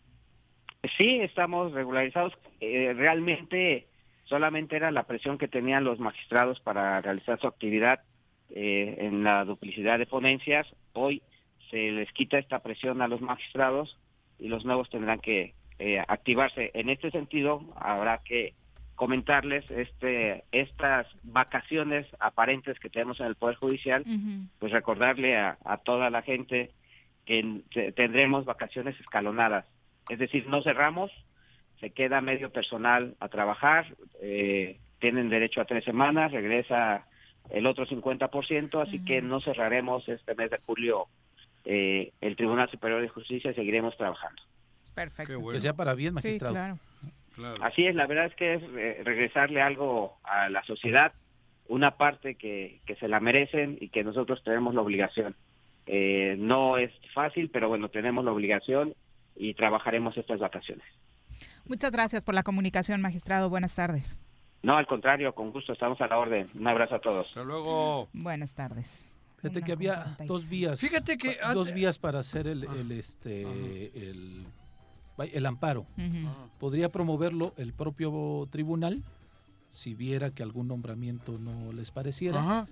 Sí, 0.98 1.20
estamos 1.22 1.72
regularizados. 1.74 2.34
Eh, 2.60 2.94
realmente 2.96 3.88
solamente 4.26 4.76
era 4.76 4.92
la 4.92 5.04
presión 5.04 5.38
que 5.38 5.48
tenían 5.48 5.84
los 5.84 6.00
magistrados 6.00 6.60
para 6.60 7.02
realizar 7.02 7.40
su 7.40 7.48
actividad 7.48 8.02
eh, 8.50 8.98
en 9.00 9.24
la 9.24 9.46
duplicidad 9.46 10.00
de 10.00 10.06
ponencias. 10.06 10.68
Hoy 10.94 11.22
se 11.70 11.92
les 11.92 12.12
quita 12.12 12.38
esta 12.38 12.60
presión 12.60 13.02
a 13.02 13.08
los 13.08 13.22
magistrados 13.22 13.98
y 14.40 14.48
los 14.48 14.66
nuevos 14.66 14.90
tendrán 14.90 15.20
que 15.20 15.54
eh, 15.80 16.00
activarse. 16.08 16.72
En 16.74 16.90
este 16.90 17.12
sentido, 17.12 17.62
habrá 17.76 18.20
que 18.24 18.54
comentarles 18.96 19.70
este 19.72 20.44
estas 20.52 21.08
vacaciones 21.24 22.08
aparentes 22.20 22.80
que 22.80 22.90
tenemos 22.90 23.20
en 23.20 23.28
el 23.28 23.36
Poder 23.36 23.56
Judicial, 23.58 24.04
pues 24.60 24.72
recordarle 24.72 25.38
a, 25.38 25.58
a 25.66 25.78
toda 25.78 26.10
la 26.10 26.22
gente 26.22 26.72
que 27.26 27.40
en- 27.40 27.64
te- 27.74 27.92
tendremos 27.92 28.46
vacaciones 28.46 29.00
escalonadas. 29.00 29.66
Es 30.10 30.20
decir, 30.20 30.48
no 30.48 30.62
cerramos, 30.62 31.12
se 31.80 31.90
queda 31.90 32.22
medio 32.22 32.52
personal 32.52 33.16
a 33.20 33.28
trabajar, 33.28 33.96
eh, 34.22 34.80
tienen 35.00 35.30
derecho 35.30 35.62
a 35.62 35.66
tres 35.66 35.84
semanas, 35.84 36.32
regresa 36.32 37.06
el 37.50 37.66
otro 37.68 37.86
50%, 37.86 38.82
así 38.82 39.04
que 39.04 39.22
no 39.22 39.40
cerraremos 39.42 40.08
este 40.08 40.34
mes 40.36 40.50
de 40.52 40.58
julio 40.66 41.08
eh, 41.66 42.12
el 42.22 42.36
Tribunal 42.36 42.70
Superior 42.70 43.02
de 43.02 43.10
Justicia, 43.10 43.54
seguiremos 43.54 43.98
trabajando. 43.98 44.42
Perfecto. 44.94 45.50
Que 45.52 45.60
sea 45.60 45.74
para 45.74 45.94
bien, 45.96 46.12
Sí, 46.12 46.16
magistrado. 46.16 46.80
Claro. 47.36 47.64
Así 47.64 47.86
es, 47.86 47.96
la 47.96 48.08
verdad 48.08 48.26
es 48.26 48.36
que 48.36 48.54
es 48.56 48.64
eh, 48.64 49.02
regresarle 49.04 49.62
algo 49.62 50.18
a 50.24 50.50
la 50.50 50.64
sociedad, 50.64 51.14
una 51.68 51.98
parte 51.98 52.36
que, 52.36 52.80
que 52.86 52.96
se 52.96 53.08
la 53.08 53.20
merecen 53.20 53.78
y 53.80 53.90
que 53.90 54.04
nosotros 54.04 54.44
tenemos 54.44 54.74
la 54.74 54.82
obligación. 54.82 55.36
Eh, 55.88 56.36
no 56.40 56.78
es 56.78 56.92
fácil, 57.14 57.50
pero 57.50 57.70
bueno, 57.70 57.90
tenemos 57.90 58.26
la 58.26 58.32
obligación 58.32 58.96
y 59.36 59.54
trabajaremos 59.54 60.18
estas 60.18 60.40
vacaciones. 60.40 60.86
Muchas 61.68 61.92
gracias 61.92 62.24
por 62.24 62.36
la 62.36 62.44
comunicación, 62.44 63.02
magistrado. 63.02 63.50
Buenas 63.50 63.76
tardes. 63.76 64.18
No, 64.62 64.78
al 64.78 64.88
contrario, 64.88 65.34
con 65.34 65.52
gusto, 65.52 65.74
estamos 65.74 66.00
a 66.02 66.08
la 66.08 66.18
orden. 66.18 66.50
Un 66.56 66.68
abrazo 66.68 66.96
a 66.96 67.00
todos. 67.00 67.28
Hasta 67.28 67.44
luego. 67.44 68.08
Buenas 68.14 68.54
tardes. 68.54 69.08
Fíjate 69.38 69.62
que 69.62 69.72
había 69.72 70.18
dos 70.26 70.50
vías. 70.50 70.80
Fíjate 70.80 71.18
que 71.18 71.38
dos 71.54 71.72
vías 71.72 72.00
para 72.00 72.20
hacer 72.20 72.48
el, 72.48 72.64
el, 72.64 72.92
este 72.92 73.44
el, 73.44 74.46
el 75.18 75.46
amparo. 75.46 75.82
Ujú. 75.98 76.30
Podría 76.60 76.92
promoverlo 76.92 77.54
el 77.58 77.74
propio 77.74 78.48
tribunal 78.52 79.04
si 79.72 79.94
viera 79.94 80.32
que 80.32 80.44
algún 80.44 80.68
nombramiento 80.68 81.38
no 81.40 81.72
les 81.74 81.92
pareciera. 81.92 82.40
Ajá. 82.42 82.68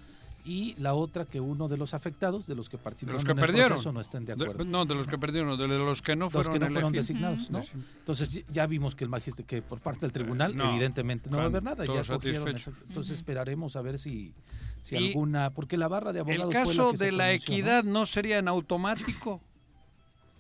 y 0.46 0.76
la 0.78 0.94
otra 0.94 1.24
que 1.24 1.40
uno 1.40 1.70
de 1.70 1.78
los 1.78 1.94
afectados, 1.94 2.46
de 2.46 2.54
los 2.54 2.68
que 2.68 2.78
participaron 2.78 3.16
los 3.16 3.24
que 3.24 3.32
en 3.32 3.38
el 3.38 3.46
perdieron. 3.46 3.70
proceso, 3.70 3.94
no 3.94 4.02
estén 4.02 4.26
de 4.26 4.36
De- 4.36 4.44
acuerdo. 4.44 4.66
no, 4.66 4.84
de 4.86 4.94
los 4.94 5.08
que 5.08 5.18
perdieron, 5.18 5.58
de 5.58 5.68
los 5.70 6.02
que 6.02 6.18
no 6.18 6.26
los 6.26 6.34
fueron 6.34 6.52
que 6.52 6.60
no 6.60 6.70
fueron 6.70 6.92
designados, 6.92 7.50
¿no? 7.50 7.62
Entonces 8.00 8.44
ya 8.52 8.68
vimos 8.68 8.94
que 8.94 9.06
el 9.06 9.10
magistrado, 9.10 9.48
que 9.48 9.62
por 9.62 9.80
parte 9.80 10.02
del 10.02 10.12
tribunal, 10.12 10.54
no, 10.58 10.70
evidentemente 10.72 11.30
no 11.30 11.38
va 11.38 11.44
a 11.44 11.46
haber 11.46 11.64
nada. 11.64 11.86
Ya 11.86 11.94
entonces 12.02 13.16
esperaremos 13.16 13.78
a 13.78 13.82
ver 13.84 13.98
si, 13.98 14.34
si 14.82 14.98
Y 14.98 15.08
alguna, 15.12 15.52
porque 15.52 15.78
la 15.78 15.88
barra 15.88 16.12
de 16.12 16.20
¿El 16.20 16.42
abogados 16.42 16.52
fue 16.52 16.60
la 16.76 16.84
caso 16.84 16.92
que 16.92 17.06
de 17.06 17.12
la 17.14 17.32
equidad 17.32 17.86
¿no? 17.86 18.06
sería 18.06 18.38
en 18.38 18.50
automático? 18.50 19.40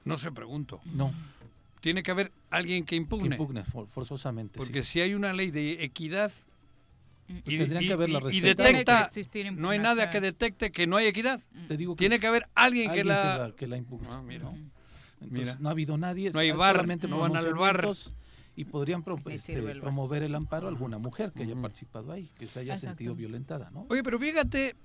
No 0.04 0.18
se 0.18 0.34
pregunto. 0.34 0.82
No. 0.93 1.14
Tiene 1.84 2.02
que 2.02 2.12
haber 2.12 2.32
alguien 2.50 2.86
que 2.86 2.96
impugne. 2.96 3.36
Que 3.36 3.36
impugne, 3.36 3.66
for- 3.66 3.88
forzosamente. 3.90 4.58
Porque 4.58 4.84
sí. 4.84 4.92
si 4.94 5.02
hay 5.02 5.16
una 5.16 5.34
ley 5.34 5.52
de 5.52 5.84
equidad 5.84 6.32
y, 7.28 7.58
tendrían 7.58 7.84
y- 7.84 7.88
que 7.88 7.94
haberla 7.94 8.22
y- 8.32 8.38
y 8.38 8.40
detecta, 8.40 9.12
no 9.58 9.70
hay 9.70 9.80
nada 9.80 10.10
que 10.10 10.22
detecte 10.22 10.72
que 10.72 10.88
no 10.88 10.96
hay 10.96 11.08
equidad. 11.08 11.42
Te 11.68 11.76
digo 11.76 11.96
que 11.96 12.00
Tiene 12.00 12.22
que 12.22 12.28
haber 12.28 12.48
alguien, 12.56 12.90
que 12.90 13.04
la... 13.04 13.52
que 13.58 13.68
la 13.68 13.76
impugne. 13.76 14.08
Ah, 14.10 14.22
mira. 14.26 14.46
¿no? 14.46 14.52
Entonces, 15.20 15.30
Mira. 15.48 15.58
no 15.60 15.68
ha 15.68 15.72
habido 15.74 15.98
nadie. 15.98 16.32
No 16.32 16.40
hay 16.40 16.52
so- 16.52 16.58
bar, 16.58 16.88
no 16.88 17.20
van 17.20 17.36
al 17.36 17.54
bar. 17.54 17.92
Y 18.56 18.64
podrían 18.64 19.04
pro- 19.04 19.20
este, 19.26 19.56
el 19.60 19.82
promover 19.82 20.24
el 20.24 20.36
amparo 20.36 20.68
a 20.68 20.70
alguna 20.70 21.00
mujer 21.00 21.34
que 21.34 21.44
haya 21.44 21.56
participado 21.56 22.14
ahí, 22.14 22.30
que 22.40 22.46
se 22.48 22.62
haya 22.62 22.76
Exacto. 22.76 22.92
sentido 22.92 23.14
violentada, 23.16 23.72
¿no? 23.72 23.88
Oye, 23.90 24.04
pero 24.04 24.18
fíjate, 24.20 24.76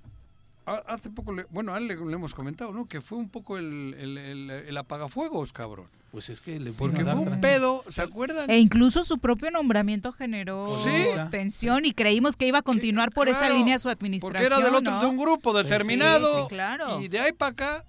ha- 0.65 0.83
hace 0.87 1.09
poco, 1.11 1.31
le- 1.33 1.45
bueno, 1.49 1.73
a 1.73 1.77
él 1.77 1.87
le, 1.87 1.95
le 1.95 2.13
hemos 2.13 2.33
comentado, 2.35 2.73
¿no? 2.73 2.87
Que 2.87 2.99
fue 2.99 3.17
un 3.19 3.29
poco 3.29 3.57
el, 3.57 3.95
el, 3.97 4.17
el- 4.17 4.49
el 4.49 4.77
apagafuegos, 4.77 5.53
cabrón. 5.53 5.87
Pues 6.11 6.29
es 6.29 6.41
que 6.41 6.59
le 6.59 6.71
Porque 6.73 7.03
fue 7.05 7.13
un 7.13 7.39
pedo, 7.39 7.83
¿se 7.89 8.01
acuerdan? 8.01 8.49
E 8.49 8.57
incluso 8.57 9.03
su 9.03 9.19
propio 9.19 9.51
nombramiento 9.51 10.11
generó 10.11 10.67
Sí. 10.67 11.05
tensión 11.29 11.85
y 11.85 11.93
creímos 11.93 12.35
que 12.35 12.47
iba 12.47 12.59
a 12.59 12.63
continuar 12.63 13.11
por 13.11 13.29
esa 13.29 13.41
Claro, 13.41 13.55
línea 13.57 13.77
su 13.77 13.89
administración. 13.89 14.33
Porque 14.41 14.47
era 14.47 14.57
del 14.65 14.73
otro, 14.75 14.91
¿no? 14.91 14.99
de 15.01 15.05
un 15.05 15.17
grupo 15.17 15.53
determinado. 15.53 16.35
Sí, 16.35 16.41
sí, 16.49 16.55
claro. 16.55 16.99
Y 17.01 17.07
de 17.09 17.19
ahí 17.19 17.31
para 17.31 17.51
acá, 17.51 17.85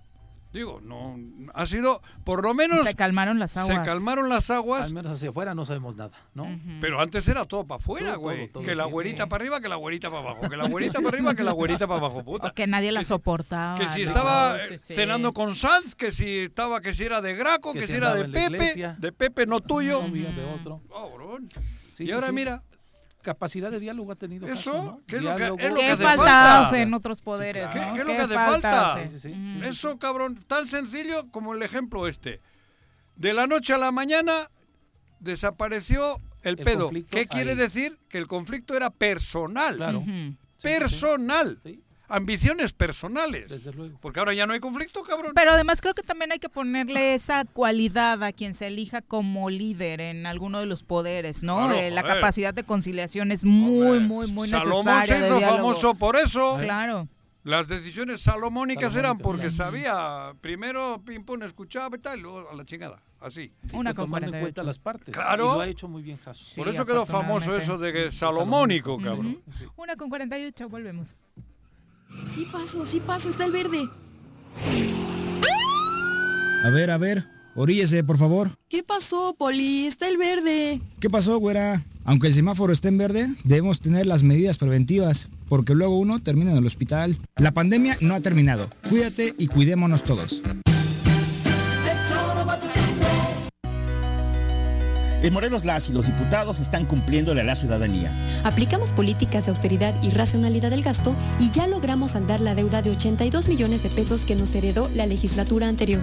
digo, 0.52 0.80
no, 0.82 1.16
ha 1.54 1.66
sido, 1.66 2.02
por 2.24 2.42
lo 2.42 2.54
menos... 2.54 2.84
Se 2.86 2.94
calmaron 2.94 3.38
las 3.38 3.52
Se 3.52 3.60
aguas. 3.60 3.86
calmaron 3.86 4.28
las 4.28 4.50
aguas. 4.50 4.86
Al 4.86 4.94
menos 4.94 5.12
hacia 5.12 5.30
afuera 5.30 5.54
no 5.54 5.64
sabemos 5.64 5.96
nada, 5.96 6.12
¿no? 6.34 6.46
Pero 6.80 7.00
antes 7.00 7.26
era 7.28 7.44
todo 7.44 7.66
para 7.66 7.80
afuera, 7.80 8.16
güey. 8.16 8.50
que 8.50 8.74
la 8.74 8.84
sí. 8.84 8.90
güerita 8.90 9.28
para 9.28 9.42
arriba, 9.42 9.60
que 9.60 9.68
la 9.68 9.76
güerita 9.76 10.08
para 10.10 10.22
abajo. 10.22 10.48
Que 10.48 10.56
la 10.56 10.68
güerita 10.68 10.98
para 11.00 11.08
arriba, 11.08 11.34
que 11.34 11.42
la 11.44 11.52
güerita 11.52 11.86
para 11.86 11.98
abajo, 12.00 12.24
puta. 12.24 12.48
O 12.48 12.52
que 12.54 12.66
nadie 12.66 12.92
la 12.92 13.04
soportaba. 13.04 13.78
Que 13.78 13.88
si 13.88 14.00
¿no? 14.00 14.06
estaba 14.06 14.58
Sí, 14.68 14.74
eh, 14.74 14.78
sí. 14.78 14.94
cenando 14.94 15.32
con 15.32 15.54
Sanz, 15.54 15.94
que 15.94 16.10
si 16.10 16.40
estaba, 16.40 16.80
que 16.80 16.92
si 16.92 17.04
era 17.04 17.20
de 17.20 17.34
Graco, 17.34 17.72
que, 17.72 17.80
Que 17.80 17.86
si 17.86 17.92
si 17.92 17.98
era 17.98 18.14
de 18.14 18.24
Pepe, 18.28 18.94
de 18.98 19.12
Pepe 19.12 19.46
no 19.46 19.60
tuyo. 19.60 20.02
No 20.02 20.08
mío, 20.08 20.30
de 20.32 20.44
otro. 20.44 20.82
Cabrón. 20.88 21.48
Sí, 21.92 22.04
y 22.04 22.06
sí, 22.06 22.12
ahora 22.12 22.28
sí. 22.28 22.32
mira, 22.32 22.62
Capacidad 23.22 23.70
de 23.70 23.80
diálogo 23.80 24.12
ha 24.12 24.16
tenido. 24.16 24.46
Eso, 24.46 24.70
Caso, 24.72 24.84
¿no? 24.84 25.00
¿qué 25.06 25.16
es 25.16 25.22
lo 25.22 25.36
que- 25.36 25.42
es 25.44 25.48
lo 25.50 25.56
que 25.56 25.74
¿Qué 25.74 25.90
hace 25.90 26.02
falta 26.02 26.62
hace 26.62 26.82
en 26.82 26.94
otros 26.94 27.20
poderes? 27.20 27.70
¿qué, 27.70 27.78
¿no? 27.80 27.94
qué 27.94 28.00
es 28.00 28.06
lo 28.06 28.12
¿Qué 28.12 28.16
que 28.16 28.22
hace 28.24 28.34
falta 28.34 28.50
falta? 28.70 28.92
hace? 28.94 29.08
Sí, 29.10 29.18
sí, 29.18 29.28
sí. 29.28 29.34
Mm. 29.34 29.62
Eso, 29.64 29.98
cabrón, 29.98 30.40
tan 30.46 30.66
sencillo 30.66 31.28
como 31.30 31.52
el 31.54 31.62
ejemplo 31.62 32.08
este. 32.08 32.40
De 33.16 33.32
la 33.34 33.46
noche 33.46 33.74
a 33.74 33.78
la 33.78 33.92
mañana 33.92 34.32
desapareció 35.18 36.16
el, 36.42 36.58
El 36.58 36.64
pedo. 36.64 36.90
¿Qué 37.10 37.26
quiere 37.26 37.50
ahí. 37.50 37.56
decir? 37.56 37.98
Que 38.08 38.18
el 38.18 38.26
conflicto 38.26 38.74
era 38.74 38.90
personal. 38.90 39.76
Claro. 39.76 39.98
Ujú. 39.98 40.34
Personal. 40.62 41.60
Sí. 42.10 42.16
Ambiciones 42.16 42.72
personales. 42.72 43.48
Desde 43.48 43.72
luego. 43.72 43.98
Porque 44.00 44.18
ahora 44.20 44.34
ya 44.34 44.46
no 44.46 44.52
hay 44.52 44.60
conflicto, 44.60 45.02
cabrón. 45.02 45.32
Pero 45.34 45.52
además 45.52 45.80
creo 45.80 45.94
que 45.94 46.02
también 46.02 46.32
hay 46.32 46.38
que 46.38 46.48
ponerle 46.48 47.14
esa 47.14 47.44
cualidad 47.44 48.22
a 48.22 48.32
quien 48.32 48.54
se 48.54 48.66
elija 48.66 49.00
como 49.02 49.48
líder 49.50 50.00
en 50.00 50.26
alguno 50.26 50.60
de 50.60 50.66
los 50.66 50.82
poderes, 50.82 51.42
¿no? 51.42 51.56
Claro, 51.68 51.74
Eh, 51.74 51.90
la 51.90 52.02
capacidad 52.02 52.52
de 52.52 52.64
conciliación 52.64 53.32
es 53.32 53.44
muy, 53.44 53.86
Hombre, 53.86 54.00
muy, 54.00 54.32
muy 54.32 54.48
Salomón 54.48 54.84
necesaria. 54.86 55.28
se 55.28 55.34
de 55.34 55.38
hizo 55.40 55.48
famoso 55.56 55.94
por 55.94 56.16
eso. 56.16 56.56
Claro. 56.60 57.08
Las 57.42 57.68
decisiones 57.68 58.20
salomónicas 58.20 58.94
eran 58.96 59.16
porque 59.16 59.48
claro. 59.48 59.54
sabía, 59.56 60.32
primero 60.42 61.00
pim 61.06 61.24
pum 61.24 61.42
escuchaba 61.42 61.96
y 61.96 61.98
tal, 61.98 62.18
y 62.18 62.22
luego 62.22 62.50
a 62.50 62.54
la 62.54 62.66
chingada, 62.66 63.02
así. 63.18 63.50
Una 63.72 63.94
tomando 63.94 64.26
en 64.26 64.32
48. 64.32 64.40
cuenta 64.42 64.62
las 64.62 64.78
partes. 64.78 65.14
Claro. 65.14 65.44
Y 65.44 65.54
lo 65.54 65.60
ha 65.62 65.66
hecho 65.68 65.88
muy 65.88 66.02
bien 66.02 66.18
Jaso. 66.18 66.44
Sí, 66.44 66.56
por 66.60 66.68
eso 66.68 66.84
quedó 66.84 67.06
famoso 67.06 67.56
eso 67.56 67.78
de 67.78 67.94
que 67.94 68.12
salomónico, 68.12 68.98
cabrón. 68.98 69.40
Una 69.76 69.96
con 69.96 70.10
48, 70.10 70.68
volvemos. 70.68 71.16
Sí 72.34 72.46
paso, 72.50 72.86
sí 72.86 73.00
paso, 73.00 73.28
está 73.30 73.44
el 73.44 73.52
verde. 73.52 73.88
A 76.64 76.70
ver, 76.70 76.90
a 76.90 76.98
ver, 76.98 77.24
oríllese, 77.54 78.04
por 78.04 78.18
favor. 78.18 78.50
¿Qué 78.68 78.82
pasó, 78.82 79.34
Poli? 79.38 79.86
Está 79.86 80.08
el 80.08 80.18
verde. 80.18 80.80
¿Qué 81.00 81.08
pasó, 81.08 81.38
güera? 81.38 81.82
Aunque 82.04 82.28
el 82.28 82.34
semáforo 82.34 82.72
esté 82.72 82.88
en 82.88 82.98
verde, 82.98 83.28
debemos 83.44 83.80
tener 83.80 84.06
las 84.06 84.22
medidas 84.22 84.58
preventivas, 84.58 85.28
porque 85.48 85.74
luego 85.74 85.98
uno 85.98 86.20
termina 86.20 86.52
en 86.52 86.58
el 86.58 86.66
hospital. 86.66 87.16
La 87.36 87.52
pandemia 87.52 87.96
no 88.00 88.14
ha 88.14 88.20
terminado. 88.20 88.68
Cuídate 88.88 89.34
y 89.38 89.46
cuidémonos 89.46 90.04
todos. 90.04 90.42
En 95.22 95.34
Morelos 95.34 95.66
las 95.66 95.88
y 95.90 95.92
los 95.92 96.06
diputados 96.06 96.60
están 96.60 96.86
cumpliéndole 96.86 97.42
a 97.42 97.44
la 97.44 97.54
ciudadanía. 97.54 98.10
Aplicamos 98.42 98.90
políticas 98.90 99.44
de 99.44 99.50
austeridad 99.50 99.94
y 100.02 100.10
racionalidad 100.10 100.70
del 100.70 100.82
gasto 100.82 101.14
y 101.38 101.50
ya 101.50 101.66
logramos 101.66 102.12
saldar 102.12 102.40
la 102.40 102.54
deuda 102.54 102.80
de 102.80 102.90
82 102.90 103.48
millones 103.48 103.82
de 103.82 103.90
pesos 103.90 104.22
que 104.22 104.34
nos 104.34 104.54
heredó 104.54 104.88
la 104.94 105.06
legislatura 105.06 105.68
anterior. 105.68 106.00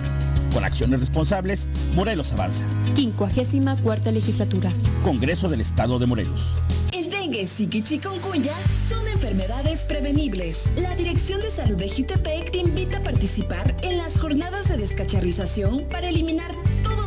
Con 0.54 0.64
acciones 0.64 1.00
responsables, 1.00 1.68
Morelos 1.96 2.32
avanza. 2.34 2.66
54 2.96 4.12
legislatura. 4.12 4.72
Congreso 5.04 5.50
del 5.50 5.62
Estado 5.62 5.98
de 5.98 6.06
Morelos. 6.06 6.54
El 6.92 7.10
dengue, 7.10 7.48
y 7.58 7.84
chikungunya 7.84 8.54
son 8.88 9.08
enfermedades 9.08 9.82
prevenibles. 9.82 10.72
La 10.78 10.96
Dirección 10.96 11.42
de 11.42 11.50
Salud 11.50 11.78
de 11.78 11.90
Jutepec 11.90 12.52
te 12.52 12.60
invita 12.60 12.98
a 12.98 13.04
participar 13.04 13.76
en 13.82 13.98
las 13.98 14.20
jornadas 14.20 14.70
de 14.70 14.78
descacharrización 14.78 15.86
para 15.90 16.10
eliminar 16.10 16.52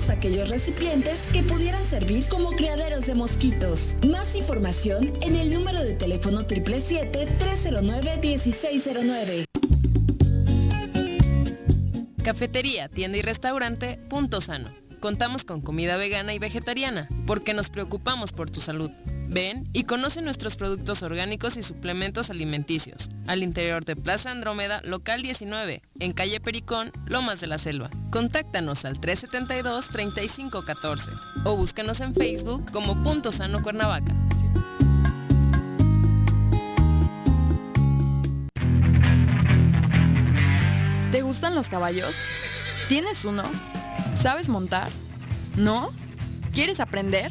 todos 0.01 0.11
aquellos 0.11 0.48
recipientes 0.48 1.26
que 1.32 1.42
pudieran 1.42 1.84
servir 1.84 2.28
como 2.28 2.53
criaderos 2.53 3.07
de 3.07 3.14
mosquitos. 3.14 3.96
Más 4.07 4.34
información 4.34 5.12
en 5.20 5.36
el 5.36 5.53
número 5.53 5.82
de 5.82 5.92
teléfono 5.94 6.46
777-309-1609. 6.46 9.44
Cafetería, 12.22 12.88
tienda 12.88 13.18
y 13.18 13.22
restaurante 13.22 13.98
Punto 14.09 14.40
Sano. 14.40 14.72
Contamos 15.01 15.44
con 15.44 15.61
comida 15.61 15.96
vegana 15.96 16.32
y 16.34 16.38
vegetariana, 16.38 17.09
porque 17.26 17.53
nos 17.55 17.70
preocupamos 17.70 18.32
por 18.32 18.51
tu 18.51 18.61
salud. 18.61 18.90
Ven 19.32 19.68
y 19.72 19.84
conoce 19.84 20.22
nuestros 20.22 20.56
productos 20.56 21.04
orgánicos 21.04 21.56
y 21.56 21.62
suplementos 21.62 22.30
alimenticios, 22.30 23.10
al 23.28 23.44
interior 23.44 23.84
de 23.84 23.94
Plaza 23.94 24.32
Andrómeda, 24.32 24.80
local 24.82 25.22
19, 25.22 25.82
en 26.00 26.12
calle 26.12 26.40
Pericón, 26.40 26.90
Lomas 27.06 27.40
de 27.40 27.46
la 27.46 27.58
Selva. 27.58 27.90
Contáctanos 28.10 28.84
al 28.84 29.00
372-3514 29.00 31.12
o 31.44 31.56
búscanos 31.56 32.00
en 32.00 32.12
Facebook 32.12 32.72
como 32.72 33.00
Punto 33.04 33.30
Sano 33.30 33.62
Cuernavaca. 33.62 34.12
¿Te 41.12 41.22
gustan 41.22 41.54
los 41.54 41.68
caballos? 41.68 42.16
¿Tienes 42.88 43.24
uno? 43.24 43.44
¿Sabes 44.14 44.48
montar? 44.48 44.90
¿No? 45.56 45.92
¿Quieres 46.52 46.80
aprender? 46.80 47.30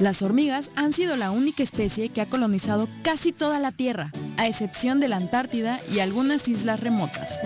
Las 0.00 0.22
hormigas 0.22 0.70
han 0.76 0.92
sido 0.92 1.16
la 1.16 1.32
única 1.32 1.64
especie 1.64 2.08
que 2.10 2.20
ha 2.20 2.26
colonizado 2.26 2.88
casi 3.02 3.32
toda 3.32 3.58
la 3.58 3.72
Tierra, 3.72 4.12
a 4.36 4.46
excepción 4.46 5.00
de 5.00 5.08
la 5.08 5.16
Antártida 5.16 5.80
y 5.92 5.98
algunas 5.98 6.46
islas 6.46 6.78
remotas. 6.78 7.40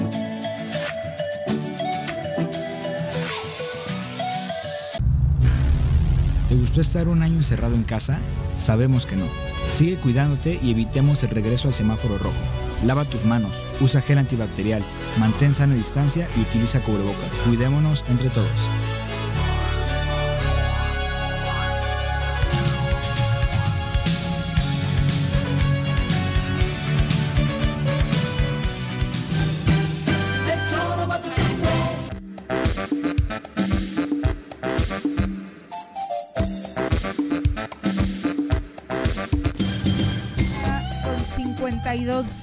¿Te 6.51 6.55
gustó 6.55 6.83
estar 6.83 7.09
un 7.09 7.23
año 7.23 7.37
encerrado 7.37 7.75
en 7.75 7.85
casa? 7.85 8.19
Sabemos 8.55 9.07
que 9.07 9.17
no. 9.17 9.25
Sigue 9.71 9.97
cuidándote 9.97 10.61
y 10.63 10.73
evitemos 10.73 11.23
el 11.23 11.31
regreso 11.31 11.69
al 11.69 11.75
semáforo 11.75 12.19
rojo. 12.19 12.37
Lava 12.85 13.07
tus 13.07 13.25
manos, 13.25 13.53
usa 13.81 14.03
gel 14.03 14.19
antibacterial, 14.19 14.83
mantén 15.19 15.55
sana 15.55 15.75
distancia 15.75 16.29
y 16.37 16.43
utiliza 16.43 16.81
cubrebocas. 16.81 17.31
Cuidémonos 17.47 18.05
entre 18.11 18.29
todos. 18.29 19.02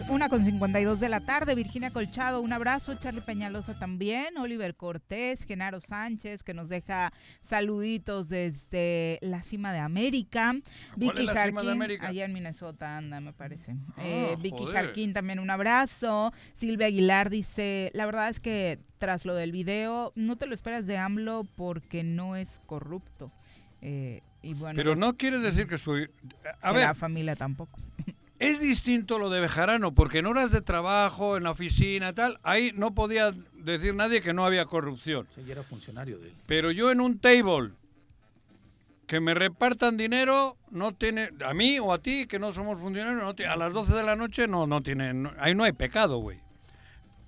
Una 0.10 0.28
con 0.28 0.44
52 0.44 1.00
de 1.00 1.10
la 1.10 1.20
tarde, 1.20 1.54
Virginia 1.54 1.92
Colchado, 1.92 2.42
un 2.42 2.52
abrazo, 2.52 2.96
Charlie 2.96 3.22
Peñalosa 3.22 3.78
también, 3.78 4.38
Oliver 4.38 4.76
Cortés, 4.76 5.44
Genaro 5.44 5.80
Sánchez, 5.80 6.44
que 6.44 6.54
nos 6.54 6.68
deja 6.68 7.14
saluditos 7.42 8.30
desde 8.30 9.20
la 9.22 9.44
cima 9.44 9.72
de 9.72 9.80
América, 9.80 10.56
Vicky 10.96 11.28
Jarquín, 11.28 11.84
allá 12.02 12.26
en 12.26 12.34
Minnesota 12.34 12.98
anda, 12.98 13.20
me 13.20 13.34
parece. 13.34 13.76
Ah, 13.98 14.02
Eh, 14.04 14.36
Vicky. 14.42 14.66
Jarquín 14.66 15.14
también 15.14 15.40
un 15.40 15.50
abrazo, 15.50 16.34
Silvia 16.54 16.88
Aguilar 16.88 17.30
dice, 17.30 17.92
la 17.94 18.06
verdad 18.06 18.30
es 18.30 18.40
que 18.40 18.80
tras 18.98 19.26
lo 19.26 19.36
del 19.36 19.52
video, 19.52 20.12
no 20.16 20.38
te 20.38 20.48
lo 20.48 20.54
esperas 20.54 20.88
de 20.88 20.98
AMLO 20.98 21.46
porque 21.56 22.04
no 22.04 22.36
es 22.36 22.62
corrupto. 22.66 23.32
Eh, 23.82 24.22
y 24.42 24.54
bueno, 24.56 24.76
Pero 24.76 24.96
no 24.96 25.18
quiere 25.18 25.40
decir 25.40 25.68
que 25.68 25.78
soy... 25.78 26.10
A 26.62 26.72
ver, 26.72 26.88
la 26.88 26.94
familia 26.94 27.36
tampoco. 27.36 27.80
Es 28.40 28.60
distinto 28.62 29.20
lo 29.20 29.30
de 29.30 29.40
Bejarano, 29.42 29.94
porque 29.94 30.20
en 30.20 30.26
horas 30.26 30.52
de 30.52 30.62
trabajo, 30.62 31.38
en 31.38 31.44
la 31.44 31.52
oficina, 31.52 32.14
tal, 32.14 32.40
ahí 32.44 32.72
no 32.76 32.94
podía 32.96 33.34
decir 33.54 33.94
nadie 33.94 34.22
que 34.22 34.34
no 34.34 34.46
había 34.46 34.66
corrupción. 34.66 35.28
Sí, 35.36 35.44
era 35.50 35.62
funcionario 35.64 36.18
de 36.20 36.30
él. 36.30 36.34
Pero 36.46 36.72
yo 36.72 36.90
en 36.92 37.02
un 37.02 37.20
table, 37.20 37.72
que 39.08 39.20
me 39.20 39.34
repartan 39.34 39.98
dinero, 39.98 40.56
no 40.70 40.94
tiene... 40.94 41.32
A 41.44 41.54
mí 41.54 41.80
o 41.80 41.92
a 41.92 41.98
ti, 41.98 42.28
que 42.28 42.38
no 42.40 42.54
somos 42.54 42.80
funcionarios, 42.80 43.22
no 43.24 43.34
ti- 43.36 43.44
a 43.44 43.56
las 43.56 43.74
12 43.74 43.94
de 43.96 44.04
la 44.04 44.16
noche 44.16 44.48
no, 44.48 44.68
no 44.68 44.82
tiene... 44.82 45.14
no- 45.14 45.34
ahí 45.40 45.56
no 45.56 45.64
hay 45.64 45.72
pecado, 45.72 46.20
güey. 46.20 46.40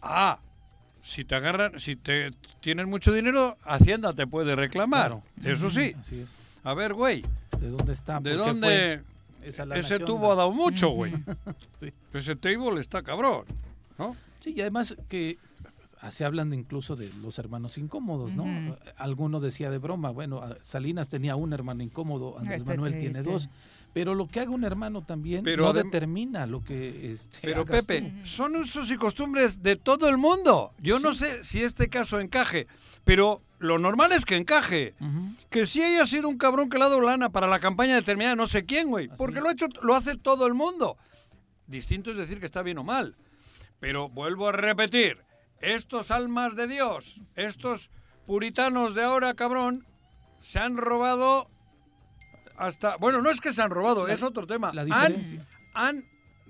Ah, 0.01 0.39
si 1.01 1.26
te 1.26 1.34
agarran, 1.36 1.80
si 1.80 1.95
te 1.95 2.32
tienes 2.62 2.86
mucho 2.86 3.12
dinero, 3.12 3.57
Hacienda 3.66 4.14
te 4.14 4.28
puede 4.28 4.55
reclamar. 4.55 5.07
Claro. 5.07 5.24
Eso 5.43 5.70
sí. 5.72 5.95
Así 5.99 6.20
es. 6.20 6.30
A 6.64 6.76
ver, 6.76 6.93
güey. 6.93 7.24
¿De 7.59 7.70
dónde 7.70 7.93
está? 7.93 8.20
¿De 8.20 8.36
¿Por 8.36 8.41
qué 8.43 8.47
dónde? 8.47 8.68
fue? 8.68 9.03
Esa 9.44 9.64
Ese 9.76 9.98
¿qué 9.98 10.06
tubo 10.06 10.30
onda? 10.30 10.34
ha 10.34 10.36
dado 10.38 10.52
mucho, 10.52 10.89
güey. 10.89 11.14
Sí. 11.78 11.92
Ese 12.14 12.36
table 12.36 12.80
está 12.80 13.02
cabrón. 13.02 13.46
¿no? 13.98 14.16
Sí, 14.39 14.54
y 14.56 14.62
además 14.62 14.96
que 15.08 15.38
se 16.10 16.26
hablan 16.26 16.52
incluso 16.54 16.96
de 16.96 17.10
los 17.24 17.38
hermanos 17.38 17.78
incómodos, 17.78 18.36
¿no? 18.36 18.44
Ujú. 18.44 18.76
Alguno 18.98 19.39
decía 19.39 19.70
de 19.70 19.78
broma, 19.78 20.10
bueno, 20.10 20.42
Salinas 20.62 21.10
tenía 21.10 21.36
un 21.36 21.54
hermano 21.54 21.84
incómodo, 21.84 22.39
Andrés 22.39 22.62
Este, 22.62 22.70
Manuel 22.72 22.94
sí, 22.94 23.00
tiene 23.00 23.24
sí. 23.24 23.30
dos, 23.30 23.50
pero 23.94 24.16
lo 24.16 24.28
que 24.28 24.39
haga 24.39 24.50
un 24.50 24.64
hermano 24.64 25.04
también 25.04 25.44
Pero 25.44 25.66
no 25.66 25.74
determina 25.74 26.48
lo 26.48 26.64
que 26.64 27.12
este, 27.12 27.38
Pero 27.44 27.62
hagas 27.62 27.86
Pepe, 27.86 28.02
tú. 28.10 28.26
son 28.26 28.56
usos 28.56 28.89
y 28.92 28.96
costumbres 28.98 29.62
de 29.62 29.76
todo 29.76 30.10
el 30.10 30.18
mundo. 30.18 30.74
Yo 30.80 31.00
no 31.00 31.14
sé 31.14 31.44
si 31.44 31.62
este 31.62 31.88
caso 31.88 32.20
encaje, 32.20 32.66
pero 33.04 33.42
lo 33.62 33.80
normal 33.80 34.12
es 34.12 34.26
que 34.26 34.36
encaje. 34.36 34.95
Que 35.49 35.66
si 35.66 35.82
haya 35.84 36.05
sido 36.05 36.28
un 36.28 36.38
cabrón 36.38 36.70
que 36.70 36.78
le 36.78 36.84
ha 36.84 36.89
dado 36.89 36.99
lana 37.01 37.30
para 37.30 37.47
la 37.47 37.59
campaña 37.59 37.95
determinada, 37.95 38.36
no 38.36 38.47
sé 38.47 38.66
quién, 38.66 38.89
güey. 38.89 39.07
Porque 39.18 39.39
lo, 39.39 39.49
ha 39.49 39.53
hecho, 39.53 39.68
lo 39.82 39.95
hace 39.95 40.18
todo 40.18 40.47
el 40.47 40.53
mundo. 40.53 40.97
Distinto 41.68 42.12
es 42.12 42.18
decir 42.18 42.39
que 42.39 42.45
está 42.45 42.62
bien 42.64 42.78
o 42.80 42.84
mal. 42.84 43.16
Pero 43.80 44.09
vuelvo 44.09 44.49
a 44.49 44.51
repetir, 44.51 45.20
estos 45.59 46.12
almas 46.12 46.55
de 46.55 46.68
Dios, 46.68 47.22
estos 47.36 47.89
puritanos 48.26 48.93
de 48.95 49.03
ahora, 49.03 49.34
cabrón, 49.36 49.86
se 50.39 50.59
han 50.59 50.76
robado 50.78 51.49
hasta... 52.57 52.97
Bueno, 52.97 53.22
no 53.22 53.30
es 53.30 53.41
que 53.41 53.53
se 53.53 53.62
han 53.62 53.70
robado, 53.72 54.07
La- 54.07 54.14
es 54.14 54.24
otro 54.24 54.45
tema. 54.47 54.72
la 54.74 54.82
Han, 54.82 54.88
diferencia. 54.88 55.47
han 55.74 56.03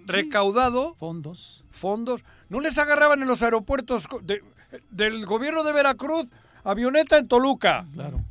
recaudado 0.05 0.95
fondos. 0.95 1.63
Fondos. 1.69 2.23
¿No 2.49 2.59
les 2.59 2.77
agarraban 2.77 3.21
en 3.21 3.27
los 3.27 3.41
aeropuertos 3.43 4.07
de- 4.23 4.43
del 4.89 5.25
gobierno 5.25 5.63
de 5.63 5.73
Veracruz 5.73 6.27
avioneta 6.63 7.17
en 7.17 7.27
Toluca? 7.27 7.85
Claro. 7.93 8.21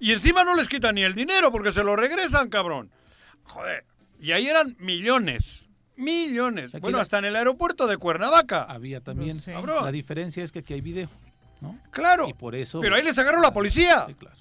Y 0.00 0.12
encima 0.12 0.44
no 0.44 0.54
les 0.54 0.68
quitan 0.68 0.94
ni 0.94 1.02
el 1.02 1.14
dinero 1.14 1.50
porque 1.50 1.72
se 1.72 1.82
lo 1.82 1.96
regresan, 1.96 2.48
cabrón. 2.48 2.90
Joder. 3.44 3.84
Y 4.20 4.32
ahí 4.32 4.46
eran 4.48 4.76
millones. 4.78 5.68
Millones. 5.96 6.74
Aquí 6.74 6.82
bueno, 6.82 6.98
la- 6.98 7.02
hasta 7.02 7.18
en 7.18 7.24
el 7.24 7.34
aeropuerto 7.36 7.86
de 7.88 7.96
Cuernavaca. 7.96 8.62
Había 8.62 9.00
también. 9.00 9.40
Cabrón. 9.40 9.84
La 9.84 9.90
diferencia 9.92 10.44
es 10.44 10.52
que 10.52 10.60
aquí 10.60 10.74
hay 10.74 10.80
video, 10.80 11.08
¿no? 11.60 11.76
Claro. 11.90 12.28
Y 12.28 12.34
por 12.34 12.54
eso. 12.54 12.78
Pero 12.80 12.94
ahí 12.94 13.02
les 13.02 13.18
agarró 13.18 13.40
la 13.40 13.52
policía. 13.52 14.04
Sí, 14.06 14.14
claro. 14.14 14.36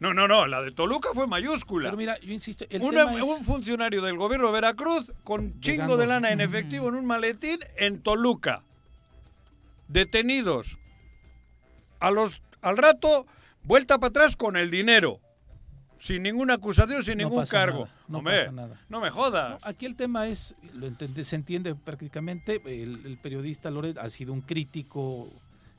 No, 0.00 0.12
no, 0.12 0.26
no. 0.26 0.48
La 0.48 0.60
de 0.60 0.72
Toluca 0.72 1.10
fue 1.14 1.28
mayúscula. 1.28 1.86
Pero 1.90 1.96
mira, 1.96 2.18
yo 2.18 2.32
insisto, 2.32 2.64
el 2.70 2.82
Una- 2.82 3.06
tema 3.06 3.20
es- 3.20 3.24
Un 3.38 3.44
funcionario 3.44 4.02
del 4.02 4.16
gobierno 4.16 4.48
de 4.48 4.52
Veracruz 4.54 5.12
con 5.22 5.60
chingo 5.60 5.74
Llegando. 5.84 5.96
de 5.96 6.06
lana 6.08 6.30
en 6.32 6.40
efectivo 6.40 6.88
en 6.88 6.96
un 6.96 7.06
maletín 7.06 7.60
en 7.76 8.02
Toluca. 8.02 8.64
Detenidos. 9.86 10.78
A 12.02 12.10
los, 12.10 12.42
al 12.60 12.76
rato, 12.76 13.26
vuelta 13.64 13.98
para 13.98 14.08
atrás 14.10 14.36
con 14.36 14.56
el 14.56 14.70
dinero. 14.70 15.20
Sin 15.98 16.24
ninguna 16.24 16.54
acusación, 16.54 17.04
sin 17.04 17.18
No 17.18 17.28
ningún 17.28 17.46
cargo. 17.46 17.84
nada, 17.84 17.96
no 18.08 18.18
Hombre, 18.18 18.38
pasa 18.40 18.52
nada. 18.52 18.80
no 18.88 19.00
me 19.00 19.08
jodas. 19.10 19.60
Aquí 19.62 19.86
el 19.86 19.94
tema 19.94 20.26
es, 20.26 20.56
lo 20.74 20.90
se 21.24 21.36
entiende 21.36 21.76
prácticamente, 21.76 22.60
el, 22.64 23.06
el 23.06 23.18
periodista 23.18 23.70
Loret 23.70 23.96
ha 23.98 24.10
sido 24.10 24.32
un 24.32 24.40
crítico 24.40 25.30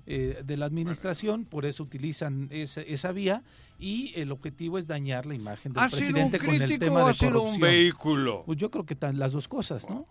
eh, 0.06 0.42
de 0.46 0.56
la 0.58 0.66
administración, 0.66 1.44
por 1.44 1.66
eso 1.66 1.84
utilizan 1.84 2.48
esa, 2.52 2.82
esa 2.82 3.12
vía 3.12 3.44
y 3.80 4.14
el 4.16 4.32
objetivo 4.32 4.78
es 4.78 4.88
dañar 4.88 5.26
la 5.26 5.34
imagen 5.34 5.74
del 5.74 5.84
¿Ha 5.84 5.90
sido 5.90 6.08
un 6.24 6.30
presidente 6.32 6.40
con 6.40 6.50
el 6.62 6.80
tema 6.80 7.04
de 7.04 7.10
ha 7.10 7.14
sido 7.14 7.30
un 7.32 7.36
corrupción. 7.38 7.62
vehículo? 7.62 8.44
Pues 8.46 8.58
yo 8.58 8.72
creo 8.72 8.86
que 8.86 8.96
tan, 8.96 9.20
las 9.20 9.32
dos 9.34 9.48
cosas, 9.48 9.90
¿no? 9.90 10.06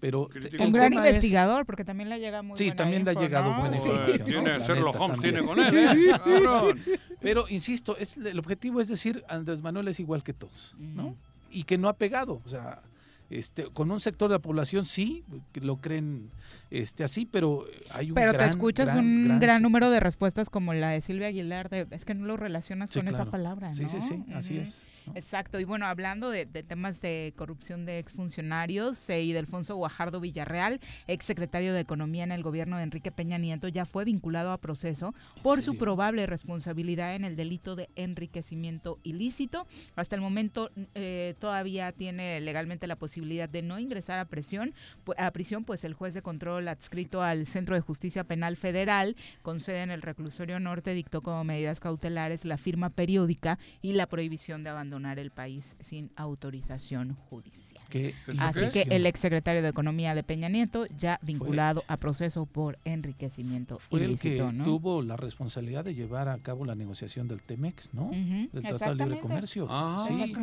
Pero 0.00 0.28
Crítico. 0.28 0.56
el 0.62 0.68
Un 0.68 0.72
gran 0.72 0.92
es- 0.92 0.98
investigador, 0.98 1.64
porque 1.64 1.84
también 1.84 2.10
le 2.10 2.18
llega 2.18 2.42
muy 2.42 2.58
Sí, 2.58 2.64
buena 2.64 2.76
también 2.76 3.04
le 3.04 3.10
ha 3.12 3.14
llegado 3.14 3.52
¿no? 3.52 3.60
buena 3.60 3.76
Sí. 3.78 3.88
información. 3.88 4.26
Tiene- 4.26 4.58
neta, 4.58 4.98
Holmes 5.00 5.20
tiene 5.20 5.42
con 5.42 5.58
él, 5.58 5.76
¿eh? 5.78 6.98
Pero 7.20 7.46
insisto, 7.48 7.96
es, 7.96 8.16
el 8.18 8.38
objetivo 8.38 8.80
es 8.80 8.88
decir, 8.88 9.24
Andrés 9.28 9.62
Manuel 9.62 9.88
es 9.88 10.00
igual 10.00 10.22
que 10.22 10.32
todos, 10.32 10.74
¿no? 10.78 11.16
Y 11.50 11.64
que 11.64 11.78
no 11.78 11.88
ha 11.88 11.94
pegado, 11.96 12.42
o 12.44 12.48
sea, 12.48 12.82
este, 13.30 13.64
con 13.64 13.90
un 13.90 14.00
sector 14.00 14.28
de 14.28 14.34
la 14.34 14.38
población 14.42 14.86
sí, 14.86 15.24
que 15.52 15.60
lo 15.60 15.76
creen 15.76 16.30
este, 16.70 17.04
así, 17.04 17.26
pero 17.26 17.64
hay 17.90 18.10
un 18.10 18.14
Pero 18.14 18.32
gran, 18.32 18.44
te 18.44 18.50
escuchas 18.50 18.86
gran, 18.88 18.98
un 18.98 19.24
gran- 19.24 19.40
gran, 19.40 19.62
número 19.62 19.90
de 19.90 20.00
respuestas 20.00 20.50
como 20.50 20.74
la 20.74 20.90
de 20.90 21.00
Silvia 21.00 21.28
Aguilar, 21.28 21.68
de, 21.68 21.86
es 21.90 22.04
que 22.04 22.14
no 22.14 22.26
lo 22.26 22.36
relacionas 22.36 22.90
Sí, 22.90 22.98
con 22.98 23.08
esa 23.08 23.26
palabra, 23.26 23.68
¿no? 23.68 23.74
Sí, 23.74 23.86
sí, 23.86 24.00
sí, 24.00 24.24
así 24.34 24.58
es, 24.58 24.86
Exacto, 25.14 25.60
y 25.60 25.64
bueno, 25.64 25.86
hablando 25.86 26.30
de, 26.30 26.46
de 26.46 26.62
temas 26.62 27.00
de 27.00 27.32
corrupción 27.36 27.86
de 27.86 27.98
exfuncionarios, 28.00 29.08
eh, 29.10 29.22
y 29.22 29.32
de 29.32 29.38
Alfonso 29.38 29.76
Guajardo 29.76 30.20
Villarreal, 30.20 30.80
exsecretario 31.06 31.72
de 31.74 31.80
Economía 31.80 32.24
en 32.24 32.32
el 32.32 32.42
gobierno 32.42 32.76
de 32.76 32.82
Enrique 32.82 33.12
Peña 33.12 33.38
Nieto, 33.38 33.68
ya 33.68 33.84
fue 33.84 34.04
vinculado 34.04 34.50
a 34.50 34.58
proceso 34.58 35.14
por 35.42 35.62
su 35.62 35.78
probable 35.78 36.26
responsabilidad 36.26 37.14
en 37.14 37.24
el 37.24 37.36
delito 37.36 37.76
de 37.76 37.88
enriquecimiento 37.96 38.98
ilícito. 39.02 39.66
Hasta 39.94 40.16
el 40.16 40.20
momento 40.22 40.70
eh, 40.94 41.34
todavía 41.38 41.92
tiene 41.92 42.40
legalmente 42.40 42.86
la 42.86 42.96
posibilidad 42.96 43.48
de 43.48 43.62
no 43.62 43.78
ingresar 43.78 44.18
a 44.18 44.24
prisión, 44.24 44.74
a 45.16 45.30
prisión, 45.30 45.64
pues 45.64 45.84
el 45.84 45.94
juez 45.94 46.14
de 46.14 46.22
control 46.22 46.55
adscrito 46.68 47.22
al 47.22 47.46
Centro 47.46 47.74
de 47.74 47.80
Justicia 47.80 48.24
Penal 48.24 48.56
Federal, 48.56 49.16
con 49.42 49.60
sede 49.60 49.82
en 49.82 49.90
el 49.90 50.02
reclusorio 50.02 50.60
norte, 50.60 50.94
dictó 50.94 51.22
como 51.22 51.44
medidas 51.44 51.80
cautelares 51.80 52.44
la 52.44 52.58
firma 52.58 52.90
periódica 52.90 53.58
y 53.82 53.92
la 53.92 54.06
prohibición 54.06 54.64
de 54.64 54.70
abandonar 54.70 55.18
el 55.18 55.30
país 55.30 55.76
sin 55.80 56.10
autorización 56.16 57.14
judicial. 57.14 57.65
¿Qué 57.88 58.14
Así 58.38 58.66
que 58.72 58.94
el 58.94 59.06
exsecretario 59.06 59.62
de 59.62 59.68
Economía 59.68 60.14
de 60.14 60.22
Peña 60.22 60.48
Nieto 60.48 60.86
ya 60.98 61.18
vinculado 61.22 61.84
a 61.88 61.96
proceso 61.96 62.46
por 62.46 62.78
enriquecimiento 62.84 63.78
fue 63.78 64.04
el 64.04 64.18
que 64.18 64.28
ilícito, 64.28 64.52
¿no? 64.52 64.64
tuvo 64.64 65.02
la 65.02 65.16
responsabilidad 65.16 65.84
de 65.84 65.94
llevar 65.94 66.28
a 66.28 66.38
cabo 66.38 66.64
la 66.64 66.74
negociación 66.74 67.28
del 67.28 67.42
TEMEX, 67.42 67.88
¿no? 67.92 68.06
Ujú, 68.06 68.48
del 68.52 68.62
Tratado 68.62 68.94
de 68.96 69.04
Libre. 69.04 69.20
Comercio. 69.20 69.66
Ah. 69.70 70.04
sí. 70.06 70.34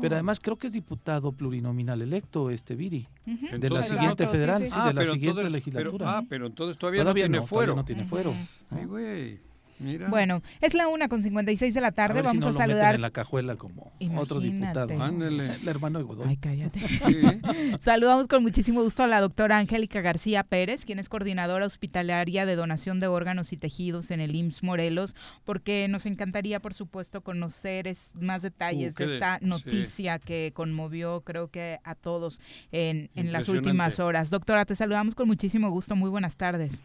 Pero 0.00 0.14
además 0.14 0.40
creo 0.40 0.56
que 0.56 0.66
es 0.68 0.72
diputado 0.72 1.32
plurinominal 1.32 2.00
electo 2.02 2.50
este 2.50 2.74
Viri. 2.74 3.06
Ujú. 3.26 3.46
De 3.46 3.50
la 3.50 3.54
Entonces, 3.56 3.86
siguiente 3.92 4.24
no- 4.24 4.30
federal, 4.30 4.66
sí, 4.68 4.74
Ah, 4.76 4.88
de 4.88 4.94
la 4.94 5.00
pero 5.00 5.12
siguiente 5.12 5.40
entonces- 5.40 5.52
legislatura. 5.52 5.98
pero- 5.98 6.08
ah, 6.10 6.24
pero 6.28 6.46
entonces 6.46 6.78
todavía, 6.78 7.02
Todavía 7.02 7.24
no 7.24 7.28
tiene 7.30 7.38
no, 7.38 7.46
fuero. 7.46 7.72
todavía 7.74 7.82
no 7.82 7.84
tiene 7.84 8.04
fuero. 8.06 8.32
Ay, 8.70 8.84
güey. 8.86 9.51
Mira. 9.82 10.08
Bueno, 10.08 10.42
es 10.60 10.74
la 10.74 10.88
una 10.88 11.08
con 11.08 11.22
56 11.22 11.74
de 11.74 11.80
la 11.80 11.88
A 11.88 11.92
tarde. 11.92 12.14
ver 12.22 12.24
si 12.30 12.38
Vamos 12.38 12.40
no 12.40 12.46
a 12.48 12.52
lo 12.52 12.58
meten 12.58 12.70
saludar. 12.72 12.94
en 12.94 13.00
la 13.02 13.10
cajuela 13.10 13.56
como 13.56 13.92
otro 14.16 14.40
diputado. 14.40 15.02
Ándele. 15.02 15.54
El 15.54 15.68
hermano 15.68 15.98
de 15.98 16.04
Godoy. 16.04 16.28
Ay, 16.28 16.36
cállate. 16.36 16.80
Saludamos 17.80 18.28
con 18.28 18.42
muchísimo 18.42 18.82
gusto 18.82 19.02
a 19.02 19.06
la 19.06 19.20
doctora 19.20 19.58
Angélica 19.58 20.00
García 20.00 20.42
Pérez, 20.44 20.84
quien 20.84 20.98
es 20.98 21.08
coordinadora 21.08 21.66
hospitalaria 21.66 22.46
de 22.46 22.56
donación 22.56 23.00
de 23.00 23.06
órganos 23.08 23.52
y 23.52 23.56
tejidos 23.56 24.10
en 24.10 24.20
el 24.20 24.34
IMSS 24.34 24.62
Morelos, 24.62 25.16
porque 25.44 25.86
nos 25.88 26.06
encantaría, 26.06 26.60
por 26.60 26.74
supuesto, 26.74 27.20
conocer 27.22 27.88
es- 27.88 28.12
más 28.14 28.42
detalles 28.42 28.94
Uh, 28.94 28.98
de 28.98 29.06
de- 29.06 29.14
esta 29.14 29.38
sí. 29.38 29.46
noticia 29.46 30.18
que 30.18 30.52
conmovió, 30.54 31.22
creo 31.22 31.48
que 31.48 31.78
a 31.84 31.94
todos 31.94 32.40
en, 32.70 33.10
en 33.14 33.32
las 33.32 33.48
últimas 33.48 33.98
horas. 34.00 34.30
Doctora, 34.30 34.64
te 34.64 34.74
saludamos 34.76 35.14
con 35.14 35.26
muchísimo 35.26 35.70
gusto. 35.70 35.96
Muy 35.96 36.10
buenas 36.10 36.36
tardes. 36.36 36.80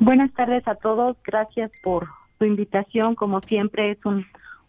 Buenas 0.00 0.32
tardes 0.32 0.66
a 0.68 0.74
todos. 0.74 1.16
Gracias 1.24 1.70
por 1.82 2.08
su 2.38 2.44
invitación. 2.44 3.14
Como 3.14 3.40
siempre, 3.40 3.90
es 3.92 4.04
un, 4.04 4.26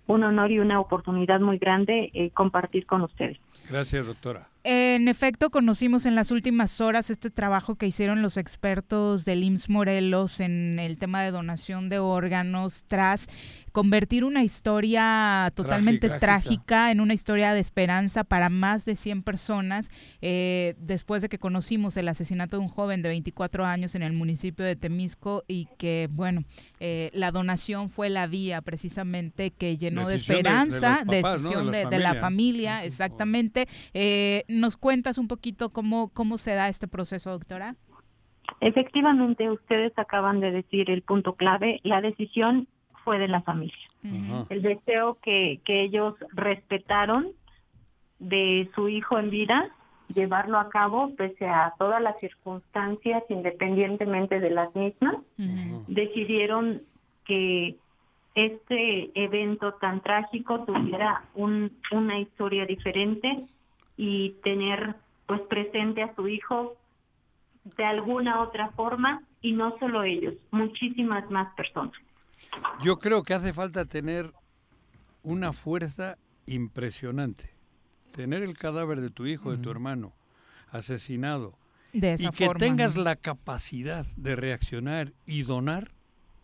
un 0.07 0.23
honor 0.23 0.51
y 0.51 0.59
una 0.59 0.79
oportunidad 0.79 1.39
muy 1.39 1.57
grande 1.57 2.09
eh, 2.13 2.31
compartir 2.31 2.85
con 2.85 3.01
ustedes. 3.03 3.37
Gracias, 3.69 4.07
doctora. 4.07 4.47
En 4.65 5.07
efecto, 5.07 5.51
conocimos 5.51 6.05
en 6.05 6.15
las 6.15 6.31
últimas 6.31 6.81
horas 6.81 7.09
este 7.09 7.29
trabajo 7.29 7.75
que 7.75 7.87
hicieron 7.87 8.21
los 8.21 8.35
expertos 8.35 9.23
del 9.23 9.43
IMSS 9.43 9.69
Morelos 9.69 10.41
en 10.41 10.79
el 10.79 10.97
tema 10.97 11.21
de 11.23 11.31
donación 11.31 11.87
de 11.87 11.99
órganos 11.99 12.83
tras 12.89 13.27
convertir 13.71 14.25
una 14.25 14.43
historia 14.43 15.49
totalmente 15.55 16.07
Trágica. 16.07 16.19
trágica, 16.19 16.91
en 16.91 16.99
una 16.99 17.13
historia 17.13 17.53
de 17.53 17.61
esperanza 17.61 18.23
para 18.25 18.49
más 18.49 18.83
de 18.83 18.97
100 18.97 19.23
personas 19.23 19.89
eh, 20.21 20.75
después 20.79 21.21
de 21.21 21.29
que 21.29 21.37
conocimos 21.39 21.95
el 21.95 22.09
asesinato 22.09 22.57
de 22.57 22.63
un 22.63 22.67
joven 22.69 23.01
de 23.01 23.09
24 23.09 23.65
años 23.65 23.95
en 23.95 24.01
el 24.03 24.11
municipio 24.11 24.65
de 24.65 24.75
Temisco 24.75 25.43
y 25.47 25.67
que, 25.77 26.09
bueno, 26.11 26.43
eh, 26.81 27.11
la 27.13 27.31
donación 27.31 27.89
fue 27.89 28.09
la 28.09 28.27
vía 28.27 28.61
precisamente 28.61 29.51
que 29.51 29.77
llenó 29.77 30.07
de 30.07 30.13
Decisión 30.15 30.43
de- 30.43 30.43
de 30.43 30.49
esperanza. 30.49 31.03
De 31.05 31.21
decisión 31.23 31.71
de, 31.71 31.85
de 31.85 31.99
la 31.99 32.09
familia. 32.15 32.21
familia, 32.21 32.83
exactamente. 32.83 33.67
Eh, 33.93 34.43
¿Nos 34.49 34.77
cuentas 34.77 35.19
un 35.19 35.27
poquito 35.27 35.69
cómo, 35.69 36.09
cómo 36.11 36.39
se 36.39 36.55
da 36.55 36.69
este 36.69 36.87
proceso, 36.87 37.29
doctora? 37.29 37.75
Efectivamente, 38.61 39.51
ustedes 39.51 39.93
acaban 39.95 40.39
de 40.39 40.49
decir 40.49 40.89
el 40.89 41.03
punto 41.03 41.33
clave. 41.33 41.79
La 41.83 42.01
decisión 42.01 42.67
fue 43.03 43.19
de 43.19 43.27
la 43.27 43.41
familia. 43.41 43.77
El 44.49 44.63
deseo 44.63 45.19
que, 45.21 45.59
que 45.65 45.83
ellos 45.83 46.15
respetaron 46.33 47.27
de 48.17 48.69
su 48.73 48.89
hijo 48.89 49.19
en 49.19 49.29
vida, 49.29 49.69
llevarlo 50.15 50.57
a 50.57 50.69
cabo 50.69 51.13
pese 51.15 51.47
a 51.47 51.73
todas 51.77 52.01
las 52.01 52.19
circunstancias, 52.19 53.23
independientemente 53.29 54.39
de 54.39 54.49
las 54.49 54.73
mismas, 54.75 55.17
decidieron 55.87 56.81
que 57.23 57.75
este 58.33 59.11
evento 59.13 59.73
tan 59.75 60.01
trágico 60.01 60.61
tuviera 60.63 61.23
un, 61.35 61.71
una 61.91 62.19
historia 62.19 62.65
diferente 62.65 63.45
y 64.01 64.29
tener 64.45 64.95
pues 65.27 65.41
presente 65.41 66.01
a 66.01 66.15
su 66.15 66.29
hijo 66.29 66.77
de 67.65 67.83
alguna 67.83 68.41
otra 68.41 68.69
forma 68.69 69.23
y 69.41 69.51
no 69.51 69.77
solo 69.77 70.03
ellos, 70.03 70.35
muchísimas 70.51 71.29
más 71.29 71.53
personas. 71.55 71.91
Yo 72.81 72.97
creo 72.97 73.23
que 73.23 73.33
hace 73.33 73.51
falta 73.51 73.83
tener 73.83 74.31
una 75.21 75.51
fuerza 75.51 76.17
impresionante. 76.45 77.53
Tener 78.13 78.41
el 78.41 78.57
cadáver 78.57 79.01
de 79.01 79.09
tu 79.09 79.25
hijo, 79.25 79.51
de 79.51 79.57
tu 79.57 79.69
hermano, 79.69 80.13
asesinado, 80.69 81.57
De 81.91 82.15
y 82.17 82.29
que 82.29 82.45
forma, 82.45 82.59
tengas 82.59 82.95
¿no? 82.95 83.03
la 83.03 83.17
capacidad 83.17 84.05
de 84.15 84.37
reaccionar 84.37 85.11
y 85.25 85.43
donar, 85.43 85.91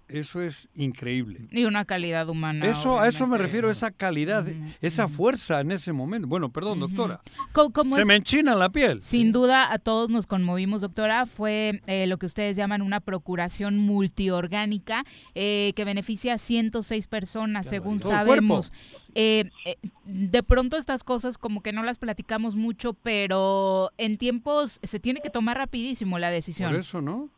eso 0.07 0.41
es 0.41 0.69
increíble. 0.75 1.47
Y 1.51 1.65
una 1.65 1.85
calidad 1.85 2.29
humana. 2.29 2.65
Eso, 2.67 2.99
a 2.99 3.07
eso 3.07 3.27
me 3.27 3.37
refiero, 3.37 3.69
esa 3.71 3.91
calidad, 3.91 4.45
esa 4.81 5.07
fuerza 5.07 5.61
en 5.61 5.71
ese 5.71 5.93
momento. 5.93 6.27
Bueno, 6.27 6.49
perdón, 6.51 6.79
doctora. 6.79 7.21
Se 7.53 8.01
es- 8.01 8.05
me 8.05 8.15
enchina 8.15 8.55
la 8.55 8.69
piel. 8.69 9.01
Sin 9.01 9.31
duda, 9.31 9.71
a 9.71 9.77
todos 9.79 10.09
nos 10.09 10.27
conmovimos, 10.27 10.81
doctora. 10.81 11.25
Fue 11.25 11.81
eh, 11.87 12.07
lo 12.07 12.17
que 12.17 12.25
ustedes 12.25 12.55
llaman 12.55 12.81
una 12.81 12.99
procuración 12.99 13.77
multiorgánica 13.77 15.03
eh, 15.33 15.73
que 15.75 15.85
beneficia 15.85 16.35
a 16.35 16.37
106 16.37 17.07
personas, 17.07 17.67
según 17.67 17.99
Todo 17.99 18.11
el 18.11 18.15
sabemos. 18.17 18.71
Eh, 19.15 19.49
eh, 19.65 19.77
de 20.05 20.43
pronto 20.43 20.77
estas 20.77 21.03
cosas 21.03 21.37
como 21.37 21.61
que 21.61 21.73
no 21.73 21.83
las 21.83 21.97
platicamos 21.97 22.55
mucho, 22.55 22.93
pero 22.93 23.91
en 23.97 24.17
tiempos 24.17 24.79
se 24.83 24.99
tiene 24.99 25.21
que 25.21 25.29
tomar 25.29 25.57
rapidísimo 25.57 26.19
la 26.19 26.29
decisión. 26.29 26.71
Por 26.71 26.79
eso, 26.79 27.01
¿no? 27.01 27.29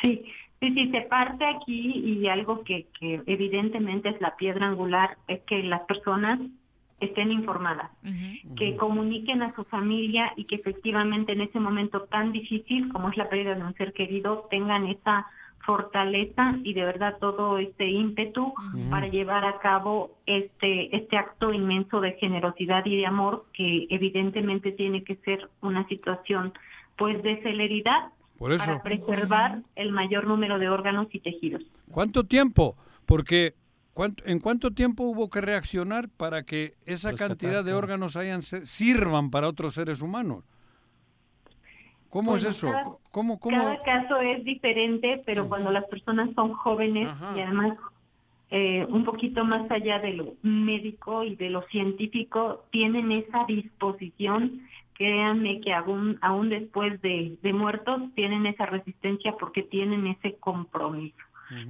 Sí, 0.00 0.22
sí, 0.64 0.74
sí, 0.74 0.90
se 0.90 1.02
parte 1.02 1.44
aquí 1.44 1.92
y 1.98 2.26
algo 2.28 2.64
que, 2.64 2.86
que 2.98 3.22
evidentemente 3.26 4.08
es 4.08 4.20
la 4.20 4.36
piedra 4.36 4.66
angular 4.66 5.18
es 5.28 5.40
que 5.42 5.62
las 5.62 5.82
personas 5.82 6.40
estén 7.00 7.32
informadas, 7.32 7.90
que 8.56 8.76
comuniquen 8.76 9.42
a 9.42 9.54
su 9.54 9.64
familia 9.64 10.32
y 10.36 10.44
que 10.44 10.54
efectivamente 10.54 11.32
en 11.32 11.42
ese 11.42 11.60
momento 11.60 12.02
tan 12.02 12.32
difícil 12.32 12.88
como 12.92 13.10
es 13.10 13.16
la 13.16 13.28
pérdida 13.28 13.54
de 13.54 13.62
un 13.62 13.74
ser 13.74 13.92
querido 13.92 14.46
tengan 14.50 14.86
esa 14.86 15.26
fortaleza 15.66 16.56
y 16.62 16.72
de 16.72 16.84
verdad 16.84 17.16
todo 17.20 17.58
este 17.58 17.88
ímpetu 17.88 18.54
para 18.90 19.08
llevar 19.08 19.44
a 19.44 19.58
cabo 19.58 20.12
este 20.26 20.94
este 20.94 21.16
acto 21.16 21.52
inmenso 21.52 22.00
de 22.00 22.12
generosidad 22.12 22.84
y 22.86 22.96
de 22.96 23.06
amor 23.06 23.46
que 23.52 23.86
evidentemente 23.90 24.72
tiene 24.72 25.04
que 25.04 25.16
ser 25.16 25.50
una 25.62 25.86
situación 25.88 26.52
pues 26.96 27.22
de 27.22 27.42
celeridad 27.42 28.12
Por 28.38 28.52
eso. 28.52 28.64
para 28.66 28.82
preservar 28.82 29.62
el 29.76 29.92
mayor 29.92 30.26
número 30.26 30.58
de 30.58 30.68
órganos 30.68 31.06
y 31.12 31.20
tejidos. 31.20 31.62
¿Cuánto 31.90 32.24
tiempo? 32.24 32.76
Porque 33.06 33.54
¿cuánto- 33.92 34.24
¿en 34.26 34.40
cuánto 34.40 34.72
tiempo 34.72 35.04
hubo 35.04 35.30
que 35.30 35.40
reaccionar 35.40 36.08
para 36.08 36.42
que 36.42 36.74
esa 36.84 37.10
Rescatar, 37.10 37.36
cantidad 37.36 37.64
de 37.64 37.74
órganos 37.74 38.16
hayan 38.16 38.42
se- 38.42 38.66
sirvan 38.66 39.30
para 39.30 39.48
otros 39.48 39.74
seres 39.74 40.02
humanos? 40.02 40.44
¿Cómo 42.10 42.30
Bueno, 42.32 42.48
es 42.48 42.56
eso? 42.56 42.70
cada- 42.70 42.84
¿Cómo, 43.10 43.38
cómo? 43.40 43.56
Cada 43.56 43.82
caso 43.82 44.20
es 44.20 44.44
diferente, 44.44 45.22
pero 45.26 45.48
cuando 45.48 45.70
las 45.70 45.84
personas 45.86 46.30
son 46.34 46.50
jóvenes 46.52 47.08
y 47.36 47.40
además 47.40 47.72
eh, 48.50 48.86
un 48.88 49.04
poquito 49.04 49.44
más 49.44 49.68
allá 49.70 49.98
de 49.98 50.12
lo 50.12 50.34
médico 50.42 51.24
y 51.24 51.34
de 51.34 51.50
lo 51.50 51.62
científico, 51.68 52.64
tienen 52.70 53.10
esa 53.10 53.44
disposición, 53.48 54.62
créanme 54.94 55.60
que 55.60 55.72
aún, 55.72 56.18
aún 56.22 56.48
después 56.48 57.00
de, 57.02 57.36
de 57.42 57.52
muertos 57.52 58.02
tienen 58.14 58.46
esa 58.46 58.66
resistencia 58.66 59.34
porque 59.38 59.62
tienen 59.62 60.06
ese 60.06 60.36
compromiso. 60.36 61.16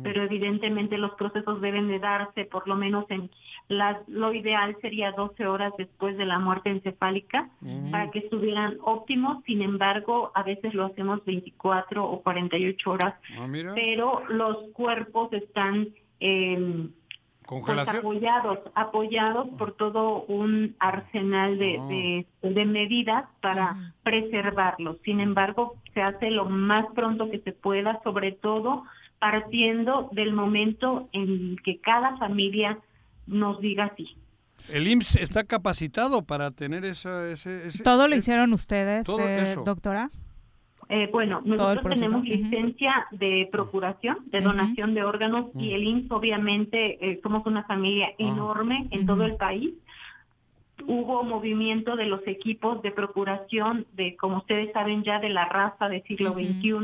Pero 0.03 0.23
evidentemente 0.23 0.97
los 0.97 1.11
procesos 1.15 1.61
deben 1.61 1.89
de 1.89 1.99
darse 1.99 2.45
por 2.45 2.67
lo 2.69 2.77
menos 2.77 3.05
en 3.11 3.29
las, 3.69 3.97
lo 4.09 4.33
ideal 4.33 4.77
sería 4.81 5.13
12 5.13 5.47
horas 5.47 5.73
después 5.77 6.17
de 6.17 6.25
la 6.25 6.39
muerte 6.39 6.71
encefálica 6.71 7.51
para 7.91 8.11
que 8.11 8.21
estuvieran 8.21 8.79
óptimos, 8.83 9.43
sin 9.45 9.63
embargo 9.63 10.31
a 10.35 10.43
veces 10.43 10.75
lo 10.75 10.87
hacemos 10.87 11.25
24 11.25 12.05
o 12.05 12.23
48 12.23 12.91
horas 12.91 13.15
Ah, 13.37 13.47
pero 13.75 14.23
los 14.29 14.71
cuerpos 14.73 15.33
están 15.33 15.89
eh, 16.21 16.89
pues, 17.47 17.65
Congelación. 17.65 17.97
apoyados, 17.99 18.59
apoyados 18.75 19.49
por 19.59 19.73
todo 19.77 20.23
un 20.25 20.75
arsenal 20.79 21.59
de, 21.59 21.79
Ah. 21.81 21.87
de- 21.87 22.27
de 22.51 22.65
medidas 22.65 23.25
para 23.41 23.93
preservarlos. 24.03 24.97
Sin 25.05 25.21
embargo, 25.21 25.77
se 25.93 26.03
hace 26.03 26.31
lo 26.31 26.47
más 26.47 26.87
pronto 26.95 27.31
que 27.31 27.39
se 27.41 27.53
pueda, 27.53 28.01
sobre 28.03 28.33
todo 28.33 28.85
partiendo 29.19 30.09
del 30.13 30.33
momento 30.33 31.09
en 31.13 31.57
que 31.65 31.81
cada 31.81 32.17
familia 32.19 32.79
nos 33.27 33.61
diga 33.61 33.93
sí. 33.97 34.17
¿El 34.71 34.89
IMSS 34.89 35.17
está 35.17 35.45
capacitado 35.45 36.23
para 36.25 36.51
tener 36.51 36.85
esa, 36.87 37.29
ese, 37.29 37.67
ese- 37.67 37.83
¿Todo 37.85 38.09
lo 38.09 38.17
hicieron 38.17 38.53
ustedes, 38.55 39.07
todo 39.07 39.21
eh, 39.21 39.57
doctora? 39.65 40.11
Eh, 40.89 41.09
bueno, 41.11 41.41
nosotros 41.45 41.95
tenemos 41.95 42.25
licencia 42.25 43.07
de 43.11 43.49
procuración, 43.51 44.19
de 44.27 44.41
donación 44.41 44.95
de 44.95 45.05
órganos 45.05 45.47
y 45.59 45.73
el 45.73 45.85
IMSS 45.85 46.11
obviamente 46.11 46.99
eh, 47.01 47.21
somos 47.23 47.47
una 47.47 47.65
familia 47.65 48.13
enorme 48.19 48.87
en 48.91 49.07
todo 49.07 49.25
el 49.25 49.37
país. 49.37 49.75
Hubo 50.87 51.23
movimiento 51.23 51.97
de 51.97 52.07
los 52.07 52.27
equipos 52.27 52.83
de 52.83 52.91
procuración 52.91 53.87
de, 53.93 54.17
como 54.17 54.39
ustedes 54.39 54.73
saben 54.73 55.05
ya, 55.05 55.21
de 55.21 55.31
la 55.31 55.47
raza 55.47 55.89
del 55.89 56.03
siglo. 56.03 56.33
XXI, 56.33 56.75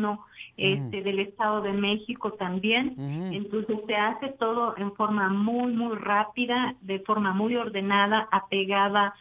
este, 0.56 1.02
del 1.02 1.20
Estado 1.20 1.62
de 1.62 1.72
México 1.72 2.32
también. 2.32 2.94
Entonces 3.32 3.78
se 3.86 3.96
hace 3.96 4.28
todo 4.28 4.76
en 4.76 4.92
forma 4.94 5.28
muy, 5.28 5.72
muy 5.72 5.96
rápida, 5.96 6.74
de 6.82 7.00
forma 7.00 7.32
muy 7.32 7.56
ordenada, 7.56 8.28
apegada 8.30 9.06
a 9.06 9.14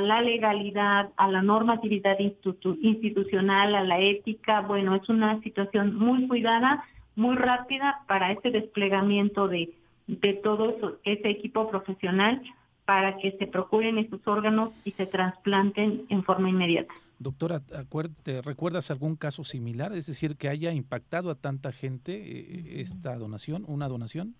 la 0.00 0.20
legalidad, 0.22 1.10
a 1.16 1.30
la 1.30 1.42
normatividad 1.42 2.18
institu- 2.18 2.78
institucional, 2.82 3.74
a 3.74 3.84
la 3.84 4.00
ética. 4.00 4.60
Bueno, 4.62 4.94
es 4.96 5.08
una 5.08 5.40
situación 5.42 5.94
muy 5.94 6.26
cuidada, 6.26 6.84
muy 7.16 7.36
rápida 7.36 8.00
para 8.06 8.30
ese 8.32 8.50
desplegamiento 8.50 9.48
de, 9.48 9.70
de 10.06 10.34
todo 10.34 10.70
eso- 10.70 10.98
ese 11.04 11.30
equipo 11.30 11.70
profesional 11.70 12.42
para 12.84 13.18
que 13.18 13.32
se 13.38 13.46
procuren 13.46 13.98
esos 13.98 14.26
órganos 14.26 14.72
y 14.84 14.92
se 14.92 15.06
trasplanten 15.06 16.06
en 16.08 16.24
forma 16.24 16.48
inmediata. 16.48 16.92
Doctora, 17.18 17.60
acuérdate, 17.76 18.42
¿recuerdas 18.42 18.90
algún 18.90 19.16
caso 19.16 19.42
similar? 19.44 19.92
Es 19.92 20.06
decir, 20.06 20.36
que 20.36 20.48
haya 20.48 20.72
impactado 20.72 21.30
a 21.30 21.34
tanta 21.34 21.72
gente 21.72 22.12
eh, 22.14 22.80
esta 22.80 23.16
donación, 23.16 23.64
una 23.66 23.88
donación. 23.88 24.34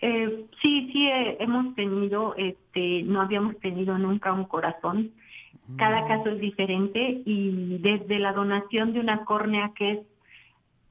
Eh, 0.00 0.46
sí, 0.62 0.90
sí, 0.92 1.08
eh, 1.08 1.36
hemos 1.40 1.74
tenido, 1.74 2.34
este, 2.36 3.02
no 3.02 3.20
habíamos 3.20 3.58
tenido 3.58 3.98
nunca 3.98 4.32
un 4.32 4.44
corazón. 4.44 5.12
Cada 5.76 6.06
caso 6.06 6.30
es 6.30 6.40
diferente 6.40 7.20
y 7.26 7.76
desde 7.78 8.18
la 8.18 8.32
donación 8.32 8.94
de 8.94 9.00
una 9.00 9.26
córnea 9.26 9.72
que 9.76 9.90
es 9.92 9.98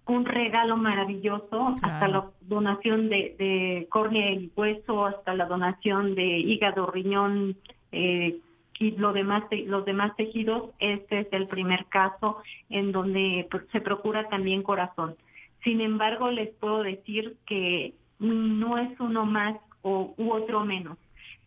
un 0.05 0.25
regalo 0.25 0.77
maravilloso, 0.77 1.75
hasta 1.81 2.07
la 2.07 2.29
donación 2.41 3.09
de, 3.09 3.35
de, 3.37 3.87
córnea 3.89 4.31
y 4.31 4.51
hueso, 4.55 5.05
hasta 5.05 5.33
la 5.33 5.45
donación 5.45 6.13
de 6.13 6.25
hígado, 6.25 6.87
riñón 6.87 7.57
eh, 7.91 8.37
y 8.79 8.91
lo 8.91 9.13
demás, 9.13 9.43
los 9.65 9.83
demás 9.85 10.15
tejidos. 10.15 10.69
Este 10.79 11.21
es 11.21 11.27
el 11.31 11.47
primer 11.47 11.85
caso 11.87 12.37
en 12.69 12.91
donde 12.91 13.47
pues, 13.49 13.63
se 13.71 13.81
procura 13.81 14.29
también 14.29 14.63
corazón. 14.63 15.15
Sin 15.63 15.81
embargo, 15.81 16.29
les 16.29 16.49
puedo 16.49 16.83
decir 16.83 17.35
que 17.45 17.93
no 18.19 18.77
es 18.77 18.99
uno 18.99 19.25
más 19.25 19.57
o, 19.81 20.13
u 20.17 20.31
otro 20.31 20.65
menos. 20.65 20.97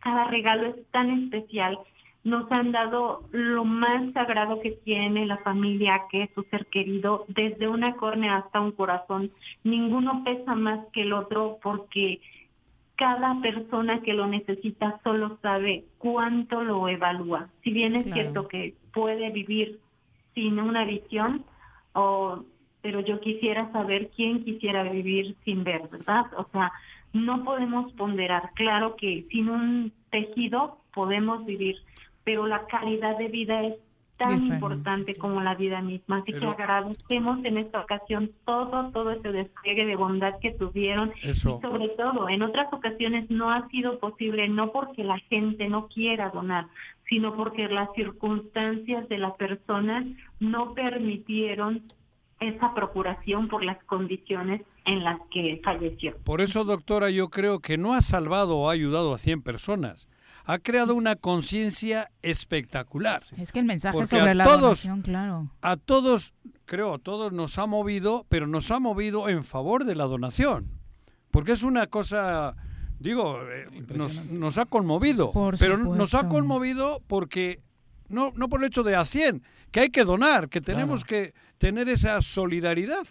Cada 0.00 0.24
regalo 0.24 0.68
es 0.68 0.86
tan 0.90 1.10
especial 1.10 1.78
nos 2.22 2.50
han 2.52 2.72
dado 2.72 3.22
lo 3.32 3.64
más 3.64 4.12
sagrado 4.12 4.60
que 4.60 4.72
tiene 4.72 5.24
la 5.24 5.38
familia, 5.38 6.02
que 6.10 6.24
es 6.24 6.30
su 6.34 6.42
ser 6.44 6.66
querido, 6.66 7.24
desde 7.28 7.66
una 7.68 7.96
córnea 7.96 8.36
hasta 8.36 8.60
un 8.60 8.72
corazón. 8.72 9.30
Ninguno 9.64 10.22
pesa 10.24 10.54
más 10.54 10.80
que 10.92 11.02
el 11.02 11.14
otro 11.14 11.58
porque 11.62 12.20
cada 12.96 13.40
persona 13.40 14.02
que 14.02 14.12
lo 14.12 14.26
necesita 14.26 15.00
solo 15.02 15.38
sabe 15.40 15.84
cuánto 15.96 16.62
lo 16.62 16.88
evalúa. 16.88 17.48
Si 17.64 17.70
bien 17.70 17.96
es 17.96 18.04
cierto 18.12 18.48
que 18.48 18.74
puede 18.92 19.30
vivir 19.30 19.78
sin 20.34 20.60
una 20.60 20.84
visión, 20.84 21.44
o, 21.94 22.44
pero 22.82 23.00
yo 23.00 23.20
quisiera 23.20 23.70
saber 23.72 24.10
quién 24.14 24.44
quisiera 24.44 24.82
vivir 24.84 25.36
sin 25.44 25.64
ver, 25.64 25.88
¿verdad? 25.88 26.26
O 26.36 26.46
sea, 26.52 26.72
no 27.12 27.44
podemos 27.44 27.92
ponderar. 27.92 28.50
Claro 28.54 28.96
que 28.96 29.26
sin 29.30 29.48
un 29.48 29.92
tejido 30.10 30.78
podemos 30.92 31.44
vivir 31.44 31.76
pero 32.24 32.46
la 32.46 32.66
calidad 32.66 33.18
de 33.18 33.28
vida 33.28 33.62
es 33.62 33.74
tan 34.16 34.46
importante 34.46 35.14
como 35.14 35.40
la 35.40 35.54
vida 35.54 35.80
misma. 35.80 36.18
Así 36.18 36.32
que 36.32 36.46
agradecemos 36.46 37.42
en 37.44 37.56
esta 37.56 37.80
ocasión 37.80 38.30
todo, 38.44 38.90
todo 38.90 39.12
ese 39.12 39.32
despliegue 39.32 39.86
de 39.86 39.96
bondad 39.96 40.38
que 40.40 40.52
tuvieron. 40.52 41.10
Y 41.22 41.32
sobre 41.32 41.88
todo, 41.96 42.28
en 42.28 42.42
otras 42.42 42.70
ocasiones 42.70 43.30
no 43.30 43.50
ha 43.50 43.66
sido 43.70 43.98
posible, 43.98 44.46
no 44.48 44.72
porque 44.72 45.04
la 45.04 45.18
gente 45.18 45.68
no 45.68 45.88
quiera 45.88 46.28
donar, 46.28 46.66
sino 47.08 47.34
porque 47.34 47.66
las 47.68 47.88
circunstancias 47.94 49.08
de 49.08 49.18
la 49.18 49.34
persona 49.34 50.04
no 50.38 50.74
permitieron 50.74 51.82
esa 52.40 52.74
procuración 52.74 53.48
por 53.48 53.62
las 53.62 53.82
condiciones 53.84 54.62
en 54.84 55.04
las 55.04 55.20
que 55.30 55.60
falleció. 55.62 56.16
Por 56.24 56.40
eso, 56.40 56.64
doctora, 56.64 57.10
yo 57.10 57.28
creo 57.28 57.60
que 57.60 57.78
no 57.78 57.94
ha 57.94 58.00
salvado 58.00 58.56
o 58.56 58.70
ha 58.70 58.72
ayudado 58.72 59.14
a 59.14 59.18
100 59.18 59.42
personas 59.42 60.08
ha 60.44 60.58
creado 60.58 60.96
una 60.96 61.14
conciencia 61.14 62.10
espectacular. 62.22 63.22
Es 63.36 63.52
que 63.52 63.60
el 63.60 63.66
mensaje 63.66 64.04
sobre 64.06 64.34
la 64.34 64.44
todos, 64.44 64.88
claro. 65.04 65.48
A 65.62 65.76
todos, 65.76 66.34
creo, 66.66 66.94
a 66.94 66.98
todos 66.98 67.32
nos 67.32 67.56
ha 67.58 67.66
movido, 67.66 68.26
pero 68.28 68.48
nos 68.48 68.72
ha 68.72 68.80
movido 68.80 69.28
en 69.28 69.44
favor 69.44 69.84
de 69.84 69.94
la 69.94 70.04
donación. 70.04 70.68
Porque 71.30 71.52
es 71.52 71.62
una 71.62 71.86
cosa, 71.86 72.56
digo, 72.98 73.38
eh, 73.48 73.68
nos, 73.94 74.58
ha 74.58 74.66
conmovido. 74.66 75.30
pero 75.56 75.76
nos 75.76 76.14
ha 76.14 76.28
conmovido 76.28 77.00
porque, 77.06 77.60
no, 78.08 78.32
no 78.34 78.48
por 78.48 78.60
el 78.60 78.66
hecho 78.66 78.82
de 78.82 78.96
a 78.96 79.04
100, 79.04 79.44
que 79.70 79.80
hay 79.80 79.90
que 79.90 80.02
donar, 80.02 80.48
que 80.48 80.60
tenemos 80.60 81.04
que 81.04 81.32
tener 81.60 81.90
esa 81.90 82.22
solidaridad. 82.22 83.06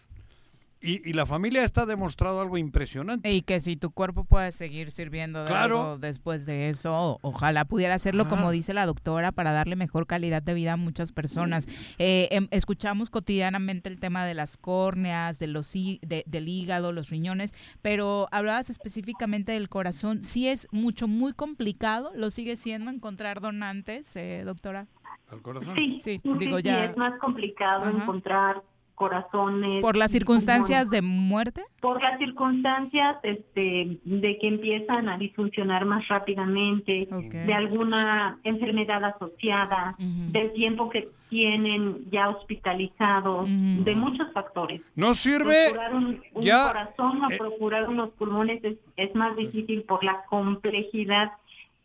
Y, 0.81 1.11
la 1.11 1.25
familia 1.25 1.65
está 1.65 1.85
demostrado 1.85 2.39
algo 2.39 2.57
impresionante. 2.57 3.29
Y 3.29 3.41
que 3.41 3.59
si 3.59 3.75
tu 3.75 3.91
cuerpo 3.91 4.23
puede 4.23 4.53
seguir 4.53 4.91
sirviendo 4.91 5.43
de 5.43 5.53
algo 5.53 5.97
después 5.97 6.45
de 6.45 6.69
eso, 6.69 7.19
ojalá 7.21 7.65
pudiera 7.65 7.95
hacerlo 7.95 8.29
como 8.29 8.49
dice 8.49 8.73
la 8.73 8.85
doctora 8.85 9.33
para 9.33 9.51
darle 9.51 9.75
mejor 9.75 10.07
calidad 10.07 10.41
de 10.41 10.53
vida 10.53 10.73
a 10.73 10.77
muchas 10.77 11.11
personas. 11.11 11.67
Eh, 11.97 12.29
em, 12.31 12.47
escuchamos 12.51 13.09
cotidianamente 13.09 13.89
el 13.89 13.99
tema 13.99 14.25
de 14.25 14.35
las 14.35 14.55
córneas, 14.55 15.37
de 15.37 15.47
los 15.47 15.69
del 15.73 16.47
hígado, 16.47 16.93
los 16.93 17.09
riñones, 17.09 17.53
pero 17.81 18.29
hablabas 18.31 18.69
específicamente 18.69 19.51
del 19.51 19.67
corazón. 19.67 20.23
Sí 20.23 20.47
es 20.47 20.65
mucho, 20.71 21.09
muy 21.09 21.33
complicado, 21.33 22.11
lo 22.15 22.31
sigue 22.31 22.55
siendo 22.55 22.89
encontrar 22.89 23.41
donantes, 23.41 24.15
eh, 24.15 24.43
doctora. 24.45 24.87
¿Al 25.31 25.41
corazón? 25.41 25.75
Sí, 26.01 26.21
digo 26.23 26.59
ya. 26.59 26.85
es 26.85 26.97
más 26.97 27.19
complicado 27.19 27.89
encontrar 27.89 28.63
corazones. 28.99 29.81
¿Por 29.81 29.95
las 29.95 30.11
circunstancias 30.11 30.89
de 30.89 31.01
muerte? 31.01 31.63
Por 31.79 32.01
las 32.03 32.19
circunstancias 32.19 33.15
este, 33.23 33.97
de 34.03 34.37
que 34.37 34.47
empiezan 34.47 35.07
a 35.07 35.17
disfuncionar 35.17 35.85
más 35.85 36.05
rápidamente, 36.09 37.07
de 37.09 37.53
alguna 37.53 38.37
enfermedad 38.43 39.03
asociada, 39.05 39.95
del 39.97 40.51
tiempo 40.51 40.89
que 40.89 41.07
tienen 41.29 42.09
ya 42.11 42.29
hospitalizados, 42.29 43.47
de 43.47 43.95
muchos 43.95 44.31
factores. 44.33 44.81
¿No 44.95 45.13
sirve? 45.13 45.69
Procurar 45.69 45.95
un, 45.95 46.21
corazón 46.33 47.23
o 47.23 47.31
eh, 47.31 47.37
procurar 47.37 47.87
unos 47.87 48.09
pulmones 48.11 48.61
es, 48.65 48.77
es 48.97 49.15
más 49.15 49.35
difícil 49.37 49.83
por 49.83 50.03
la 50.03 50.25
complejidad 50.25 51.31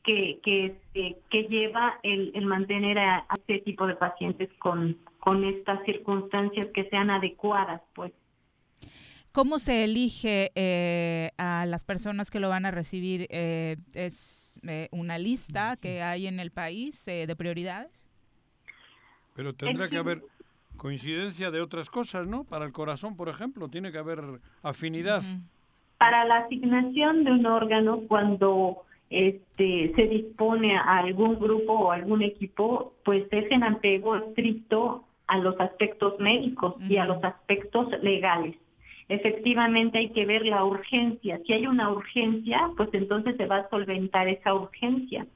que, 0.05 0.39
que, 0.43 0.67
este, 0.67 1.17
que 1.31 1.43
lleva 1.45 1.99
el, 2.03 2.31
el 2.35 2.47
mantener 2.47 2.99
a, 2.99 3.27
este 3.37 3.61
tipo 3.61 3.87
de 3.87 3.97
pacientes 3.97 4.51
con, 4.59 4.99
con 5.19 5.45
estas 5.45 5.85
circunstancias 5.85 6.69
que 6.75 6.89
sean 6.91 7.11
adecuadas, 7.11 7.81
pues. 7.95 8.13
¿Cómo 9.33 9.59
se 9.59 9.83
elige 9.83 10.53
eh, 10.55 11.31
a 11.39 11.67
las 11.67 11.85
personas 11.85 12.31
que 12.31 12.39
lo 12.39 12.49
van 12.51 12.67
a 12.67 12.71
recibir? 12.71 13.27
Eh, 13.31 13.77
¿Es 13.93 14.61
eh, 14.63 14.89
una 14.93 15.19
lista 15.19 15.77
que 15.77 16.03
hay 16.03 16.29
en 16.29 16.39
el 16.39 16.53
país 16.53 17.05
de 17.07 17.35
prioridades? 17.35 18.07
Pero 19.35 19.53
tendrá 19.53 19.89
que 19.89 19.97
haber 19.97 20.23
coincidencia 20.77 21.51
de 21.51 21.61
otras 21.61 21.91
cosas, 21.91 22.29
¿no? 22.29 22.45
Para 22.45 22.65
el 22.65 22.73
corazón, 22.73 23.17
por 23.17 23.29
ejemplo, 23.29 23.69
tiene 23.69 23.91
que 23.91 23.99
haber 23.99 24.23
afinidad. 24.63 25.23
Para 25.99 26.25
la 26.27 26.39
asignación 26.39 27.25
de 27.25 27.33
un 27.33 27.47
órgano, 27.47 28.03
cuando 28.07 28.85
este, 29.15 29.93
se 29.95 30.09
dispone 30.09 30.77
a 30.77 30.99
algún 30.99 31.39
grupo 31.39 31.73
o 31.73 31.93
algún 31.93 32.23
equipo, 32.23 32.95
pues 33.05 33.25
es 33.31 33.51
en 33.53 33.63
apego 33.63 34.17
estricto 34.17 35.05
a 35.29 35.39
los 35.39 35.59
aspectos 35.61 36.19
médicos 36.19 36.75
y 36.89 36.97
a 36.97 37.05
los 37.05 37.23
aspectos 37.23 37.89
legales. 38.03 38.57
Efectivamente 39.09 39.99
hay 39.99 40.11
que 40.11 40.27
ver 40.27 40.45
la 40.45 40.65
urgencia. 40.65 41.39
Si 41.47 41.53
hay 41.53 41.67
una 41.67 41.91
urgencia, 41.91 42.71
pues 42.77 42.89
entonces 42.93 43.37
se 43.37 43.47
va 43.47 43.59
a 43.59 43.71
solventar 43.71 44.27
esa 44.29 44.53
urgencia. 44.55 45.27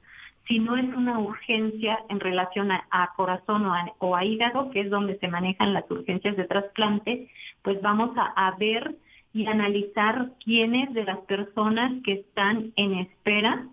Si 0.47 0.59
no 0.59 0.75
es 0.75 0.85
una 0.95 1.19
urgencia 1.19 1.99
en 2.09 2.19
relación 2.19 2.71
a, 2.71 3.13
corazón 3.15 3.65
o 3.99 4.15
a, 4.15 4.25
hígado, 4.25 4.71
que 4.71 4.81
es 4.81 4.89
donde 4.89 5.17
se 5.19 5.27
manejan 5.27 5.73
las 5.73 5.89
urgencias 5.89 6.35
de 6.35 6.45
trasplante, 6.45 7.29
pues 7.61 7.81
vamos 7.81 8.11
a 8.17 8.55
ver 8.57 8.95
y 9.33 9.45
analizar 9.45 10.31
quiénes 10.43 10.93
de 10.93 11.03
las 11.03 11.19
personas 11.19 11.91
que 12.03 12.13
están 12.13 12.73
en 12.75 12.93
espera 12.95 13.67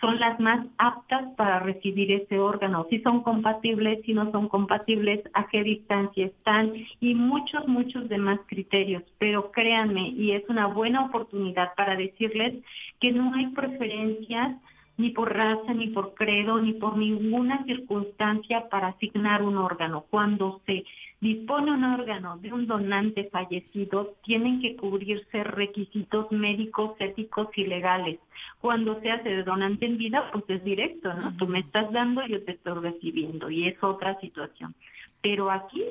son 0.00 0.18
las 0.20 0.38
más 0.38 0.66
aptas 0.76 1.32
para 1.36 1.60
recibir 1.60 2.12
ese 2.12 2.38
órgano, 2.38 2.86
si 2.90 3.00
son 3.00 3.22
compatibles, 3.22 4.04
si 4.04 4.12
no 4.12 4.30
son 4.32 4.48
compatibles, 4.48 5.20
a 5.32 5.46
qué 5.48 5.62
distancia 5.62 6.26
están 6.26 6.72
y 7.00 7.14
muchos, 7.14 7.66
muchos 7.68 8.08
demás 8.08 8.38
criterios. 8.46 9.02
Pero 9.18 9.50
créanme, 9.50 10.08
y 10.08 10.32
es 10.32 10.42
una 10.48 10.66
buena 10.66 11.06
oportunidad 11.06 11.74
para 11.74 11.96
decirles 11.96 12.62
que 13.00 13.12
no 13.12 13.32
hay 13.34 13.46
preferencias 13.48 14.56
ni 14.96 15.10
por 15.10 15.34
raza, 15.34 15.74
ni 15.74 15.88
por 15.88 16.14
credo, 16.14 16.60
ni 16.60 16.74
por 16.74 16.96
ninguna 16.96 17.64
circunstancia 17.64 18.68
para 18.68 18.88
asignar 18.88 19.42
un 19.42 19.56
órgano. 19.56 20.04
Cuando 20.08 20.60
se 20.66 20.84
dispone 21.20 21.72
un 21.72 21.84
órgano 21.84 22.38
de 22.38 22.52
un 22.52 22.66
donante 22.66 23.24
fallecido, 23.24 24.14
tienen 24.24 24.60
que 24.60 24.76
cubrirse 24.76 25.42
requisitos 25.42 26.30
médicos, 26.30 26.92
éticos 27.00 27.48
y 27.56 27.66
legales. 27.66 28.18
Cuando 28.60 29.00
se 29.00 29.10
hace 29.10 29.28
de 29.30 29.42
donante 29.42 29.86
en 29.86 29.98
vida, 29.98 30.30
pues 30.32 30.44
es 30.48 30.62
directo, 30.64 31.12
¿no? 31.12 31.36
Tú 31.36 31.46
me 31.46 31.60
estás 31.60 31.90
dando, 31.92 32.24
yo 32.26 32.42
te 32.44 32.52
estoy 32.52 32.80
recibiendo 32.80 33.50
y 33.50 33.68
es 33.68 33.82
otra 33.82 34.18
situación. 34.20 34.74
Pero 35.22 35.50
aquí 35.50 35.82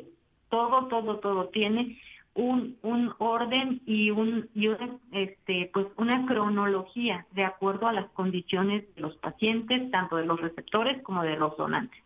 todo, 0.49 0.86
todo, 0.88 1.18
todo 1.18 1.47
tiene 1.49 1.97
un, 2.36 2.77
un 2.81 3.13
orden 3.19 3.81
y 3.86 4.09
un 4.09 4.49
y 4.55 4.69
este 5.11 5.69
pues 5.73 5.88
una 5.97 6.25
cronología 6.25 7.25
de 7.31 7.43
acuerdo 7.43 7.88
a 7.88 7.93
las 7.93 8.09
condiciones 8.11 8.84
de 8.95 9.01
los 9.01 9.15
pacientes, 9.17 9.91
tanto 9.91 10.17
de 10.17 10.25
los 10.25 10.39
receptores 10.41 11.01
como 11.03 11.23
de 11.23 11.38
los 11.38 11.55
donantes. 11.57 11.99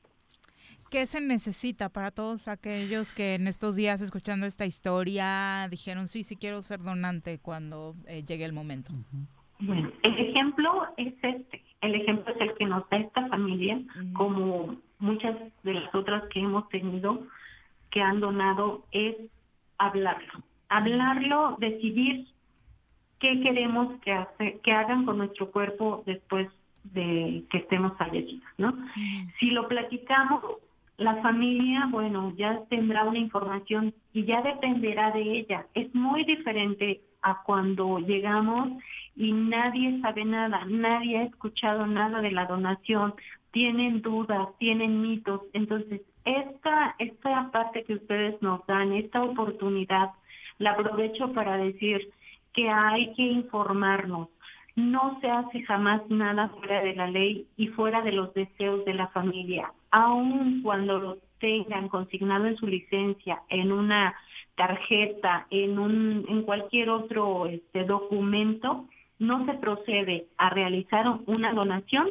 ¿Qué 0.90 1.06
se 1.06 1.20
necesita 1.20 1.90
para 1.90 2.12
todos 2.12 2.48
aquellos 2.48 3.12
que 3.12 3.36
en 3.36 3.48
estos 3.48 3.76
días 3.76 4.00
escuchando 4.00 4.46
esta 4.46 4.66
historia 4.66 5.68
dijeron 5.70 6.08
sí, 6.08 6.24
sí 6.24 6.38
quiero 6.38 6.62
ser 6.62 6.82
donante 6.82 7.40
cuando 7.40 7.96
eh, 8.08 8.24
llegue 8.24 8.46
el 8.46 8.54
momento? 8.54 8.94
Bueno, 9.60 9.92
el 10.04 10.18
ejemplo 10.18 10.86
es 10.98 11.14
este. 11.22 11.64
el 11.82 11.96
ejemplo 11.96 12.34
es 12.34 12.42
el 12.42 12.54
que 12.56 12.66
nos 12.66 12.90
da 12.90 12.98
esta 12.98 13.28
familia, 13.28 13.82
como 14.14 14.78
muchas 15.00 15.36
de 15.64 15.74
las 15.74 15.94
otras 15.94 16.24
que 16.30 16.40
hemos 16.40 16.68
tenido 16.70 17.22
que 17.92 18.02
han 18.02 18.20
donado, 18.20 18.86
es 18.92 19.16
hablarlo. 19.78 20.44
Hablarlo, 20.70 21.58
decidir 21.60 22.28
qué 23.20 23.40
queremos 23.42 24.00
que, 24.02 24.12
hace, 24.12 24.60
que 24.64 24.72
hagan 24.72 25.06
con 25.06 25.18
nuestro 25.18 25.52
cuerpo 25.52 26.04
después 26.06 26.50
de 26.84 27.44
que 27.50 27.58
estemos 27.60 27.98
fallecidos, 27.98 28.48
¿no? 28.58 28.74
Si 29.40 29.50
lo 29.50 29.68
platicamos, 29.68 30.42
la 30.98 31.16
familia, 31.22 31.88
bueno, 31.92 32.34
ya 32.38 32.62
tendrá 32.70 33.04
una 33.04 33.20
información 33.20 33.94
y 34.14 34.26
ya 34.26 34.42
dependerá 34.42 35.12
de 35.12 35.22
ella. 35.22 35.68
Es 35.74 35.94
muy 35.94 36.24
diferente 36.24 37.02
a 37.22 37.44
cuando 37.44 38.00
llegamos 38.00 38.70
y 39.16 39.32
nadie 39.32 40.00
sabe 40.02 40.26
nada, 40.26 40.66
nadie 40.66 41.18
ha 41.18 41.24
escuchado 41.24 41.86
nada 41.86 42.22
de 42.22 42.32
la 42.32 42.46
donación, 42.46 43.14
tienen 43.52 44.02
dudas, 44.02 44.48
tienen 44.60 45.02
mitos. 45.02 45.42
Entonces, 45.54 46.02
esta, 46.28 46.96
esta 47.00 47.50
parte 47.52 47.84
que 47.84 47.94
ustedes 47.94 48.42
nos 48.42 48.66
dan, 48.68 48.92
esta 48.92 49.24
oportunidad, 49.24 50.12
la 50.60 50.72
aprovecho 50.72 51.32
para 51.32 51.58
decir 51.58 52.12
que 52.54 52.70
hay 52.70 53.14
que 53.14 53.24
informarnos. 53.24 54.30
No 54.76 55.20
se 55.22 55.30
hace 55.30 55.64
jamás 55.64 56.02
nada 56.10 56.50
fuera 56.50 56.82
de 56.82 56.96
la 56.96 57.08
ley 57.08 57.48
y 57.56 57.68
fuera 57.68 58.02
de 58.02 58.12
los 58.12 58.34
deseos 58.34 58.84
de 58.86 58.94
la 58.94 59.08
familia, 59.08 59.72
aun 59.92 60.62
cuando 60.62 61.00
lo 61.00 61.18
tengan 61.40 61.88
consignado 61.88 62.46
en 62.46 62.58
su 62.58 62.68
licencia, 62.68 63.42
en 63.50 63.72
una 63.72 64.16
tarjeta, 64.56 65.48
en 65.50 65.80
un, 65.80 66.26
en 66.28 66.44
cualquier 66.44 66.90
otro 66.90 67.46
este, 67.46 67.86
documento, 67.86 68.86
no 69.20 69.46
se 69.46 69.54
procede 69.54 70.28
a 70.38 70.50
realizar 70.50 71.06
una 71.26 71.54
donación 71.54 72.10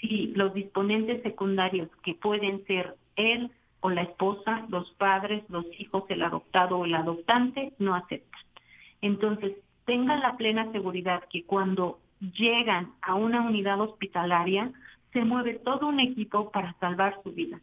si 0.00 0.32
los 0.34 0.52
disponentes 0.52 1.22
secundarios, 1.22 1.88
que 2.02 2.14
pueden 2.14 2.64
ser 2.66 2.96
él 3.16 3.50
o 3.80 3.90
la 3.90 4.02
esposa, 4.02 4.64
los 4.68 4.90
padres, 4.92 5.42
los 5.48 5.66
hijos, 5.78 6.04
el 6.08 6.22
adoptado 6.22 6.78
o 6.78 6.84
el 6.84 6.94
adoptante, 6.94 7.72
no 7.78 7.94
aceptan. 7.94 8.40
Entonces, 9.00 9.52
tengan 9.84 10.20
la 10.20 10.36
plena 10.36 10.70
seguridad 10.72 11.24
que 11.30 11.44
cuando 11.44 11.98
llegan 12.20 12.92
a 13.02 13.14
una 13.14 13.42
unidad 13.42 13.80
hospitalaria, 13.80 14.70
se 15.12 15.24
mueve 15.24 15.54
todo 15.54 15.88
un 15.88 16.00
equipo 16.00 16.50
para 16.50 16.74
salvar 16.78 17.20
su 17.22 17.32
vida. 17.32 17.60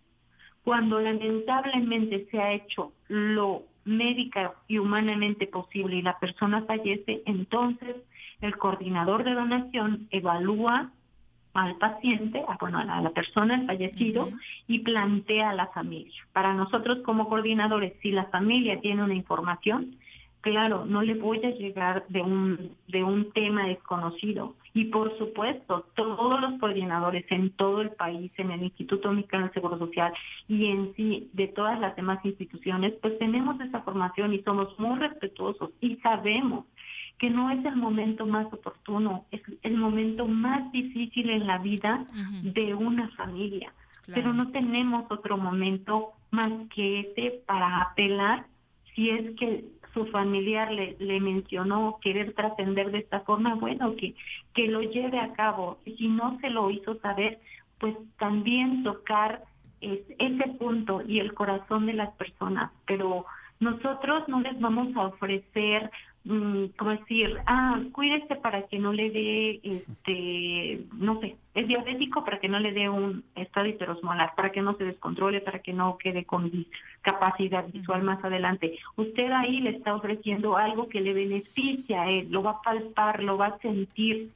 Cuando 0.64 1.00
lamentablemente 1.00 2.28
se 2.30 2.40
ha 2.40 2.52
hecho 2.52 2.92
lo 3.08 3.64
médica 3.86 4.54
y 4.68 4.78
humanamente 4.78 5.48
posible 5.48 5.96
y 5.96 6.02
la 6.02 6.20
persona 6.20 6.64
fallece, 6.64 7.24
entonces 7.26 7.96
el 8.42 8.58
coordinador 8.58 9.24
de 9.24 9.34
donación 9.34 10.08
evalúa 10.12 10.92
al 11.54 11.76
paciente, 11.76 12.44
a, 12.48 12.58
bueno, 12.60 12.80
a 12.80 13.02
la 13.02 13.10
persona, 13.10 13.56
al 13.56 13.66
fallecido, 13.66 14.30
y 14.68 14.80
plantea 14.80 15.50
a 15.50 15.56
la 15.56 15.68
familia. 15.68 16.24
Para 16.32 16.54
nosotros 16.54 17.00
como 17.04 17.28
coordinadores, 17.28 17.94
si 18.02 18.12
la 18.12 18.26
familia 18.26 18.80
tiene 18.80 19.04
una 19.04 19.16
información, 19.16 19.96
claro, 20.42 20.86
no 20.86 21.02
le 21.02 21.16
voy 21.16 21.44
a 21.46 21.52
llegar 21.52 22.06
de 22.10 22.22
un, 22.22 22.72
de 22.88 23.04
un 23.04 23.32
tema 23.32 23.68
desconocido. 23.68 24.56
Y 24.74 24.86
por 24.86 25.18
supuesto, 25.18 25.88
todos 25.96 26.40
los 26.40 26.60
coordinadores 26.60 27.26
en 27.32 27.50
todo 27.52 27.82
el 27.82 27.90
país, 27.92 28.32
en 28.38 28.52
el 28.52 28.64
Instituto 28.64 29.12
Mexicano 29.12 29.48
de 29.48 29.54
Seguro 29.54 29.80
Social 29.80 30.14
y 30.48 30.68
en 30.68 30.94
sí 30.96 31.30
de 31.34 31.48
todas 31.48 31.80
las 31.80 31.96
demás 31.96 32.24
instituciones, 32.24 32.94
pues 33.02 33.18
tenemos 33.18 33.60
esa 33.60 33.82
formación 33.82 34.34
y 34.34 34.44
somos 34.44 34.78
muy 34.80 35.00
respetuosos 35.00 35.72
y 35.82 35.96
sabemos 35.98 36.66
que 37.20 37.30
no 37.30 37.52
es 37.52 37.64
el 37.66 37.76
momento 37.76 38.26
más 38.26 38.48
oportuno, 38.52 39.26
es 39.32 39.42
el 39.62 39.76
momento 39.76 40.26
más 40.26 40.72
difícil 40.72 41.30
en 41.30 41.46
la 41.46 41.58
vida 41.58 42.06
de 42.42 42.74
una 42.74 43.10
familia. 43.10 43.74
Pero 44.08 44.34
no 44.34 44.50
tenemos 44.50 45.06
otro 45.12 45.38
momento 45.38 46.14
más 46.32 46.52
que 46.74 47.02
ese 47.02 47.42
para 47.46 47.82
apelar 47.82 48.48
si 48.96 49.12
es 49.12 49.36
que 49.38 49.66
su 49.94 50.06
familiar 50.08 50.72
le, 50.72 50.96
le 51.00 51.20
mencionó 51.20 52.00
querer 52.02 52.34
trascender 52.34 52.92
de 52.92 53.00
esta 53.00 53.20
forma, 53.22 53.56
bueno, 53.56 53.96
que, 53.96 54.16
que 54.54 54.68
lo 54.68 54.82
lleve 54.82 55.20
a 55.20 55.34
cabo. 55.34 55.80
Y 55.86 55.96
si 55.98 56.08
no 56.08 56.40
se 56.40 56.50
lo 56.50 56.72
hizo 56.72 57.00
saber, 57.00 57.40
pues 57.80 57.96
también 58.18 58.84
tocar 58.84 59.44
ese 59.82 60.50
punto 60.58 61.02
y 61.08 61.20
el 61.20 61.34
corazón 61.34 61.86
de 61.86 61.94
las 61.94 62.12
personas. 62.16 62.72
Pero 62.86 63.26
nosotros 63.60 64.28
no 64.28 64.42
les 64.42 64.60
vamos 64.60 64.96
a 64.96 65.08
ofrecer 65.08 65.92
como 66.26 66.92
decir, 66.92 67.38
ah, 67.48 67.80
cuídese 67.92 68.36
para 68.36 68.64
que 68.68 68.78
no 68.78 68.92
le 68.92 69.10
dé, 69.10 69.60
este, 69.64 70.86
no 70.94 71.20
sé, 71.22 71.38
es 71.56 71.68
diabético 71.68 72.24
para 72.26 72.40
que 72.40 72.50
no 72.50 72.60
le 72.60 72.74
dé 72.74 72.90
un 72.90 73.24
estado 73.36 73.68
hiperosmolar, 73.68 74.36
para 74.36 74.52
que 74.52 74.62
no 74.62 74.74
se 74.74 74.84
descontrole, 74.84 75.42
para 75.42 75.60
que 75.60 75.74
no 75.74 75.98
quede 75.98 76.26
con 76.26 76.52
discapacidad 76.52 77.66
visual 77.72 78.04
más 78.04 78.24
adelante. 78.24 78.78
Usted 78.98 79.32
ahí 79.32 79.62
le 79.62 79.72
está 79.72 79.96
ofreciendo 79.96 80.58
algo 80.58 80.90
que 80.90 81.02
le 81.02 81.14
beneficia 81.14 82.04
a 82.04 82.10
él, 82.10 82.28
lo 82.30 82.44
va 82.44 82.52
a 82.52 82.62
palpar, 82.62 83.24
lo 83.24 83.38
va 83.38 83.48
a 83.48 83.60
sentir, 83.60 84.30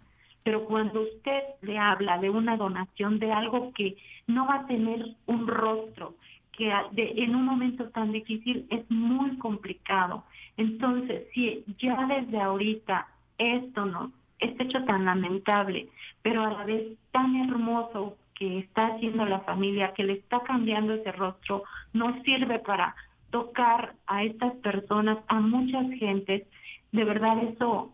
pero 0.44 0.66
cuando 0.66 1.02
usted 1.02 1.42
le 1.62 1.78
habla 1.78 2.18
de 2.18 2.30
una 2.30 2.58
donación 2.58 3.20
de 3.20 3.32
algo 3.32 3.74
que 3.74 3.98
no 4.26 4.48
va 4.48 4.56
a 4.56 4.68
tener 4.68 5.06
un 5.26 5.48
rostro, 5.48 6.16
que 6.54 6.72
en 6.98 7.36
un 7.36 7.46
momento 7.46 7.90
tan 7.90 8.12
difícil 8.12 8.68
es 8.70 8.90
muy 8.90 9.38
complicado. 9.38 10.24
Entonces, 10.58 11.28
si 11.34 11.64
ya 11.80 12.06
desde 12.08 12.40
ahorita 12.40 13.08
esto 13.38 13.86
no, 13.86 14.12
este 14.40 14.64
hecho 14.64 14.84
tan 14.86 15.06
lamentable, 15.06 15.90
pero 16.22 16.44
a 16.44 16.52
la 16.52 16.66
vez 16.66 16.98
tan 17.12 17.36
hermoso 17.36 18.18
que 18.36 18.60
está 18.60 18.88
haciendo 18.88 19.26
la 19.26 19.40
familia, 19.42 19.94
que 19.94 20.04
le 20.04 20.14
está 20.14 20.42
cambiando 20.42 20.94
ese 20.94 21.12
rostro, 21.12 21.64
no 21.94 22.22
sirve 22.24 22.60
para 22.60 22.96
tocar 23.30 23.96
a 24.06 24.24
estas 24.24 24.54
personas, 24.58 25.18
a 25.28 25.40
muchas 25.40 25.90
gentes, 25.98 26.44
de 26.92 27.04
verdad 27.04 27.44
eso, 27.44 27.92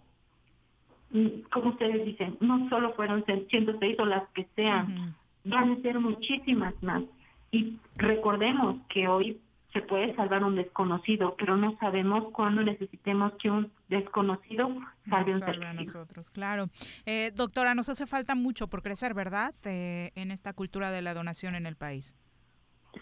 mm, 1.11 1.41
como 1.51 1.69
ustedes 1.69 2.05
dicen, 2.05 2.37
no 2.41 2.67
solo 2.69 2.93
fueron 2.93 3.23
106 3.25 3.99
o 3.99 4.05
las 4.05 4.27
que 4.29 4.47
sean, 4.55 5.15
van 5.45 5.71
a 5.71 5.81
ser 5.81 5.99
muchísimas 5.99 6.73
más. 6.83 7.03
Y 7.51 7.77
recordemos 7.95 8.77
que 8.89 9.07
hoy 9.07 9.39
se 9.73 9.81
puede 9.81 10.15
salvar 10.15 10.43
un 10.43 10.55
desconocido, 10.55 11.35
pero 11.37 11.55
no 11.55 11.77
sabemos 11.79 12.31
cuándo 12.33 12.63
necesitemos 12.63 13.33
que 13.33 13.51
un 13.51 13.71
desconocido 13.87 14.69
salve 15.09 15.35
un 15.35 15.39
ser 15.41 15.75
nosotros, 15.75 16.31
claro. 16.31 16.69
Eh, 17.05 17.31
doctora, 17.35 17.75
nos 17.75 17.89
hace 17.89 18.07
falta 18.07 18.33
mucho 18.33 18.67
por 18.67 18.81
crecer, 18.81 19.13
¿verdad? 19.13 19.53
Eh, 19.65 20.11
en 20.15 20.31
esta 20.31 20.53
cultura 20.53 20.89
de 20.91 21.01
la 21.01 21.13
donación 21.13 21.55
en 21.55 21.67
el 21.67 21.75
país. 21.75 22.15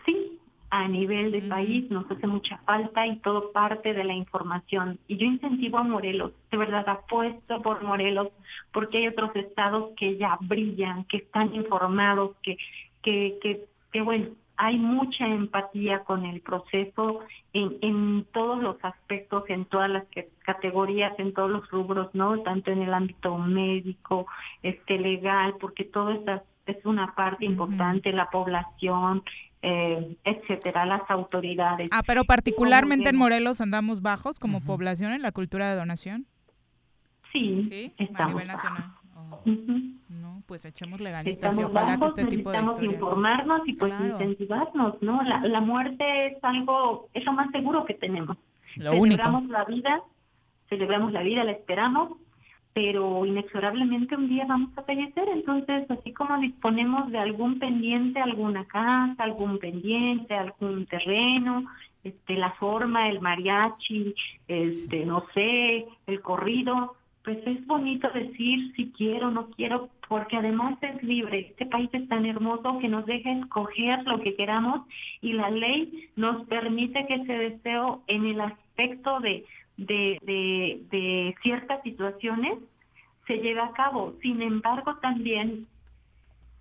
Sí, 0.05 0.39
a 0.69 0.87
nivel 0.89 1.31
de 1.31 1.41
país 1.43 1.89
nos 1.89 2.09
hace 2.11 2.27
mucha 2.27 2.57
falta 2.59 3.07
y 3.07 3.17
todo 3.19 3.53
parte 3.53 3.93
de 3.93 4.03
la 4.03 4.13
información. 4.13 4.99
Y 5.07 5.15
yo 5.15 5.25
incentivo 5.25 5.77
a 5.77 5.83
Morelos, 5.83 6.33
de 6.51 6.57
verdad 6.57 6.87
apuesto 6.89 7.61
por 7.61 7.81
Morelos, 7.83 8.29
porque 8.73 8.97
hay 8.97 9.07
otros 9.07 9.33
estados 9.37 9.91
que 9.95 10.17
ya 10.17 10.37
brillan, 10.41 11.05
que 11.05 11.17
están 11.17 11.55
informados, 11.55 12.35
que, 12.43 12.57
que, 13.01 13.37
que, 13.41 13.65
que 13.93 14.01
bueno, 14.01 14.27
hay 14.57 14.77
mucha 14.77 15.27
empatía 15.27 15.99
con 15.99 16.25
el 16.25 16.41
proceso 16.41 17.21
en, 17.53 17.77
en 17.81 18.25
todos 18.33 18.61
los 18.61 18.77
aspectos, 18.83 19.43
en 19.49 19.65
todas 19.65 19.89
las 19.89 20.03
categorías, 20.39 21.13
en 21.19 21.33
todos 21.33 21.49
los 21.49 21.69
rubros, 21.69 22.13
¿no? 22.13 22.41
Tanto 22.41 22.71
en 22.71 22.81
el 22.81 22.93
ámbito 22.93 23.37
médico, 23.37 24.25
este 24.63 24.97
legal, 24.97 25.55
porque 25.59 25.83
todo 25.83 26.11
esto 26.11 26.41
es 26.65 26.83
una 26.85 27.13
parte 27.13 27.45
importante, 27.45 28.11
la 28.11 28.29
población, 28.29 29.23
eh, 29.61 30.17
etcétera, 30.23 30.85
las 30.85 31.09
autoridades. 31.09 31.89
Ah, 31.91 32.01
pero 32.05 32.23
particularmente 32.25 33.09
en 33.09 33.15
Morelos 33.15 33.61
andamos 33.61 34.01
bajos 34.01 34.39
como 34.39 34.61
población 34.61 35.13
en 35.13 35.21
la 35.21 35.31
cultura 35.31 35.69
de 35.69 35.75
donación. 35.75 36.25
Sí, 37.31 37.67
¿Sí? 37.69 37.93
estamos 37.97 38.19
a 38.19 38.33
nivel 38.33 38.47
nacional. 38.47 38.83
No, 40.09 40.41
pues 40.45 40.65
echémosle 40.65 41.11
ganitas 41.11 41.57
y 41.57 41.63
ojalá 41.63 41.97
que 41.97 42.05
este 42.05 42.25
tipo 42.25 42.51
de 42.51 42.61
historias... 42.61 42.93
informarnos 42.93 43.67
y 43.67 43.73
pues 43.73 43.93
incentivarnos, 43.99 45.01
¿no? 45.01 45.21
La, 45.23 45.41
la 45.41 45.61
muerte 45.61 46.27
es 46.27 46.43
algo, 46.43 47.09
es 47.13 47.25
lo 47.25 47.33
más 47.33 47.51
seguro 47.51 47.85
que 47.85 47.93
tenemos. 47.93 48.37
Lo 48.75 48.91
celebramos 48.91 49.47
la 49.47 49.65
vida, 49.65 50.01
celebramos 50.69 51.11
la 51.11 51.23
vida, 51.23 51.43
la 51.43 51.51
esperamos, 51.51 52.17
pero 52.73 53.25
inexorablemente 53.25 54.15
un 54.15 54.29
día 54.29 54.45
vamos 54.47 54.69
a 54.77 54.83
fallecer, 54.83 55.27
entonces 55.29 55.89
así 55.89 56.13
como 56.13 56.37
disponemos 56.37 57.11
de 57.11 57.17
algún 57.17 57.57
pendiente, 57.57 58.19
alguna 58.19 58.65
casa, 58.65 59.23
algún 59.23 59.57
pendiente, 59.57 60.35
algún 60.35 60.85
terreno, 60.85 61.65
este, 62.03 62.35
la 62.35 62.51
forma, 62.51 63.09
el 63.09 63.19
mariachi, 63.19 64.13
este, 64.47 65.05
no 65.05 65.25
sé, 65.33 65.87
el 66.05 66.21
corrido, 66.21 66.95
pues 67.27 67.45
es 67.45 67.67
bonito 67.67 68.09
decir 68.11 68.71
si 68.77 68.89
quiero 68.93 69.27
o 69.27 69.31
no 69.31 69.49
quiero, 69.49 69.89
porque 70.07 70.37
además 70.37 70.77
es 70.81 71.03
libre. 71.03 71.39
Este 71.49 71.65
país 71.65 71.89
es 71.91 72.07
tan 72.07 72.25
hermoso 72.25 72.79
que 72.79 72.87
nos 72.87 73.05
deja 73.05 73.33
escoger 73.33 74.01
lo 74.05 74.21
que 74.21 74.33
queramos 74.37 74.87
y 75.19 75.33
la 75.33 75.49
ley 75.49 76.09
nos 76.15 76.47
permite 76.47 77.05
que 77.05 77.15
ese 77.15 77.33
deseo 77.33 78.01
en 78.07 78.27
el 78.27 78.39
aspecto 78.39 79.19
de, 79.19 79.45
de, 79.75 80.17
de, 80.21 80.79
de 80.89 81.35
ciertas 81.43 81.83
situaciones 81.83 82.59
se 83.27 83.39
lleve 83.39 83.59
a 83.59 83.71
cabo. 83.71 84.13
Sin 84.21 84.41
embargo, 84.41 84.95
también 85.01 85.63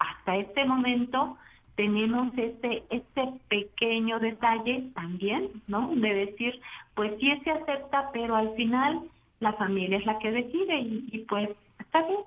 hasta 0.01 0.35
este 0.35 0.65
momento 0.65 1.39
tenemos 1.77 2.37
este 2.37 2.83
este 2.91 3.35
pequeño 3.49 4.19
detalle 4.19 4.91
también, 4.97 5.63
¿no? 5.69 5.95
De 5.95 6.13
decir, 6.13 6.61
pues 6.97 7.15
sí 7.21 7.33
se 7.45 7.53
acepta, 7.53 8.11
pero 8.13 8.35
al 8.35 8.51
final 8.57 9.03
la 9.41 9.53
familia 9.55 9.99
es 9.99 10.07
la 10.07 10.19
que 10.19 10.31
decide 10.31 10.79
y, 10.81 11.09
y 11.13 11.19
pues 11.29 11.51
está 11.79 12.03
bien, 12.07 12.21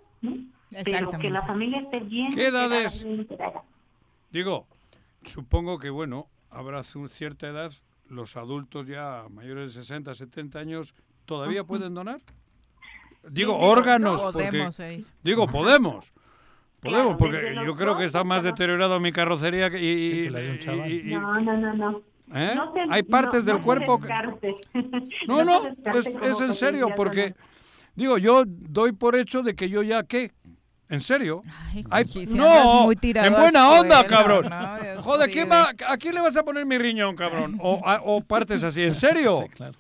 ¿no? 0.72 0.80
Pero 0.86 1.10
que 1.12 1.30
la 1.30 1.42
familia 1.42 1.80
esté 1.80 2.00
bien. 2.02 2.34
¿Qué 2.34 2.48
edad 2.48 2.72
es? 2.74 3.06
Digo, 4.32 4.68
supongo 5.24 5.80
que, 5.80 5.90
bueno, 5.90 6.28
habrá 6.52 6.84
cierta 6.84 7.48
edad, 7.48 7.72
los 8.08 8.38
adultos 8.38 8.86
ya 8.88 9.26
mayores 9.32 9.74
de 9.74 9.82
60, 9.82 10.14
70 10.14 10.60
años, 10.60 10.94
¿todavía 11.26 11.64
pueden 11.64 11.94
donar? 11.96 12.22
Digo, 13.28 13.58
órganos, 13.58 14.22
porque... 14.24 14.48
Podemos, 14.50 14.78
dice. 14.78 15.12
Digo, 15.24 15.48
podemos. 15.48 16.12
Podemos, 16.82 17.18
Claro, 17.18 17.18
porque 17.18 17.56
yo 17.66 17.74
creo 17.74 17.98
que 17.98 18.06
está 18.06 18.24
más 18.24 18.42
deteriorado 18.44 19.00
mi 19.02 19.12
carrocería 19.12 19.70
que... 19.70 19.82
Y, 19.84 19.88
y- 19.90 20.24
que 20.26 20.30
la 20.32 20.40
de 20.40 20.50
un 20.52 20.56
y- 20.56 20.60
chaval. 20.60 20.92
y- 20.92 21.00
y- 21.12 21.14
No, 21.16 21.42
no, 21.42 21.58
no, 21.58 21.74
no. 21.74 22.02
¿Eh? 22.34 22.54
No 22.56 22.74
Hay 22.90 23.04
partes 23.04 23.46
no- 23.46 23.52
del 23.52 23.58
no 23.60 23.64
cuerpo 23.64 24.00
que... 24.00 24.08
No, 25.28 25.44
no, 25.44 25.62
descarte 25.62 26.00
es, 26.00 26.06
es 26.32 26.42
en 26.42 26.54
serio, 26.54 26.90
porque... 26.96 27.34
Digo, 27.96 28.18
yo 28.18 28.44
doy 28.46 28.94
por 28.94 29.16
hecho 29.16 29.42
de 29.44 29.56
que 29.56 29.68
yo 29.70 29.84
ya, 29.84 30.04
¿qué? 30.04 30.32
¿En 30.88 31.02
serio? 31.02 31.42
Ay, 31.90 32.08
si 32.08 32.26
no, 32.28 32.84
muy 32.84 32.96
tirado 32.96 33.28
en 33.28 33.34
buena 33.34 33.70
onda, 33.72 34.02
suelo, 34.02 34.10
cabrón. 34.10 34.50
Joder, 35.02 35.30
¿quién 35.30 35.50
va, 35.52 35.70
¿a 35.88 35.98
quién 35.98 36.16
le 36.16 36.22
vas 36.22 36.36
a 36.38 36.44
poner 36.44 36.66
mi 36.66 36.78
riñón, 36.78 37.16
cabrón? 37.16 37.58
O, 37.60 37.82
a- 37.86 38.02
o 38.04 38.22
partes 38.22 38.64
así, 38.64 38.84
¿en 38.84 38.96
serio? 38.96 39.42
Sí, 39.44 39.50
claro. 39.50 39.74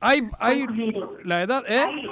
Hay, 0.00 0.22
hay 0.40 0.66
Pues 0.66 1.24
la 1.24 1.42
edad, 1.42 1.62
¿eh? 1.68 1.78
Hay, 1.88 2.04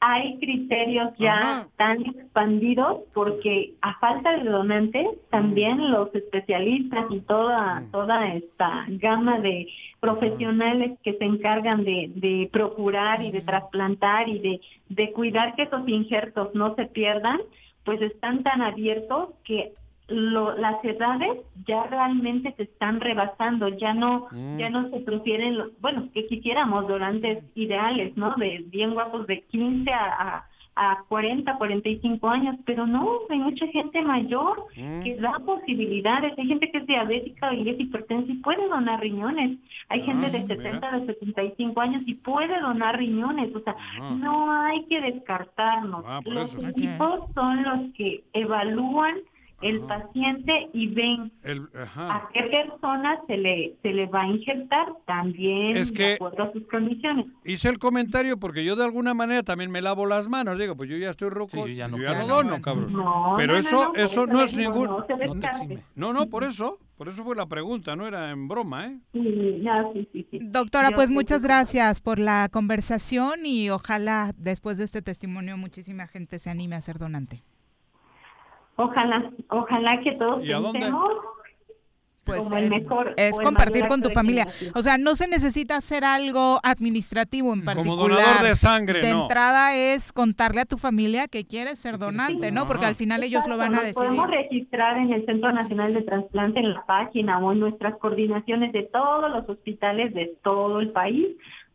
hay 0.00 0.38
criterios 0.38 1.10
ya 1.18 1.36
Ajá. 1.36 1.68
tan 1.76 2.00
expandidos 2.06 3.02
porque 3.12 3.74
a 3.82 3.98
falta 3.98 4.38
de 4.38 4.48
donantes 4.48 5.06
también 5.30 5.90
los 5.90 6.14
especialistas 6.14 7.04
y 7.10 7.20
toda 7.20 7.84
toda 7.92 8.34
esta 8.34 8.86
gama 8.88 9.38
de 9.40 9.68
profesionales 10.00 10.98
que 11.02 11.12
se 11.14 11.24
encargan 11.24 11.84
de, 11.84 12.10
de 12.14 12.48
procurar 12.50 13.22
y 13.22 13.30
de 13.30 13.42
trasplantar 13.42 14.28
y 14.28 14.38
de, 14.38 14.60
de 14.88 15.12
cuidar 15.12 15.54
que 15.54 15.64
esos 15.64 15.86
injertos 15.86 16.54
no 16.54 16.74
se 16.74 16.86
pierdan, 16.86 17.38
pues 17.84 18.00
están 18.00 18.42
tan 18.42 18.62
abiertos 18.62 19.30
que 19.44 19.72
lo- 20.10 20.56
las 20.56 20.84
edades 20.84 21.38
ya 21.66 21.84
realmente 21.84 22.52
se 22.56 22.64
están 22.64 23.00
rebasando, 23.00 23.68
ya 23.68 23.94
no 23.94 24.26
Mm. 24.32 24.58
ya 24.58 24.70
no 24.70 24.90
se 24.90 25.00
prefieren, 25.00 25.56
los, 25.58 25.68
bueno, 25.80 26.08
que 26.12 26.26
quisiéramos 26.26 26.86
donantes 26.88 27.44
ideales, 27.54 28.16
¿no? 28.16 28.34
De 28.36 28.64
bien 28.66 28.92
guapos 28.94 29.26
de 29.26 29.42
15 29.42 29.90
a, 29.92 30.04
a, 30.36 30.46
a 30.76 31.02
40, 31.08 31.56
45 31.58 32.28
años, 32.30 32.56
pero 32.64 32.86
no, 32.86 33.18
hay 33.28 33.38
mucha 33.38 33.66
gente 33.66 34.00
mayor 34.02 34.64
Mm. 34.76 35.02
que 35.02 35.16
da 35.16 35.38
posibilidades, 35.44 36.32
hay 36.38 36.46
gente 36.46 36.70
que 36.70 36.78
es 36.78 36.86
diabética 36.86 37.52
y 37.52 37.68
es 37.68 37.78
hipertensa 37.80 38.32
y 38.32 38.36
puede 38.36 38.66
donar 38.68 39.00
riñones, 39.00 39.58
hay 39.88 40.00
gente 40.02 40.26
Ah, 40.26 40.30
de 40.30 40.38
mira. 40.40 40.54
70, 40.56 40.98
de 41.00 41.06
75 41.06 41.80
años 41.80 42.02
y 42.06 42.14
puede 42.14 42.58
donar 42.60 42.96
riñones, 42.98 43.54
o 43.54 43.60
sea, 43.60 43.74
no 44.16 44.50
hay 44.50 44.84
que 44.86 45.00
descartarnos. 45.00 46.04
Ah, 46.06 46.20
por 46.24 46.32
Los 46.34 46.54
eso. 46.56 46.66
equipos 46.68 47.20
son 47.34 47.62
los 47.62 47.92
que 47.94 48.22
evalúan 48.32 49.16
el 49.62 49.80
paciente 49.80 50.68
y 50.72 50.88
ven 50.88 51.32
El- 51.42 51.68
a 51.96 52.28
qué 52.32 52.42
persona 52.44 53.20
se 53.26 53.36
le 53.36 53.76
se 53.82 53.92
le 53.92 54.06
va 54.06 54.22
a 54.22 54.26
injertar 54.28 54.88
también 55.06 55.76
Es 55.76 55.92
que- 55.92 56.02
de 56.02 56.14
acuerdo 56.14 56.42
a 56.44 56.52
sus 56.52 56.66
condiciones. 56.68 57.26
Hice 57.44 57.68
el 57.68 57.78
comentario 57.78 58.38
porque 58.38 58.64
yo 58.64 58.76
de 58.76 58.84
alguna 58.84 59.14
manera 59.14 59.42
también 59.42 59.70
me 59.70 59.82
lavo 59.82 60.06
las 60.06 60.28
manos. 60.28 60.58
Digo, 60.58 60.76
pues 60.76 60.88
yo 60.88 60.96
ya 60.96 61.10
estoy 61.10 61.30
roco, 61.30 61.50
Sí, 61.50 61.58
yo 61.58 61.66
ya 61.68 61.88
no 61.88 61.96
yo 61.98 62.04
ya 62.04 62.20
no 62.20 62.26
dono, 62.26 62.60
cabrón. 62.62 62.92
No, 62.92 63.34
Pero 63.36 63.54
no, 63.54 63.60
no, 63.60 63.66
eso, 63.68 63.94
eso 63.96 64.26
no 64.26 64.42
es 64.42 64.54
ningún... 64.56 64.86
no 64.86 65.04
se 65.06 65.12
No 65.12 65.18
te 65.18 65.24
descarte. 65.28 65.46
exime. 65.64 65.82
No, 65.94 66.12
no, 66.12 66.26
por 66.26 66.44
eso, 66.44 66.78
por 66.96 67.08
eso 67.08 67.22
fue 67.24 67.36
la 67.36 67.46
pregunta, 67.46 67.96
no 67.96 68.06
era 68.06 68.30
en 68.30 68.48
broma, 68.48 68.86
¿eh? 68.86 68.98
Sí, 69.12 69.60
no, 69.62 69.92
sí, 69.92 70.08
sí, 70.12 70.26
sí. 70.30 70.38
Doctora, 70.42 70.90
Yo 70.90 70.96
pues 70.96 71.10
muchas 71.10 71.42
gracias 71.42 72.00
por 72.00 72.18
la 72.18 72.48
conversación 72.50 73.44
y 73.44 73.68
ojalá 73.70 74.32
después 74.36 74.78
de 74.78 74.84
este 74.84 75.02
testimonio 75.02 75.56
muchísima 75.56 76.06
gente 76.06 76.38
se 76.38 76.50
anime 76.50 76.76
a 76.76 76.80
ser 76.80 76.98
donante. 76.98 77.42
Ojalá, 78.80 79.30
ojalá 79.48 80.00
que 80.00 80.12
todos 80.12 80.40
pensemos 80.40 81.12
Pues 82.24 82.38
como 82.40 82.56
el 82.56 82.64
eh, 82.64 82.70
mejor 82.70 83.12
es 83.18 83.38
el 83.38 83.44
compartir 83.44 83.86
con 83.88 84.00
tu 84.00 84.08
familia. 84.08 84.46
O 84.74 84.82
sea, 84.82 84.96
no 84.96 85.16
se 85.16 85.28
necesita 85.28 85.76
hacer 85.76 86.02
algo 86.02 86.60
administrativo 86.62 87.52
en 87.52 87.62
particular. 87.62 87.98
Como 87.98 88.08
donador 88.08 88.42
de 88.42 88.54
sangre, 88.54 89.00
De 89.02 89.10
no. 89.12 89.22
entrada 89.22 89.74
es 89.74 90.14
contarle 90.14 90.62
a 90.62 90.64
tu 90.64 90.78
familia 90.78 91.28
que 91.28 91.44
quieres 91.44 91.78
ser 91.78 91.98
donante, 91.98 92.52
¿no? 92.52 92.66
Porque 92.66 92.84
Ajá. 92.84 92.88
al 92.88 92.94
final 92.94 93.22
ellos 93.22 93.46
lo 93.46 93.58
van 93.58 93.74
a 93.74 93.82
decidir. 93.82 94.06
Podemos 94.08 94.30
registrar 94.30 94.96
en 94.96 95.12
el 95.12 95.26
Centro 95.26 95.52
Nacional 95.52 95.92
de 95.92 96.02
Trasplante 96.02 96.60
en 96.60 96.72
la 96.72 96.86
página 96.86 97.38
o 97.38 97.52
en 97.52 97.60
nuestras 97.60 97.98
coordinaciones 97.98 98.72
de 98.72 98.84
todos 98.84 99.30
los 99.30 99.46
hospitales 99.46 100.14
de 100.14 100.36
todo 100.42 100.80
el 100.80 100.90
país, 100.90 101.26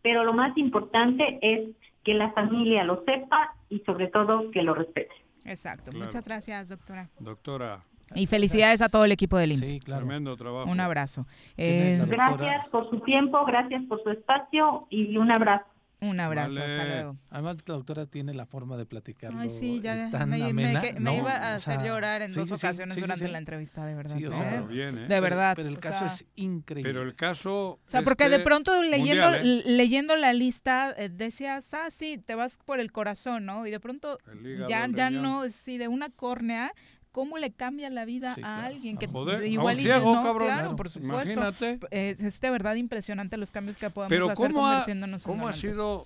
pero 0.02 0.24
lo 0.24 0.34
más 0.34 0.58
importante 0.58 1.38
es 1.42 1.70
que 2.04 2.16
la 2.16 2.32
familia 2.32 2.84
lo 2.84 3.04
sepa 3.06 3.54
y 3.70 3.80
sobre 3.80 4.08
todo 4.08 4.50
que 4.50 4.64
lo 4.64 4.74
respete. 4.74 5.25
Exacto. 5.46 5.92
Claro. 5.92 6.06
Muchas 6.06 6.26
gracias, 6.26 6.70
doctora. 6.70 7.10
Doctora, 7.20 7.84
Y 8.14 8.28
felicidades 8.28 8.82
a 8.82 8.90
todo 8.90 9.06
el 9.06 9.12
equipo 9.12 9.38
del 9.38 9.52
IMSS. 9.54 9.70
Sí, 9.70 9.80
claro. 9.80 10.06
tremendo 10.06 10.36
trabajo. 10.36 10.70
Un 10.70 10.80
abrazo. 10.80 11.26
Eh. 11.58 12.04
Gracias 12.08 12.68
por 12.70 12.90
su 12.90 13.00
tiempo, 13.02 13.46
gracias 13.46 13.84
por 13.88 14.04
su 14.04 14.10
espacio 14.10 14.88
y 14.90 15.18
un 15.18 15.32
abrazo. 15.32 15.66
Un 16.02 16.20
abrazo. 16.20 16.54
Vale. 16.56 16.72
Hasta 16.74 16.86
luego. 16.86 17.18
Además, 17.30 17.56
la 17.66 17.74
doctora 17.76 18.06
tiene 18.06 18.34
la 18.34 18.46
forma 18.46 18.78
de 18.78 18.86
platicarlo. 18.86 19.40
Ay, 19.40 19.50
sí, 19.50 19.80
ya 19.82 19.94
es 19.94 20.12
tan 20.12 20.30
me, 20.30 20.38
me- 20.38 20.44
amena, 20.50 20.82
que- 20.82 20.94
me 20.94 21.00
¿no? 21.00 21.14
iba 21.16 21.32
a 21.36 21.54
O 21.54 21.56
hacer 21.56 21.78
sea, 21.80 21.86
llorar 21.86 22.22
en 22.22 22.32
sí, 22.34 22.40
dos 22.40 22.50
sí, 22.50 22.54
ocasiones 22.56 22.94
sí, 22.96 23.00
sí, 23.00 23.02
durante 23.02 23.26
sí. 23.26 23.32
la 23.32 23.38
entrevista, 23.38 23.86
de 23.86 23.96
verdad. 23.96 24.18
Sí, 24.18 24.26
o 24.26 24.30
¿no? 24.30 24.36
sea, 24.36 24.50
Pero 24.50 24.68
bien, 24.68 24.98
¿eh? 24.98 25.02
de 25.02 25.08
Pero- 25.08 25.22
verdad. 25.22 25.54
Pero 25.56 25.70
el 25.70 25.78
o 25.78 25.80
caso 25.80 26.00
sea, 26.00 26.08
es 26.08 26.26
increíble. 26.36 26.90
Pero 26.92 27.04
el 27.04 27.16
caso... 27.16 27.80
O 27.86 27.90
sea, 27.90 28.02
porque 28.04 28.30
de 28.30 28.36
este, 28.36 28.46
pronto 28.46 28.82
leyendo, 28.84 29.30
mundial, 29.30 29.64
¿eh? 29.66 29.72
leyendo 29.72 30.16
la 30.16 30.34
lista 30.34 30.94
eh, 30.98 31.10
decías, 31.10 31.74
ah, 31.74 31.90
sí, 31.90 32.18
te 32.18 32.36
vas 32.36 32.58
por 32.66 32.80
el 32.80 32.92
corazón, 32.92 33.46
¿no? 33.46 33.66
Y 33.66 33.72
de 33.72 33.80
pronto 33.80 34.18
hígado, 34.44 34.70
ya, 34.70 34.88
ya 34.94 35.10
no, 35.10 35.50
sí, 35.50 35.78
de 35.78 35.88
una 35.88 36.10
córnea, 36.10 36.72
¿cómo 37.16 37.38
le 37.38 37.54
cambia 37.54 37.90
la 37.90 38.04
vida 38.04 38.36
Sí, 38.36 38.42
a 38.42 38.44
claro. 38.44 38.68
alguien? 38.68 38.98
que 38.98 39.08
Joder, 39.08 39.38
a 39.38 39.40
un 39.40 39.46
igual 39.48 39.80
y- 39.80 39.84
ciego, 39.84 40.14
no, 40.16 40.22
cabrón. 40.22 40.48
Claro, 40.50 40.62
Claro, 40.64 40.76
por 40.76 40.90
supuesto. 40.90 41.24
imagínate. 41.24 41.80
Es, 41.90 42.20
es 42.20 42.42
de 42.42 42.50
verdad 42.50 42.76
impresionante 42.76 43.38
los 43.38 43.52
cambios 43.52 43.78
que 43.78 43.90
podemos 43.90 44.10
Pero 44.10 44.26
hacer 44.26 44.36
¿cómo 44.52 44.68
ha, 44.68 44.72
convirtiéndonos 44.72 45.26
en 45.26 45.32
cómo 45.32 45.48
ha 45.48 45.54
sido 45.54 46.06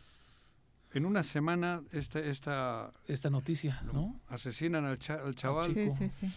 en 0.93 1.05
una 1.07 1.23
semana 1.23 1.81
esta, 1.93 2.19
esta 2.19 2.91
Esta 3.07 3.29
noticia, 3.31 3.81
¿no? 3.91 4.19
asesinan 4.29 4.85
al, 4.85 4.99
cha- 4.99 5.19
al 5.25 5.33
chaval 5.33 5.73
Sí, 5.73 5.89
sí, 5.97 6.09
sí. 6.11 6.27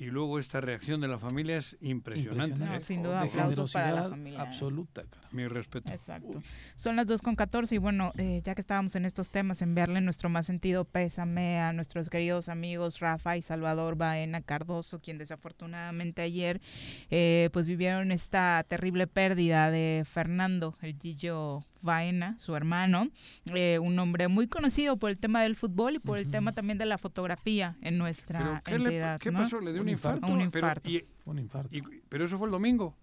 Y 0.00 0.06
luego 0.06 0.38
esta 0.38 0.62
reacción 0.62 1.02
de 1.02 1.08
la 1.08 1.18
familia 1.18 1.58
es 1.58 1.76
impresionante. 1.82 2.64
¿eh? 2.64 2.80
sin 2.80 3.02
duda, 3.02 3.20
de 3.22 3.28
aplausos 3.28 3.70
para 3.70 3.92
la 3.92 4.08
familia. 4.08 4.40
absoluta, 4.40 5.02
cara. 5.04 5.28
Mi 5.30 5.46
respeto. 5.46 5.90
Exacto. 5.90 6.38
Uy. 6.38 6.44
Son 6.74 6.96
las 6.96 7.06
2 7.06 7.20
con 7.20 7.36
14 7.36 7.74
y 7.74 7.78
bueno, 7.78 8.12
eh, 8.16 8.40
ya 8.42 8.54
que 8.54 8.62
estábamos 8.62 8.96
en 8.96 9.04
estos 9.04 9.30
temas, 9.30 9.60
enviarle 9.60 10.00
nuestro 10.00 10.30
más 10.30 10.46
sentido 10.46 10.86
pésame 10.86 11.60
a 11.60 11.74
nuestros 11.74 12.08
queridos 12.08 12.48
amigos 12.48 13.00
Rafa 13.00 13.36
y 13.36 13.42
Salvador 13.42 13.96
Baena 13.96 14.40
Cardoso, 14.40 15.00
quien 15.00 15.18
desafortunadamente 15.18 16.22
ayer 16.22 16.62
eh, 17.10 17.50
pues 17.52 17.66
vivieron 17.68 18.10
esta 18.10 18.64
terrible 18.66 19.06
pérdida 19.06 19.70
de 19.70 20.06
Fernando, 20.10 20.78
el 20.80 20.96
Gillo 20.98 21.62
Baena, 21.82 22.36
su 22.38 22.54
hermano, 22.56 23.08
eh, 23.54 23.78
un 23.78 23.98
hombre 23.98 24.28
muy 24.28 24.48
conocido 24.48 24.96
por 24.96 25.10
el 25.10 25.18
tema 25.18 25.42
del 25.42 25.56
fútbol 25.56 25.96
y 25.96 25.98
por 25.98 26.18
el 26.18 26.30
tema 26.30 26.52
también 26.52 26.78
de 26.78 26.86
la 26.86 26.98
fotografía 26.98 27.76
en 27.80 27.94
¿Pero 27.94 27.96
nuestra 27.96 28.62
qué, 28.64 28.78
le- 28.78 28.84
entidad. 28.84 29.20
qué 29.20 29.30
¿no? 29.30 29.38
pasó? 29.40 29.60
¿Le 29.60 29.72
dio 29.72 29.80
un, 29.82 29.88
Un 29.88 29.92
infarto? 29.92 30.26
infarto. 30.26 30.32
Un 30.44 30.50
Pero- 30.50 30.66
infarto. 30.66 30.90
y- 30.90 31.04
Fue 31.18 31.32
un 31.32 31.38
infarto. 31.38 31.76
y- 31.76 31.82
pero 32.08 32.24
eso 32.24 32.36
fue 32.38 32.46
el 32.48 32.52
domingo. 32.52 32.96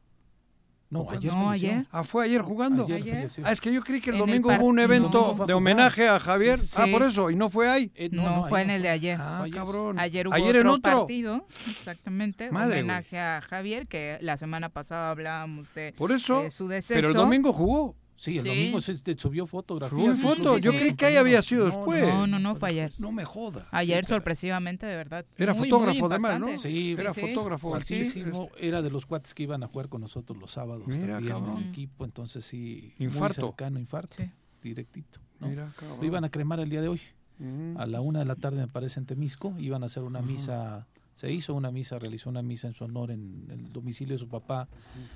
no, 0.89 1.01
¿o 1.01 1.11
ayer 1.11 1.33
no, 1.33 1.45
falleció. 1.47 1.69
ayer. 1.71 1.87
Ah, 1.91 2.03
fue 2.05 2.23
ayer 2.25 2.41
jugando. 2.41 2.85
Ayer. 2.85 3.27
Ah, 3.43 3.51
es 3.51 3.59
que 3.59 3.73
yo 3.73 3.81
creí 3.83 3.99
que 3.99 4.09
el 4.11 4.15
En 4.15 4.21
el 4.21 4.27
domingo 4.27 4.49
hubo 4.55 4.67
un 4.67 4.79
evento 4.79 5.35
No, 5.37 5.45
de 5.45 5.53
homenaje 5.53 6.07
a 6.07 6.17
Javier. 6.17 6.59
Sí, 6.59 6.67
sí, 6.67 6.75
Ah, 6.77 6.85
por 6.89 7.03
eso, 7.03 7.29
y 7.29 7.35
no 7.35 7.49
fue 7.49 7.67
ahí. 7.69 7.91
Eh, 7.93 8.07
No, 8.13 8.43
fue 8.47 8.61
en 8.61 8.69
el 8.69 8.81
de 8.83 8.87
ayer. 8.89 9.17
Ah, 9.19 9.41
ayer. 9.43 9.53
cabrón. 9.53 9.99
Ayer 9.99 10.27
hubo 10.29 10.33
Ayer 10.35 10.55
en 10.55 10.67
otro, 10.67 10.99
partido, 10.99 11.45
exactamente, 11.67 12.51
Madre, 12.51 12.79
homenaje 12.79 13.19
a 13.19 13.41
Javier, 13.41 13.87
que 13.87 14.17
la 14.21 14.37
semana 14.37 14.69
pasada 14.69 15.09
hablábamos 15.11 15.73
de 15.73 15.93
Por 15.97 16.13
eso. 16.13 16.43
de 16.43 16.51
su 16.51 16.69
deceso. 16.69 16.93
Pero 16.97 17.09
el 17.09 17.13
domingo 17.15 17.51
jugó. 17.51 17.95
Sí, 18.18 18.38
el 18.39 18.44
Sí. 18.44 18.49
domingo 18.49 18.81
se 18.81 18.98
te 18.99 19.18
subió 19.18 19.45
fotografías. 19.48 20.18
Subió 20.18 20.30
foto, 20.35 20.39
incluso 20.39 20.57
yo 20.57 20.72
creí 20.72 20.94
que 20.95 21.06
ahí 21.06 21.15
había 21.18 21.41
sido 21.44 21.65
No, 21.68 21.76
después. 21.76 22.03
No, 22.07 22.26
no, 22.27 22.39
no, 22.39 22.56
fue 22.56 22.69
ayer. 22.69 22.91
No 22.99 23.11
me 23.11 23.23
joda. 23.23 23.68
Ayer, 23.72 24.03
Sí, 24.06 24.10
sorpresivamente, 24.10 24.85
de 24.88 24.95
verdad. 24.95 25.26
Era 25.38 25.53
muy, 25.53 25.61
muy 25.61 25.69
fotógrafo 25.69 26.06
además, 26.07 26.39
¿no? 26.39 26.57
Sí, 26.57 26.94
Era 26.98 27.14
sí. 27.14 27.22
fotógrafo. 27.22 27.76
Altísimo, 27.76 28.49
era 28.60 28.81
de 28.81 28.89
los 28.89 29.06
cuates 29.06 29.34
que 29.35 29.44
iban 29.44 29.64
a 29.64 29.68
jugar 29.68 29.88
con 29.88 30.02
nosotros 30.02 30.38
los 30.39 30.52
sábados 30.52 30.88
Mira, 30.88 31.19
también 31.19 31.69
equipo, 31.69 32.06
entonces 32.06 32.44
sí, 32.44 32.94
Infarto. 32.98 33.41
muy 33.41 33.49
cercano, 33.52 33.80
infarto, 33.80 34.15
Sí. 34.18 34.30
directito. 34.64 35.19
¿no? 35.39 35.48
Mira, 35.49 35.72
cabrón. 35.77 35.99
Lo 35.99 36.06
iban 36.06 36.23
a 36.26 36.30
cremar 36.30 36.60
el 36.60 36.69
día 36.69 36.81
de 36.81 36.88
hoy, 36.88 37.02
Mm. 37.39 37.77
a 37.77 37.85
la 37.85 38.02
una 38.02 38.18
de 38.19 38.26
la 38.26 38.35
tarde 38.35 38.57
me 38.61 38.68
parece 38.68 38.99
en 38.99 39.06
Temisco, 39.06 39.53
iban 39.60 39.84
a 39.84 39.85
hacer 39.85 40.02
una 40.02 40.23
misa 40.23 40.88
se 41.18 41.31
hizo 41.31 41.56
una 41.56 41.72
misa, 41.72 41.98
realizó 41.98 42.30
una 42.30 42.44
misa 42.44 42.68
en 42.68 42.76
su 42.76 42.84
honor 42.84 43.10
en 43.10 43.48
el 43.49 43.73
domicilio 43.73 44.14
de 44.14 44.19
su 44.19 44.27
papá 44.27 44.68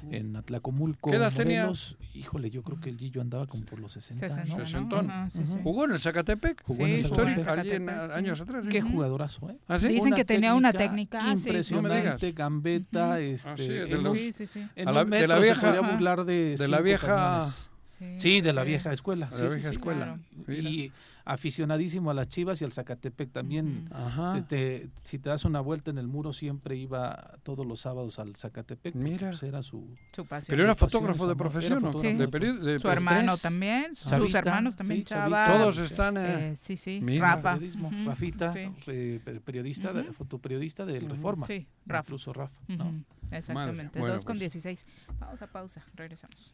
en 0.10 0.36
Atlacomulco. 0.36 1.12
¿Qué 1.12 1.18
edad 1.18 1.32
tenía? 1.32 1.60
Morelos. 1.62 1.96
Híjole, 2.16 2.50
yo 2.50 2.64
creo 2.64 2.80
que 2.80 2.90
el 2.90 2.98
Gillo 2.98 3.22
andaba 3.22 3.46
como 3.46 3.66
por 3.66 3.80
los 3.80 3.92
60. 3.94 4.28
¿no? 4.28 4.34
60, 4.34 4.58
¿no? 4.58 4.66
Sesentón. 4.66 5.12
Ajá, 5.12 5.30
sí, 5.30 5.42
sí. 5.46 5.54
¿Jugó 5.62 5.86
en 5.86 5.92
el 5.92 6.00
Zacatepec? 6.00 6.64
Jugó 6.66 6.88
en 6.88 6.94
el 6.94 7.02
Zacatepec. 7.06 7.48
allí 7.48 7.70
en, 7.70 7.86
Zacatepec, 7.86 8.18
años 8.18 8.38
sí. 8.40 8.44
atrás. 8.44 8.66
Qué 8.72 8.82
jugadorazo, 8.82 9.50
¿eh? 9.52 9.58
¿Ah, 9.68 9.78
sí? 9.78 9.90
Dicen 9.90 10.08
Una 10.08 10.16
que 10.16 10.26
tenía 10.26 10.56
una 10.56 10.74
técnica 10.74 11.22
sí, 11.22 11.28
sí. 11.38 11.48
impresionante, 11.50 12.30
No 12.32 12.36
gambeta, 12.36 13.08
Ujú. 13.10 13.16
este, 13.20 13.52
Ah, 13.52 13.58
sí, 13.58 13.68
de 13.68 13.92
en 13.92 14.04
los- 14.04 14.18
Sí, 14.18 14.34
sí, 14.34 14.48
sí. 14.48 14.68
en 14.76 14.88
A 14.88 14.92
la- 14.92 15.04
un 15.04 15.10
de 15.12 15.28
la 15.28 15.36
se 15.36 15.42
vieja- 15.44 15.68
podía 15.74 15.92
burlar 15.92 16.26
de 16.26 16.56
de 16.58 16.68
la 16.68 16.82
vieja-. 16.82 17.46
Sí, 18.18 18.42
de 18.42 18.54
la 18.54 18.64
sí. 18.64 18.68
vieja 18.70 18.92
escuela. 18.92 19.28
De 19.30 19.36
sí, 19.36 19.44
la 19.44 19.50
sí, 19.50 19.56
vieja 19.58 19.70
sí, 19.70 19.76
escuela. 19.76 20.20
Y 20.48 20.92
aficionadísimo 21.26 22.12
a 22.12 22.14
las 22.14 22.28
Chivas 22.30 22.62
y 22.62 22.66
al 22.66 22.72
Zacatepec 22.72 23.32
también. 23.32 23.88
Ajá. 23.92 24.34
Te- 24.34 24.42
te- 24.88 24.90
si 25.04 25.20
te 25.20 25.30
das 25.30 25.46
una 25.46 25.60
vuelta 25.62 25.92
en 25.92 25.98
el 25.98 26.08
muro, 26.08 26.34
siempre 26.34 26.76
iba 26.76 27.38
todos 27.44 27.66
los 27.66 27.82
sábados 27.82 28.20
al 28.20 28.36
Zacatepec. 28.36 28.96
Mira. 28.96 29.30
pues, 29.30 29.44
era 29.44 29.62
su. 29.62 29.94
Su 30.14 30.26
pasión. 30.26 30.54
Pero 30.54 30.64
era 30.64 30.76
fotógrafo 30.76 31.28
de 31.28 31.36
profesión, 31.36 31.80
Su 31.82 31.92
pues, 31.92 32.04
hermano 32.86 33.32
tres. 33.32 33.42
también, 33.42 33.96
sus 33.96 34.12
hermanos 34.36 34.76
también, 34.76 35.00
sí, 35.02 35.06
Chava. 35.06 35.48
Todos 35.58 35.78
están... 35.78 36.18
eh, 36.18 36.52
Eh, 36.52 36.56
sí, 36.56 36.78
sí. 36.78 37.00
Mira. 37.02 37.36
Rafa. 37.36 37.54
Periodismo. 37.54 37.92
Rafita, 38.06 38.54
sí. 38.54 38.70
eh, 38.88 39.20
per- 39.24 39.42
periodista, 39.42 39.94
de- 39.94 40.04
fotoperiodista 40.12 40.86
del. 40.86 41.10
Reforma. 41.10 41.46
Sí, 41.46 41.68
Rafa. 41.86 42.08
Incluso 42.08 42.34
Rafa. 42.34 42.62
Exactamente, 43.32 44.00
Bueno, 44.00 44.16
dos 44.16 44.26
con 44.26 44.34
pues. 44.34 44.52
16. 44.52 44.86
Vamos 45.20 45.42
a 45.42 45.48
pausa, 45.48 45.82
regresamos. 45.96 46.54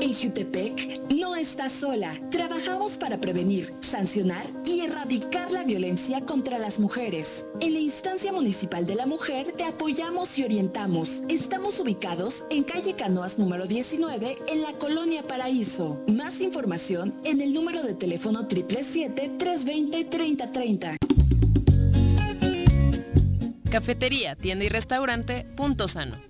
En 0.00 0.14
Jutepec 0.14 1.02
no 1.14 1.36
estás 1.36 1.72
sola. 1.72 2.18
Trabajamos 2.30 2.96
para 2.96 3.20
prevenir, 3.20 3.70
sancionar 3.80 4.46
y 4.64 4.80
erradicar 4.80 5.52
la 5.52 5.62
violencia 5.62 6.22
contra 6.22 6.58
las 6.58 6.78
mujeres. 6.78 7.44
En 7.60 7.74
la 7.74 7.80
instancia 7.80 8.32
municipal 8.32 8.86
de 8.86 8.94
la 8.94 9.04
mujer 9.04 9.52
te 9.52 9.64
apoyamos 9.64 10.38
y 10.38 10.44
orientamos. 10.44 11.22
Estamos 11.28 11.78
ubicados 11.80 12.44
en 12.50 12.64
calle 12.64 12.94
Canoas 12.94 13.38
número 13.38 13.66
19 13.66 14.38
en 14.48 14.62
la 14.62 14.72
colonia 14.72 15.22
Paraíso. 15.22 16.02
Más 16.08 16.40
información 16.40 17.14
en 17.24 17.42
el 17.42 17.52
número 17.52 17.82
de 17.82 17.92
teléfono 17.92 18.48
777-320-3030. 18.48 20.96
Cafetería, 23.70 24.34
tienda 24.34 24.64
y 24.64 24.70
restaurante 24.70 25.44
Punto 25.56 25.88
Sano. 25.88 26.29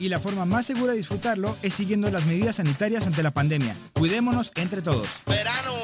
y 0.00 0.08
la 0.08 0.18
forma 0.18 0.44
más 0.46 0.66
segura 0.66 0.92
de 0.92 0.98
disfrutarlo 0.98 1.54
es 1.62 1.74
siguiendo 1.74 2.10
las 2.10 2.26
medidas 2.26 2.56
sanitarias 2.56 3.06
ante 3.06 3.22
la 3.22 3.30
pandemia. 3.30 3.76
Cuidémonos 3.92 4.50
entre 4.56 4.82
todos. 4.82 5.06
Verano. 5.26 5.74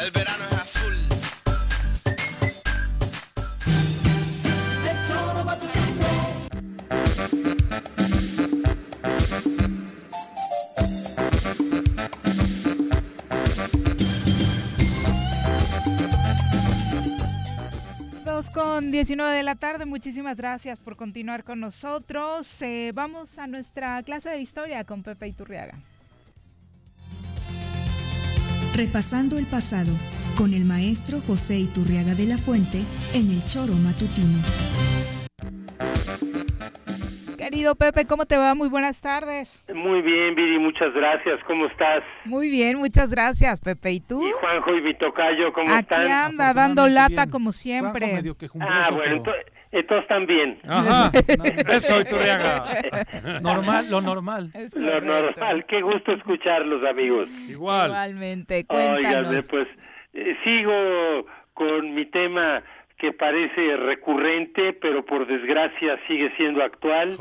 El 0.00 0.10
verano 0.12 0.44
es 0.52 0.58
azul. 0.58 1.15
19 18.96 19.36
de 19.36 19.42
la 19.42 19.56
tarde, 19.56 19.84
muchísimas 19.84 20.38
gracias 20.38 20.80
por 20.80 20.96
continuar 20.96 21.44
con 21.44 21.60
nosotros. 21.60 22.62
Eh, 22.62 22.92
vamos 22.94 23.38
a 23.38 23.46
nuestra 23.46 24.02
clase 24.02 24.30
de 24.30 24.40
historia 24.40 24.84
con 24.84 25.02
Pepe 25.02 25.28
Iturriaga. 25.28 25.74
Repasando 28.74 29.36
el 29.36 29.44
pasado 29.44 29.92
con 30.34 30.54
el 30.54 30.64
maestro 30.64 31.20
José 31.20 31.58
Iturriaga 31.58 32.14
de 32.14 32.24
la 32.24 32.38
Fuente 32.38 32.82
en 33.12 33.30
el 33.30 33.44
Choro 33.44 33.74
Matutino. 33.74 34.38
Querido 37.56 37.74
Pepe, 37.74 38.04
¿cómo 38.04 38.26
te 38.26 38.36
va? 38.36 38.54
Muy 38.54 38.68
buenas 38.68 39.00
tardes. 39.00 39.64
Muy 39.74 40.02
bien, 40.02 40.34
Viri, 40.34 40.58
muchas 40.58 40.92
gracias. 40.92 41.40
¿Cómo 41.46 41.64
estás? 41.64 42.02
Muy 42.26 42.50
bien, 42.50 42.76
muchas 42.76 43.08
gracias, 43.08 43.60
Pepe. 43.60 43.92
¿Y 43.92 44.00
tú? 44.00 44.28
Y 44.28 44.30
Juanjo 44.32 44.74
y 44.76 44.82
mi 44.82 44.92
tocayo, 44.92 45.54
¿cómo 45.54 45.72
Aquí 45.72 45.80
están? 45.94 46.12
anda 46.32 46.52
dando 46.52 46.86
lata 46.86 47.28
como 47.30 47.52
siempre. 47.52 48.20
Ah, 48.60 48.90
bueno, 48.92 49.24
ento- 49.24 49.34
entonces 49.72 50.06
también. 50.06 50.58
Ajá. 50.68 51.10
Eso, 51.70 51.98
Iturriaga. 51.98 52.62
Normal, 53.40 53.88
lo 53.90 54.02
normal. 54.02 54.52
Lo 54.74 55.00
normal, 55.00 55.64
qué 55.66 55.80
gusto 55.80 56.12
escucharlos, 56.12 56.84
amigos. 56.86 57.26
Igual. 57.48 57.86
Igualmente, 57.86 58.66
cuéntanos. 58.66 58.98
Óigame, 58.98 59.42
pues 59.44 59.66
eh, 60.12 60.36
sigo 60.44 61.24
con 61.54 61.94
mi 61.94 62.04
tema 62.04 62.62
que 62.96 63.12
parece 63.12 63.76
recurrente, 63.76 64.72
pero 64.72 65.04
por 65.04 65.26
desgracia 65.26 65.98
sigue 66.06 66.32
siendo 66.36 66.62
actual. 66.62 67.16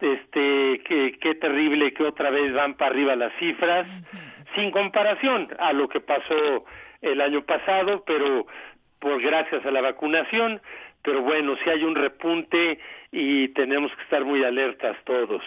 Este, 0.00 0.80
qué, 0.84 1.18
qué 1.20 1.34
terrible 1.34 1.92
que 1.92 2.04
otra 2.04 2.30
vez 2.30 2.52
van 2.52 2.74
para 2.74 2.92
arriba 2.92 3.16
las 3.16 3.32
cifras, 3.38 3.86
sin 4.54 4.70
comparación 4.70 5.48
a 5.58 5.72
lo 5.72 5.88
que 5.88 6.00
pasó 6.00 6.64
el 7.00 7.20
año 7.20 7.42
pasado, 7.42 8.04
pero 8.06 8.46
por 8.98 9.20
gracias 9.20 9.64
a 9.64 9.70
la 9.70 9.80
vacunación, 9.80 10.60
pero 11.02 11.22
bueno, 11.22 11.56
si 11.62 11.70
hay 11.70 11.84
un 11.84 11.94
repunte 11.94 12.78
y 13.12 13.48
tenemos 13.48 13.92
que 13.94 14.02
estar 14.02 14.24
muy 14.24 14.44
alertas 14.44 14.96
todos. 15.04 15.42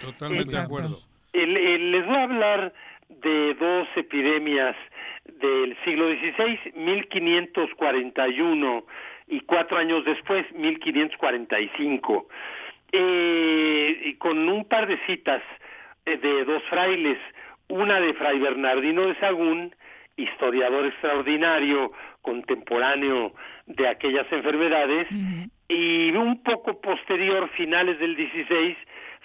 Totalmente 0.00 0.50
de 0.50 0.58
acuerdo. 0.58 0.96
les 1.32 2.06
voy 2.06 2.16
a 2.16 2.22
hablar 2.22 2.74
de 3.08 3.54
dos 3.54 3.88
epidemias 3.96 4.76
del 5.24 5.76
siglo 5.84 6.08
XVI, 6.08 6.72
1541 6.74 8.84
y 9.28 9.40
cuatro 9.40 9.78
años 9.78 10.04
después, 10.04 10.44
1545, 10.52 12.28
eh, 12.92 14.14
con 14.18 14.48
un 14.48 14.66
par 14.66 14.86
de 14.86 14.98
citas 15.06 15.42
eh, 16.04 16.18
de 16.18 16.44
dos 16.44 16.62
frailes, 16.64 17.18
una 17.68 17.98
de 18.00 18.12
Fray 18.14 18.38
Bernardino 18.38 19.06
de 19.06 19.14
Sagún, 19.16 19.74
historiador 20.16 20.86
extraordinario, 20.86 21.92
contemporáneo 22.22 23.34
de 23.66 23.88
aquellas 23.88 24.30
enfermedades, 24.30 25.08
y 25.68 26.12
un 26.12 26.42
poco 26.42 26.80
posterior, 26.80 27.48
finales 27.50 27.98
del 27.98 28.14
XVI, 28.14 28.76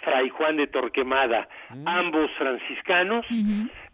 Fray 0.03 0.29
Juan 0.29 0.57
de 0.57 0.67
Torquemada, 0.67 1.47
ambos 1.85 2.31
franciscanos, 2.37 3.25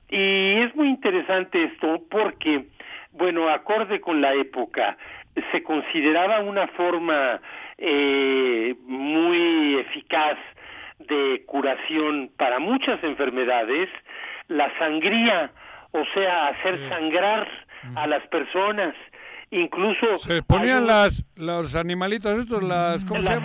y 0.10 0.61
es 0.61 0.76
muy 0.76 0.90
interesante 0.90 1.64
esto 1.64 2.02
porque, 2.10 2.68
bueno, 3.11 3.49
acorde 3.49 4.02
con 4.02 4.22
la 4.22 4.34
época, 4.34 4.98
se 5.52 5.64
consideraba 5.64 6.40
una 6.40 6.68
forma 6.68 7.41
eh, 7.77 8.76
muy 8.86 9.76
eficaz 9.76 10.38
de 10.99 11.44
curación 11.45 12.32
para 12.38 12.60
muchas 12.60 13.03
enfermedades, 13.03 13.90
la 14.48 14.72
sangría, 14.77 15.52
o 15.91 16.03
sea, 16.14 16.48
hacer 16.48 16.90
sangrar 16.90 17.48
a 17.95 18.07
las 18.07 18.26
personas. 18.27 18.95
Incluso 19.52 20.18
se 20.18 20.41
ponían 20.41 20.88
las 20.88 21.23
los 21.36 21.76
animalitos 21.76 22.40
estos 22.40 22.64
las 22.64 23.06
¿cómo 23.06 23.22
las 23.22 23.41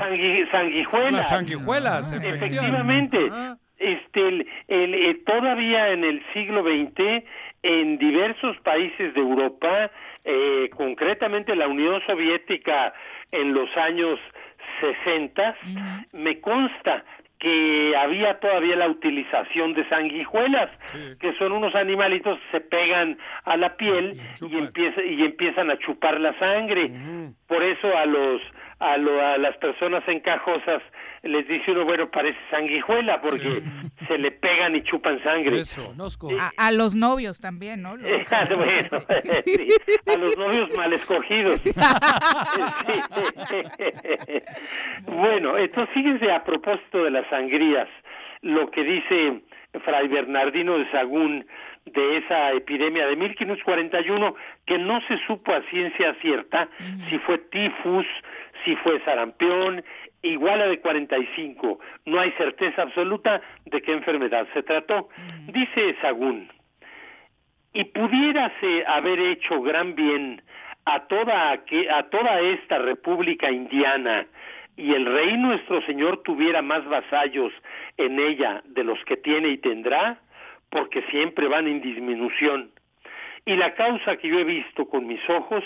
sanguijuelas. 0.50 1.12
Las 1.12 1.28
sanguijuelas 1.28 2.12
efectivamente. 2.12 3.28
Ah. 3.30 3.56
Este 3.81 4.28
el, 4.28 4.47
eh, 4.69 5.15
todavía 5.27 5.90
en 5.90 6.05
el 6.05 6.23
siglo 6.32 6.62
XX 6.62 7.24
en 7.62 7.98
diversos 7.98 8.57
países 8.59 9.12
de 9.15 9.20
Europa 9.20 9.90
eh, 10.24 10.70
concretamente 10.77 11.57
la 11.57 11.66
Unión 11.66 12.01
Soviética 12.07 12.93
en 13.32 13.55
los 13.55 13.74
años 13.77 14.20
60 14.81 15.57
me 16.12 16.40
consta 16.40 17.05
que 17.40 17.97
había 17.97 18.39
todavía 18.39 18.77
la 18.77 18.89
utilización 18.89 19.73
de 19.73 19.89
sanguijuelas, 19.89 20.69
que 21.19 21.32
son 21.39 21.52
unos 21.52 21.74
animalitos 21.74 22.39
que 22.39 22.59
se 22.59 22.61
pegan 22.61 23.19
a 23.44 23.57
la 23.57 23.78
piel 23.78 24.20
y, 24.43 24.59
empieza, 24.59 25.02
y 25.02 25.23
empiezan 25.23 25.70
a 25.70 25.78
chupar 25.78 26.20
la 26.20 26.39
sangre. 26.39 26.90
Por 27.47 27.62
eso 27.62 27.97
a 27.97 28.05
los 28.05 28.43
a, 28.81 28.94
a 28.94 29.39
las 29.39 29.57
personas 29.59 30.02
encajosas 30.09 30.82
les 31.23 31.47
dice 31.47 31.70
uno, 31.73 31.85
bueno, 31.85 32.11
parece 32.11 32.39
sanguijuela 32.51 33.20
porque 33.20 33.62
se 34.09 34.16
le 34.16 34.31
pegan 34.31 34.74
y 34.74 34.82
chupan 34.82 35.23
sangre. 35.23 35.62
A, 36.57 36.73
los 36.73 36.94
novios 36.94 37.40
también, 37.40 37.82
¿no? 37.82 37.90
a 37.94 37.97
los 40.16 40.36
novios 40.39 40.70
mal 40.77 40.93
escogidos. 40.94 41.61
bueno, 45.07 45.59
entonces 45.59 45.94
fíjense 45.94 46.32
a 46.32 46.43
propósito 46.43 47.05
de 47.05 47.11
las 47.11 47.28
sangrías, 47.28 47.89
lo 48.40 48.70
que 48.70 48.82
dice 48.82 49.43
Fray 49.78 50.09
Bernardino 50.09 50.78
de 50.78 50.90
Sagún 50.90 51.47
de 51.86 52.18
esa 52.18 52.52
epidemia 52.52 53.06
de 53.06 53.16
1541 53.16 54.34
que 54.66 54.78
no 54.78 55.01
se 55.02 55.18
supo 55.26 55.52
a 55.52 55.62
ciencia 55.70 56.14
cierta 56.20 56.68
si 57.09 57.18
fue 57.18 57.38
tifus, 57.38 58.06
si 58.64 58.76
fue 58.76 59.01
sarampión, 59.05 59.82
igual 60.22 60.60
a 60.60 60.66
de 60.66 60.80
45. 60.80 61.78
No 62.06 62.20
hay 62.20 62.32
certeza 62.32 62.82
absoluta 62.82 63.40
de 63.64 63.80
qué 63.80 63.92
enfermedad 63.92 64.47
se 64.52 64.62
trató. 64.62 65.09
Dice 65.47 65.97
Sagún, 66.01 66.48
y 67.72 67.84
pudiérase 67.84 68.84
haber 68.86 69.20
hecho 69.20 69.62
gran 69.62 69.94
bien 69.94 70.42
a 70.84 71.01
toda, 71.06 71.52
a 71.52 72.02
toda 72.10 72.40
esta 72.40 72.78
república 72.78 73.51
indiana 73.51 74.26
y 74.81 74.94
el 74.94 75.05
rey 75.05 75.36
nuestro 75.36 75.82
Señor 75.82 76.23
tuviera 76.23 76.62
más 76.62 76.85
vasallos 76.86 77.52
en 77.98 78.19
ella 78.19 78.62
de 78.65 78.82
los 78.82 78.98
que 79.05 79.19
tiene 79.19 79.48
y 79.48 79.59
tendrá, 79.59 80.19
porque 80.70 81.02
siempre 81.11 81.48
van 81.48 81.66
en 81.69 81.82
disminución. 81.82 82.70
Y 83.44 83.57
la 83.57 83.74
causa 83.74 84.16
que 84.16 84.28
yo 84.28 84.39
he 84.39 84.44
visto 84.44 84.89
con 84.89 85.07
mis 85.07 85.20
ojos 85.28 85.62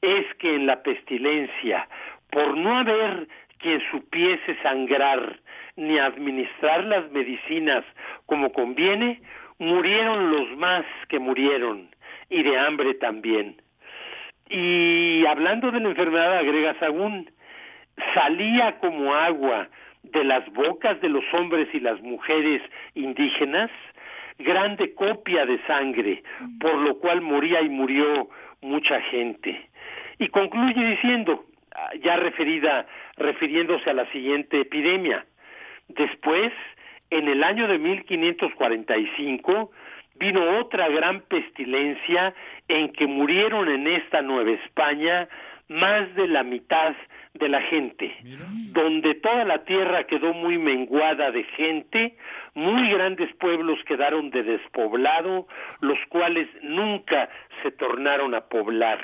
es 0.00 0.24
que 0.36 0.54
en 0.54 0.66
la 0.66 0.82
pestilencia, 0.82 1.88
por 2.30 2.56
no 2.56 2.78
haber 2.78 3.28
quien 3.58 3.82
supiese 3.90 4.56
sangrar 4.62 5.40
ni 5.76 5.98
administrar 5.98 6.84
las 6.84 7.10
medicinas 7.10 7.84
como 8.24 8.50
conviene, 8.52 9.20
murieron 9.58 10.30
los 10.30 10.56
más 10.56 10.84
que 11.08 11.18
murieron, 11.18 11.90
y 12.30 12.42
de 12.42 12.58
hambre 12.58 12.94
también. 12.94 13.60
Y 14.48 15.24
hablando 15.26 15.70
de 15.70 15.80
la 15.80 15.88
enfermedad, 15.88 16.38
agrega 16.38 16.78
Sagún, 16.78 17.30
salía 18.14 18.78
como 18.78 19.14
agua 19.14 19.68
de 20.02 20.24
las 20.24 20.46
bocas 20.52 21.00
de 21.00 21.08
los 21.08 21.24
hombres 21.32 21.68
y 21.72 21.80
las 21.80 22.00
mujeres 22.02 22.62
indígenas, 22.94 23.70
grande 24.38 24.94
copia 24.94 25.46
de 25.46 25.58
sangre, 25.66 26.22
por 26.60 26.74
lo 26.76 26.98
cual 26.98 27.20
moría 27.20 27.62
y 27.62 27.68
murió 27.68 28.28
mucha 28.60 29.00
gente. 29.02 29.68
Y 30.18 30.28
concluye 30.28 30.84
diciendo, 30.84 31.44
ya 32.02 32.16
referida, 32.16 32.86
refiriéndose 33.16 33.90
a 33.90 33.94
la 33.94 34.10
siguiente 34.12 34.60
epidemia. 34.60 35.24
Después, 35.88 36.52
en 37.10 37.28
el 37.28 37.42
año 37.42 37.68
de 37.68 37.78
1545, 37.78 39.70
vino 40.16 40.58
otra 40.58 40.88
gran 40.88 41.20
pestilencia 41.22 42.34
en 42.68 42.92
que 42.92 43.06
murieron 43.06 43.68
en 43.68 43.86
esta 43.86 44.22
Nueva 44.22 44.52
España 44.52 45.28
más 45.68 46.14
de 46.14 46.28
la 46.28 46.42
mitad 46.42 46.94
de 47.34 47.48
la 47.48 47.60
gente, 47.62 48.16
donde 48.70 49.14
toda 49.14 49.44
la 49.44 49.64
tierra 49.64 50.04
quedó 50.04 50.32
muy 50.32 50.56
menguada 50.56 51.32
de 51.32 51.42
gente, 51.42 52.16
muy 52.54 52.88
grandes 52.90 53.34
pueblos 53.34 53.78
quedaron 53.86 54.30
de 54.30 54.44
despoblado, 54.44 55.48
los 55.80 55.98
cuales 56.08 56.48
nunca 56.62 57.28
se 57.62 57.72
tornaron 57.72 58.34
a 58.34 58.42
poblar. 58.42 59.00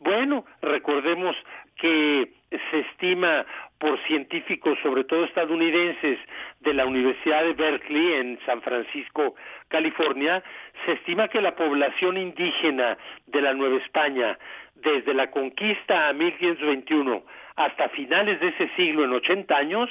Bueno, 0.00 0.44
recordemos 0.60 1.36
que 1.76 2.32
se 2.50 2.80
estima 2.80 3.46
por 3.78 3.98
científicos, 4.06 4.78
sobre 4.82 5.04
todo 5.04 5.24
estadounidenses, 5.24 6.18
de 6.60 6.74
la 6.74 6.86
Universidad 6.86 7.42
de 7.42 7.54
Berkeley 7.54 8.12
en 8.14 8.38
San 8.46 8.62
Francisco, 8.62 9.34
California, 9.68 10.42
se 10.84 10.92
estima 10.92 11.28
que 11.28 11.40
la 11.40 11.56
población 11.56 12.16
indígena 12.16 12.96
de 13.26 13.40
la 13.40 13.54
Nueva 13.54 13.78
España, 13.78 14.38
desde 14.82 15.14
la 15.14 15.30
conquista 15.30 16.08
a 16.08 16.12
1521 16.12 17.22
hasta 17.56 17.88
finales 17.90 18.40
de 18.40 18.48
ese 18.48 18.70
siglo, 18.76 19.04
en 19.04 19.12
80 19.12 19.56
años, 19.56 19.90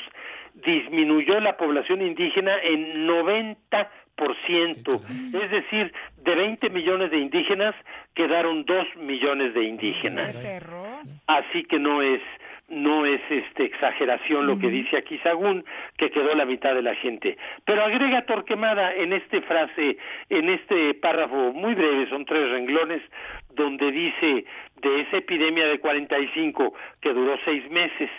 disminuyó 0.54 1.40
la 1.40 1.58
población 1.58 2.02
indígena 2.02 2.58
en 2.64 3.06
90 3.06 3.90
es 5.34 5.52
decir, 5.52 5.94
de 6.18 6.36
20 6.36 6.70
millones 6.70 7.12
de 7.12 7.18
indígenas 7.18 7.74
quedaron 8.14 8.66
2 8.66 8.98
millones 8.98 9.54
de 9.54 9.64
indígenas. 9.64 10.36
Así 11.28 11.64
que 11.64 11.80
no 11.80 12.02
es 12.02 12.22
no 12.72 13.06
es 13.06 13.22
este 13.30 13.66
exageración 13.66 14.48
lo 14.48 14.58
que 14.58 14.70
dice 14.70 14.98
aquí 14.98 15.18
Sagún, 15.20 15.66
que 15.98 16.10
quedó 16.10 16.34
la 16.34 16.46
mitad 16.46 16.74
de 16.74 16.82
la 16.82 16.96
gente. 16.96 17.38
Pero 17.66 17.84
agrega 17.84 18.26
Torquemada 18.26 18.96
en 18.96 19.12
este 19.12 19.42
frase, 19.42 19.98
en 20.30 20.50
este 20.50 20.94
párrafo 20.94 21.52
muy 21.54 21.76
breve, 21.76 22.08
son 22.10 22.26
tres 22.26 22.50
renglones, 22.50 23.02
donde 23.54 23.92
dice 23.92 24.46
de 24.82 25.02
esa 25.02 25.18
epidemia 25.18 25.68
de 25.68 25.80
45 25.80 26.74
que 27.02 27.14
duró 27.14 27.38
seis 27.44 27.70
meses, 27.70 28.10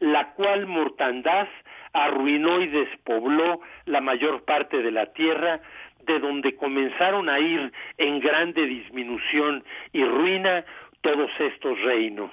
la 0.00 0.32
cual 0.34 0.66
mortandad 0.66 1.48
arruinó 1.94 2.60
y 2.60 2.66
despobló 2.66 3.60
la 3.86 4.02
mayor 4.02 4.44
parte 4.44 4.82
de 4.82 4.92
la 4.92 5.06
tierra, 5.14 5.60
de 6.02 6.18
donde 6.18 6.56
comenzaron 6.56 7.30
a 7.30 7.40
ir 7.40 7.72
en 7.96 8.20
grande 8.20 8.66
disminución 8.66 9.64
y 9.94 10.04
ruina 10.04 10.66
todos 11.00 11.30
estos 11.38 11.80
reinos. 11.80 12.32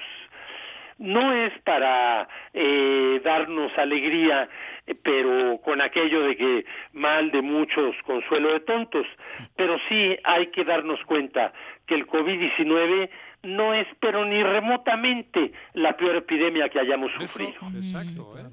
No 1.01 1.33
es 1.33 1.51
para 1.63 2.29
eh, 2.53 3.19
darnos 3.23 3.75
alegría, 3.77 4.47
eh, 4.85 4.95
pero 4.95 5.59
con 5.61 5.81
aquello 5.81 6.21
de 6.21 6.37
que 6.37 6.65
mal 6.93 7.31
de 7.31 7.41
muchos, 7.41 7.95
consuelo 8.05 8.53
de 8.53 8.59
tontos, 8.61 9.07
pero 9.55 9.77
sí 9.89 10.15
hay 10.23 10.47
que 10.47 10.63
darnos 10.63 10.99
cuenta 11.05 11.53
que 11.87 11.95
el 11.95 12.07
COVID-19 12.07 13.09
no 13.43 13.73
es, 13.73 13.87
pero 13.99 14.25
ni 14.25 14.43
remotamente, 14.43 15.51
la 15.73 15.97
peor 15.97 16.17
epidemia 16.17 16.69
que 16.69 16.79
hayamos 16.79 17.11
sufrido. 17.13 17.53
Exacto, 17.75 18.37
¿eh? 18.37 18.45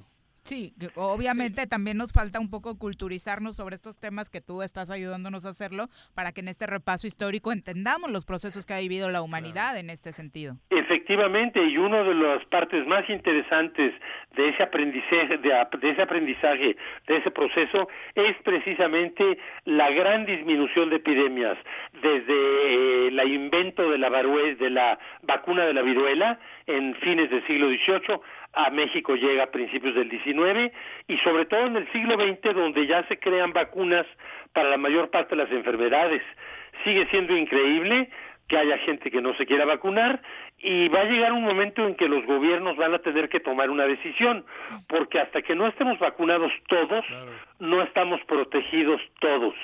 Sí, 0.48 0.72
que 0.80 0.88
obviamente 0.94 1.66
también 1.66 1.98
nos 1.98 2.10
falta 2.10 2.40
un 2.40 2.48
poco 2.48 2.78
culturizarnos 2.78 3.54
sobre 3.54 3.74
estos 3.74 4.00
temas 4.00 4.30
que 4.30 4.40
tú 4.40 4.62
estás 4.62 4.90
ayudándonos 4.90 5.44
a 5.44 5.50
hacerlo 5.50 5.88
para 6.14 6.32
que 6.32 6.40
en 6.40 6.48
este 6.48 6.66
repaso 6.66 7.06
histórico 7.06 7.52
entendamos 7.52 8.10
los 8.10 8.24
procesos 8.24 8.64
que 8.64 8.72
ha 8.72 8.78
vivido 8.78 9.10
la 9.10 9.20
humanidad 9.20 9.76
en 9.76 9.90
este 9.90 10.10
sentido. 10.12 10.56
Efectivamente, 10.70 11.62
y 11.62 11.76
una 11.76 12.02
de 12.02 12.14
las 12.14 12.42
partes 12.46 12.86
más 12.86 13.06
interesantes 13.10 13.92
de 14.36 14.48
ese 14.48 14.62
aprendizaje, 14.62 15.36
de, 15.36 15.66
de 15.82 15.90
ese 15.90 16.00
aprendizaje, 16.00 16.78
de 17.06 17.16
ese 17.18 17.30
proceso, 17.30 17.86
es 18.14 18.34
precisamente 18.42 19.36
la 19.66 19.90
gran 19.90 20.24
disminución 20.24 20.88
de 20.88 20.96
epidemias 20.96 21.58
desde 22.00 22.32
eh, 22.32 23.08
el 23.08 23.20
invento 23.30 23.90
de 23.90 23.98
la, 23.98 24.08
de 24.08 24.70
la 24.70 24.98
vacuna 25.24 25.66
de 25.66 25.74
la 25.74 25.82
viruela 25.82 26.38
en 26.66 26.94
fines 26.94 27.28
del 27.28 27.46
siglo 27.46 27.68
XVIII 27.68 28.20
a 28.54 28.70
México 28.70 29.14
llega 29.14 29.44
a 29.44 29.50
principios 29.50 29.94
del 29.94 30.10
XIX 30.10 30.72
y 31.06 31.18
sobre 31.18 31.46
todo 31.46 31.66
en 31.66 31.76
el 31.76 31.92
siglo 31.92 32.14
XX 32.14 32.54
donde 32.54 32.86
ya 32.86 33.06
se 33.08 33.18
crean 33.18 33.52
vacunas 33.52 34.06
para 34.52 34.70
la 34.70 34.76
mayor 34.76 35.10
parte 35.10 35.36
de 35.36 35.44
las 35.44 35.52
enfermedades. 35.52 36.22
Sigue 36.84 37.06
siendo 37.10 37.36
increíble 37.36 38.10
que 38.48 38.56
haya 38.56 38.78
gente 38.78 39.10
que 39.10 39.20
no 39.20 39.34
se 39.34 39.46
quiera 39.46 39.64
vacunar 39.64 40.20
y 40.58 40.88
va 40.88 41.00
a 41.00 41.04
llegar 41.04 41.32
un 41.32 41.44
momento 41.44 41.86
en 41.86 41.94
que 41.94 42.08
los 42.08 42.24
gobiernos 42.24 42.76
van 42.76 42.94
a 42.94 42.98
tener 42.98 43.28
que 43.28 43.40
tomar 43.40 43.70
una 43.70 43.84
decisión, 43.84 44.44
porque 44.88 45.20
hasta 45.20 45.42
que 45.42 45.54
no 45.54 45.66
estemos 45.66 45.98
vacunados 45.98 46.50
todos, 46.68 47.04
no 47.58 47.82
estamos 47.82 48.20
protegidos 48.24 49.00
todos. 49.20 49.54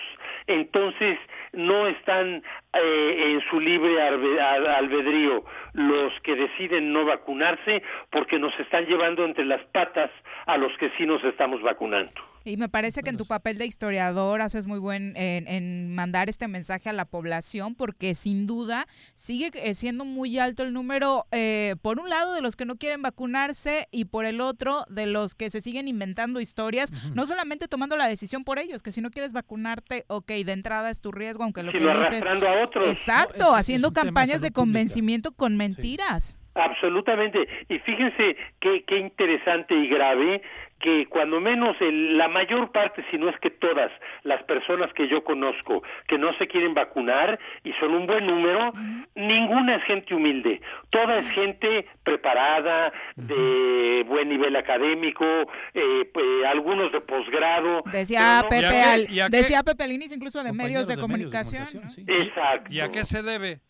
Entonces, 0.47 1.19
no 1.53 1.87
están 1.87 2.43
eh, 2.75 3.33
en 3.33 3.41
su 3.49 3.59
libre 3.59 4.03
albedrío 4.03 5.45
los 5.73 6.13
que 6.21 6.37
deciden 6.37 6.93
no 6.93 7.05
vacunarse 7.05 7.83
porque 8.11 8.39
nos 8.39 8.59
están 8.61 8.87
llevando 8.87 9.25
entre 9.25 9.47
las 9.47 9.63
patas 9.67 10.11
a 10.47 10.59
los 10.59 10.77
que 10.77 10.91
sí 10.99 11.07
nos 11.07 11.25
estamos 11.25 11.63
vacunando. 11.63 12.34
Y 12.45 12.57
me 12.57 12.69
parece 12.69 13.03
que 13.03 13.11
en 13.11 13.17
tu 13.17 13.25
papel 13.25 13.57
de 13.59 13.67
historiador 13.67 14.43
haces 14.43 14.67
muy 14.67 14.79
buen 14.79 15.17
en, 15.17 15.49
en 15.49 15.95
mandar 15.95 16.29
este 16.29 16.47
mensaje 16.47 16.89
a 16.91 16.93
la 16.93 17.05
población 17.07 17.75
porque 17.75 18.15
sin 18.15 18.47
duda 18.47 18.87
sigue 19.15 19.51
eh, 19.55 19.75
siendo 19.75 20.05
muy 20.05 20.39
alto 20.39 20.63
el 20.63 20.73
número, 20.73 21.25
eh, 21.33 21.77
por 21.83 21.99
un 22.01 22.11
lado, 22.11 22.35
de 22.35 22.43
los 22.43 22.55
que 22.57 22.65
no 22.67 22.77
quieren 22.77 23.01
vacunarse 23.03 23.89
y 23.91 24.05
por 24.07 24.25
el 24.27 24.41
otro, 24.41 24.85
de 24.91 25.07
los 25.07 25.35
que 25.35 25.49
se 25.51 25.61
siguen 25.63 25.89
inventando 25.89 26.41
historias, 26.41 26.91
no 27.15 27.27
solamente 27.27 27.67
tomando 27.69 27.97
la 27.97 28.09
decisión 28.09 28.45
por 28.45 28.59
ellos, 28.59 28.83
que 28.83 28.93
si 28.93 29.01
no 29.01 29.11
quieres 29.11 29.33
vacunarte, 29.33 30.05
ok, 30.09 30.29
de 30.45 30.53
entrada 30.53 30.91
es 30.91 31.01
tu 31.01 31.13
riesgo, 31.13 31.45
aunque 31.45 31.63
lo 31.63 31.73
que 31.73 31.79
dices... 31.79 31.95
arrastrando 31.95 32.47
a 32.49 32.63
otros. 32.63 32.87
Exacto, 32.87 33.39
No, 33.39 33.45
es- 33.47 33.53
es 33.55 33.61
haciendo 33.61 33.89
de 33.91 33.95
campañas 34.01 34.41
de 34.43 34.49
pública. 34.51 34.61
convencimiento 34.61 35.33
con 35.33 35.57
mentiras. 35.57 36.37
Absolutamente. 36.55 37.49
Y 37.69 37.79
fíjense 37.81 38.37
qué, 38.61 38.85
qué 38.87 38.99
interesante 38.99 39.75
y 39.75 39.89
grave 39.89 40.41
que 40.85 41.07
cuando 41.07 41.41
menos 41.41 41.75
el- 41.81 42.19
la 42.19 42.29
mayor 42.29 42.71
parte, 42.71 43.03
si 43.11 43.17
no 43.17 43.31
es 43.31 43.39
que 43.41 43.49
todas 43.49 43.91
las 44.23 44.43
personas 44.43 44.93
que 44.93 45.09
yo 45.09 45.25
conozco 45.25 45.83
que 46.07 46.19
no 46.19 46.35
se 46.35 46.47
quieren 46.47 46.75
vacunar 46.75 47.39
y 47.65 47.73
son 47.81 47.95
un 47.95 48.07
buen 48.07 48.27
número, 48.27 48.71
ninguna 49.15 49.77
es 49.77 49.85
gente 49.85 50.15
humilde. 50.15 50.61
Toda 50.91 51.19
es 51.21 51.29
gente 51.31 51.87
preparada, 52.03 52.93
de 53.17 54.05
buen 54.07 54.29
nivel 54.29 54.55
académico, 54.57 55.25
eh, 55.73 56.11
pues, 56.13 56.27
algunos 56.47 56.93
de 56.93 57.01
posgrado. 57.01 57.83
Decía 57.91 58.41
no- 58.43 58.49
Pepe, 58.51 58.67
al- 58.83 59.07
decía 59.31 59.63
Pepe 59.63 59.85
al 59.85 59.93
inicio 59.93 60.17
incluso 60.17 60.43
de 60.45 60.53
medios 60.53 60.87
de, 60.87 60.97
comunicación. 60.99 61.65
¿no? 61.75 62.15
Exacto. 62.15 62.73
¿Y 62.73 62.81
a 62.81 62.91
qué 62.91 63.05
se 63.05 63.23
debe? 63.23 63.61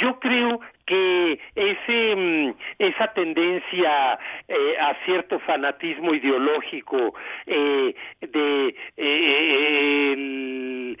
Yo 0.00 0.18
creo 0.20 0.60
que 0.86 1.38
ese, 1.54 2.16
mm, 2.16 2.54
esa 2.78 3.12
tendencia 3.14 4.18
eh, 4.48 4.76
a 4.80 4.94
cierto 5.04 5.38
fanatismo 5.40 6.14
ideológico 6.14 7.14
eh, 7.46 7.94
de 8.20 8.74
eh, 8.96 10.12
el- 10.12 10.98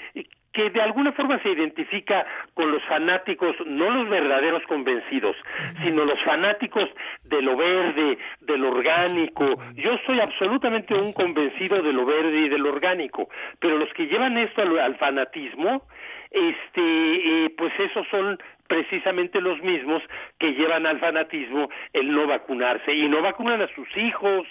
que 0.52 0.70
de 0.70 0.80
alguna 0.80 1.10
forma 1.10 1.40
se 1.42 1.50
identifica 1.50 2.24
con 2.54 2.70
los 2.70 2.80
fanáticos, 2.84 3.56
no 3.66 3.90
los 3.90 4.08
verdaderos 4.08 4.62
convencidos, 4.68 5.34
sino 5.82 6.04
los 6.04 6.22
fanáticos 6.22 6.88
de 7.24 7.42
lo 7.42 7.56
verde, 7.56 8.18
de 8.40 8.56
lo 8.56 8.70
orgánico. 8.70 9.44
Yo 9.74 9.98
soy 10.06 10.20
absolutamente 10.20 10.94
un 10.94 11.12
convencido 11.12 11.82
de 11.82 11.92
lo 11.92 12.06
verde 12.06 12.42
y 12.42 12.48
de 12.48 12.58
lo 12.58 12.68
orgánico, 12.68 13.28
pero 13.58 13.78
los 13.78 13.92
que 13.94 14.06
llevan 14.06 14.38
esto 14.38 14.62
al, 14.62 14.78
al 14.78 14.94
fanatismo, 14.96 15.88
este, 16.34 17.44
eh, 17.46 17.50
pues 17.56 17.72
esos 17.78 18.06
son 18.10 18.38
precisamente 18.66 19.40
los 19.40 19.60
mismos 19.62 20.02
que 20.38 20.52
llevan 20.52 20.86
al 20.86 20.98
fanatismo 20.98 21.68
el 21.92 22.10
no 22.10 22.26
vacunarse 22.26 22.94
y 22.94 23.08
no 23.08 23.22
vacunan 23.22 23.62
a 23.62 23.68
sus 23.74 23.86
hijos. 23.96 24.46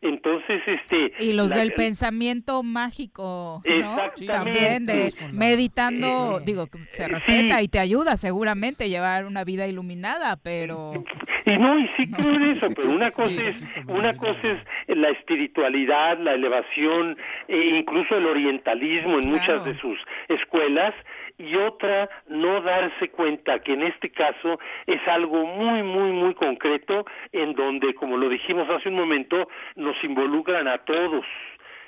Entonces, 0.00 0.60
este 0.66 1.12
Y 1.22 1.32
los 1.32 1.50
la- 1.50 1.56
del 1.56 1.72
pensamiento 1.72 2.62
mágico. 2.62 3.62
También 4.26 4.86
de 4.86 5.12
meditando, 5.32 6.40
digo, 6.44 6.66
que 6.66 6.78
se 6.90 7.08
respeta 7.08 7.62
y 7.62 7.68
te 7.68 7.78
ayuda 7.78 8.16
seguramente 8.16 8.84
a 8.84 8.86
llevar 8.86 9.26
una 9.26 9.44
vida 9.44 9.66
iluminada, 9.66 10.36
pero 10.42 10.92
Y 11.46 11.56
no, 11.58 11.78
y 11.78 11.88
sí 11.96 12.10
creo 12.10 12.34
en 12.34 12.42
eso, 12.42 12.66
pero 12.76 12.90
una 12.90 13.10
cosa 13.10 13.30
es, 13.42 13.56
una 13.86 14.16
cosa 14.16 14.38
es 14.42 14.60
la 14.88 15.08
espiritualidad, 15.10 16.18
la 16.18 16.34
elevación, 16.34 17.16
e 17.48 17.56
incluso 17.78 18.16
el 18.16 18.26
orientalismo 18.26 19.18
en 19.18 19.28
muchas 19.30 19.64
de 19.64 19.76
sus 19.78 19.98
escuelas, 20.28 20.94
y 21.38 21.54
otra 21.56 22.10
no 22.26 22.60
darse 22.60 23.10
cuenta 23.10 23.60
que 23.60 23.72
en 23.72 23.84
este 23.84 24.10
caso 24.10 24.58
es 24.86 25.00
algo 25.06 25.46
muy, 25.46 25.82
muy, 25.82 26.10
muy 26.12 26.34
concreto, 26.34 27.06
en 27.32 27.54
donde, 27.54 27.94
como 27.94 28.16
lo 28.16 28.28
dijimos 28.28 28.68
hace 28.68 28.88
un 28.88 28.96
momento, 28.96 29.48
nos 29.76 29.96
involucran 30.02 30.66
a 30.66 30.78
todos. 30.78 31.24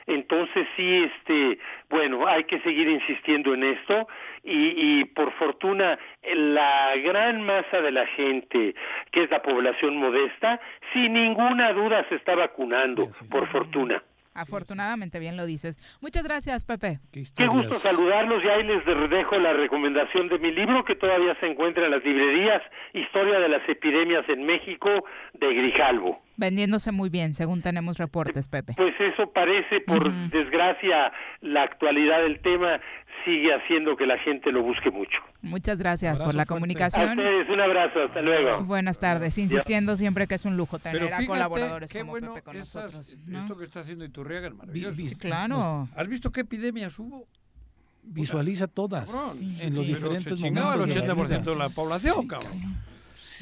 Entonces 0.06 0.66
sí, 0.76 1.04
este, 1.04 1.58
bueno, 1.88 2.26
hay 2.26 2.44
que 2.44 2.60
seguir 2.60 2.88
insistiendo 2.88 3.54
en 3.54 3.64
esto 3.64 4.08
y, 4.42 5.00
y 5.00 5.04
por 5.04 5.32
fortuna 5.32 5.98
la 6.34 6.96
gran 6.96 7.42
masa 7.42 7.80
de 7.80 7.92
la 7.92 8.06
gente, 8.06 8.74
que 9.12 9.24
es 9.24 9.30
la 9.30 9.42
población 9.42 9.96
modesta, 9.96 10.60
sin 10.92 11.12
ninguna 11.12 11.72
duda 11.72 12.04
se 12.08 12.16
está 12.16 12.34
vacunando, 12.34 13.08
por 13.30 13.46
fortuna. 13.48 14.02
Afortunadamente 14.40 15.18
bien 15.18 15.36
lo 15.36 15.46
dices. 15.46 15.78
Muchas 16.00 16.24
gracias, 16.24 16.64
Pepe. 16.64 17.00
Qué 17.12 17.46
gusto 17.46 17.74
saludarlos 17.74 18.42
y 18.44 18.48
ahí 18.48 18.64
les 18.64 18.84
dejo 19.10 19.38
la 19.38 19.52
recomendación 19.52 20.28
de 20.28 20.38
mi 20.38 20.50
libro 20.52 20.84
que 20.84 20.94
todavía 20.94 21.36
se 21.40 21.46
encuentra 21.46 21.84
en 21.84 21.92
las 21.92 22.04
librerías, 22.04 22.62
Historia 22.92 23.38
de 23.38 23.48
las 23.48 23.68
epidemias 23.68 24.28
en 24.28 24.44
México 24.44 25.04
de 25.34 25.54
Grijalvo. 25.54 26.20
Vendiéndose 26.40 26.90
muy 26.90 27.10
bien, 27.10 27.34
según 27.34 27.60
tenemos 27.60 27.98
reportes, 27.98 28.48
Pepe. 28.48 28.72
Pues 28.74 28.94
eso 28.98 29.30
parece, 29.30 29.80
por 29.82 30.10
desgracia, 30.30 31.12
la 31.42 31.64
actualidad 31.64 32.22
del 32.22 32.40
tema 32.40 32.80
sigue 33.26 33.52
haciendo 33.52 33.94
que 33.94 34.06
la 34.06 34.16
gente 34.18 34.50
lo 34.50 34.62
busque 34.62 34.90
mucho. 34.90 35.18
Muchas 35.42 35.76
gracias 35.76 36.16
por 36.16 36.28
la 36.28 36.32
fuerte. 36.32 36.42
A 36.42 36.46
comunicación. 36.46 37.10
ustedes 37.18 37.46
un 37.50 37.60
abrazo, 37.60 38.02
hasta 38.04 38.22
luego. 38.22 38.62
Buenas 38.64 38.98
tardes, 38.98 39.36
insistiendo 39.36 39.98
siempre 39.98 40.26
que 40.26 40.36
es 40.36 40.46
un 40.46 40.56
lujo 40.56 40.78
tener 40.78 40.94
Pero 41.02 41.14
a 41.14 41.18
fíjate 41.18 41.26
colaboradores 41.26 41.92
qué 41.92 41.98
como 42.00 42.12
bueno 42.12 42.32
Pepe 42.32 42.42
con 42.42 42.56
esas- 42.56 42.84
nosotros. 42.94 43.18
¿no? 43.26 43.38
esto 43.38 43.58
que 43.58 43.64
está 43.64 43.80
haciendo 43.80 44.06
Iturriaga 44.06 44.48
es 44.48 44.54
maravilloso. 44.54 44.96
Vi- 44.96 45.08
vi- 45.10 45.16
claro. 45.16 45.88
¿Has 45.94 46.08
visto 46.08 46.32
qué 46.32 46.40
epidemias 46.40 46.98
hubo? 46.98 47.28
Visualiza 48.02 48.66
todas 48.66 49.10
Cabrón, 49.12 49.36
en 49.38 49.74
los 49.74 49.86
pero 49.86 49.94
diferentes 49.94 50.40
se 50.40 50.50
momentos. 50.50 50.72
el 50.80 50.88
de 50.88 50.96
la 50.96 51.14
80% 51.14 51.50
de 51.52 51.56
la 51.56 51.68
población, 51.68 52.26
cabrón. 52.26 52.80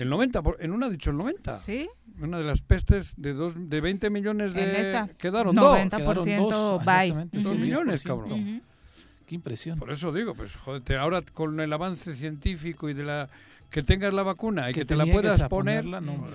El 0.00 0.08
90, 0.10 0.42
por- 0.42 0.56
en 0.60 0.72
una 0.72 0.86
ha 0.86 0.90
dicho 0.90 1.10
el 1.10 1.16
90. 1.16 1.54
Sí. 1.54 1.88
Una 2.20 2.38
de 2.38 2.44
las 2.44 2.62
pestes 2.62 3.14
de 3.16 3.32
dos, 3.32 3.54
de 3.70 3.80
20 3.80 4.10
millones 4.10 4.52
de 4.54 4.62
En 4.70 4.76
esta, 4.86 5.08
quedaron 5.16 5.54
90% 5.56 6.50
dos. 6.50 6.84
bye. 6.84 6.94
exactamente, 6.94 7.38
Dos 7.38 7.52
sí, 7.54 7.58
millones, 7.62 8.04
10%. 8.04 8.06
cabrón. 8.06 8.62
Qué 9.26 9.34
impresión. 9.34 9.78
Por 9.78 9.90
eso 9.92 10.10
digo, 10.12 10.34
pues 10.34 10.56
ahora 10.98 11.20
con 11.32 11.60
el 11.60 11.72
avance 11.72 12.14
científico 12.14 12.88
y 12.88 12.94
de 12.94 13.04
la 13.04 13.28
que 13.70 13.82
tengas 13.82 14.12
la 14.14 14.22
vacuna 14.22 14.70
y 14.70 14.72
que, 14.72 14.80
Que 14.80 14.86
te, 14.86 14.96
la 14.96 15.04
puedas 15.06 15.38
poner, 15.48 15.82
ponerla, 15.84 16.00
no, 16.00 16.26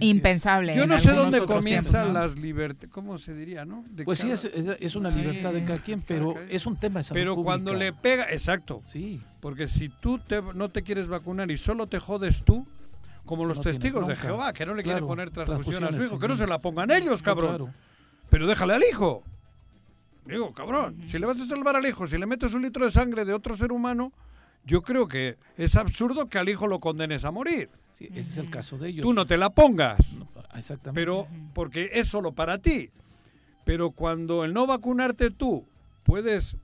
Impensable. 0.00 0.74
yo 0.74 0.86
no 0.86 0.98
sé 0.98 1.12
dónde 1.12 1.44
comienzan 1.44 1.92
tiempos, 2.04 2.12
¿no? 2.14 2.20
las 2.20 2.38
libertades, 2.38 2.90
¿cómo 2.90 3.18
se 3.18 3.34
diría, 3.34 3.64
no? 3.64 3.84
De 3.90 4.04
Pues 4.04 4.18
sí, 4.20 4.28
cada- 4.28 4.34
es, 4.34 4.44
es- 4.44 4.76
es 4.80 4.94
una 4.96 5.10
Sí. 5.10 5.18
libertad 5.18 5.52
de 5.52 5.64
cada 5.64 5.78
quien, 5.78 6.00
pero 6.00 6.34
es 6.48 6.66
un 6.66 6.76
tema 6.76 7.00
de 7.00 7.04
salud 7.04 7.20
Pero 7.20 7.36
cuando 7.36 7.72
pública. 7.72 7.84
le 7.86 7.92
pega, 7.92 8.24
exacto. 8.30 8.82
Sí. 8.86 9.20
Porque 9.40 9.68
si 9.68 9.88
tú 9.88 10.18
te- 10.18 10.42
no 10.54 10.68
te 10.68 10.82
quieres 10.82 11.08
vacunar 11.08 11.50
y 11.50 11.58
solo 11.58 11.86
te 11.86 11.98
jodes 11.98 12.42
tú, 12.44 12.66
como 13.24 13.44
los 13.44 13.58
No 13.58 13.62
testigos 13.64 14.06
de. 14.06 14.16
Jehová, 14.16 14.52
que 14.52 14.66
no 14.66 14.74
le 14.74 14.82
quieren 14.82 14.98
Claro, 15.00 15.06
poner 15.08 15.30
transfusión 15.30 15.58
a 15.58 15.62
su 15.62 15.78
transfusiones, 15.80 16.06
hijo, 16.10 16.18
que 16.18 16.28
no 16.28 16.34
se 16.36 16.46
la 16.46 16.58
pongan 16.58 16.90
ellos, 16.90 17.22
cabrón. 17.22 17.48
claro. 17.48 17.74
Pero 18.30 18.46
déjale 18.46 18.74
al 18.74 18.82
hijo. 18.90 19.22
Digo, 20.26 20.52
cabrón, 20.54 20.96
si 21.08 21.18
le 21.18 21.26
vas 21.26 21.40
a 21.40 21.46
salvar 21.46 21.76
al 21.76 21.84
hijo, 21.86 22.06
si 22.06 22.16
le 22.16 22.26
metes 22.26 22.54
un 22.54 22.62
litro 22.62 22.84
de 22.84 22.90
sangre 22.90 23.24
de 23.24 23.32
otro 23.34 23.56
ser 23.56 23.72
humano 23.72 24.12
yo 24.64 24.82
creo 24.82 25.08
que 25.08 25.36
es 25.56 25.76
absurdo 25.76 26.28
que 26.28 26.38
al 26.38 26.48
hijo 26.48 26.66
lo 26.66 26.80
condenes 26.80 27.24
a 27.24 27.30
morir. 27.30 27.68
Sí, 27.92 28.06
ese 28.10 28.20
es 28.20 28.38
el 28.38 28.50
caso 28.50 28.78
de 28.78 28.88
ellos. 28.88 29.02
Tú 29.04 29.12
no 29.12 29.26
te 29.26 29.36
la 29.36 29.50
pongas. 29.50 30.16
Exactamente. 30.56 30.92
Pero 31.00 31.26
porque 31.54 31.90
es 31.92 32.08
solo 32.08 32.32
para 32.32 32.58
ti. 32.58 32.90
Pero 33.64 33.90
cuando 33.90 34.44
el 34.44 34.52
no 34.54 34.66
vacunarte 34.66 35.30
tú 35.30 35.66
puedes 36.02 36.56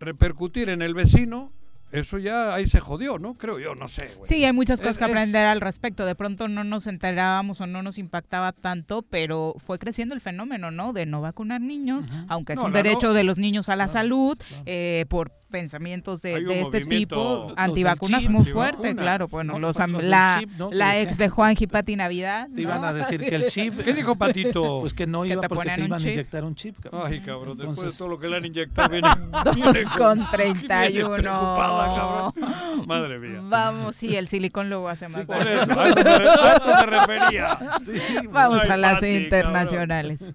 repercutir 0.00 0.68
en 0.68 0.82
el 0.82 0.94
vecino, 0.94 1.52
eso 1.92 2.16
ya 2.18 2.54
ahí 2.54 2.66
se 2.66 2.80
jodió, 2.80 3.18
¿no? 3.18 3.34
Creo 3.34 3.58
yo, 3.60 3.74
no 3.74 3.86
sé. 3.86 4.14
güey. 4.16 4.26
Sí, 4.26 4.42
hay 4.44 4.52
muchas 4.54 4.80
cosas 4.80 4.92
Es- 4.92 4.98
que 4.98 5.04
es- 5.04 5.10
aprender 5.10 5.44
al 5.44 5.60
respecto. 5.60 6.06
De 6.06 6.14
pronto 6.14 6.48
no 6.48 6.64
nos 6.64 6.86
enterábamos 6.86 7.60
o 7.60 7.66
no 7.66 7.82
nos 7.82 7.98
impactaba 7.98 8.52
tanto, 8.52 9.02
pero 9.02 9.54
fue 9.58 9.78
creciendo 9.78 10.14
el 10.14 10.22
fenómeno, 10.22 10.70
¿no? 10.70 10.94
De 10.94 11.04
no 11.04 11.20
vacunar 11.20 11.60
niños, 11.60 12.06
aunque 12.28 12.54
es 12.54 12.58
No, 12.58 12.64
un 12.66 12.70
no- 12.72 12.76
derecho 12.76 13.12
de 13.12 13.24
los 13.24 13.36
niños 13.38 13.68
a 13.68 13.76
la 13.76 13.88
salud, 13.88 14.38
eh, 14.64 15.04
por 15.10 15.32
pensamientos 15.52 16.22
de, 16.22 16.42
de 16.42 16.60
este 16.62 16.80
tipo, 16.80 17.52
antivacunas 17.56 18.28
muy 18.28 18.44
fuerte, 18.46 18.96
claro. 18.96 19.28
Bueno, 19.28 19.52
No, 19.52 19.58
los, 19.60 19.78
los 19.78 20.02
la, 20.02 20.38
chip, 20.40 20.50
¿no? 20.58 20.70
La 20.72 20.98
ex 20.98 21.18
de 21.18 21.28
Juan 21.28 21.54
Pati 21.70 21.94
Navidad. 21.94 22.48
Te 22.52 22.62
iban 22.62 22.82
a 22.84 22.92
decir 22.92 23.20
que 23.20 23.36
el 23.36 23.46
chip. 23.46 23.80
¿Qué 23.82 23.92
dijo 23.92 24.16
Patito? 24.16 24.80
Pues 24.80 24.94
que 24.94 25.06
no 25.06 25.22
Que 25.22 25.28
iba 25.28 25.42
te 25.42 25.48
porque 25.48 25.70
te 25.70 25.84
iban 25.84 26.00
a 26.00 26.02
inyectar 26.02 26.42
un 26.42 26.54
chip. 26.56 26.76
cabrón. 26.80 27.02
Ay, 27.06 27.20
cabrón, 27.20 27.56
después 27.56 27.92
de 27.92 27.98
todo 27.98 28.08
lo 28.08 28.18
que 28.18 28.28
le 28.28 28.38
han 28.38 28.44
inyectado, 28.46 28.88
viene, 28.88 29.08
Dos 29.44 29.54
viene 29.54 29.84
con 29.96 30.18
viene 30.18 30.30
31. 30.32 31.14
preocupada, 31.16 31.94
cabrón. 31.94 32.86
Madre 32.88 33.18
mía. 33.18 33.40
Vamos, 33.44 33.94
sí, 33.94 34.16
el 34.16 34.28
silicón 34.28 34.68
luego 34.70 34.88
hace 34.88 35.06
más. 35.08 35.24
Por 35.26 35.36
eso, 35.46 35.78
a 35.78 35.88
eso 35.88 35.94
te, 35.94 36.08
a 36.10 36.56
eso 36.56 36.72
te 36.80 36.86
refería. 36.86 37.58
Sí, 37.84 37.98
sí. 37.98 38.16
Vamos 38.30 38.60
Ay, 38.62 38.70
a 38.70 38.76
las 38.76 38.94
Pati, 38.94 39.06
internacionales. 39.08 40.32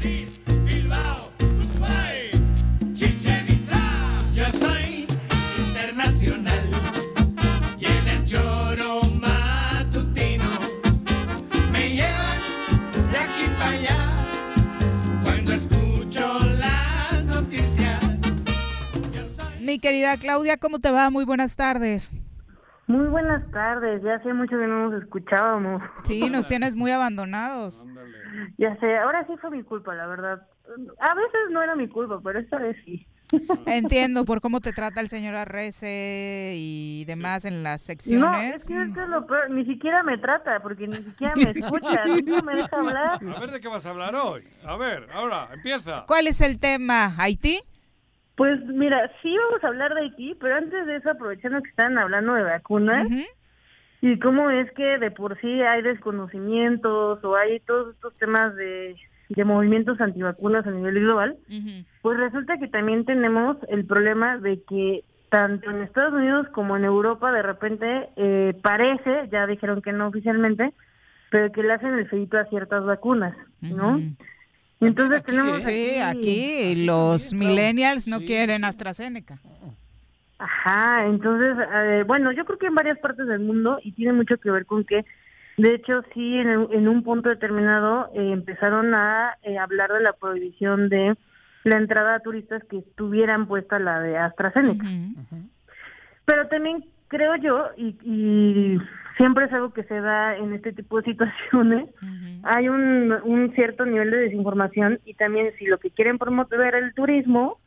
Chichen 0.00 0.49
querida 19.80 20.16
Claudia, 20.16 20.56
¿cómo 20.56 20.78
te 20.78 20.90
va? 20.90 21.10
Muy 21.10 21.24
buenas 21.24 21.56
tardes. 21.56 22.12
Muy 22.86 23.06
buenas 23.06 23.48
tardes, 23.52 24.02
ya 24.02 24.16
hace 24.16 24.32
mucho 24.34 24.58
que 24.58 24.66
no 24.66 24.90
nos 24.90 25.02
escuchábamos. 25.02 25.82
Sí, 26.04 26.28
nos 26.30 26.46
tienes 26.48 26.74
muy 26.74 26.90
abandonados. 26.90 27.86
Ya 28.58 28.76
sé, 28.80 28.98
ahora 28.98 29.24
sí 29.26 29.34
fue 29.40 29.50
mi 29.50 29.62
culpa, 29.62 29.94
la 29.94 30.06
verdad. 30.06 30.42
A 31.00 31.14
veces 31.14 31.40
no 31.50 31.62
era 31.62 31.74
mi 31.76 31.88
culpa, 31.88 32.20
pero 32.22 32.38
esta 32.40 32.58
vez 32.58 32.76
sí. 32.84 33.06
Entiendo 33.66 34.24
por 34.24 34.40
cómo 34.40 34.60
te 34.60 34.72
trata 34.72 35.00
el 35.00 35.08
señor 35.08 35.36
Arrece 35.36 36.54
y 36.56 37.04
demás 37.04 37.44
en 37.44 37.62
las 37.62 37.80
No, 37.82 37.86
secciones. 37.86 38.54
es 38.56 38.66
que 38.66 38.82
esto 38.82 39.02
es 39.02 39.08
lo 39.08 39.24
peor, 39.24 39.50
ni 39.50 39.64
siquiera 39.66 40.02
me 40.02 40.18
trata, 40.18 40.58
porque 40.60 40.88
ni 40.88 40.96
siquiera 40.96 41.36
me 41.36 41.50
escucha, 41.54 42.04
no 42.24 42.42
me 42.42 42.56
deja 42.56 42.76
hablar. 42.76 43.20
A 43.36 43.38
ver 43.40 43.52
de 43.52 43.60
qué 43.60 43.68
vas 43.68 43.86
a 43.86 43.90
hablar 43.90 44.16
hoy. 44.16 44.42
A 44.66 44.76
ver, 44.76 45.06
ahora, 45.12 45.48
empieza. 45.52 46.04
¿Cuál 46.08 46.26
es 46.26 46.40
el 46.40 46.58
tema? 46.58 47.14
¿Haití? 47.18 47.60
Pues 48.40 48.58
mira, 48.64 49.12
sí 49.20 49.36
vamos 49.36 49.62
a 49.62 49.68
hablar 49.68 49.92
de 49.92 50.00
Haití, 50.00 50.34
pero 50.40 50.56
antes 50.56 50.86
de 50.86 50.96
eso, 50.96 51.10
aprovechando 51.10 51.60
que 51.60 51.68
están 51.68 51.98
hablando 51.98 52.32
de 52.32 52.42
vacunas, 52.42 53.06
y 54.00 54.18
cómo 54.18 54.48
es 54.48 54.72
que 54.72 54.96
de 54.96 55.10
por 55.10 55.38
sí 55.42 55.60
hay 55.60 55.82
desconocimientos 55.82 57.22
o 57.22 57.36
hay 57.36 57.60
todos 57.60 57.94
estos 57.94 58.16
temas 58.16 58.56
de, 58.56 58.96
de 59.28 59.44
movimientos 59.44 60.00
antivacunas 60.00 60.66
a 60.66 60.70
nivel 60.70 61.00
global, 61.00 61.36
pues 62.00 62.18
resulta 62.18 62.56
que 62.56 62.68
también 62.68 63.04
tenemos 63.04 63.58
el 63.68 63.84
problema 63.84 64.38
de 64.38 64.62
que 64.62 65.04
tanto 65.28 65.68
en 65.68 65.82
Estados 65.82 66.14
Unidos 66.14 66.46
como 66.54 66.78
en 66.78 66.84
Europa 66.84 67.32
de 67.32 67.42
repente 67.42 68.08
eh, 68.16 68.58
parece, 68.62 69.28
ya 69.30 69.46
dijeron 69.46 69.82
que 69.82 69.92
no 69.92 70.08
oficialmente, 70.08 70.72
pero 71.30 71.52
que 71.52 71.62
le 71.62 71.74
hacen 71.74 71.92
el 71.92 72.08
feito 72.08 72.38
a 72.38 72.46
ciertas 72.46 72.86
vacunas, 72.86 73.36
¿no? 73.60 74.00
Entonces 74.80 75.22
tenemos 75.24 75.62
Sí, 75.64 75.98
aquí 76.00 76.86
los 76.86 77.32
millennials 77.34 78.06
no 78.06 78.18
quieren 78.20 78.64
AstraZeneca. 78.64 79.38
Ajá, 80.38 81.04
entonces, 81.06 81.54
eh, 81.74 82.04
bueno, 82.06 82.32
yo 82.32 82.46
creo 82.46 82.58
que 82.58 82.66
en 82.66 82.74
varias 82.74 82.98
partes 82.98 83.26
del 83.26 83.40
mundo 83.40 83.78
y 83.82 83.92
tiene 83.92 84.14
mucho 84.14 84.38
que 84.38 84.50
ver 84.50 84.64
con 84.64 84.84
que, 84.84 85.04
de 85.58 85.74
hecho, 85.74 86.02
sí, 86.14 86.36
en, 86.38 86.48
el- 86.48 86.68
en 86.72 86.88
un 86.88 87.02
punto 87.02 87.28
determinado 87.28 88.10
eh, 88.14 88.32
empezaron 88.32 88.94
a 88.94 89.36
eh, 89.42 89.58
hablar 89.58 89.92
de 89.92 90.00
la 90.00 90.14
prohibición 90.14 90.88
de 90.88 91.14
la 91.64 91.76
entrada 91.76 92.14
a 92.14 92.20
turistas 92.20 92.62
que 92.70 92.80
tuvieran 92.96 93.46
puesta 93.48 93.78
la 93.78 94.00
de 94.00 94.16
AstraZeneca. 94.16 94.86
Pero 96.24 96.48
también 96.48 96.86
creo 97.10 97.36
yo, 97.36 97.66
y, 97.76 97.96
y 98.02 98.78
siempre 99.16 99.44
es 99.44 99.52
algo 99.52 99.74
que 99.74 99.82
se 99.82 100.00
da 100.00 100.36
en 100.36 100.54
este 100.54 100.72
tipo 100.72 100.96
de 100.96 101.10
situaciones, 101.10 101.90
hay 102.44 102.68
un, 102.68 103.12
un 103.24 103.52
cierto 103.54 103.84
nivel 103.84 104.10
de 104.10 104.16
desinformación 104.18 105.00
y 105.04 105.14
también 105.14 105.52
si 105.58 105.66
lo 105.66 105.78
que 105.78 105.90
quieren 105.90 106.18
promover 106.18 106.74
el 106.76 106.94
turismo, 106.94 107.58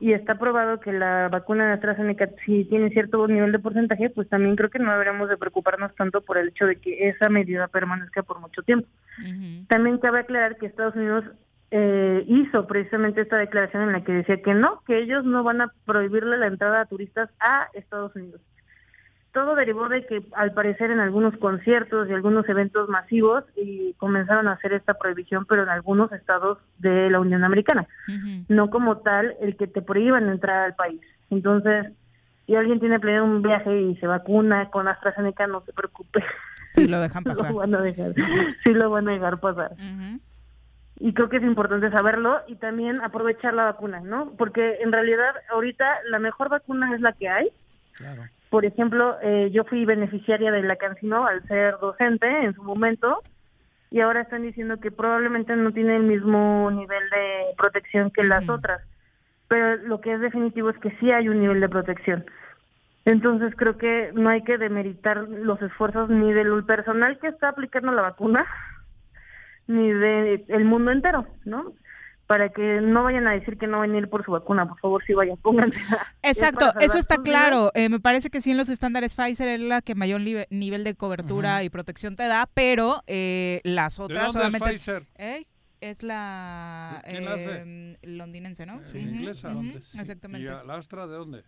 y 0.00 0.14
está 0.14 0.36
probado 0.36 0.80
que 0.80 0.92
la 0.92 1.28
vacuna 1.28 1.66
de 1.66 1.74
AstraZeneca 1.74 2.28
si 2.44 2.64
tiene 2.64 2.90
cierto 2.90 3.28
nivel 3.28 3.52
de 3.52 3.60
porcentaje, 3.60 4.10
pues 4.10 4.28
también 4.28 4.56
creo 4.56 4.68
que 4.68 4.80
no 4.80 4.90
deberíamos 4.90 5.28
de 5.28 5.36
preocuparnos 5.36 5.94
tanto 5.94 6.22
por 6.22 6.38
el 6.38 6.48
hecho 6.48 6.66
de 6.66 6.74
que 6.74 7.08
esa 7.08 7.28
medida 7.28 7.68
permanezca 7.68 8.24
por 8.24 8.40
mucho 8.40 8.62
tiempo. 8.62 8.88
También 9.68 9.98
cabe 9.98 10.18
aclarar 10.18 10.56
que 10.56 10.66
Estados 10.66 10.96
Unidos 10.96 11.24
eh, 11.70 12.24
hizo 12.26 12.66
precisamente 12.66 13.20
esta 13.20 13.36
declaración 13.36 13.84
en 13.84 13.92
la 13.92 14.02
que 14.02 14.12
decía 14.12 14.42
que 14.42 14.54
no, 14.54 14.82
que 14.88 14.98
ellos 14.98 15.24
no 15.24 15.44
van 15.44 15.60
a 15.60 15.72
prohibirle 15.86 16.36
la 16.36 16.48
entrada 16.48 16.80
a 16.80 16.86
turistas 16.86 17.30
a 17.38 17.68
Estados 17.72 18.16
Unidos. 18.16 18.40
Todo 19.32 19.54
derivó 19.54 19.88
de 19.88 20.04
que 20.04 20.22
al 20.34 20.52
parecer 20.52 20.90
en 20.90 21.00
algunos 21.00 21.36
conciertos 21.38 22.08
y 22.08 22.12
algunos 22.12 22.46
eventos 22.48 22.88
masivos 22.88 23.44
y 23.56 23.94
comenzaron 23.94 24.46
a 24.46 24.52
hacer 24.52 24.74
esta 24.74 24.94
prohibición, 24.94 25.46
pero 25.46 25.62
en 25.62 25.70
algunos 25.70 26.12
estados 26.12 26.58
de 26.78 27.08
la 27.08 27.18
Unión 27.18 27.42
Americana, 27.42 27.86
no 28.48 28.68
como 28.68 28.98
tal 28.98 29.34
el 29.40 29.56
que 29.56 29.66
te 29.66 29.80
prohíban 29.80 30.28
entrar 30.28 30.64
al 30.64 30.74
país. 30.74 31.00
Entonces, 31.30 31.92
si 32.46 32.54
alguien 32.56 32.80
tiene 32.80 33.00
planeado 33.00 33.24
un 33.24 33.40
viaje 33.40 33.80
y 33.80 33.96
se 33.96 34.06
vacuna 34.06 34.68
con 34.68 34.86
AstraZeneca, 34.86 35.46
no 35.46 35.62
se 35.64 35.72
preocupe. 35.72 36.22
Sí, 36.72 36.86
lo 36.86 37.00
dejan 37.00 37.24
pasar. 37.24 37.50
lo 37.50 37.58
van 37.58 37.74
a 37.74 37.80
dejar, 37.80 38.12
sí 38.64 38.74
lo 38.74 38.90
van 38.90 39.08
a 39.08 39.12
dejar 39.12 39.40
pasar. 39.40 39.72
Y 41.00 41.14
creo 41.14 41.28
que 41.28 41.38
es 41.38 41.42
importante 41.42 41.90
saberlo 41.90 42.42
y 42.48 42.56
también 42.56 43.00
aprovechar 43.00 43.54
la 43.54 43.64
vacuna, 43.64 44.00
¿no? 44.00 44.32
Porque 44.36 44.78
en 44.82 44.92
realidad 44.92 45.34
ahorita 45.50 45.86
la 46.10 46.18
mejor 46.18 46.48
vacuna 46.48 46.94
es 46.94 47.00
la 47.00 47.12
que 47.12 47.28
hay. 47.28 47.50
Claro. 47.92 48.22
Por 48.52 48.66
ejemplo, 48.66 49.16
eh, 49.22 49.48
yo 49.50 49.64
fui 49.64 49.86
beneficiaria 49.86 50.52
de 50.52 50.62
la 50.62 50.76
Cancino 50.76 51.26
al 51.26 51.42
ser 51.48 51.78
docente 51.80 52.26
en 52.44 52.52
su 52.52 52.62
momento 52.62 53.22
y 53.90 54.00
ahora 54.00 54.20
están 54.20 54.42
diciendo 54.42 54.78
que 54.78 54.90
probablemente 54.90 55.56
no 55.56 55.72
tiene 55.72 55.96
el 55.96 56.02
mismo 56.02 56.70
nivel 56.70 57.08
de 57.08 57.54
protección 57.56 58.10
que 58.10 58.22
las 58.22 58.46
otras. 58.50 58.82
Pero 59.48 59.76
lo 59.76 60.02
que 60.02 60.12
es 60.12 60.20
definitivo 60.20 60.68
es 60.68 60.76
que 60.80 60.90
sí 61.00 61.10
hay 61.10 61.30
un 61.30 61.40
nivel 61.40 61.60
de 61.62 61.68
protección. 61.70 62.26
Entonces 63.06 63.54
creo 63.56 63.78
que 63.78 64.10
no 64.12 64.28
hay 64.28 64.42
que 64.44 64.58
demeritar 64.58 65.26
los 65.30 65.62
esfuerzos 65.62 66.10
ni 66.10 66.34
del 66.34 66.62
personal 66.66 67.18
que 67.20 67.28
está 67.28 67.48
aplicando 67.48 67.90
la 67.92 68.02
vacuna, 68.02 68.44
ni 69.66 69.92
del 69.92 70.44
el 70.48 70.64
mundo 70.66 70.90
entero, 70.90 71.24
¿no? 71.46 71.72
Para 72.26 72.48
que 72.50 72.80
no 72.80 73.02
vayan 73.02 73.26
a 73.26 73.32
decir 73.32 73.58
que 73.58 73.66
no 73.66 73.80
van 73.80 73.92
a 73.94 73.98
ir 73.98 74.08
por 74.08 74.24
su 74.24 74.30
vacuna, 74.30 74.66
por 74.66 74.78
favor, 74.80 75.04
sí 75.06 75.12
vayan, 75.12 75.36
pónganse. 75.38 75.78
Exacto, 76.22 76.72
Es 76.78 76.86
eso 76.86 76.98
está 76.98 77.18
claro. 77.18 77.70
Eh, 77.74 77.88
me 77.88 78.00
parece 78.00 78.30
que 78.30 78.40
sí 78.40 78.52
en 78.52 78.56
los 78.56 78.68
estándares 78.68 79.14
Pfizer 79.14 79.48
es 79.48 79.60
la 79.60 79.82
que 79.82 79.94
mayor 79.94 80.20
nivel 80.20 80.84
de 80.84 80.94
cobertura 80.94 81.62
y 81.62 81.68
protección 81.68 82.16
te 82.16 82.26
da, 82.28 82.48
pero 82.54 83.02
eh, 83.06 83.60
las 83.64 83.98
¿De 83.98 84.04
otras 84.04 84.32
dónde 84.32 84.56
es. 84.56 84.62
Pfizer? 84.62 85.02
¿Eh? 85.16 85.44
Es 85.80 86.04
la 86.04 87.02
¿Quién 87.04 87.24
la 87.24 87.34
hace? 87.34 87.62
eh, 87.66 87.98
londinense, 88.04 88.66
¿no? 88.66 88.80
Sí, 88.84 88.98
inglesa. 88.98 89.48
ujú, 89.48 89.56
Londres, 89.56 89.84
sí. 89.88 90.00
Exactamente. 90.00 90.46
¿Y 90.46 90.48
a 90.48 90.62
la 90.62 90.74
Astra 90.74 91.08
de 91.08 91.14
dónde? 91.14 91.42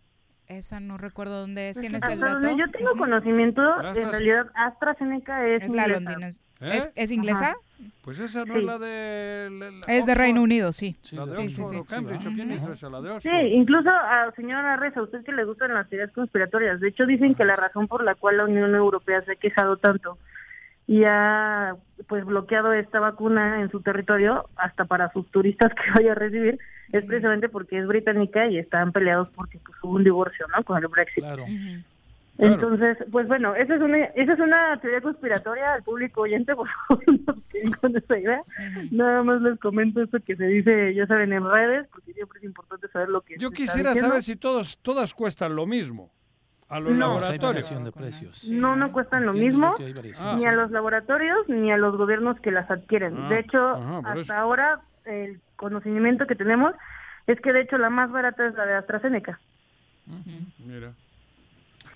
Esa 0.49 0.81
no 0.81 0.99
recuerdo 0.99 1.41
dónde 1.41 1.71
es. 1.71 1.79
¿Tienes 1.79 2.03
el 2.03 2.21
dato? 2.21 2.41
yo 2.57 2.71
tengo 2.73 2.97
conocimiento, 2.99 3.63
en 3.95 4.11
realidad 4.11 4.47
AstraZeneca 4.57 5.47
es, 5.47 5.63
Es 5.63 5.71
la 5.71 5.87
londinense. 5.87 6.41
¿Eh? 6.61 6.71
¿Es, 6.79 6.91
es 6.95 7.11
inglesa? 7.13 7.51
Ajá. 7.51 7.55
Pues 8.03 8.19
esa 8.19 8.45
no 8.45 8.55
Sí. 8.55 8.61
es 8.61 8.65
la 8.67 8.79
de... 8.79 9.49
la- 9.51 9.71
la 9.71 9.81
Es 9.95 10.07
de. 10.07 10.15
Reino 10.15 10.43
Unido, 10.43 10.73
sí. 10.73 10.97
La 11.13 11.27
de 11.27 11.33
Sí, 11.33 11.49
sí, 11.51 11.61
Oxford 11.63 11.71
sí. 11.71 11.77
o 11.77 11.85
Cambridge, 11.85 12.27
¿o 12.27 12.31
quién 12.33 12.53
hizo 12.53 12.73
esa? 12.73 12.89
La 12.91 13.01
de 13.01 13.09
Sí, 13.21 13.29
Oxford. 13.29 13.47
incluso 13.53 13.91
a 13.91 14.31
señora 14.37 14.77
Reza, 14.77 15.01
a 15.01 15.03
usted 15.05 15.25
que 15.25 15.33
le 15.33 15.45
gustan 15.45 15.75
las 15.75 15.89
teorías 15.89 16.13
conspiratorias. 16.13 16.81
De 16.81 16.89
hecho, 16.89 17.07
dicen 17.07 17.35
que 17.35 17.45
la 17.45 17.55
razón 17.55 17.89
por 17.89 18.05
la 18.05 18.15
cual 18.15 18.37
la 18.39 18.45
Unión 18.45 18.75
Europea 18.75 19.23
se 19.25 19.33
ha 19.33 19.37
quejado 19.37 19.77
tanto 19.79 20.19
y 20.87 21.03
ha 21.05 21.75
pues 22.07 22.25
bloqueado 22.27 22.73
esta 22.75 23.01
vacuna 23.01 23.61
en 23.63 23.71
su 23.71 23.81
territorio 23.81 24.49
hasta 24.57 24.85
para 24.85 25.11
sus 25.13 25.27
turistas 25.31 25.73
que 25.75 25.91
vaya 25.95 26.13
a 26.13 26.15
recibir 26.15 26.59
es 26.93 27.05
precisamente 27.07 27.49
porque 27.49 27.79
es 27.79 27.87
británica 27.87 28.47
y 28.47 28.59
están 28.59 28.93
peleados 28.93 29.29
porque 29.35 29.59
pues, 29.65 29.77
hubo 29.83 29.95
un 29.95 30.05
divorcio, 30.05 30.47
¿no? 30.57 30.63
Con 30.63 30.79
el 30.83 30.89
Brexit. 30.89 31.25
Claro. 31.25 31.45
Entonces, 32.37 32.99
pues 33.13 33.29
bueno, 33.29 33.55
esa 33.55 33.77
es 33.77 33.81
una 33.81 34.05
esa 34.07 34.33
es 34.33 34.41
una 34.41 34.77
teoría 34.81 35.01
conspiratoria 35.01 35.75
al 35.75 35.83
público 35.85 36.23
oyente, 36.23 36.55
por 36.57 36.69
favor, 36.69 37.05
no 37.27 37.35
con 37.81 37.97
esa 37.97 38.19
idea. 38.19 38.43
Nada 38.91 39.23
más 39.23 39.41
les 39.43 39.59
comento 39.61 40.03
esto 40.03 40.19
que 40.25 40.35
se 40.37 40.45
dice, 40.47 40.95
ya 40.95 41.07
saben, 41.07 41.33
en 41.33 41.45
redes, 41.49 41.87
porque 41.93 42.13
siempre 42.13 42.39
es 42.39 42.45
importante 42.45 42.89
saber 42.89 43.09
lo 43.09 43.21
que 43.21 43.37
Yo 43.39 43.49
se 43.51 43.55
quisiera 43.55 43.95
saber 43.95 44.23
si 44.23 44.35
todos, 44.37 44.79
todas 44.79 45.15
cuestan 45.15 45.55
lo 45.55 45.67
mismo 45.67 46.11
a 46.69 46.81
los 46.81 46.93
No. 46.93 47.19
Hay 47.19 47.39
laboratorios. 47.39 47.85
de 47.85 47.93
precios. 47.93 48.51
No, 48.51 48.75
no 48.75 48.91
cuestan 48.91 49.27
lo 49.27 49.33
Entiendo 49.33 49.71
mismo, 49.77 49.95
variación. 49.95 50.37
ni 50.37 50.45
a 50.47 50.53
los 50.53 50.71
laboratorios 50.73 51.39
ni 51.49 51.71
a 51.71 51.77
los 51.77 51.97
gobiernos 51.97 52.41
que 52.41 52.51
las 52.51 52.69
adquieren. 52.71 53.17
Ah, 53.17 53.29
de 53.29 53.39
hecho, 53.41 53.59
ajá, 53.77 53.99
hasta 53.99 54.21
eso. 54.21 54.35
ahora 54.35 54.81
el 55.05 55.41
conocimiento 55.57 56.27
que 56.27 56.35
tenemos 56.35 56.75
es 57.29 57.41
que 57.41 57.53
de 57.53 57.61
hecho 57.61 57.79
la 57.79 57.91
más 57.91 58.11
barata 58.11 58.45
es 58.47 58.55
la 58.55 58.67
de 58.67 58.75
AstraZeneca. 58.75 59.39
Mira. 60.59 60.93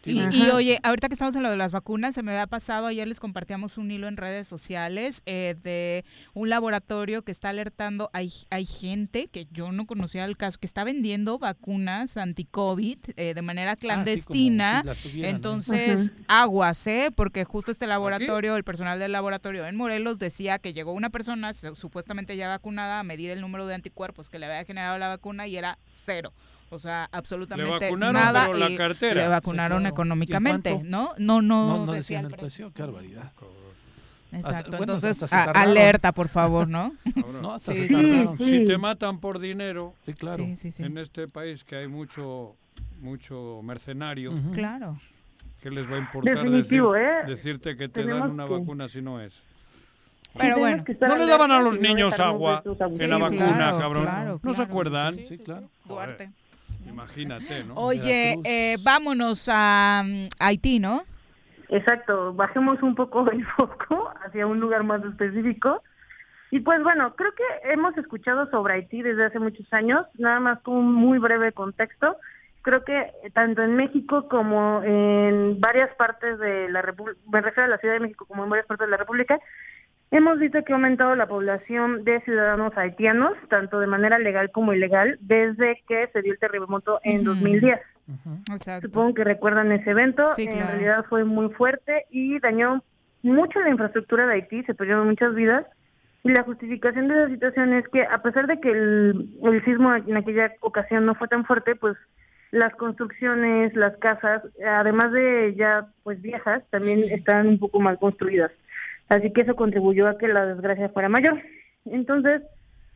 Y, 0.07 0.21
oye, 0.51 0.79
ahorita 0.83 1.09
que 1.09 1.15
estamos 1.15 1.35
en 1.37 1.43
lo 1.43 1.51
de 1.51 1.57
las 1.57 1.73
vacunas, 1.73 2.15
se 2.15 2.23
me 2.23 2.31
había 2.33 2.47
pasado, 2.47 2.87
ayer 2.87 3.07
les 3.09 3.21
compartíamos 3.21 3.79
un 3.79 3.91
hilo 3.91 4.07
en 4.09 4.17
redes 4.17 4.47
sociales 4.49 5.23
eh, 5.27 5.57
de 5.63 6.05
un 6.35 6.49
laboratorio 6.49 7.23
que 7.23 7.33
está 7.33 7.49
alertando, 7.51 8.11
hay, 8.13 8.33
hay 8.51 8.65
gente 8.65 9.29
que 9.29 9.47
yo 9.51 9.73
no 9.73 9.87
conocía 9.87 10.25
el 10.25 10.37
caso, 10.37 10.59
que 10.59 10.67
está 10.67 10.85
vendiendo 10.85 11.39
vacunas 11.39 12.17
anti-COVID 12.17 12.99
eh, 13.17 13.35
de 13.35 13.43
manera 13.43 13.77
clandestina. 13.77 14.81
si 14.83 14.87
las 14.87 14.99
tuvieran, 14.99 15.31
¿eh? 15.33 15.35
Entonces, 15.37 16.13
aguas, 16.29 16.87
¿eh? 16.87 17.11
Porque 17.15 17.45
justo 17.45 17.71
este 17.73 17.87
laboratorio, 17.87 18.57
el 18.57 18.65
personal 18.65 18.99
del 18.99 19.13
laboratorio 19.13 19.67
en 19.67 19.77
Morelos 19.77 20.19
decía 20.19 20.59
que 20.59 20.73
llegó 20.73 20.93
una 20.93 21.11
persona 21.11 21.53
su- 21.53 21.75
supuestamente 21.75 22.37
ya 22.37 22.49
vacunada 22.49 23.01
a 23.01 23.03
medir 23.05 23.31
el 23.31 23.41
número 23.41 23.67
de 23.67 23.75
anticuerpos 23.75 24.29
que 24.31 24.39
le 24.39 24.47
había 24.47 24.65
generado 24.65 24.99
la 24.99 25.09
vacuna 25.09 25.47
y 25.47 25.57
era 25.57 25.79
cero. 25.91 26.33
O 26.71 26.79
sea, 26.79 27.09
absolutamente 27.13 27.87
vacunaron, 27.87 28.15
nada. 28.15 28.47
pero 28.47 28.59
la 28.59 28.71
y 28.71 28.77
cartera. 28.77 29.15
Le 29.15 29.23
Sí, 29.25 29.29
vacunaron 29.31 29.81
claro. 29.81 29.95
económicamente, 29.95 30.71
¿Y 30.71 30.75
en 30.75 30.91
¿no? 30.91 31.15
No, 31.19 31.41
no, 31.41 31.67
No, 31.79 31.87
no 31.87 31.93
decía 31.93 32.19
decían 32.19 32.25
el 32.27 32.39
precio. 32.39 32.73
qué 32.75 32.83
barbaridad. 32.83 33.33
Exacto. 34.31 34.77
bueno, 34.77 34.93
Entonces, 34.95 35.23
hasta 35.23 35.45
a- 35.59 35.63
alerta, 35.63 36.13
por 36.13 36.29
favor, 36.29 36.69
¿no? 36.69 36.95
No, 37.43 37.53
hasta 37.53 37.73
Sí, 37.73 37.81
se 37.83 37.89
sí. 37.89 37.95
tardaron. 37.95 38.39
Si 38.39 38.67
te 38.67 38.77
matan 38.77 39.19
por 39.21 39.39
dinero, 39.39 39.95
Sí, 40.03 40.13
claro. 40.13 40.45
Sí, 40.45 40.57
sí, 40.59 40.73
sí. 40.73 40.83
en 40.83 40.99
este 40.99 41.29
país 41.29 41.65
que 41.65 41.77
hay 41.77 41.89
mucho 41.89 42.55
mucho 43.01 43.61
mercenario, 43.63 44.33
Ujú. 44.33 44.51
Claro. 44.53 44.95
¿qué 45.63 45.71
les 45.71 45.91
va 45.91 45.97
a 45.97 45.99
importar 45.99 46.49
decir- 46.51 46.83
¿eh? 46.97 47.27
decirte 47.27 47.77
que 47.77 47.89
te 47.89 48.03
Tenemos 48.03 48.23
dan 48.23 48.31
una 48.33 48.47
que- 48.47 48.53
vacuna 48.59 48.89
si 48.89 49.01
no 49.01 49.21
es? 49.21 49.43
Pero 50.37 50.57
tenemos 50.57 50.85
bueno, 50.87 51.09
No 51.09 51.17
le 51.17 51.27
daban 51.27 51.51
a 51.53 51.61
los 51.61 51.81
niños 51.81 52.21
agua 52.21 52.63
en 52.65 53.11
la 53.11 53.17
Sí, 53.17 53.23
vacuna, 53.23 53.71
cabrón. 53.79 54.41
¿No 54.43 54.55
se 54.55 54.63
acuerdan? 54.63 55.15
Sí, 55.25 55.39
claro. 55.39 55.71
Duarte. 55.87 56.31
Imagínate, 56.89 57.65
¿no? 57.65 57.75
Oye, 57.75 58.37
eh, 58.45 58.77
vámonos 58.83 59.49
a 59.53 60.03
mm, 60.05 60.29
Haití, 60.39 60.79
¿no? 60.79 61.03
Exacto, 61.69 62.33
bajemos 62.35 62.83
un 62.83 62.95
poco 62.95 63.31
el 63.31 63.45
foco 63.57 64.11
hacia 64.25 64.47
un 64.47 64.61
lugar 64.61 64.85
más 64.85 65.05
específico. 65.05 65.83
Y 66.51 66.61
pues 66.61 66.83
bueno, 66.83 67.15
creo 67.15 67.33
que 67.35 67.73
hemos 67.73 67.97
escuchado 67.99 68.51
sobre 68.51 68.75
Haití 68.75 69.03
desde 69.03 69.27
hace 69.27 69.39
muchos 69.39 69.71
años, 69.73 70.07
nada 70.17 70.41
más 70.41 70.61
con 70.63 70.77
un 70.77 70.95
muy 70.95 71.19
breve 71.19 71.53
contexto. 71.53 72.17
Creo 72.63 72.85
que 72.85 73.13
tanto 73.35 73.63
en 73.63 73.77
México 73.77 74.29
como 74.29 74.83
en 74.83 75.61
varias 75.61 75.95
partes 75.97 76.39
de 76.39 76.71
la 76.71 76.83
República, 76.83 77.21
me 77.31 77.41
refiero 77.43 77.67
a 77.67 77.69
la 77.71 77.79
Ciudad 77.79 77.95
de 77.95 78.01
México 78.01 78.25
como 78.27 78.45
en 78.45 78.51
varias 78.51 78.67
partes 78.67 78.87
de 78.87 78.91
la 78.91 78.97
República, 78.97 79.39
hemos 80.11 80.39
visto 80.39 80.63
que 80.65 80.73
ha 80.73 80.77
aumentado 80.77 81.15
la 81.15 81.27
población 81.27 82.05
de 82.05 82.21
ciudadanos 82.23 82.77
haitianos, 82.77 83.35
tanto 83.49 83.81
de 83.81 83.87
manera 83.87 84.19
legal 84.19 84.51
como 84.51 84.73
ilegal, 84.73 85.19
desde 85.21 85.83
que 85.89 86.09
se 86.13 86.23
dio 86.23 86.33
el 86.33 86.39
terremoto 86.39 87.01
en 87.03 87.21
Ujú. 87.21 87.35
2010. 87.35 87.81
Exacto. 88.51 88.89
Supongo 88.89 89.15
que 89.15 89.25
recuerdan 89.25 89.71
ese 89.73 89.91
evento. 89.91 90.27
Sí, 90.35 90.45
En 90.45 90.53
claro. 90.53 90.67
realidad 90.69 91.05
fue 91.09 91.25
muy 91.25 91.51
fuerte 91.51 92.07
y 92.11 92.39
dañó 92.41 92.83
mucho 93.23 93.61
la 93.61 93.69
infraestructura 93.71 94.27
de 94.27 94.35
Haití, 94.35 94.63
se 94.65 94.75
perdieron 94.75 95.09
muchas 95.09 95.35
vidas. 95.35 95.67
Y 96.25 96.31
la 96.31 96.43
justificación 96.43 97.09
de 97.09 97.15
esa 97.15 97.29
situación 97.29 97.73
es 97.75 97.87
que 97.89 98.03
a 98.03 98.23
pesar 98.23 98.47
de 98.47 98.59
que 98.61 98.71
el, 98.71 99.29
el 99.43 99.65
sismo 99.65 99.95
en 99.95 100.17
aquella 100.17 100.53
ocasión 100.61 101.07
no 101.07 101.15
fue 101.15 101.29
tan 101.29 101.45
fuerte, 101.45 101.77
pues 101.77 101.97
las 102.51 102.75
construcciones, 102.77 103.75
las 103.75 103.97
casas, 103.99 104.43
además 104.67 105.13
de 105.13 105.55
ya 105.57 105.87
pues 106.03 106.21
viejas, 106.23 106.63
también 106.71 107.05
están 107.11 107.47
un 107.47 107.59
poco 107.59 107.79
mal 107.79 107.99
construidas. 107.99 108.51
Así 109.09 109.33
que 109.33 109.43
eso 109.43 109.57
contribuyó 109.57 110.09
a 110.09 110.19
que 110.19 110.29
la 110.29 110.47
desgracia 110.47 110.89
fuera 110.91 111.09
mayor. 111.09 111.41
Entonces, 111.87 112.43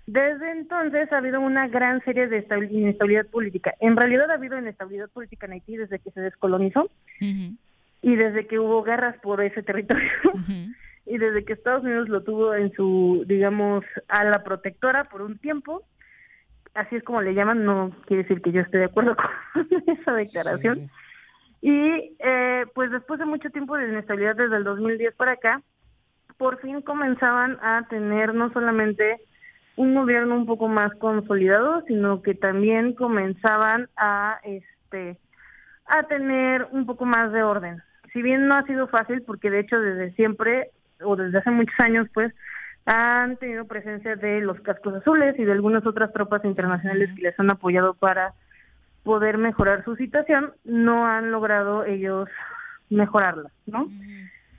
desde 0.06 0.51
entonces 0.52 1.10
ha 1.12 1.18
habido 1.18 1.40
una 1.40 1.68
gran 1.68 2.02
serie 2.05 2.26
de 2.28 2.47
estabil- 2.47 2.70
inestabilidad 2.70 3.26
política. 3.26 3.74
En 3.80 3.97
realidad 3.97 4.30
ha 4.30 4.34
habido 4.34 4.59
inestabilidad 4.59 5.09
política 5.10 5.47
en 5.47 5.52
Haití 5.52 5.76
desde 5.76 5.98
que 6.01 6.10
se 6.10 6.20
descolonizó 6.20 6.90
y 8.02 8.16
desde 8.16 8.47
que 8.47 8.59
hubo 8.59 8.82
guerras 8.82 9.16
por 9.22 9.40
ese 9.43 9.62
territorio 9.62 10.10
y 11.06 11.18
desde 11.18 11.44
que 11.44 11.52
Estados 11.52 11.84
Unidos 11.84 12.09
lo 12.09 12.22
tuvo 12.22 12.55
en 12.55 12.72
su, 12.72 13.24
digamos, 13.26 13.84
ala 14.09 14.43
protectora 14.44 15.05
por 15.05 15.22
un 15.22 15.39
tiempo. 15.39 15.82
Así 16.74 16.97
es 16.97 17.02
como 17.05 17.20
le 17.22 17.34
llaman, 17.34 17.64
no 17.64 17.93
quiere 18.06 18.22
decir 18.24 18.40
que 18.43 18.51
yo 18.52 18.60
esté 18.62 18.78
de 18.78 18.84
acuerdo 18.86 19.16
con 19.55 19.68
esa 19.86 20.12
declaración. 20.14 20.74
Sí, 20.74 20.80
sí. 20.80 20.90
Y 21.64 22.16
eh, 22.18 22.64
pues 22.74 22.90
después 22.90 23.20
de 23.20 23.26
mucho 23.26 23.51
tiempo 23.51 23.76
de 23.76 23.89
inestabilidad 23.89 24.34
desde 24.34 24.56
el 24.56 24.64
2010 24.64 25.14
para 25.14 25.32
acá, 25.32 25.62
por 26.43 26.59
fin 26.59 26.82
comenzaban 26.82 27.56
a 27.62 27.86
tener 27.89 28.35
no 28.35 28.52
solamente 28.52 29.20
un 29.77 29.94
gobierno 29.94 30.35
un 30.35 30.44
poco 30.44 30.66
más 30.66 30.93
consolidado, 30.94 31.85
sino 31.86 32.20
que 32.20 32.35
también 32.35 32.94
comenzaban 32.94 33.89
a 33.97 34.40
este 34.43 35.19
a 35.86 36.02
tener 36.09 36.66
un 36.73 36.85
poco 36.85 37.05
más 37.05 37.31
de 37.31 37.44
orden. 37.44 37.81
Si 38.12 38.23
bien 38.23 38.48
no 38.48 38.56
ha 38.56 38.66
sido 38.66 38.89
fácil, 38.89 39.23
porque 39.23 39.51
de 39.51 39.60
hecho 39.60 39.78
desde 39.78 40.16
siempre 40.16 40.70
o 41.01 41.14
desde 41.14 41.39
hace 41.39 41.52
muchos 41.52 41.78
años, 41.78 42.09
pues 42.12 42.35
han 42.86 43.36
tenido 43.36 43.66
presencia 43.66 44.16
de 44.16 44.40
los 44.40 44.60
cascos 44.62 44.94
azules 44.94 45.39
y 45.39 45.44
de 45.44 45.52
algunas 45.52 45.86
otras 45.86 46.12
tropas 46.12 46.44
internacionales 46.44 47.09
que 47.14 47.23
les 47.23 47.39
han 47.39 47.52
apoyado 47.52 47.94
para 47.94 48.35
poder 49.05 49.39
mejorar 49.39 49.85
su 49.85 49.94
situación, 49.94 50.55
no 50.64 51.06
han 51.06 51.31
logrado 51.31 51.85
ellos 51.85 52.28
mejorarla, 52.90 53.52
¿no? 53.66 53.89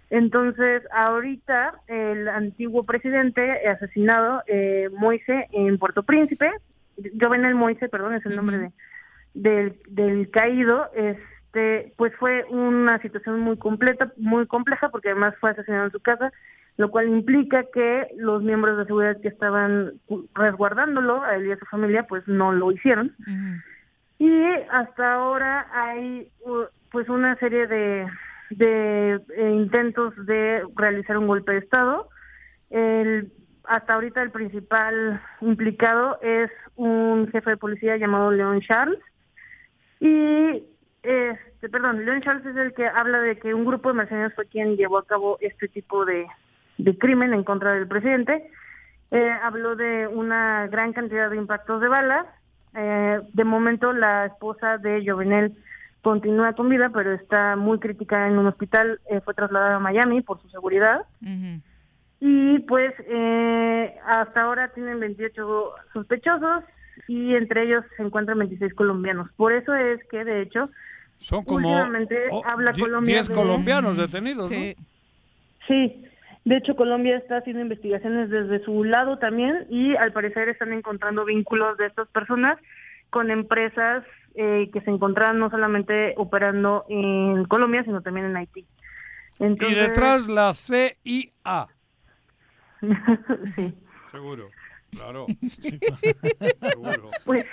Entonces, 0.10 0.84
ahorita 0.92 1.74
el 1.88 2.28
antiguo 2.28 2.84
presidente 2.84 3.68
asesinado, 3.68 4.44
eh, 4.48 4.90
Moise, 4.96 5.48
en 5.52 5.78
Puerto 5.78 6.04
Príncipe, 6.04 6.52
Jovenel 7.20 7.56
Moise, 7.56 7.90
perdón, 7.90 8.14
es 8.14 8.26
el 8.26 8.36
nombre 8.36 8.58
de, 8.60 8.72
del, 9.34 9.76
del 9.88 10.30
caído, 10.30 10.92
este, 10.96 11.94
pues 11.98 12.14
fue 12.18 12.46
una 12.50 13.00
situación 13.02 13.40
muy 13.40 13.58
completa, 13.58 14.12
muy 14.18 14.46
compleja, 14.46 14.90
porque 14.90 15.10
además 15.10 15.36
fue 15.40 15.52
asesinado 15.52 15.86
en 15.86 15.92
su 15.92 16.00
casa, 16.00 16.32
lo 16.78 16.90
cual 16.92 17.08
implica 17.08 17.66
que 17.74 18.08
los 18.18 18.44
miembros 18.44 18.78
de 18.78 18.86
seguridad 18.86 19.22
que 19.22 19.28
estaban 19.28 19.94
resguardándolo, 20.34 21.24
a 21.24 21.36
él 21.36 21.48
y 21.48 21.52
a 21.52 21.58
su 21.58 21.66
familia, 21.66 22.04
pues 22.04 22.28
no 22.28 22.52
lo 22.52 22.72
hicieron. 22.72 23.16
Y 24.20 24.44
hasta 24.72 25.14
ahora 25.14 25.68
hay 25.72 26.28
pues 26.92 27.10
una 27.10 27.36
serie 27.38 27.68
de, 27.68 28.08
de 28.58 29.22
eh, 29.36 29.50
intentos 29.52 30.14
de 30.26 30.64
realizar 30.76 31.18
un 31.18 31.28
golpe 31.28 31.54
de 31.54 31.60
Estado. 31.60 32.10
El, 32.70 33.32
hasta 33.66 33.94
ahorita 33.94 34.22
el 34.22 34.32
principal 34.32 35.22
implicado 35.42 36.20
es 36.22 36.52
un 36.76 37.28
jefe 37.32 37.52
de 37.52 37.58
policía 37.58 37.98
llamado 37.98 38.32
Leon 38.32 38.62
Charles. 38.62 39.00
Y, 40.00 40.64
este, 41.02 41.70
perdón, 41.70 42.06
Leon 42.06 42.22
Charles 42.22 42.46
es 42.46 42.56
el 42.56 42.74
que 42.74 42.88
habla 42.88 43.20
de 43.20 43.38
que 43.38 43.54
un 43.54 43.66
grupo 43.66 43.90
de 43.90 43.96
mercenarios 43.96 44.34
fue 44.34 44.48
quien 44.48 44.76
llevó 44.76 44.98
a 44.98 45.06
cabo 45.06 45.38
este 45.42 45.68
tipo 45.68 46.06
de, 46.06 46.28
de 46.78 46.98
crimen 46.98 47.34
en 47.34 47.44
contra 47.44 47.74
del 47.74 47.88
presidente. 47.88 48.50
Eh, 49.12 49.32
habló 49.44 49.76
de 49.76 50.08
una 50.08 50.68
gran 50.68 50.92
cantidad 50.92 51.30
de 51.30 51.38
impactos 51.38 51.82
de 51.82 51.88
balas. 51.88 52.26
Eh, 52.76 53.22
de 53.32 53.44
momento 53.44 53.94
la 53.94 54.26
esposa 54.26 54.80
de 54.80 55.04
Jovenel 55.06 55.56
continúa 56.04 56.54
con 56.54 56.70
vida, 56.70 56.92
pero 56.94 57.14
está 57.14 57.56
muy 57.56 57.80
crítica 57.80 58.28
en 58.28 58.38
un 58.38 58.46
hospital. 58.46 59.00
Eh, 59.10 59.22
fue 59.22 59.34
trasladada 59.34 59.78
a 59.78 59.80
Miami 59.80 60.22
por 60.22 60.40
su 60.40 60.48
seguridad. 60.50 61.02
Y 62.20 62.60
pues 62.60 62.94
eh, 63.08 63.92
hasta 64.06 64.44
ahora 64.44 64.70
tienen 64.70 65.00
28 65.00 65.72
sospechosos 65.92 66.64
y 67.08 67.36
entre 67.36 67.64
ellos 67.64 67.84
se 67.98 68.04
encuentran 68.04 68.38
26 68.40 68.74
colombianos. 68.76 69.30
Por 69.36 69.54
eso 69.54 69.74
es 69.74 70.00
que 70.10 70.24
de 70.24 70.42
hecho 70.42 70.70
Son 71.18 71.44
como 71.44 71.70
últimamente 71.70 72.18
oh, 72.32 72.42
habla 72.46 72.72
die- 72.72 72.82
Colombia 72.82 73.16
10 73.16 73.28
de- 73.30 73.34
colombianos 73.36 73.98
detenidos, 73.98 74.50
¿no? 74.52 74.58
Sí. 74.58 74.76
Sí, 75.68 76.06
de 76.46 76.58
hecho 76.58 76.76
Colombia 76.76 77.18
está 77.18 77.38
haciendo 77.38 77.62
investigaciones 77.62 78.30
desde 78.30 78.64
su 78.64 78.84
lado 78.84 79.18
también 79.18 79.66
y 79.70 79.96
al 79.96 80.12
parecer 80.14 80.48
están 80.50 80.72
encontrando 80.74 81.26
vínculos 81.26 81.78
de 81.78 81.88
estas 81.88 82.08
personas 82.10 82.58
con 83.10 83.32
empresas 83.32 84.04
eh, 84.36 84.70
que 84.72 84.82
se 84.82 84.90
encontraban 84.90 85.40
no 85.40 85.50
solamente 85.50 86.14
operando 86.18 86.84
en 86.90 87.46
Colombia, 87.46 87.84
sino 87.84 88.02
también 88.02 88.28
en 88.28 88.38
Haití. 88.38 88.66
Y 89.40 89.74
detrás 89.74 90.28
la 90.28 90.54
CIA. 90.54 91.68
sí. 93.56 93.74
Seguro, 94.12 94.48
claro. 94.92 95.26
Seguro. 96.62 97.10
Pues 97.26 97.46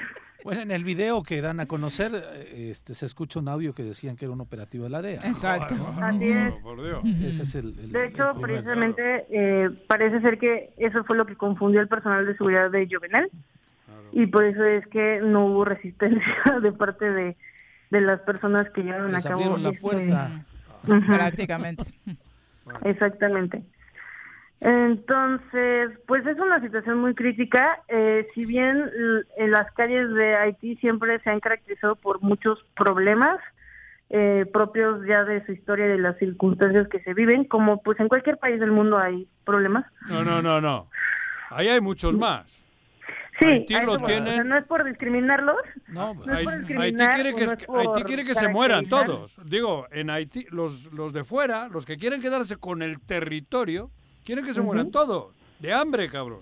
Bueno, 0.44 0.60
en 0.62 0.70
el 0.70 0.84
video 0.84 1.22
que 1.22 1.40
dan 1.40 1.60
a 1.60 1.66
conocer, 1.66 2.12
eh, 2.14 2.68
este, 2.70 2.94
se 2.94 3.06
escucha 3.06 3.40
un 3.40 3.48
audio 3.48 3.74
que 3.74 3.82
decían 3.82 4.16
que 4.16 4.24
era 4.24 4.32
un 4.32 4.40
operativo 4.40 4.84
de 4.84 4.90
la 4.90 5.02
DEA. 5.02 5.20
Exacto. 5.26 5.74
Así 6.00 6.28
es. 6.30 6.52
Por 6.62 6.82
Dios. 6.82 7.00
Ese 7.22 7.42
es 7.42 7.54
el, 7.54 7.78
el- 7.78 7.92
De 7.92 8.04
el 8.06 8.12
hecho, 8.12 8.32
precisamente 8.40 9.26
eh, 9.30 9.68
parece 9.86 10.20
ser 10.20 10.38
que 10.38 10.72
eso 10.78 11.04
fue 11.04 11.16
lo 11.16 11.26
que 11.26 11.36
confundió 11.36 11.80
al 11.80 11.88
personal 11.88 12.24
de 12.26 12.36
seguridad 12.36 12.70
de 12.70 12.88
Jovenel 12.90 13.30
y 14.12 14.26
por 14.26 14.44
eso 14.44 14.64
es 14.64 14.86
que 14.88 15.20
no 15.22 15.46
hubo 15.46 15.64
resistencia 15.64 16.34
de 16.62 16.72
parte 16.72 17.10
de, 17.10 17.36
de 17.90 18.00
las 18.00 18.20
personas 18.20 18.68
que 18.70 18.82
llevaron 18.82 19.12
Les 19.12 19.24
a 19.26 19.30
cabo 19.30 19.56
la 19.56 19.68
este- 19.70 19.80
puerta. 19.80 20.30
Prácticamente. 21.06 21.84
Exactamente. 22.84 23.62
Entonces, 24.60 25.90
pues 26.06 26.26
es 26.26 26.38
una 26.38 26.60
situación 26.60 26.98
muy 26.98 27.14
crítica. 27.14 27.80
Eh, 27.88 28.28
si 28.34 28.44
bien 28.44 28.90
en 29.36 29.50
las 29.50 29.72
calles 29.72 30.12
de 30.12 30.36
Haití 30.36 30.76
siempre 30.76 31.18
se 31.20 31.30
han 31.30 31.40
caracterizado 31.40 31.96
por 31.96 32.20
muchos 32.20 32.62
problemas 32.76 33.38
eh, 34.10 34.44
propios 34.52 35.06
ya 35.06 35.24
de 35.24 35.44
su 35.46 35.52
historia 35.52 35.86
y 35.86 35.90
de 35.90 35.98
las 35.98 36.18
circunstancias 36.18 36.88
que 36.88 37.00
se 37.00 37.14
viven, 37.14 37.44
como 37.44 37.80
pues 37.82 37.98
en 38.00 38.08
cualquier 38.08 38.36
país 38.38 38.60
del 38.60 38.72
mundo 38.72 38.98
hay 38.98 39.26
problemas. 39.44 39.86
No, 40.08 40.24
no, 40.24 40.42
no, 40.42 40.60
no. 40.60 40.88
Ahí 41.50 41.68
hay 41.68 41.80
muchos 41.80 42.14
más. 42.16 42.59
Sí, 43.40 43.46
Haití 43.46 43.74
lo. 43.84 43.92
O 43.94 44.06
sea, 44.06 44.44
no 44.44 44.58
es 44.58 44.64
por 44.66 44.84
discriminarlos. 44.84 45.56
No, 45.88 46.14
no 46.14 46.32
Haití 46.34 46.46
quiere 46.66 47.34
que, 47.34 47.46
no 47.68 47.78
Haití 47.78 48.02
quiere 48.04 48.24
que 48.24 48.34
se 48.34 48.48
mueran 48.48 48.86
todos. 48.88 49.40
Digo, 49.44 49.86
en 49.90 50.10
Haití, 50.10 50.46
los, 50.50 50.92
los 50.92 51.12
de 51.12 51.24
fuera, 51.24 51.68
los 51.68 51.86
que 51.86 51.96
quieren 51.96 52.20
quedarse 52.20 52.56
con 52.56 52.82
el 52.82 53.00
territorio, 53.00 53.90
quieren 54.24 54.44
que 54.44 54.52
se 54.54 54.60
mueran 54.60 54.86
Ujú. 54.86 54.92
todos. 54.92 55.34
De 55.58 55.72
hambre, 55.72 56.08
cabrón. 56.10 56.40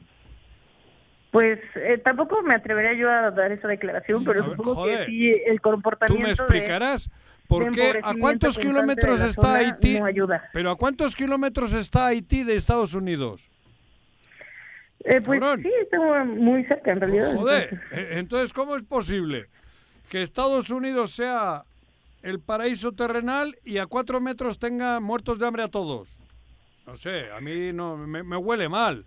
Pues 1.31 1.59
eh, 1.75 1.99
tampoco 2.03 2.43
me 2.43 2.55
atrevería 2.55 2.95
yo 2.95 3.11
a 3.11 3.31
dar 3.31 3.53
esa 3.53 3.69
declaración, 3.69 4.25
pero 4.25 4.43
A 4.43 4.47
supongo 4.47 4.75
joder. 4.77 5.01
que 5.01 5.07
sí 5.07 5.31
el 5.47 5.57
Tú 5.57 5.63
comportamiento 5.71 6.23
me 6.23 6.29
de- 6.29 6.33
explicarás 6.35 7.11
por 7.47 7.71
qué, 7.71 8.01
a 8.03 8.15
cuántos 8.15 8.59
kilómetros 8.59 9.21
está 9.21 9.55
Haití. 9.57 9.99
no 10.01 10.07
ayuda. 10.07 10.49
Pero 10.53 10.71
a 10.71 10.77
cuántos 10.77 11.15
kilómetros 11.15 11.73
está 11.75 12.07
Haití 12.07 12.45
de 12.45 12.57
Estados 12.57 12.95
Unidos. 12.95 13.51
Eh, 15.05 15.21
pues 15.21 15.41
Cabrón. 15.41 15.63
sí, 15.63 15.71
está 15.81 16.25
muy 16.25 16.65
cerca 16.65 16.93
en 16.93 17.01
realidad. 17.01 17.35
Joder, 17.35 17.81
eh, 17.93 18.09
entonces, 18.13 18.53
¿cómo 18.53 18.77
es 18.77 18.83
posible 18.83 19.47
que 20.11 20.23
Estados 20.23 20.71
Unidos 20.71 21.13
sea 21.13 21.63
el 22.23 22.41
paraíso 22.41 22.93
terrenal 22.93 23.57
y 23.65 23.79
a 23.79 23.87
cuatro 23.87 24.21
metros 24.21 24.59
tenga 24.59 25.01
muertos 25.01 25.39
de 25.39 25.47
hambre 25.47 25.63
a 25.63 25.69
todos? 25.69 26.17
No 26.87 26.97
sé, 26.97 27.31
a 27.31 27.41
mí 27.41 27.73
no 27.73 27.97
me, 27.97 28.23
me 28.23 28.37
huele 28.37 28.69
mal. 28.69 29.05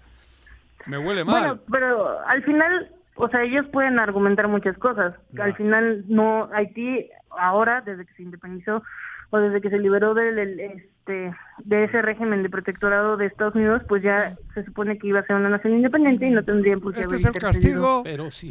Me 0.86 0.98
huele 0.98 1.24
mal. 1.24 1.42
Bueno, 1.42 1.62
pero 1.72 2.20
al 2.28 2.44
final, 2.44 2.92
o 3.16 3.28
sea, 3.28 3.44
ellos 3.44 3.68
pueden 3.70 4.00
argumentar 4.00 4.48
muchas 4.48 4.78
cosas. 4.78 5.16
Al 5.40 5.56
final, 5.56 6.04
no, 6.08 6.50
Haití 6.54 7.10
ahora, 7.30 7.82
desde 7.82 8.06
que 8.06 8.14
se 8.14 8.24
independizó 8.24 8.84
o 9.32 9.38
desde 9.40 9.62
que 9.62 9.70
se 9.70 9.80
liberó 9.80 10.14
del, 10.14 10.36
del, 10.36 10.60
este, 10.60 11.34
de 11.64 11.84
ese 11.86 12.02
régimen 12.02 12.44
de 12.44 12.50
protectorado 12.50 13.18
de 13.18 13.26
Estados 13.26 13.56
Unidos, 13.56 13.82
pues 13.88 14.04
ya 14.04 14.38
se 14.54 14.64
supone 14.66 14.98
que 15.00 15.08
iba 15.08 15.20
a 15.22 15.26
ser 15.26 15.38
una 15.38 15.50
nación 15.50 15.74
independiente 15.74 16.28
y 16.28 16.32
no 16.32 16.44
tendrían 16.44 16.80
por 16.80 16.94
qué 16.94 17.00
este 17.02 17.08
haber 17.16 17.20
es 17.20 17.26
el 17.26 17.34
castigo. 17.42 18.04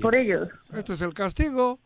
por 0.03 0.15
ellos. 0.17 0.49
Este 0.75 0.93
es 0.95 1.01
el 1.03 1.15
castigo. 1.15 1.79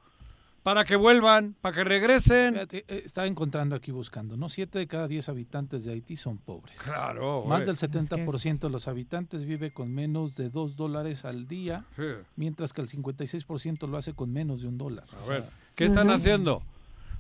Para 0.63 0.87
que 0.87 0.97
vuelvan, 0.97 1.55
para 1.61 1.77
que 1.77 1.85
regresen. 1.85 2.57
Eh, 2.73 2.85
estaba 3.05 3.27
encontrando 3.27 3.77
aquí 3.77 3.91
buscando, 3.93 4.39
¿no? 4.39 4.49
Siete 4.49 4.79
de 4.79 4.87
cada 4.87 5.07
diez 5.09 5.29
habitantes 5.29 5.85
de 5.85 5.93
Haití 5.93 6.17
son 6.17 6.39
pobres. 6.39 6.81
Claro. 6.81 7.45
Más 7.45 7.65
joder. 7.67 7.77
del 7.77 7.91
70% 8.17 8.61
de 8.61 8.71
los 8.71 8.89
habitantes 8.89 9.45
vive 9.45 9.73
con 9.73 9.93
menos 9.95 10.37
de 10.37 10.49
dos 10.49 10.75
dólares 10.77 11.27
al 11.27 11.49
día, 11.49 11.85
Sí. 11.97 12.05
mientras 12.37 12.73
que 12.73 12.81
el 12.81 12.89
56% 12.89 13.87
lo 13.87 13.99
hace 13.99 14.15
con 14.15 14.33
menos 14.33 14.63
de 14.63 14.69
un 14.69 14.79
dólar. 14.79 15.05
A 15.23 15.29
ver, 15.29 15.45
¿qué 15.75 15.85
están 15.85 16.09
haciendo? 16.11 16.63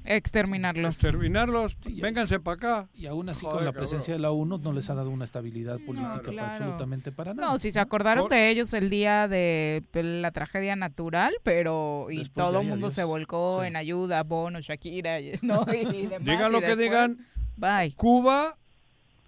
Exterminarlos. 0.05 0.94
Exterminarlos. 0.97 1.76
Vénganse 2.01 2.39
para 2.40 2.55
acá. 2.56 2.89
Y 2.94 3.06
aún 3.06 3.28
así, 3.28 3.44
Joder, 3.47 3.56
con 3.56 3.64
la 3.64 3.72
cabrón. 3.72 3.81
presencia 3.89 4.14
de 4.14 4.20
la 4.20 4.31
ONU, 4.31 4.59
no 4.59 4.72
les 4.72 4.90
ha 4.90 4.94
dado 4.94 5.10
una 5.10 5.24
estabilidad 5.24 5.78
política 5.81 6.20
claro. 6.22 6.52
absolutamente 6.52 7.10
para 7.12 7.35
nada. 7.35 7.51
No, 7.52 7.59
si 7.59 7.72
se 7.72 7.81
acordaron 7.81 8.28
de 8.28 8.51
ellos 8.51 8.72
el 8.74 8.90
día 8.90 9.28
de 9.28 9.82
la 9.94 10.31
tragedia 10.31 10.76
natural, 10.76 11.35
pero 11.43 12.06
y 12.10 12.18
Después 12.18 12.35
todo 12.47 12.60
el 12.60 12.68
mundo 12.68 12.90
se 12.90 13.05
volcó 13.05 13.60
Sí. 13.62 13.68
en 13.68 13.76
ayuda, 13.76 14.22
Bono, 14.24 14.60
Shakira, 14.60 15.20
y, 15.20 15.32
¿no? 15.43 15.64
y 15.72 16.06
demás. 16.06 16.24
Digan 16.26 16.51
y 16.51 16.52
lo 16.52 16.60
que 16.60 16.76
digan. 16.76 17.18
Bye. 17.56 17.93
Cuba, 17.97 18.56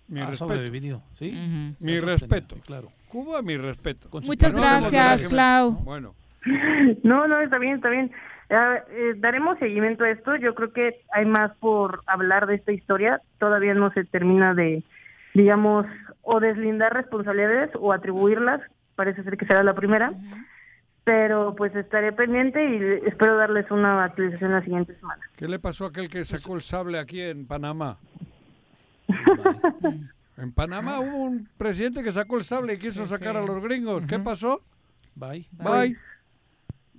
mi 0.08 0.20
Ha 0.20 0.26
respeto. 0.26 0.52
sobrevivido, 0.52 1.02
¿sí? 1.14 1.32
Mi 1.80 1.98
respeto. 2.00 2.56
Claro. 2.66 2.92
Cuba, 3.08 3.40
mi 3.40 3.56
respeto. 3.56 4.08
Muchas 4.24 4.54
gracias. 4.54 5.26
Clau. 5.28 5.72
Bueno. 5.72 6.14
No, 7.02 7.26
no, 7.26 7.40
está 7.40 7.58
bien, 7.58 7.74
está 7.76 7.88
bien. 7.88 8.12
Ah, 8.50 8.78
eh, 8.90 9.14
daremos 9.16 9.58
seguimiento 9.58 10.04
a 10.04 10.10
esto. 10.10 10.36
Yo 10.36 10.54
creo 10.54 10.72
que 10.72 11.00
hay 11.12 11.24
más 11.24 11.56
por 11.56 12.02
hablar 12.06 12.46
de 12.46 12.56
esta 12.56 12.72
historia. 12.72 13.20
Todavía 13.38 13.74
no 13.74 13.92
se 13.92 14.04
termina 14.04 14.54
de, 14.54 14.84
digamos, 15.34 15.86
o 16.22 16.38
deslindar 16.38 16.94
responsabilidades 16.94 17.70
o 17.74 17.92
atribuirlas. 17.92 18.60
Parece 18.94 19.24
ser 19.24 19.36
que 19.36 19.46
será 19.46 19.62
la 19.62 19.74
primera. 19.74 20.12
Pero 21.04 21.54
pues 21.56 21.74
estaré 21.74 22.12
pendiente 22.12 22.62
y 22.64 23.08
espero 23.08 23.36
darles 23.36 23.70
una 23.70 24.04
actualización 24.04 24.52
la 24.52 24.62
siguiente 24.62 24.94
semana. 24.96 25.22
¿Qué 25.36 25.46
le 25.46 25.58
pasó 25.58 25.84
a 25.84 25.88
aquel 25.88 26.08
que 26.08 26.24
sacó 26.24 26.56
el 26.56 26.62
sable 26.62 26.98
aquí 26.98 27.20
en 27.20 27.46
Panamá? 27.46 27.98
en 30.36 30.52
Panamá 30.52 30.98
hubo 31.00 31.16
un 31.24 31.48
presidente 31.56 32.02
que 32.02 32.10
sacó 32.10 32.38
el 32.38 32.44
sable 32.44 32.74
y 32.74 32.78
quiso 32.78 33.04
sacar 33.04 33.36
a 33.36 33.42
los 33.42 33.62
gringos. 33.62 34.04
¿Qué 34.06 34.18
pasó? 34.18 34.62
Bye. 35.14 35.48
Bye. 35.52 35.96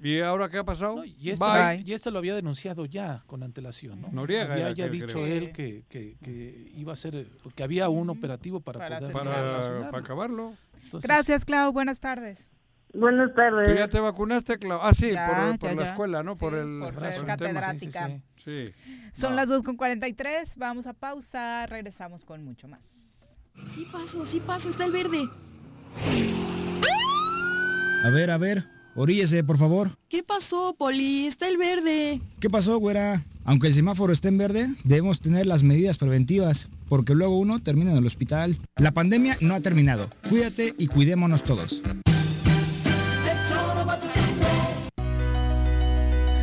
¿Y 0.01 0.21
ahora 0.21 0.47
qué 0.49 0.57
ha 0.59 0.63
pasado? 0.63 1.03
Y 1.05 1.31
este, 1.31 1.43
Bye. 1.45 1.83
y 1.85 1.93
este 1.93 2.11
lo 2.11 2.19
había 2.19 2.35
denunciado 2.35 2.85
ya 2.85 3.23
con 3.25 3.41
antelación, 3.43 3.99
¿no? 4.01 4.09
Noriega 4.11 4.53
había 4.53 4.71
ya 4.71 4.87
dicho 4.89 5.07
creo. 5.21 5.25
él 5.25 5.51
que, 5.51 5.83
que, 5.89 6.17
que 6.23 6.71
iba 6.75 6.93
a 6.93 6.95
ser, 6.95 7.27
que 7.55 7.63
había 7.63 7.89
un 7.89 8.09
operativo 8.09 8.59
para, 8.59 8.79
Para 8.79 8.99
poder 8.99 9.13
Para, 9.13 9.89
para 9.91 9.97
acabarlo. 9.99 10.53
Entonces, 10.83 11.07
Gracias, 11.07 11.45
Clau. 11.45 11.71
Buenas 11.73 11.99
tardes. 11.99 12.47
Buenas 12.93 13.33
tardes. 13.35 13.67
¿Tú 13.69 13.75
ya 13.75 13.87
te 13.87 13.99
vacunaste, 13.99 14.57
Clau? 14.59 14.79
Ah, 14.81 14.93
sí, 14.93 15.11
Ya, 15.11 15.25
por, 15.49 15.59
por 15.59 15.69
ya, 15.71 15.75
la 15.75 15.83
ya. 15.83 15.89
escuela, 15.89 16.23
¿no? 16.23 16.35
por 16.35 16.53
el, 16.53 16.79
por 16.79 16.93
por 16.93 17.03
ser 17.03 17.13
tema. 17.15 17.25
catedrática. 17.27 18.07
sí, 18.07 18.21
Sí. 18.55 18.73
Son 19.13 19.31
No. 19.31 19.35
las 19.35 19.49
2.43. 19.49 20.55
Vamos 20.57 20.87
a 20.87 20.93
pausa. 20.93 21.65
Regresamos 21.65 22.23
con 22.23 22.43
mucho 22.45 22.67
más. 22.67 22.81
Sí 23.73 23.87
paso, 23.91 24.25
sí 24.25 24.39
paso, 24.39 24.69
está 24.69 24.85
el 24.85 24.91
verde. 24.91 25.17
A 28.05 28.09
ver, 28.11 28.29
a 28.31 28.37
ver, 28.37 28.63
oríllese, 28.97 29.43
por 29.43 29.57
favor. 29.57 29.91
¿Qué 30.09 30.23
pasó, 30.23 30.75
Poli? 30.77 31.27
Está 31.27 31.47
el 31.47 31.57
verde. 31.57 32.19
¿Qué 32.39 32.49
pasó, 32.49 32.77
güera? 32.77 33.23
Aunque 33.45 33.67
el 33.67 33.73
semáforo 33.73 34.11
esté 34.11 34.27
en 34.27 34.37
verde, 34.37 34.67
debemos 34.83 35.21
tener 35.21 35.45
las 35.45 35.63
medidas 35.63 35.97
preventivas, 35.97 36.67
porque 36.89 37.15
luego 37.15 37.37
uno 37.39 37.59
termina 37.61 37.91
en 37.91 37.97
el 37.97 38.05
hospital. 38.05 38.57
La 38.75 38.91
pandemia 38.91 39.37
no 39.39 39.55
ha 39.55 39.61
terminado. 39.61 40.09
Cuídate 40.29 40.75
y 40.77 40.87
cuidémonos 40.87 41.43
todos. 41.43 41.81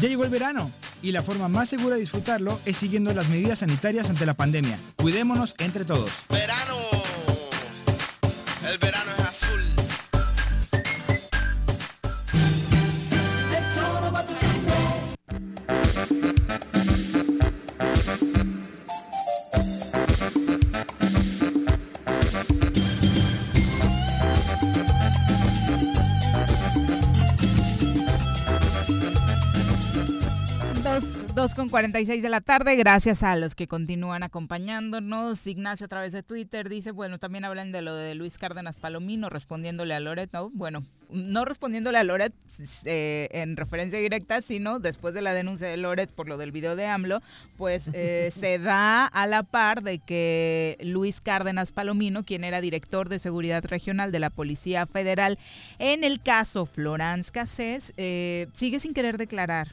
Ya 0.00 0.08
llegó 0.08 0.24
el 0.24 0.30
verano 0.30 0.70
y 1.02 1.12
la 1.12 1.22
forma 1.22 1.48
más 1.48 1.68
segura 1.68 1.94
de 1.94 2.00
disfrutarlo 2.00 2.58
es 2.64 2.78
siguiendo 2.78 3.12
las 3.12 3.28
medidas 3.28 3.58
sanitarias 3.58 4.08
ante 4.08 4.24
la 4.24 4.32
pandemia. 4.32 4.78
Cuidémonos 4.96 5.54
entre 5.58 5.84
todos. 5.84 6.10
Verano. 6.30 6.76
El 8.66 8.78
verano 8.78 9.10
es 9.18 9.24
azul. 9.26 9.69
Dos, 31.40 31.52
dos 31.52 31.54
con 31.54 31.70
46 31.70 32.22
de 32.22 32.28
la 32.28 32.42
tarde, 32.42 32.76
gracias 32.76 33.22
a 33.22 33.34
los 33.34 33.54
que 33.54 33.66
continúan 33.66 34.22
acompañándonos. 34.22 35.46
Ignacio 35.46 35.86
a 35.86 35.88
través 35.88 36.12
de 36.12 36.22
Twitter 36.22 36.68
dice, 36.68 36.90
bueno, 36.90 37.18
también 37.18 37.46
hablan 37.46 37.72
de 37.72 37.80
lo 37.80 37.94
de 37.94 38.14
Luis 38.14 38.36
Cárdenas 38.36 38.76
Palomino 38.76 39.30
respondiéndole 39.30 39.94
a 39.94 40.00
Loret, 40.00 40.30
¿no? 40.34 40.50
Bueno, 40.50 40.84
no 41.12 41.44
respondiéndole 41.44 41.98
a 41.98 42.04
Loret 42.04 42.32
eh, 42.84 43.28
en 43.32 43.56
referencia 43.56 43.98
directa, 43.98 44.42
sino 44.42 44.78
después 44.78 45.14
de 45.14 45.22
la 45.22 45.32
denuncia 45.32 45.66
de 45.66 45.76
Loret 45.76 46.10
por 46.10 46.28
lo 46.28 46.36
del 46.36 46.52
video 46.52 46.76
de 46.76 46.86
AMLO, 46.86 47.20
pues 47.56 47.90
eh, 47.92 48.30
se 48.34 48.58
da 48.58 49.06
a 49.06 49.26
la 49.26 49.42
par 49.42 49.82
de 49.82 49.98
que 49.98 50.76
Luis 50.80 51.20
Cárdenas 51.20 51.72
Palomino, 51.72 52.24
quien 52.24 52.44
era 52.44 52.60
director 52.60 53.08
de 53.08 53.18
seguridad 53.18 53.64
regional 53.64 54.12
de 54.12 54.18
la 54.18 54.30
Policía 54.30 54.86
Federal, 54.86 55.38
en 55.78 56.04
el 56.04 56.20
caso 56.20 56.66
Florence 56.66 57.30
Cassés, 57.30 57.92
eh, 57.96 58.46
sigue 58.52 58.80
sin 58.80 58.94
querer 58.94 59.18
declarar 59.18 59.68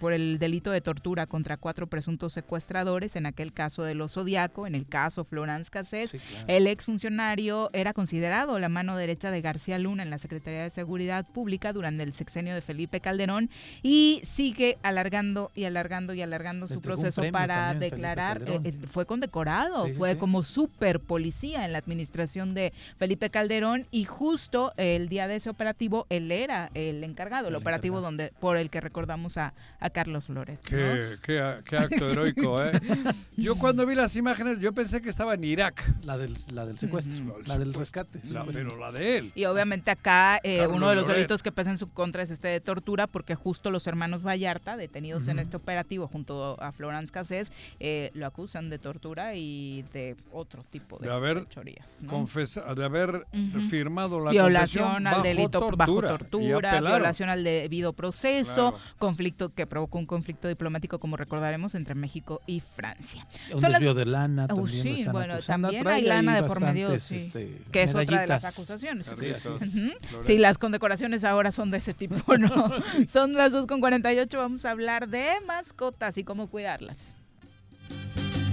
por 0.00 0.12
el 0.12 0.38
delito 0.38 0.72
de 0.72 0.80
tortura 0.80 1.26
contra 1.26 1.56
cuatro 1.56 1.86
presuntos 1.86 2.32
secuestradores, 2.32 3.14
en 3.14 3.26
aquel 3.26 3.52
caso 3.52 3.84
de 3.84 3.94
los 3.94 4.12
Zodiaco, 4.12 4.66
en 4.66 4.74
el 4.74 4.86
caso 4.86 5.24
Florence 5.24 5.70
Cassés. 5.70 6.10
Sí, 6.10 6.18
claro. 6.18 6.44
El 6.48 6.66
exfuncionario 6.66 7.70
era 7.72 7.92
considerado 7.92 8.58
la 8.58 8.68
mano 8.68 8.96
derecha 8.96 9.30
de 9.30 9.40
García 9.40 9.78
Luna 9.78 10.02
en 10.02 10.10
la 10.10 10.18
Secretaría 10.18 10.31
de 10.40 10.70
Seguridad 10.70 11.26
Pública 11.26 11.72
durante 11.72 12.02
el 12.02 12.12
sexenio 12.12 12.54
de 12.54 12.60
Felipe 12.62 13.00
Calderón 13.00 13.50
y 13.82 14.22
sigue 14.24 14.78
alargando 14.82 15.50
y 15.54 15.64
alargando 15.64 16.14
y 16.14 16.22
alargando 16.22 16.66
Le 16.66 16.74
su 16.74 16.80
proceso 16.80 17.22
para 17.30 17.74
declarar. 17.74 18.42
Eh, 18.46 18.60
eh, 18.64 18.72
fue 18.88 19.06
condecorado, 19.06 19.86
Sí, 19.86 19.92
fue 19.94 20.12
sí. 20.12 20.18
como 20.18 20.42
super 20.42 21.00
policía 21.00 21.64
en 21.64 21.72
la 21.72 21.78
administración 21.78 22.54
de 22.54 22.72
Felipe 22.98 23.30
Calderón 23.30 23.86
y 23.90 24.04
justo 24.04 24.72
el 24.76 25.08
día 25.08 25.28
de 25.28 25.36
ese 25.36 25.50
operativo 25.50 26.06
él 26.10 26.30
era 26.32 26.70
el 26.74 27.02
encargado, 27.04 27.48
el, 27.48 27.54
El 27.54 27.60
operativo 27.60 28.00
donde 28.00 28.32
por 28.40 28.56
el 28.56 28.70
que 28.70 28.80
recordamos 28.80 29.36
a, 29.38 29.54
a 29.80 29.90
Carlos 29.90 30.28
Loret. 30.28 30.56
¿no? 30.62 30.68
Qué, 30.68 31.16
qué- 31.22 31.56
qué 31.64 31.76
acto 31.76 32.10
heroico, 32.10 32.62
¿eh? 32.62 32.72
Yo 33.36 33.56
cuando 33.56 33.86
vi 33.86 33.94
las 33.94 34.14
imágenes, 34.16 34.60
yo 34.60 34.72
pensé 34.72 35.00
que 35.02 35.08
estaba 35.10 35.34
en 35.34 35.44
Irak. 35.44 35.82
La 36.04 36.16
del, 36.18 36.34
la 36.52 36.66
del 36.66 36.78
secuestro, 36.78 37.38
la 37.46 37.58
del 37.58 37.74
rescate. 37.74 38.20
La- 38.30 38.44
pero 38.44 38.76
la 38.78 38.92
de 38.92 39.18
él. 39.18 39.32
Y 39.34 39.44
obviamente 39.46 39.90
acá 39.90 40.21
eh, 40.42 40.58
Carlos 40.58 40.76
uno 40.76 40.88
de 40.88 40.94
los 40.96 41.02
Loret. 41.04 41.16
delitos 41.16 41.42
que 41.42 41.52
pesa 41.52 41.70
en 41.70 41.78
su 41.78 41.88
contra 41.90 42.22
es 42.22 42.30
este 42.30 42.48
de 42.48 42.60
tortura, 42.60 43.06
porque 43.06 43.34
justo 43.34 43.70
los 43.70 43.86
hermanos 43.86 44.22
Vallarta, 44.26 44.76
detenidos 44.76 45.28
en 45.28 45.38
este 45.38 45.56
operativo 45.56 46.06
junto 46.08 46.56
a 46.62 46.72
Florence 46.72 47.12
Cassés, 47.12 47.52
eh, 47.80 48.10
lo 48.14 48.26
acusan 48.26 48.70
de 48.70 48.78
tortura 48.78 49.34
y 49.34 49.84
de 49.92 50.16
otro 50.32 50.64
tipo 50.70 50.98
de, 50.98 51.08
De 51.08 51.14
haber 51.14 51.40
fechorías, 51.40 51.86
¿no? 52.00 52.10
confesa- 52.10 52.74
de 52.74 52.84
haber 52.84 53.26
firmado 53.68 54.20
la 54.20 54.30
violación 54.30 55.06
al 55.06 55.12
bajo 55.14 55.22
delito 55.22 55.60
tortura, 55.60 55.76
bajo 55.86 56.00
tortura, 56.18 56.80
violación 56.80 57.28
al 57.28 57.44
debido 57.44 57.92
proceso, 57.92 58.72
Claro. 58.72 58.96
conflicto 58.98 59.48
que 59.54 59.66
provocó 59.66 59.98
un 59.98 60.06
conflicto 60.06 60.48
diplomático, 60.48 60.98
como 60.98 61.16
recordaremos, 61.16 61.74
entre 61.74 61.94
México 61.94 62.40
y 62.46 62.60
Francia. 62.60 63.26
Un 63.52 63.60
Son 63.60 63.70
las- 63.70 63.80
desvío 63.80 63.94
de 63.94 64.06
lana 64.06 64.44
Uh, 64.44 64.48
también 64.48 64.76
lo 64.76 64.82
sí, 64.82 65.00
están 65.00 65.12
bueno, 65.12 65.34
acusando. 65.34 65.68
también 65.68 65.82
Trae 65.84 65.96
hay 65.96 66.02
lana 66.02 66.36
de 66.40 66.42
por 66.48 66.60
medio, 66.60 66.98
sí, 66.98 67.16
este, 67.16 67.58
que 67.70 67.82
es 67.82 67.94
otra 67.94 68.20
de 68.22 68.26
las 68.26 68.44
acusaciones. 68.44 69.06
Sí, 69.06 69.30
así 69.30 69.50
es. 69.60 69.74
Ujú. 70.14 70.24
Sí, 70.24 70.38
las 70.38 70.58
condecoraciones 70.58 71.24
ahora 71.24 71.52
son 71.52 71.70
de 71.70 71.78
ese 71.78 71.94
tipo, 71.94 72.36
¿no? 72.38 72.70
Son 73.08 73.32
las 73.34 73.52
2 73.52 73.66
con 73.66 73.80
48, 73.80 74.38
vamos 74.38 74.64
a 74.64 74.70
hablar 74.70 75.08
de 75.08 75.24
mascotas 75.46 76.18
y 76.18 76.24
cómo 76.24 76.48
cuidarlas. 76.48 77.14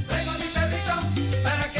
Traigo 0.07 0.31
mi 0.33 0.45
perrito 0.53 1.43
para 1.43 1.71
que 1.71 1.78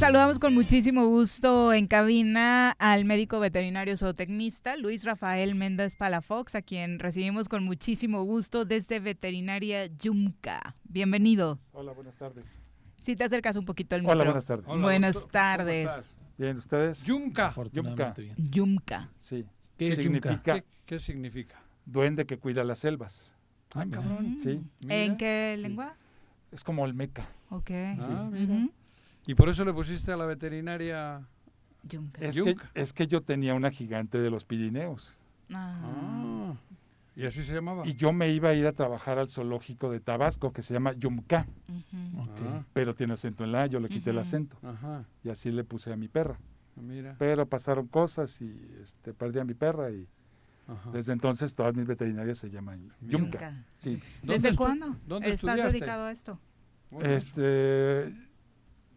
Saludamos 0.00 0.38
con 0.38 0.54
muchísimo 0.54 1.06
gusto 1.08 1.74
en 1.74 1.86
cabina 1.86 2.70
al 2.78 3.04
médico 3.04 3.38
veterinario 3.38 3.98
zootecnista 3.98 4.78
Luis 4.78 5.04
Rafael 5.04 5.54
Méndez 5.54 5.94
Palafox, 5.94 6.54
a 6.54 6.62
quien 6.62 6.98
recibimos 6.98 7.50
con 7.50 7.64
muchísimo 7.64 8.22
gusto 8.24 8.64
desde 8.64 8.98
Veterinaria 8.98 9.84
Yumca. 9.86 10.74
Bienvenido. 10.84 11.58
Hola, 11.72 11.92
buenas 11.92 12.16
tardes. 12.16 12.46
Si 12.98 13.14
te 13.14 13.24
acercas 13.24 13.56
un 13.56 13.66
poquito 13.66 13.94
al 13.94 14.00
Hola, 14.00 14.14
micro. 14.14 14.24
buenas 14.30 14.46
tardes. 14.46 14.66
Hola, 14.68 14.82
buenas 14.82 15.14
doctor, 15.14 15.30
¿cómo 15.32 15.42
tardes. 15.58 15.86
estás? 15.86 16.04
Bien, 16.38 16.56
¿ustedes? 16.56 17.02
Yumca. 17.04 17.54
Yumca. 17.70 18.14
bien. 18.16 18.34
Yumca. 18.38 19.10
Sí. 19.18 19.44
¿Qué 19.76 19.96
significa? 19.96 20.30
yumca? 20.30 20.54
¿Qué, 20.60 20.64
qué 20.86 20.98
significa? 20.98 21.62
Duende 21.84 22.24
que 22.24 22.38
cuida 22.38 22.64
las 22.64 22.78
selvas. 22.78 23.34
Ah, 23.74 23.84
cabrón. 23.90 24.38
Sí. 24.42 24.60
¿En 24.88 25.18
qué 25.18 25.58
lengua? 25.60 25.94
Es 26.52 26.64
como 26.64 26.86
el 26.86 26.94
meca. 26.94 27.28
Ok. 27.50 27.70
Ah, 27.70 27.96
Sí. 28.00 28.08
mira. 28.32 28.68
Y 29.30 29.34
por 29.36 29.48
eso 29.48 29.64
le 29.64 29.72
pusiste 29.72 30.10
a 30.10 30.16
la 30.16 30.26
veterinaria 30.26 31.22
Yumca. 31.84 32.20
Es 32.20 32.34
que, 32.34 32.40
Yumca. 32.44 32.70
es 32.74 32.92
que 32.92 33.06
yo 33.06 33.20
tenía 33.22 33.54
una 33.54 33.70
gigante 33.70 34.18
de 34.18 34.28
los 34.28 34.44
Pirineos. 34.44 35.16
Ah. 35.52 35.78
Ah, 35.84 36.54
¿Y 37.14 37.26
así 37.26 37.44
se 37.44 37.54
llamaba? 37.54 37.86
Y 37.86 37.94
yo 37.94 38.12
me 38.12 38.30
iba 38.32 38.48
a 38.48 38.54
ir 38.54 38.66
a 38.66 38.72
trabajar 38.72 39.20
al 39.20 39.28
zoológico 39.28 39.88
de 39.88 40.00
Tabasco, 40.00 40.52
que 40.52 40.62
se 40.62 40.74
llama 40.74 40.94
Yumca. 40.94 41.46
Ujú. 41.68 42.26
Ah, 42.48 42.64
Pero 42.72 42.96
tiene 42.96 43.12
acento 43.12 43.44
en 43.44 43.52
la 43.52 43.62
A, 43.62 43.66
yo 43.66 43.78
le 43.78 43.88
quité 43.88 44.10
el 44.10 44.18
acento. 44.18 44.56
Ajá, 44.64 45.04
Y 45.22 45.28
así 45.28 45.52
le 45.52 45.62
puse 45.62 45.92
a 45.92 45.96
mi 45.96 46.08
perra. 46.08 46.36
mira. 46.74 47.14
Pero 47.16 47.46
pasaron 47.46 47.86
cosas 47.86 48.40
y 48.42 48.52
este, 48.82 49.14
perdí 49.14 49.38
a 49.38 49.44
mi 49.44 49.54
perra 49.54 49.92
y 49.92 50.08
Ajá. 50.66 50.90
desde 50.90 51.12
entonces 51.12 51.54
todas 51.54 51.76
mis 51.76 51.86
veterinarias 51.86 52.38
se 52.38 52.50
llaman 52.50 52.88
Yumca. 53.00 53.38
Yumca. 53.38 53.64
Sí. 53.78 54.02
¿Dónde 54.24 54.42
¿Desde 54.42 54.56
cuándo 54.56 54.86
¿Dónde 55.06 55.28
estás 55.30 55.50
estudiaste? 55.54 55.72
dedicado 55.78 56.04
a 56.06 56.10
esto? 56.10 56.40
¿Dónde 56.90 57.16
estu- 57.16 57.16
Este, 57.16 58.29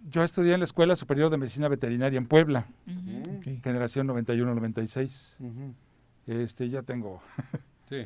yo 0.09 0.23
estudié 0.23 0.53
en 0.53 0.59
la 0.59 0.65
Escuela 0.65 0.95
Superior 0.95 1.29
de 1.29 1.37
Medicina 1.37 1.67
Veterinaria 1.67 2.17
en 2.17 2.27
Puebla, 2.27 2.65
Ujú. 2.87 3.37
Ok. 3.37 3.63
generación 3.63 4.07
91-96. 4.07 5.35
Ujú. 5.39 5.73
Este, 6.27 6.69
ya 6.69 6.81
tengo 6.83 7.21
Sí. 7.89 8.05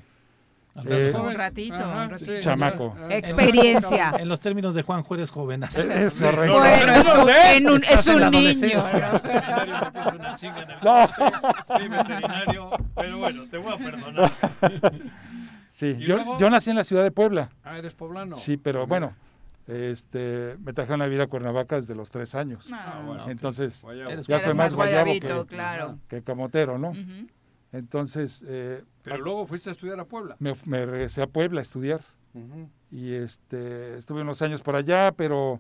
Eh. 0.86 1.12
Un 1.16 1.34
ratito, 1.34 1.74
Ajá, 1.74 2.04
un 2.04 2.10
ratito. 2.12 2.32
sí. 2.34 2.38
Chamaco. 2.42 2.96
Experiencia. 3.10 4.14
En 4.20 4.30
los 4.30 4.40
términos 4.40 4.76
de 4.76 4.84
Juan 4.84 5.02
Juárez 5.02 5.32
Jóvenes. 5.32 5.80
Eh, 5.80 6.06
es 6.06 6.14
Sí, 6.14 6.24
correcto. 6.24 6.60
Bueno, 6.60 6.94
es 6.94 7.08
un, 7.08 7.30
en 7.30 7.70
un- 7.72 7.84
es 7.84 8.08
un 8.08 8.30
niño. 8.30 8.78
¿no? 10.84 11.08
Sí, 11.80 11.88
veterinario, 11.88 12.70
pero 12.96 13.18
bueno, 13.18 13.44
te 13.50 13.58
voy 13.58 13.74
a 13.74 13.78
perdonar. 13.78 14.32
Sí, 15.72 15.96
¿Y 16.00 16.06
yo, 16.06 16.38
yo 16.40 16.50
nací 16.50 16.70
en 16.70 16.76
la 16.76 16.84
ciudad 16.84 17.04
de 17.04 17.12
Puebla. 17.12 17.50
Ah, 17.64 17.78
eres 17.78 17.94
poblano. 17.94 18.36
Sí, 18.36 18.58
pero 18.58 18.88
bueno, 18.88 19.14
este, 19.68 20.58
me 20.60 20.74
trajeron 20.74 21.02
a 21.02 21.06
vivir 21.06 21.22
a 21.22 21.28
Cuernavaca 21.28 21.76
desde 21.76 21.94
los 21.94 22.10
tres 22.10 22.36
años. 22.36 22.68
Ah, 22.72 23.02
bueno, 23.06 23.24
ok. 23.24 23.30
Entonces, 23.30 23.82
ya 23.82 24.10
Eres 24.10 24.26
soy 24.26 24.54
más 24.54 24.74
guayabo 24.76 25.06
guayabito, 25.06 25.46
que, 25.46 25.56
claro. 25.56 26.00
que 26.08 26.24
camotero, 26.24 26.78
¿no? 26.78 26.94
Entonces, 27.74 28.44
eh, 28.48 28.84
Pero 29.04 29.18
luego 29.18 29.46
fuiste 29.46 29.70
a 29.70 29.74
estudiar 29.74 30.00
a 30.00 30.06
Puebla. 30.06 30.38
me, 30.40 30.56
me 30.66 30.86
regresé 30.86 31.22
a 31.22 31.28
Puebla 31.28 31.60
a 31.60 31.62
estudiar 31.64 32.02
y 32.92 33.14
este 33.14 33.98
estuve 33.98 34.22
unos 34.22 34.42
años 34.42 34.62
por 34.62 34.76
allá, 34.76 35.12
pero 35.12 35.60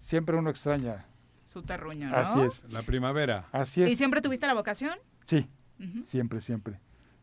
siempre 0.00 0.36
uno 0.36 0.50
extraña. 0.50 1.06
Su 1.44 1.62
terruño, 1.62 2.10
¿no? 2.10 2.16
Así 2.16 2.40
es. 2.40 2.64
La 2.70 2.82
primavera. 2.82 3.46
Así 3.52 3.82
es. 3.82 3.90
¿Y 3.90 3.96
siempre 3.96 4.20
tuviste 4.20 4.46
la 4.46 4.54
vocación? 4.54 4.98
Sí, 5.24 5.48
siempre, 6.04 6.40
siempre. 6.40 6.80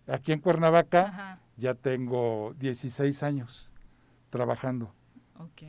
Aquí 0.08 0.32
en 0.32 0.40
Cuernavaca 0.40 1.02
Ajá. 1.08 1.40
ya 1.58 1.76
tengo 1.76 2.56
16 2.58 3.22
años 3.24 3.72
trabajando 4.30 4.94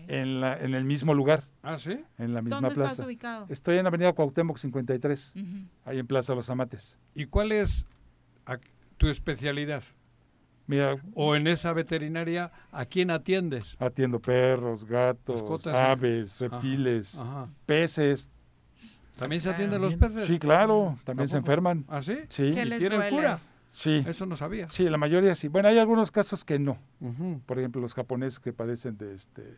En, 0.09 0.41
la, 0.41 0.57
en 0.59 0.75
el 0.75 0.85
mismo 0.85 1.13
lugar. 1.15 1.45
¿Ah, 1.63 1.79
sí? 1.79 1.99
En 2.19 2.35
la 2.35 2.43
misma 2.43 2.61
¿Dónde 2.61 2.75
plaza. 2.75 2.93
estás 2.93 3.07
ubicado? 3.07 3.47
Estoy 3.49 3.79
en 3.79 3.87
Avenida 3.87 4.13
Cuauhtémoc 4.13 4.59
53, 4.59 5.33
Ujú. 5.37 5.45
ahí 5.85 5.99
en 5.99 6.07
Plaza 6.07 6.35
Los 6.35 6.49
Amates. 6.51 6.99
¿Y 7.15 7.27
cuál 7.27 7.53
es 7.53 7.85
tu 8.97 9.09
especialidad? 9.09 9.83
Mira, 10.69 10.97
O 11.15 11.37
en 11.37 11.47
esa 11.47 11.73
veterinaria, 11.73 12.51
¿a 12.73 12.87
quién 12.87 13.11
atiendes? 13.11 13.77
atiendo 13.79 14.21
perros, 14.21 14.85
gatos, 14.85 15.41
Mascotas, 15.43 15.77
sí. 15.79 15.85
aves, 15.85 16.43
Ajá, 16.43 16.49
reptiles, 16.57 17.15
ajá. 17.15 17.49
peces. 17.67 18.31
¿También 19.17 19.41
se 19.41 19.51
atienden 19.51 19.81
los 19.81 19.95
peces? 19.97 20.27
Sí, 20.27 20.39
claro, 20.39 20.99
también 21.05 21.29
se 21.29 21.37
enferman. 21.39 21.85
¿Ah, 21.89 22.03
sí? 22.03 22.19
Sí. 22.29 22.51
¿Qué 22.53 22.63
¿Y 22.63 22.65
les 22.67 22.79
tienen 22.79 22.99
duele? 23.01 23.17
cura? 23.17 23.41
Sí. 23.73 24.05
Eso 24.07 24.27
no 24.27 24.37
sabía. 24.37 24.69
Sí, 24.71 24.89
la 24.89 24.97
mayoría 24.97 25.35
sí. 25.35 25.49
Bueno, 25.49 25.69
hay 25.69 25.79
algunos 25.79 26.11
casos 26.11 26.45
que 26.45 26.59
no. 26.59 26.79
Por 27.47 27.59
ejemplo, 27.59 27.81
los 27.81 27.95
japoneses 27.95 28.41
que 28.41 28.53
padecen 28.53 28.97
de 28.97 29.15
este 29.15 29.57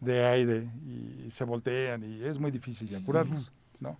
de 0.00 0.24
aire 0.24 0.68
y 0.86 1.30
se 1.30 1.44
voltean 1.44 2.04
y 2.04 2.22
es 2.24 2.38
muy 2.38 2.50
difícil 2.50 2.88
ya 2.88 3.02
curarlos, 3.02 3.52
¿no? 3.80 3.98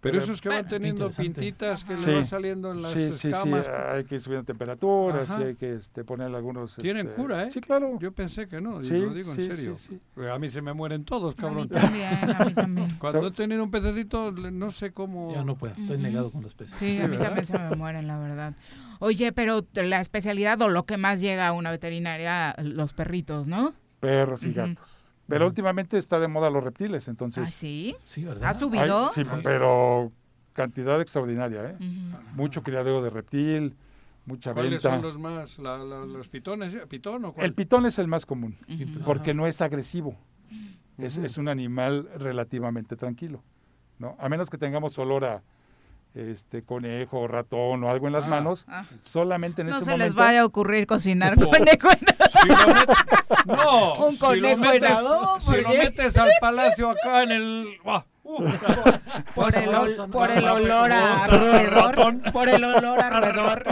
Pero 0.00 0.18
esos 0.18 0.40
que 0.40 0.48
van 0.48 0.66
teniendo 0.66 1.10
pintitas 1.10 1.84
que 1.84 1.98
Sí. 1.98 2.06
le 2.06 2.14
van 2.14 2.24
saliendo 2.24 2.72
en 2.72 2.80
las 2.80 2.94
sí, 2.94 3.12
sí, 3.12 3.18
sí, 3.18 3.28
escamas. 3.28 3.68
hay 3.68 4.04
que 4.04 4.14
ir 4.14 4.20
subiendo 4.22 4.44
temperaturas 4.46 5.28
y 5.38 5.42
hay 5.42 5.54
que 5.56 5.74
este, 5.74 6.04
poner 6.04 6.34
algunos... 6.34 6.74
Tienen 6.76 7.08
este, 7.08 7.20
cura, 7.20 7.44
¿eh? 7.44 7.50
Sí, 7.50 7.60
claro. 7.60 7.98
Yo 8.00 8.10
pensé 8.12 8.48
que 8.48 8.60
no, 8.62 8.80
y 8.80 8.86
Sí, 8.86 8.98
lo 8.98 9.12
digo 9.12 9.34
sí, 9.34 9.42
en 9.42 9.56
serio. 9.56 9.76
sí, 9.76 10.00
sí. 10.14 10.26
A 10.26 10.38
mí 10.38 10.48
se 10.48 10.62
me 10.62 10.72
mueren 10.72 11.04
todos, 11.04 11.34
A 11.34 11.36
mí 11.36 11.42
cabrón. 11.42 11.68
también, 11.68 12.08
a 12.34 12.44
mí 12.46 12.54
también. 12.54 12.96
Cuando 12.98 13.26
he 13.26 13.30
tenido 13.30 13.62
un 13.62 13.70
pececito, 13.70 14.32
no 14.32 14.70
sé 14.70 14.90
cómo... 14.92 15.34
Ya 15.34 15.44
no 15.44 15.56
puedo, 15.58 15.74
estoy 15.74 15.98
negado 15.98 16.30
con 16.30 16.42
los 16.42 16.54
peces. 16.54 16.78
Sí, 16.78 16.98
a 16.98 17.02
mí 17.06 17.16
¿verdad? 17.16 17.26
también 17.26 17.46
se 17.46 17.58
me 17.58 17.76
mueren, 17.76 18.06
la 18.06 18.18
verdad. 18.18 18.54
Oye, 19.00 19.32
pero 19.32 19.66
la 19.74 20.00
especialidad 20.00 20.60
o 20.62 20.68
lo 20.70 20.86
que 20.86 20.96
más 20.96 21.20
llega 21.20 21.46
a 21.48 21.52
una 21.52 21.70
veterinaria, 21.70 22.54
los 22.62 22.94
perritos, 22.94 23.48
¿no? 23.48 23.74
Perros 24.00 24.44
y 24.44 24.52
gatos. 24.54 24.99
Pero 25.30 25.46
últimamente 25.46 25.96
está 25.96 26.18
de 26.18 26.28
moda 26.28 26.50
los 26.50 26.62
reptiles, 26.62 27.08
entonces... 27.08 27.44
¿Ah, 27.48 27.50
sí? 27.50 27.96
Sí, 28.02 28.24
¿Ha 28.24 28.28
¿verdad? 28.28 28.58
subido? 28.58 29.06
Ay, 29.06 29.12
sí, 29.14 29.22
pero 29.42 30.12
cantidad 30.52 31.00
extraordinaria, 31.00 31.64
¿eh? 31.64 31.74
Ujú. 31.76 32.18
Mucho 32.34 32.62
criadero 32.62 33.00
de 33.02 33.10
reptil, 33.10 33.76
mucha 34.26 34.52
¿Cuáles 34.52 34.72
venta. 34.82 34.90
son 34.90 35.02
los 35.02 35.18
más? 35.18 35.58
La- 35.58 35.78
la- 35.78 36.04
¿Los 36.04 36.28
pitones? 36.28 36.74
¿eh? 36.74 36.86
¿Pitón 36.86 37.24
o 37.24 37.32
cuál? 37.32 37.46
El 37.46 37.54
pitón 37.54 37.86
es 37.86 37.98
el 37.98 38.08
más 38.08 38.26
común, 38.26 38.56
porque 39.04 39.32
no 39.32 39.46
es 39.46 39.60
agresivo. 39.60 40.16
Es, 40.98 41.16
es 41.16 41.38
un 41.38 41.48
animal 41.48 42.08
relativamente 42.18 42.94
tranquilo, 42.94 43.42
¿no? 43.98 44.16
A 44.18 44.28
menos 44.28 44.50
que 44.50 44.58
tengamos 44.58 44.98
olor 44.98 45.24
a 45.24 45.42
este 46.14 46.62
conejo, 46.64 47.28
ratón 47.28 47.84
o 47.84 47.90
algo 47.90 48.06
en 48.08 48.12
las 48.12 48.24
Ah, 48.26 48.28
manos, 48.30 48.66
ah. 48.68 48.84
solamente 49.02 49.62
en 49.62 49.68
No 49.68 49.76
ese 49.76 49.84
se 49.84 49.90
momento. 49.92 50.06
les 50.06 50.14
vaya 50.14 50.40
a 50.40 50.44
ocurrir 50.44 50.86
cocinar 50.86 51.34
Oh. 51.38 51.50
conejo 51.50 51.88
en 51.90 52.28
Si 52.28 52.48
lo 52.48 52.56
metes- 52.74 53.46
no, 53.46 53.94
Un 54.06 54.10
si 54.12 54.18
lo 54.20 54.26
conejo 54.26 54.48
en 54.54 54.60
metes, 54.60 54.98
si 55.40 55.56
lo 55.60 55.68
metes 55.70 56.16
al 56.16 56.30
palacio 56.40 56.90
acá 56.90 57.22
en 57.22 57.30
el... 57.32 57.68
¡Buah! 57.84 58.02
Uh, 58.22 58.44
por 59.34 59.52
el, 59.56 59.70
ol- 59.74 60.10
por 60.10 60.30
el 60.30 60.46
olor 60.46 60.92
a 60.92 61.26
roedor. 61.26 62.32
Por 62.32 62.48
el 62.48 62.62
olor 62.62 63.00
a 63.00 63.10
roedor. 63.10 63.62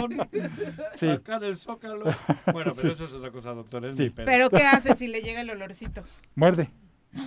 Sí. 0.95 1.07
Acá 1.07 1.37
en 1.37 1.43
el 1.45 1.55
zócalo. 1.55 2.03
Bueno, 2.51 2.73
pero 2.75 2.91
eso 2.91 3.05
es 3.05 3.13
otra 3.13 3.31
cosa, 3.31 3.51
doctor. 3.53 3.85
Es 3.85 3.95
Sí. 3.95 4.09
Pero 4.13 4.49
¿qué 4.49 4.63
hace 4.63 4.95
si 4.95 5.07
le 5.07 5.21
llega 5.21 5.39
el 5.41 5.49
olorcito? 5.49 6.03
Muerde. 6.35 6.71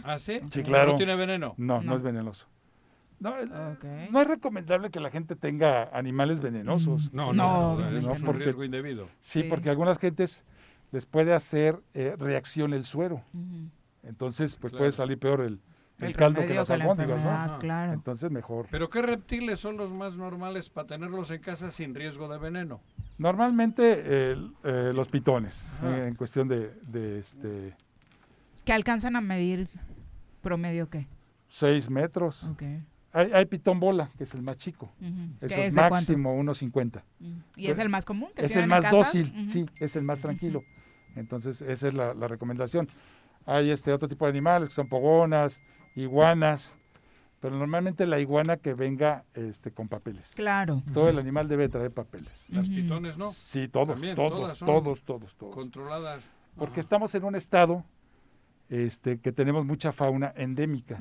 ¿Ah, 0.05 0.18
sí? 0.18 0.40
Sí, 0.51 0.62
claro. 0.62 0.93
¿No 0.93 0.97
tiene 0.98 1.16
veneno? 1.16 1.55
No, 1.56 1.76
no, 1.80 1.82
No. 1.93 1.97
es 1.97 2.02
venenoso. 2.02 2.47
No, 3.22 3.38
es- 3.38 3.50
Ok. 3.50 3.84
no 4.10 4.20
es 4.20 4.26
recomendable 4.26 4.90
que 4.90 5.00
la 5.00 5.10
gente 5.10 5.36
tenga 5.36 5.84
animales 5.96 6.40
venenosos. 6.40 7.12
No, 7.12 7.32
No, 7.32 7.78
es 7.88 8.04
un 8.04 8.22
porque- 8.26 8.44
riesgo 8.44 8.64
indebido. 8.64 9.08
Sí, 9.20 9.42
Sí. 9.42 9.48
porque 9.48 9.68
a 9.68 9.72
algunas 9.72 9.98
gentes 9.98 10.44
les 10.90 11.06
puede 11.06 11.32
hacer 11.32 11.80
eh, 11.94 12.16
reacción 12.18 12.74
el 12.74 12.84
suero. 12.84 13.22
Entonces, 14.02 14.56
pues 14.56 14.72
Claro. 14.72 14.80
puede 14.82 14.92
salir 14.92 15.18
peor 15.18 15.40
el, 15.42 15.60
el 16.00 16.08
El 16.08 16.16
caldo 16.16 16.44
que 16.44 16.52
las 16.54 16.68
albóndigas, 16.70 17.24
¿no? 17.24 17.58
claro. 17.60 17.92
Entonces, 17.92 18.30
mejor. 18.30 18.66
¿Pero 18.70 18.88
qué 18.90 19.00
reptiles 19.02 19.60
son 19.60 19.76
los 19.76 19.92
más 19.92 20.16
normales 20.16 20.68
para 20.68 20.88
tenerlos 20.88 21.30
en 21.30 21.40
casa 21.40 21.70
sin 21.70 21.94
riesgo 21.94 22.26
de 22.28 22.38
veneno? 22.38 22.80
Normalmente 23.18 24.02
eh, 24.04 24.92
los 24.92 25.08
pitones, 25.08 25.64
eh, 25.84 26.06
en 26.08 26.16
cuestión 26.16 26.48
de, 26.48 26.74
de 26.82 27.20
este, 27.20 27.74
¿Que 28.64 28.72
alcanzan 28.72 29.14
a 29.16 29.20
medir 29.20 29.68
promedio 30.40 30.88
qué? 30.90 31.06
6 31.48 31.88
metros. 31.90 32.44
Ok. 32.44 32.62
Hay, 33.12 33.30
hay 33.32 33.44
pitón 33.47 33.78
bola, 33.78 34.10
que 34.16 34.24
es 34.24 34.34
el 34.34 34.43
más 34.43 34.56
chico. 34.56 34.90
Eso 35.40 35.55
¿Qué 35.55 35.66
es 35.66 35.74
máximo 35.74 36.34
1,50. 36.43 37.02
Ujú. 37.20 37.30
¿Y 37.56 37.66
es 37.68 37.78
el 37.78 37.89
más 37.89 38.05
común? 38.05 38.30
que 38.34 38.47
Es 38.47 38.56
el 38.56 38.66
más 38.66 38.84
casa? 38.84 38.97
dócil, 38.97 39.51
sí, 39.51 39.66
es 39.80 39.97
el 39.97 40.02
más 40.05 40.20
tranquilo. 40.20 40.64
Entonces, 41.14 41.60
esa 41.60 41.89
es 41.89 41.94
la, 41.94 42.14
la 42.14 42.26
recomendación. 42.26 42.89
Hay 43.44 43.70
este 43.70 43.93
otro 43.93 44.09
tipo 44.09 44.24
de 44.24 44.30
animales 44.30 44.68
que 44.70 44.74
son 44.74 44.89
pogonas, 44.89 45.60
iguanas, 45.94 46.78
pero 47.40 47.56
normalmente 47.56 48.06
la 48.06 48.18
iguana 48.20 48.56
que 48.56 48.72
venga 48.72 49.24
este, 49.34 49.72
con 49.72 49.89
papeles. 49.89 50.32
Claro. 50.36 50.82
Todo 50.94 51.09
el 51.09 51.18
animal 51.18 51.48
debe 51.48 51.68
traer 51.68 51.90
papeles. 51.90 52.47
Las 52.51 52.68
pitones 52.68 53.18
no. 53.18 53.32
Sí, 53.32 53.68
todos, 53.68 53.94
También, 53.94 54.14
todos, 54.16 54.40
todas 54.40 54.59
son 54.59 54.66
todos, 54.66 55.02
todos, 55.02 55.34
todos. 55.34 55.55
Controladas. 55.55 56.24
Porque 56.56 56.74
Ajá. 56.74 56.80
estamos 56.80 57.14
en 57.14 57.24
un 57.24 57.34
estado 57.34 57.84
este, 58.72 59.18
que 59.20 59.32
tenemos 59.32 59.66
mucha 59.66 59.92
fauna 59.92 60.32
endémica. 60.34 60.98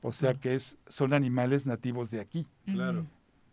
O 0.00 0.12
sea 0.12 0.32
que 0.32 0.54
es, 0.54 0.78
son 0.88 1.12
animales 1.12 1.66
nativos 1.66 2.10
de 2.10 2.20
aquí. 2.20 2.46
Claro. 2.64 3.04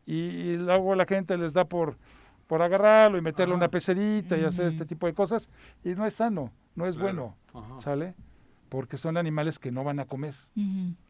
Y 0.05 0.55
luego 0.57 0.95
la 0.95 1.05
gente 1.05 1.37
les 1.37 1.51
da 1.51 1.65
por, 1.65 1.97
por 2.47 2.61
agarrarlo 2.61 3.17
y 3.17 3.21
meterle 3.21 3.53
Ajá. 3.53 3.57
una 3.57 3.67
pecerita 3.69 4.37
y 4.37 4.43
hacer 4.45 4.67
este 4.67 4.85
tipo 4.85 5.07
de 5.07 5.13
cosas. 5.13 5.49
Y 5.83 5.89
no 5.89 6.05
es 6.05 6.13
sano, 6.13 6.51
no 6.75 6.85
es 6.85 6.95
Claro. 6.95 7.35
bueno, 7.53 7.65
Ajá. 7.67 7.81
¿sale? 7.81 8.15
Porque 8.69 8.97
son 8.97 9.17
animales 9.17 9.59
que 9.59 9.71
no 9.71 9.83
van 9.83 9.99
a 9.99 10.05
comer. 10.05 10.35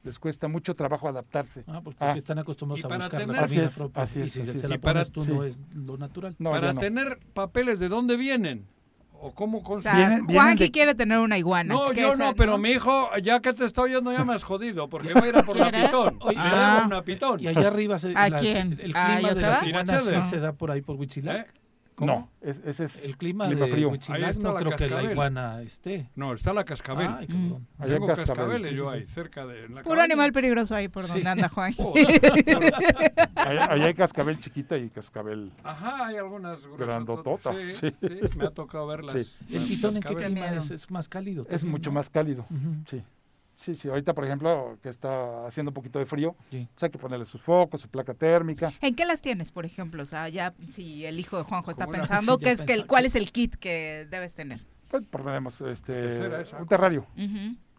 Les 0.04 0.18
cuesta 0.20 0.48
mucho 0.48 0.76
trabajo 0.76 1.08
adaptarse. 1.08 1.64
Ah, 1.68 1.82
pues 1.84 1.96
Ah. 2.00 2.06
porque 2.08 2.18
están 2.20 2.40
acostumbrados 2.40 2.84
a 2.84 2.88
buscar 2.96 3.20
tener- 3.22 3.36
la 3.36 3.42
Así 3.44 3.54
comida 3.56 3.68
es, 3.68 3.78
propia. 3.78 4.02
así 4.04 4.20
y 4.20 4.24
es, 4.24 4.34
si 4.34 4.42
así 4.42 4.52
se 4.52 4.58
es. 4.58 4.70
la 4.70 4.76
Y 4.76 4.78
para- 4.80 4.94
pones 5.02 5.12
tú 5.12 5.24
sí. 5.24 5.32
no 5.32 5.44
es 5.44 5.62
lo 5.76 5.98
natural. 5.98 6.36
No, 6.40 6.50
Para 6.50 6.74
no. 6.74 6.80
tener 6.82 7.20
papeles, 7.36 7.80
¿de 7.80 7.90
dónde 7.90 8.18
vienen? 8.18 8.66
¿O 9.26 9.34
cómo 9.34 9.60
O 9.60 9.64
consiguen? 9.64 9.94
sea, 9.96 10.08
Vienen- 10.10 10.28
vienen 10.28 10.44
Juanqui 10.44 10.64
de- 10.66 10.72
quiere 10.72 10.96
tener 10.96 11.18
una 11.20 11.38
iguana. 11.38 11.74
No, 11.74 11.90
¿Qué 11.92 12.02
yo 12.02 12.16
no, 12.16 12.30
el- 12.30 12.36
pero 12.36 12.58
mi 12.58 12.72
hijo, 12.72 13.10
ya 13.24 13.40
que 13.40 13.54
te 13.54 13.64
está 13.66 13.82
oyendo, 13.84 14.12
ya 14.12 14.26
me 14.26 14.34
has 14.34 14.44
jodido, 14.44 14.90
porque 14.90 15.14
va 15.14 15.22
a 15.22 15.28
ir 15.28 15.38
a 15.38 15.44
por 15.44 15.56
la 15.58 15.72
pitón. 15.72 16.18
Oye, 16.22 16.36
Le 16.36 16.42
ah. 16.44 16.84
una 16.86 17.04
pitón. 17.04 17.40
Y 17.40 17.48
allá 17.48 17.68
arriba 17.68 17.98
se, 18.00 18.14
¿A 18.16 18.30
las- 18.30 18.42
quién? 18.42 18.78
el 18.82 18.96
¿A 18.96 19.06
clima 19.16 19.30
de 19.30 19.36
Joseba? 19.36 19.52
las 19.54 19.64
iguanas 19.64 20.04
sí 20.04 20.22
se 20.30 20.40
da 20.40 20.52
por 20.54 20.72
ahí 20.72 20.82
por 20.82 20.98
Huitzilac. 20.98 21.48
¿Eh? 21.48 21.52
¿Cómo? 21.96 22.12
No, 22.12 22.30
es- 22.50 22.62
ese 22.66 22.86
es 22.86 23.04
El 23.04 23.18
clima, 23.18 23.46
clima 23.48 23.66
de 23.66 23.72
frío. 23.72 23.92
Ahí 24.10 24.24
está 24.24 24.42
no 24.44 24.54
la 24.54 24.60
creo 24.60 24.72
que 24.72 24.84
la 24.86 24.90
cascabel. 24.90 25.12
iguana 25.12 25.62
esté. 25.62 26.10
No, 26.16 26.34
está 26.34 26.52
la 26.54 26.64
cascabel. 26.66 27.08
Ay. 27.08 27.28
Allá 27.78 27.94
en 27.94 27.94
Tengo 27.94 28.08
Cascabel, 28.08 28.28
cascabeles 28.28 28.68
sí, 28.70 28.76
yo 28.76 28.88
sí, 28.90 28.96
ahí, 28.98 29.02
sí. 29.08 29.14
cerca 29.14 29.46
de... 29.46 29.66
en 29.66 29.76
la 29.76 29.84
Puro 29.84 29.96
cabaña. 29.96 30.04
animal 30.06 30.34
peligroso 30.34 30.74
ahí 30.76 30.88
por 30.88 31.08
donde 31.08 31.28
anda 31.30 31.50
Juan. 31.50 31.74
Allá, 33.36 33.66
allá 33.72 33.86
hay 33.86 33.94
cascabel 33.94 34.40
chiquita 34.40 34.78
y 34.78 34.90
cascabel. 34.90 35.52
Ajá, 35.64 36.08
hay 36.08 36.18
algunas 36.18 36.66
Grandotota, 36.78 37.52
Sí, 37.54 37.70
sí. 37.76 37.96
sí, 38.02 38.38
me 38.38 38.46
ha 38.46 38.52
tocado 38.52 38.88
verlas. 38.88 39.14
Sí. 39.26 39.32
¿El 39.50 39.62
las 39.62 39.64
pitón 39.70 39.96
en 39.98 40.02
qué 40.04 40.16
clima 40.16 40.48
es? 40.54 40.72
Es 40.72 40.90
más 40.92 41.08
cálido. 41.10 41.44
Es 41.50 41.64
mucho 41.64 41.90
¿no? 41.90 41.96
más 41.96 42.10
cálido. 42.10 42.46
Ujú. 42.50 42.76
Sí. 42.90 43.04
Sí, 43.56 43.76
sí. 43.76 43.88
Ahorita, 43.88 44.14
por 44.14 44.26
ejemplo, 44.26 44.78
que 44.82 44.90
está 44.90 45.46
haciendo 45.46 45.70
un 45.70 45.74
poquito 45.74 46.00
de 46.00 46.06
frío, 46.06 46.36
Sí. 46.50 46.68
pues 46.74 46.84
hay 46.84 46.90
que 46.90 46.98
ponerle 46.98 47.26
sus 47.26 47.42
focos, 47.42 47.82
su 47.82 47.88
placa 47.90 48.14
térmica. 48.14 48.74
¿En 48.82 48.96
qué 48.96 49.06
las 49.06 49.22
tienes, 49.22 49.52
por 49.52 49.66
ejemplo? 49.66 50.02
O 50.04 50.06
sea, 50.06 50.28
ya 50.30 50.54
si 50.72 51.06
el 51.06 51.20
hijo 51.20 51.38
de 51.38 51.44
Juanjo 51.44 51.72
está 51.72 51.86
pensando, 52.26 52.34
Sí, 52.36 52.40
ya 52.42 52.46
¿qué 52.46 52.52
es 52.52 52.60
que, 52.62 52.66
pensaba 52.68 52.88
¿cuál 52.88 53.06
es 53.06 53.16
el 53.16 53.32
kit 53.32 53.56
que 53.56 54.08
debes 54.10 54.34
tener? 54.34 54.62
Pues 54.90 55.04
ponemos 55.10 55.62
este, 55.62 56.42
esa. 56.42 56.58
un 56.58 56.68
terrario. 56.68 57.06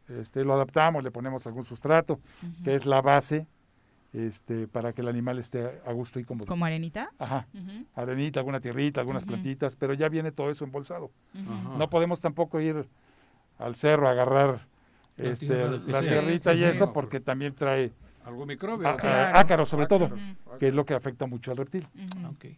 Este, 0.09 0.45
lo 0.45 0.55
adaptamos, 0.55 1.03
le 1.03 1.11
ponemos 1.11 1.47
algún 1.47 1.65
sustrato, 1.65 2.21
que 2.65 2.75
es 2.75 2.87
la 2.87 3.01
base 3.01 3.47
este, 4.13 4.69
para 4.69 4.93
que 4.93 5.01
el 5.01 5.09
animal 5.09 5.39
esté 5.39 5.81
a 5.85 5.93
gusto 5.93 6.21
y 6.21 6.25
cómodo. 6.25 6.47
¿Como 6.47 6.65
arenita? 6.65 7.11
Ajá. 7.19 7.47
Ujú, 7.53 7.85
Arenita, 7.95 8.39
alguna 8.41 8.61
tierrita, 8.61 9.01
algunas 9.01 9.25
plantitas, 9.25 9.75
pero 9.77 9.93
ya 9.95 10.09
viene 10.09 10.31
todo 10.31 10.51
eso 10.51 10.65
embolsado. 10.65 11.11
No 11.33 11.89
podemos 11.91 12.21
tampoco 12.21 12.61
ir 12.61 12.89
al 13.59 13.75
cerro 13.77 14.07
a 14.09 14.13
agarrar 14.13 14.67
La 15.16 15.31
este, 15.31 15.47
tierra, 15.47 15.70
la 15.86 16.01
tierrita 16.01 16.53
Sí, 16.53 16.59
y 16.59 16.62
sí, 16.62 16.69
eso 16.69 16.93
porque 16.93 17.20
también 17.20 17.55
trae 17.55 17.93
Algún 18.24 18.49
microbio. 18.49 18.89
á- 18.89 18.97
Claro. 18.97 19.39
ácaros 19.39 19.69
sobre 19.69 19.86
todo, 19.86 20.07
Ácaros, 20.07 20.20
que 20.59 20.69
es 20.69 20.74
lo 20.74 20.85
que 20.85 20.95
afecta 20.95 21.27
mucho 21.27 21.51
al 21.51 21.57
reptil. 21.59 21.86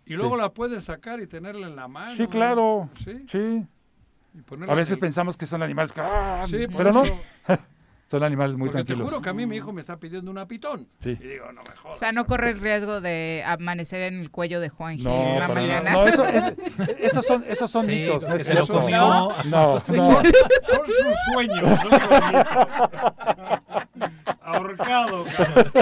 Y 0.07 0.15
luego 0.15 0.37
la 0.37 0.53
puedes 0.53 0.85
sacar 0.85 1.20
y 1.20 1.27
tenerla 1.27 1.66
en 1.66 1.77
la 1.77 1.89
mano. 1.89 2.12
Sí, 2.12 2.27
claro. 2.28 2.89
Sí. 3.27 3.66
A 4.69 4.74
veces 4.74 4.95
el- 4.95 4.99
pensamos 5.01 5.37
que 5.37 5.47
son 5.47 5.62
animales 5.62 5.93
que... 5.93 6.01
¡ah! 6.03 6.45
Pero 6.51 6.93
no. 6.93 7.03
Son 8.09 8.23
animales 8.23 8.57
muy 8.57 8.69
Porque 8.69 8.83
te 8.83 8.87
tranquilos. 8.87 9.09
juro 9.11 9.20
que 9.23 9.28
a 9.31 9.33
mí 9.33 9.47
mi 9.47 9.57
hijo 9.57 9.73
me 9.73 9.81
está 9.81 9.99
pidiendo 9.99 10.31
una 10.31 10.47
pitón. 10.47 10.89
Sí. 10.99 11.11
Y 11.20 11.27
digo, 11.27 11.51
no 11.53 11.61
me 11.62 11.91
O 11.91 11.97
sea, 11.97 12.12
no 12.12 12.24
corre 12.24 12.51
el 12.51 12.61
riesgo 12.61 13.01
de 13.01 13.43
amanecer 13.45 14.03
en 14.03 14.20
el 14.20 14.31
cuello 14.31 14.61
de 14.61 14.69
Juan 14.69 14.97
Gil 14.97 15.07
No, 15.07 15.23
en 15.35 15.39
la 15.41 15.49
mañana. 15.49 15.91
No, 15.93 16.07
eso, 16.07 16.24
es- 16.24 16.55
esos 17.01 17.27
son, 17.27 17.45
esos 17.49 17.69
son 17.69 17.85
Sí, 17.85 17.91
mitos. 17.91 18.24
que 18.24 18.39
se 18.45 18.55
lo 18.55 18.65
comió. 18.66 18.97
No, 18.99 19.33
no, 19.47 19.81
Sí. 19.81 19.93
no. 19.95 20.07
Son 20.23 20.87
sus 20.87 21.16
sueños. 21.33 21.81
son. 21.81 21.91
Ahorcado, 24.41 25.24
cabrón. 25.37 25.73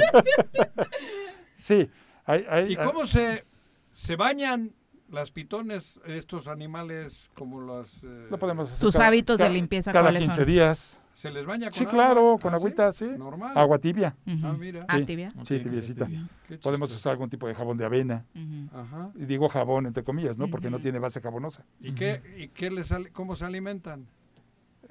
Sí. 1.55 1.91
Hay, 2.27 2.47
hay, 2.49 2.73
¿Y 2.73 2.77
cómo 2.77 3.05
se, 3.07 3.45
se 3.93 4.17
bañan 4.17 4.73
las 5.15 5.31
pitones, 5.31 5.99
estos 6.07 6.47
animales 6.49 7.31
como 7.35 7.61
las... 7.63 8.03
eh, 8.05 8.27
Lo 8.31 8.39
podemos 8.39 8.69
hacer 8.69 8.81
Sus 8.81 8.95
cada- 8.95 9.07
hábitos 9.07 9.39
de 9.39 9.45
ca- 9.45 9.51
limpieza, 9.51 9.93
Cada 9.93 10.05
¿cuáles 10.07 10.23
15 10.23 10.37
son? 10.37 10.47
días. 10.47 11.01
¿Se 11.15 11.31
les 11.31 11.47
baña 11.47 11.67
con 11.71 11.75
Sí, 11.79 11.85
agua? 11.85 11.93
claro, 11.95 12.39
con 12.43 12.53
¿Ah, 12.53 12.57
agüita, 12.57 12.93
sí. 12.93 13.05
Normal. 13.17 13.53
Agua 13.57 13.79
tibia. 13.79 14.17
Ujú. 14.27 14.47
Ah, 14.47 14.53
mira. 14.59 14.85
Ah, 14.89 14.99
Sí. 14.99 15.05
tibia. 15.05 15.31
Sí, 15.45 15.61
tibiecita. 15.61 16.07
tibia. 16.07 16.29
Podemos 16.61 16.93
usar 16.93 17.13
algún 17.13 17.31
tipo 17.31 17.47
de 17.47 17.55
jabón 17.55 17.79
de 17.79 17.85
avena. 17.85 18.25
Ujú. 18.35 18.77
Ajá. 18.79 19.11
Y 19.15 19.25
digo 19.25 19.49
jabón 19.49 19.87
entre 19.87 20.03
comillas, 20.03 20.37
¿no? 20.37 20.49
Porque 20.49 20.69
no 20.71 20.77
Ujú. 20.79 20.83
tiene 20.83 20.99
base 20.99 21.21
jabonosa. 21.21 21.65
¿Y, 21.81 21.93
qué, 21.93 22.21
y 22.37 22.49
qué 22.49 22.69
les 22.71 22.89
sale- 22.89 23.11
cómo 23.13 23.37
se 23.37 23.45
alimentan? 23.45 24.07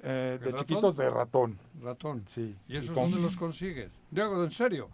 Eh, 0.01 0.37
¿De 0.39 0.45
de 0.45 0.51
ratón? 0.51 0.59
chiquitos 0.65 0.97
de 0.97 1.09
ratón. 1.09 1.57
Ratón. 1.81 2.23
Sí. 2.27 2.55
¿Y 2.69 2.77
esos 2.77 2.91
con- 2.95 3.11
dónde 3.11 3.19
los 3.19 3.35
consigues? 3.37 3.91
Digo, 4.09 4.43
en 4.43 4.51
serio. 4.51 4.89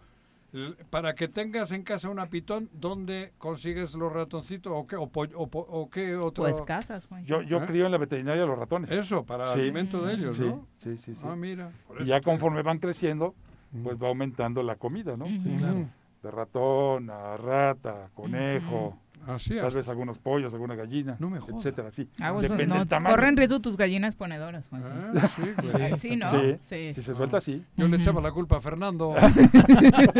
Para 0.90 1.14
que 1.16 1.28
tengas 1.28 1.72
en 1.72 1.84
casa 1.84 2.10
una 2.10 2.28
pitón, 2.30 2.70
¿dónde 2.74 3.34
consigues 3.38 3.94
los 3.96 4.12
ratoncitos? 4.12 4.74
¿O 4.76 4.88
qué, 4.88 4.96
o 4.96 5.08
po- 5.08 5.28
o 5.36 5.48
po- 5.48 5.68
o 5.70 5.90
qué 5.90 6.16
otro? 6.16 6.44
Pues 6.44 6.62
casas, 6.64 7.06
Juan. 7.06 7.24
Yo, 7.26 7.42
yo 7.44 7.58
¿Eh? 7.62 7.66
crío 7.68 7.86
en 7.86 7.92
la 7.92 7.98
veterinaria 8.00 8.46
los 8.46 8.58
ratones. 8.58 8.92
Eso, 8.92 9.24
para 9.26 9.54
Sí. 9.54 9.60
alimento 9.60 10.04
de 10.06 10.14
ellos, 10.16 10.38
Sí, 10.38 10.44
¿no? 10.44 10.66
sí, 10.80 10.98
sí, 10.98 11.16
sí. 11.16 11.22
Ah, 11.26 11.36
mira. 11.36 11.72
Y 12.00 12.06
ya 12.06 12.22
conforme 12.22 12.64
van 12.64 12.80
creciendo, 12.80 13.36
pues 13.84 14.02
va 14.02 14.08
aumentando 14.08 14.64
la 14.64 14.76
comida, 14.76 15.16
¿no? 15.16 15.26
Claro. 15.58 15.88
De 16.24 16.32
ratón, 16.32 17.10
a 17.12 17.38
rata, 17.38 18.10
conejo, 18.14 18.98
Así, 19.30 19.56
tal 19.56 19.68
hasta- 19.68 19.80
vez 19.80 19.90
algunos 19.90 20.18
pollos, 20.18 20.54
alguna 20.54 20.76
gallina, 20.76 21.16
No 21.20 21.30
me 21.30 21.38
etcétera, 21.38 21.92
sí. 21.92 22.10
Ah, 22.20 22.32
Depende 22.34 22.68
no, 22.68 22.80
del 22.80 22.88
tamaño. 22.88 23.16
corren 23.16 23.38
riesgo 23.38 23.60
tus 23.60 23.78
gallinas 23.78 24.16
ponedoras, 24.16 24.68
Juan. 24.70 24.84
Ah, 24.86 25.28
sí, 25.28 25.44
güey. 25.74 25.96
Sí, 25.98 26.16
¿no? 26.16 26.30
Sí, 26.30 26.58
Sí. 26.62 26.94
si 26.94 27.02
se 27.02 27.14
suelta, 27.14 27.40
sí. 27.40 27.64
Yo 27.78 27.88
le 27.88 27.96
Ujú. 27.96 28.02
echaba 28.02 28.22
la 28.22 28.32
culpa 28.32 28.58
a 28.58 28.62
Fernando. 28.62 29.14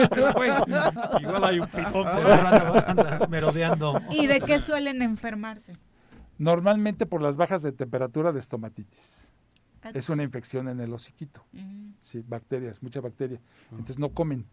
Pero, 0.10 0.34
güey, 0.36 0.52
igual 1.22 1.44
hay 1.44 1.60
un 1.60 1.68
pitón 1.68 2.08
anda, 2.08 2.86
anda 2.88 3.28
merodeando. 3.30 4.02
¿Y 4.12 4.28
de 4.28 4.42
qué 4.42 4.60
suelen 4.60 5.02
enfermarse? 5.02 5.74
Normalmente 6.38 7.06
por 7.06 7.22
las 7.22 7.36
bajas 7.36 7.62
de 7.62 7.72
temperatura 7.72 8.32
de 8.32 8.40
estomatitis. 8.40 9.30
Es 9.94 10.10
una 10.10 10.24
infección 10.24 10.68
en 10.68 10.80
el 10.82 10.94
hociquito. 10.94 11.44
Ujú. 11.54 11.94
Sí, 12.02 12.24
bacterias, 12.28 12.84
mucha 12.84 13.02
bacteria. 13.02 13.40
Entonces 13.72 13.98
no 13.98 14.10
comen. 14.10 14.46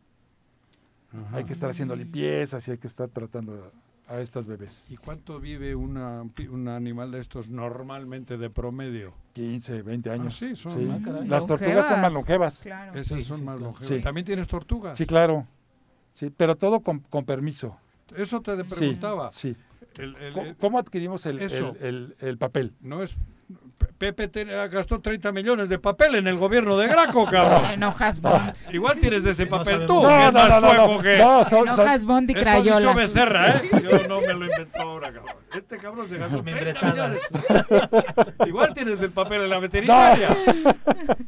Hay 1.33 1.45
que 1.45 1.53
estar 1.53 1.71
haciendo 1.71 1.97
limpiezas 1.97 2.67
y 2.69 2.73
hay 2.73 2.79
que 2.79 2.87
estar 2.87 3.09
tratando 3.09 3.73
a, 4.09 4.21
estas 4.21 4.47
bebés. 4.47 4.85
¿Y 4.89 4.97
cuánto 4.97 5.41
vive 5.41 5.75
una, 5.75 6.23
un 6.23 6.31
pi- 6.31 6.47
un 6.49 6.69
animal 6.69 7.11
de 7.13 7.19
estos 7.21 7.49
normalmente 7.49 8.37
de 8.39 8.51
promedio? 8.51 9.13
15, 9.35 9.83
20 9.83 10.11
años. 10.11 10.37
sí, 10.37 10.55
son- 10.57 10.73
Sí. 10.75 10.89
Ah, 10.91 10.99
caray. 11.05 11.27
Las 11.29 11.47
tortugas 11.47 11.87
son 11.89 12.01
más 12.01 12.13
longevas. 12.15 12.59
Claro. 12.61 12.93
Esas 12.99 13.19
Sí, 13.19 13.25
son 13.25 13.37
sí, 13.39 13.43
más 13.45 13.57
claro. 13.57 13.73
longevas. 13.73 13.89
Sí. 13.97 14.01
¿También 14.01 14.27
tienes 14.27 14.49
tortugas? 14.49 14.97
Sí, 14.99 15.07
claro. 15.07 15.47
Sí, 16.15 16.33
pero 16.37 16.57
todo 16.57 16.81
con, 16.81 17.01
con 17.01 17.25
permiso. 17.25 17.77
Eso 18.17 18.41
te 18.41 18.63
preguntaba. 18.65 19.31
Sí. 19.33 19.57
El- 19.99 20.15
el- 20.17 20.33
¿Cómo, 20.35 20.55
cómo 20.61 20.79
adquirimos 20.79 21.25
el, 21.27 21.41
Eso. 21.41 21.75
el- 21.81 21.87
el- 22.21 22.29
el 22.29 22.39
papel? 22.39 22.73
no 22.81 23.03
es... 23.03 23.17
Pe- 23.99 24.13
Pepe 24.13 24.29
te- 24.29 24.69
gastó 24.69 25.01
30 25.01 25.33
millones 25.33 25.69
de 25.69 25.79
papel 25.79 26.17
en 26.17 26.27
el 26.27 26.37
gobierno 26.37 26.77
de 26.77 26.87
Graco, 26.89 27.25
cabrón. 27.31 27.71
Enojas 27.73 28.21
Bond. 28.21 28.53
Igual 28.73 28.99
tienes 28.99 29.25
de 29.25 29.31
ese 29.31 29.45
No 29.45 29.51
papel 29.51 29.67
sabemos. 29.67 29.87
tú, 29.87 30.03
No, 30.03 30.09
que 30.09 30.33
no, 30.33 30.49
no, 30.49 30.61
no, 30.61 30.89
no. 30.97 31.03
que- 31.03 31.19
No, 31.19 31.45
son- 31.45 31.67
son- 31.67 31.81
Enojas 31.81 32.05
Bond 32.05 32.31
y 32.31 32.33
Eso 32.35 32.41
dicho 32.41 32.51
crayolas. 32.65 32.97
Becerra, 32.97 33.49
¿eh? 33.57 33.71
Yo 33.83 34.09
no 34.09 34.21
me 34.21 34.35
lo 34.35 34.45
invento 34.47 34.81
ahora, 34.81 35.13
cabrón. 35.13 35.37
Este 35.55 35.79
cabrón 35.79 36.09
se 36.09 36.19
gastó 36.19 36.43
30 36.43 36.65
Membretadas. 36.65 36.95
millones. 37.33 38.37
Igual 38.47 38.73
tienes 38.75 39.01
el 39.03 39.11
papel 39.11 39.43
en 39.43 39.51
la 39.51 39.59
veterinaria. 39.59 40.37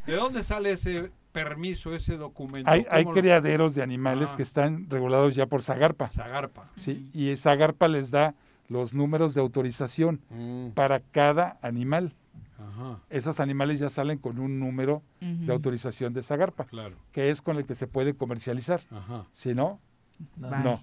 ¿De 0.07 0.17
dónde 0.17 0.43
sale 0.43 0.73
ese 0.73 1.11
permiso, 1.33 1.95
ese 1.95 2.17
documento? 2.17 2.71
Hay, 2.71 2.87
hay 2.91 3.05
¿Cómo 3.05 3.15
lo- 3.15 3.21
criaderos 3.21 3.75
de 3.75 3.83
animales 3.83 4.31
Ah. 4.33 4.37
que 4.37 4.43
están 4.43 4.89
regulados 4.91 5.35
ya 5.35 5.47
por 5.47 5.63
Zagarpa. 5.63 6.09
Zagarpa. 6.11 6.69
Sí, 6.77 7.09
y 7.15 7.35
Zagarpa 7.37 7.89
les 7.89 8.11
da 8.11 8.35
los 8.69 8.93
números 8.93 9.33
de 9.35 9.41
autorización 9.41 10.21
Mm, 10.31 10.71
para 10.71 11.01
cada 11.01 11.57
animal. 11.63 12.13
Ajá, 12.59 13.01
Esos 13.09 13.39
animales 13.41 13.79
ya 13.79 13.89
salen 13.89 14.19
con 14.19 14.39
un 14.41 14.59
número 14.59 15.03
de 15.21 15.53
autorización 15.53 16.13
de 16.13 16.23
Zagarpa, 16.23 16.65
claro. 16.65 16.97
que 17.13 17.31
es 17.31 17.41
con 17.41 17.57
el 17.57 17.65
que 17.67 17.75
se 17.77 17.87
puede 17.87 18.15
comercializar. 18.15 18.81
Ajá. 18.91 19.27
Si 19.33 19.55
no, 19.55 19.81
No. 20.37 20.51
Bye. 20.51 20.59
no. 20.65 20.83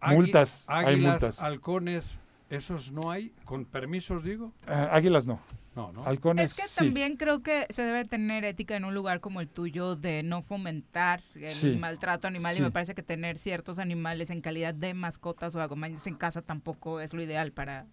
Águi- 0.00 0.14
Multas, 0.14 0.64
hay 0.68 0.86
Águilas, 0.86 1.22
multas. 1.22 1.42
halcones, 1.42 2.18
¿esos 2.50 2.92
no 2.92 3.10
hay? 3.10 3.32
¿Con 3.44 3.64
permisos, 3.64 4.22
digo? 4.22 4.52
Ah, 4.66 4.90
águilas 4.92 5.26
no. 5.26 5.40
No, 5.74 5.92
no. 5.92 6.04
Halcones 6.06 6.52
Es 6.52 6.56
que 6.56 6.68
sí. 6.68 6.84
también 6.86 7.16
creo 7.16 7.42
que 7.42 7.66
se 7.70 7.82
debe 7.82 8.04
tener 8.06 8.44
ética 8.46 8.76
en 8.76 8.84
un 8.86 8.94
lugar 8.94 9.20
como 9.20 9.40
el 9.42 9.48
tuyo 9.48 9.94
de 9.94 10.22
no 10.22 10.40
fomentar 10.40 11.22
el 11.34 11.50
Sí. 11.50 11.76
maltrato 11.78 12.26
animal 12.26 12.54
Sí. 12.54 12.60
y 12.60 12.64
me 12.64 12.70
parece 12.70 12.94
que 12.94 13.02
tener 13.02 13.36
ciertos 13.38 13.78
animales 13.78 14.30
en 14.30 14.40
calidad 14.40 14.74
de 14.74 14.94
mascotas 14.94 15.54
o 15.54 15.60
acompañantes 15.60 16.06
en 16.06 16.14
casa 16.14 16.40
tampoco 16.40 17.00
es 17.00 17.12
lo 17.12 17.22
ideal 17.22 17.52
para, 17.52 17.86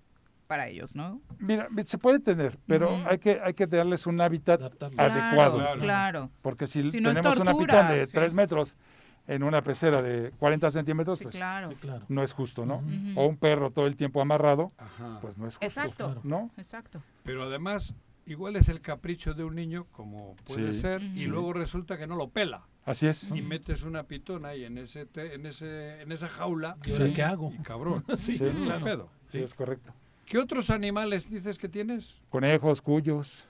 para 0.53 0.67
ellos, 0.67 0.93
¿no? 0.95 1.19
Mira, 1.39 1.67
se 1.83 1.97
puede 1.97 2.19
tener, 2.19 2.59
pero 2.67 2.95
hay 3.09 3.17
que 3.17 3.39
hay 3.43 3.55
que 3.55 3.65
darles 3.65 4.05
un 4.05 4.21
hábitat 4.21 4.59
Adaptarlo. 4.61 5.01
adecuado. 5.01 5.57
Claro, 5.57 5.79
claro. 5.79 6.29
Porque 6.43 6.67
si, 6.67 6.91
Si 6.91 7.01
no 7.01 7.09
es 7.09 7.15
tenemos 7.17 7.39
una 7.39 7.55
pitón 7.57 7.87
de 7.87 8.05
sí. 8.05 8.13
3 8.13 8.33
metros 8.35 8.77
en 9.25 9.41
una 9.41 9.63
pecera 9.63 10.01
de 10.03 10.31
40 10.37 10.69
centímetros, 10.69 11.17
Sí, 11.17 11.23
pues 11.23 11.35
claro. 11.35 11.71
Sí, 11.71 11.75
claro. 11.77 12.05
no 12.07 12.21
es 12.21 12.33
justo, 12.33 12.67
¿no? 12.67 12.83
O 13.15 13.25
un 13.25 13.37
perro 13.37 13.71
todo 13.71 13.87
el 13.87 13.95
tiempo 13.95 14.21
amarrado, 14.21 14.73
Ajá. 14.77 15.17
pues 15.21 15.37
no 15.39 15.47
es 15.47 15.55
justo. 15.57 15.65
Exacto. 15.65 16.19
¿No? 16.23 16.51
Exacto. 16.57 17.01
Pero 17.23 17.45
además, 17.45 17.95
igual 18.27 18.55
es 18.57 18.69
el 18.69 18.79
capricho 18.81 19.33
de 19.33 19.43
un 19.43 19.55
niño, 19.55 19.87
como 19.91 20.35
puede 20.45 20.71
Sí. 20.73 20.81
ser, 20.81 21.01
y 21.01 21.19
Sí. 21.21 21.25
luego 21.25 21.53
resulta 21.53 21.97
que 21.97 22.05
no 22.05 22.15
lo 22.15 22.29
pela. 22.29 22.67
Así 22.85 23.07
es. 23.07 23.29
Y 23.31 23.41
metes 23.41 23.83
una 23.83 24.03
pitona 24.03 24.49
ahí 24.49 24.65
en 24.65 24.77
ese 24.77 25.05
te- 25.05 25.33
en 25.35 25.45
ese 25.45 26.01
en 26.01 26.11
esa 26.11 26.27
jaula. 26.27 26.75
¿Y 26.85 26.91
ahora 26.91 27.05
Sí. 27.07 27.13
qué 27.13 27.23
hago? 27.23 27.51
Y 27.57 27.63
cabrón. 27.63 28.03
Sí, 28.17 28.37
claro. 28.37 28.83
pedo. 28.85 29.09
Sí, 29.29 29.39
es 29.41 29.53
correcto. 29.55 29.93
¿Qué 30.25 30.37
otros 30.37 30.69
animales 30.69 31.29
dices 31.29 31.57
que 31.57 31.67
tienes? 31.69 32.21
Conejos, 32.29 32.81
cuyos. 32.81 33.45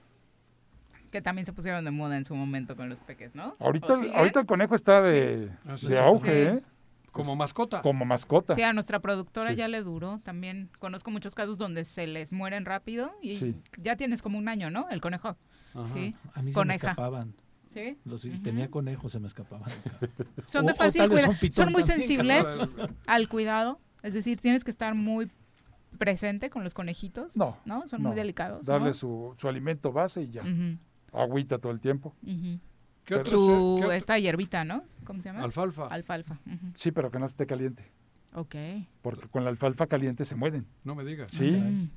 Que 1.12 1.22
también 1.22 1.46
se 1.46 1.54
pusieron 1.54 1.86
de 1.86 1.92
moda 1.92 2.18
en 2.18 2.26
su 2.26 2.36
momento 2.36 2.76
con 2.76 2.90
los 2.90 3.00
peques, 3.00 3.36
¿no? 3.36 3.56
Ahorita, 3.60 3.94
¿O 3.94 4.00
siguen? 4.00 4.16
ahorita 4.16 4.40
el 4.40 4.46
conejo 4.48 4.74
está 4.76 5.02
de, 5.02 5.52
Ah, 5.66 5.78
sí, 5.78 5.88
de 5.88 5.96
sí. 5.98 6.02
auge, 6.02 6.32
Sí. 6.32 6.58
¿eh? 6.58 6.64
Como 7.12 7.36
mascota. 7.36 7.84
Como 7.84 8.06
mascota. 8.06 8.56
Sí, 8.56 8.64
a 8.64 8.74
nuestra 8.74 9.00
productora 9.00 9.52
Sí. 9.52 9.56
ya 9.58 9.68
le 9.68 9.84
duró. 9.84 10.20
También 10.24 10.72
conozco 10.80 11.12
muchos 11.12 11.36
casos 11.36 11.60
donde 11.60 11.86
se 11.86 12.08
les 12.08 12.32
mueren 12.34 12.66
rápido 12.66 13.12
y 13.22 13.36
Sí. 13.36 13.62
ya 13.78 13.96
tienes 13.96 14.24
como 14.24 14.40
un 14.40 14.48
año, 14.48 14.72
¿no? 14.72 14.90
El 14.90 15.00
conejo. 15.00 15.38
Ajá. 15.76 15.88
Sí. 15.94 16.16
A 16.34 16.40
mí 16.42 16.46
se 16.46 16.46
me 16.48 16.54
Coneja. 16.54 16.90
escapaban. 16.90 17.36
Sí. 17.72 18.00
Los, 18.06 18.28
tenía 18.42 18.70
conejos, 18.72 19.12
se 19.12 19.20
me 19.20 19.28
escapaban. 19.28 19.70
Son 20.48 20.66
O- 20.66 20.68
de 20.68 20.74
fácil 20.74 21.08
cuidado. 21.08 21.34
Son 21.52 21.72
muy 21.72 21.84
también, 21.84 22.00
sensibles 22.08 22.48
al 23.06 23.28
cuidado. 23.30 23.80
Es 24.02 24.16
decir, 24.16 24.40
tienes 24.40 24.64
que 24.64 24.72
estar 24.72 24.96
muy 24.96 25.30
presente 25.98 26.50
con 26.50 26.64
los 26.64 26.74
conejitos. 26.74 27.36
No. 27.38 27.58
¿No? 27.66 27.88
Son 27.88 28.02
no. 28.02 28.10
muy 28.10 28.16
delicados. 28.16 28.66
Darle 28.66 28.90
¿no? 28.90 28.94
su, 28.94 29.36
su 29.38 29.48
alimento 29.48 29.92
base 29.92 30.22
y 30.24 30.30
ya. 30.30 30.42
Ujú, 30.42 30.78
Agüita 31.14 31.58
todo 31.60 31.72
el 31.72 31.80
tiempo. 31.80 32.16
Su, 32.24 32.30
eh, 32.32 32.60
qué 33.06 33.16
otro- 33.16 33.92
esta 33.92 34.18
hierbita, 34.18 34.64
¿no? 34.66 34.84
¿Cómo 35.06 35.22
se 35.22 35.30
llama? 35.30 35.44
Alfalfa. 35.44 35.88
Alfalfa. 35.88 36.40
ujú. 36.46 36.72
Sí, 36.76 36.92
pero 36.92 37.12
que 37.12 37.20
no 37.20 37.26
esté 37.26 37.46
caliente. 37.46 37.92
Ok. 38.36 38.56
Porque 39.02 39.28
con 39.28 39.44
la 39.44 39.50
alfalfa 39.52 39.86
caliente 39.88 40.26
se 40.26 40.36
mueren. 40.36 40.66
No 40.84 40.96
me 40.96 41.04
digas. 41.04 41.30
Sí. 41.32 41.52
Mm. 41.52 41.90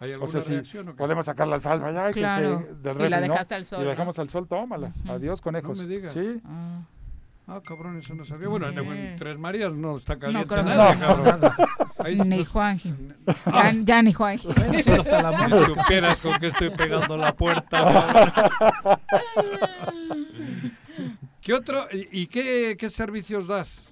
¿Hay 0.00 0.10
O 0.10 0.14
alguna 0.14 0.32
sea, 0.32 0.42
si 0.42 0.52
reacción 0.54 0.88
o 0.88 0.92
qué? 0.92 0.96
podemos 0.98 1.26
sacar 1.26 1.46
la 1.46 1.56
alfalfa 1.56 1.92
ya, 1.92 2.06
que 2.10 2.20
Claro. 2.20 2.58
se, 2.60 2.74
del 2.76 2.96
Y 2.96 3.08
la 3.08 3.16
refri, 3.18 3.28
¿no? 3.28 3.32
dejaste 3.34 3.54
al 3.54 3.66
sol, 3.66 3.78
Y 3.78 3.82
la 3.82 3.84
¿no? 3.86 3.90
dejamos 3.90 4.18
al 4.18 4.28
sol, 4.30 4.48
tómala. 4.48 4.92
Adiós, 5.06 5.40
conejos. 5.40 5.78
me 5.78 5.86
digas. 5.86 6.14
Sí. 6.14 6.40
Ah. 6.44 6.82
Ah, 7.46 7.60
cabrón, 7.64 7.98
eso 7.98 8.14
no 8.14 8.24
sabía. 8.24 8.48
Bueno, 8.48 8.68
en, 8.68 8.74
Sí. 8.76 8.80
en 8.90 9.16
Tres 9.16 9.38
Marías 9.38 9.74
no 9.74 9.96
está 9.96 10.18
caliente 10.18 10.46
creo 10.48 10.64
que 10.64 10.70
nadie, 10.70 10.94
no. 10.96 11.06
cabrón. 11.22 11.52
Ni 12.26 12.44
Juanji. 12.44 12.94
Ya, 13.46 13.72
ya 13.82 14.02
ni 14.02 14.12
Juanji. 14.12 14.48
Bueno, 14.56 14.82
solo 14.82 15.00
hasta 15.02 15.22
la 15.22 15.48
Si 15.48 15.74
supieras 15.74 16.22
con 16.22 16.38
que 16.38 16.46
estoy 16.48 16.70
pegando 16.70 17.16
la 17.16 17.34
puerta. 17.36 18.98
¿Qué 21.40 21.54
otro? 21.54 21.86
¿Y 21.92 22.22
y 22.22 22.26
qué, 22.28 22.76
qué 22.78 22.90
servicios 22.90 23.46
das? 23.48 23.86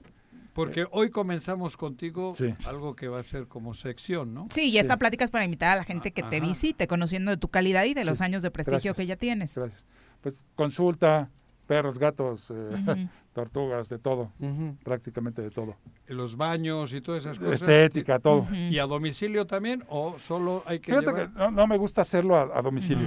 Porque 0.52 0.84
hoy 0.90 1.10
comenzamos 1.10 1.76
contigo 1.76 2.34
Sí. 2.36 2.54
algo 2.66 2.94
que 2.96 3.08
va 3.08 3.20
a 3.20 3.22
ser 3.22 3.46
como 3.46 3.72
sección, 3.72 4.34
¿no? 4.34 4.48
Sí, 4.52 4.68
y 4.70 4.78
esta 4.78 4.96
plática 4.98 5.24
es 5.24 5.30
para 5.30 5.44
invitar 5.44 5.70
a 5.70 5.76
la 5.76 5.84
gente 5.84 6.12
que 6.12 6.22
te 6.24 6.40
visite, 6.40 6.86
conociendo 6.86 7.30
de 7.30 7.36
tu 7.36 7.48
calidad 7.48 7.84
y 7.84 7.94
de 7.94 8.04
los 8.04 8.18
Sí, 8.18 8.24
años 8.24 8.42
de 8.42 8.50
prestigio 8.50 8.90
gracias. 8.92 8.96
que 8.96 9.06
ya 9.06 9.16
tienes. 9.16 9.54
Gracias. 9.54 9.86
Pues 10.20 10.34
consulta, 10.56 11.30
perros, 11.70 12.00
gatos, 12.00 12.50
eh, 12.52 13.08
tortugas, 13.32 13.88
de 13.88 13.98
todo. 14.00 14.32
Prácticamente 14.82 15.40
de 15.40 15.50
todo. 15.52 15.76
Los 16.08 16.36
baños 16.36 16.92
y 16.92 17.00
todas 17.00 17.24
esas 17.24 17.38
cosas. 17.38 17.62
Estética, 17.62 18.18
todo. 18.18 18.44
¿Y 18.52 18.76
a 18.80 18.86
domicilio 18.86 19.46
también 19.46 19.84
o 19.88 20.18
solo 20.18 20.64
hay 20.66 20.80
que 20.80 20.90
Fíjate 20.90 21.06
llevar? 21.06 21.32
que 21.32 21.38
no, 21.38 21.50
no 21.52 21.66
me 21.68 21.76
gusta 21.76 22.00
hacerlo 22.00 22.34
a, 22.36 22.58
a 22.58 22.60
domicilio. 22.60 23.06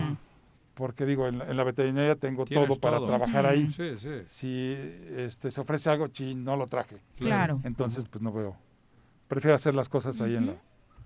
Porque 0.76 1.06
digo, 1.06 1.28
en, 1.28 1.40
la- 1.40 1.50
en 1.52 1.58
la 1.58 1.66
veterinaria 1.66 2.16
tengo 2.16 2.46
todo 2.46 2.76
para 2.80 2.98
todo. 2.98 3.08
trabajar 3.08 3.46
ahí. 3.46 3.70
Sí, 3.72 3.98
sí. 3.98 4.22
Si 4.28 4.74
este, 5.18 5.52
se 5.52 5.60
ofrece 5.60 5.90
algo, 5.90 6.08
chin, 6.08 6.42
no 6.46 6.56
lo 6.56 6.66
traje. 6.68 7.02
Claro. 7.18 7.60
Entonces, 7.66 8.06
pues 8.10 8.22
no 8.22 8.32
veo. 8.32 8.56
Prefiero 9.28 9.56
hacer 9.56 9.76
las 9.76 9.90
cosas 9.90 10.22
ahí 10.22 10.36
en 10.38 10.46
la, 10.48 10.54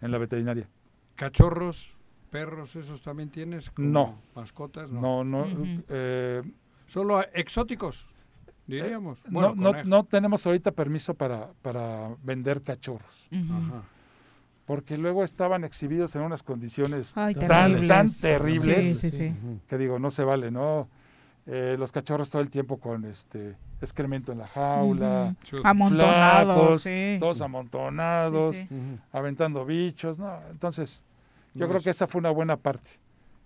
en 0.01 0.11
la 0.11 0.19
veterinaria. 0.19 0.69
Cachorros, 1.15 1.97
perros, 2.29 2.75
¿esos 2.75 3.01
también 3.01 3.29
tienes? 3.29 3.71
como 3.71 3.89
No. 3.89 4.21
¿Mascotas? 4.35 4.91
No, 4.91 5.23
no. 5.23 5.41
Ujú. 5.41 5.65
eh, 5.89 6.43
Solo 6.87 7.21
exóticos, 7.33 8.07
diríamos. 8.65 9.23
no, 9.25 9.31
Bueno, 9.31 9.53
no, 9.55 9.69
conejos. 9.71 9.87
no 9.87 10.03
tenemos 10.05 10.45
ahorita 10.45 10.71
permiso 10.71 11.13
para, 11.13 11.49
para 11.61 12.09
vender 12.23 12.61
cachorros. 12.63 13.27
Ajá. 13.31 13.83
Porque 14.65 14.97
luego 14.97 15.23
estaban 15.23 15.63
exhibidos 15.63 16.15
en 16.17 16.23
unas 16.23 16.43
condiciones 16.43 17.13
Ay, 17.15 17.35
tan, 17.35 17.47
terribles. 17.47 17.87
tan 17.87 18.11
terribles 18.13 18.99
Sí, 18.99 19.09
sí, 19.11 19.17
sí. 19.17 19.35
que 19.67 19.77
digo, 19.77 19.97
no 19.99 20.11
se 20.11 20.23
vale, 20.25 20.51
¿no? 20.51 20.89
Eh, 21.45 21.77
los 21.79 21.93
cachorros 21.93 22.29
todo 22.29 22.41
el 22.41 22.49
tiempo 22.49 22.77
con 22.77 23.05
este 23.05 23.55
excremento 23.79 24.33
en 24.33 24.39
la 24.39 24.47
jaula, 24.47 25.33
Ujú. 25.53 25.61
Amontonados, 25.63 26.55
flacos, 26.57 26.81
sí. 26.81 27.17
todos 27.21 27.39
amontonados, 27.41 28.55
Sí, 28.57 28.65
sí. 28.67 28.75
Ujú. 28.75 28.99
aventando 29.13 29.65
bichos, 29.65 30.19
¿no? 30.19 30.37
Entonces, 30.51 31.03
yo 31.53 31.61
No 31.61 31.67
creo 31.67 31.77
es- 31.77 31.83
que 31.85 31.89
esa 31.91 32.05
fue 32.07 32.19
una 32.19 32.31
buena 32.31 32.57
parte. 32.57 32.91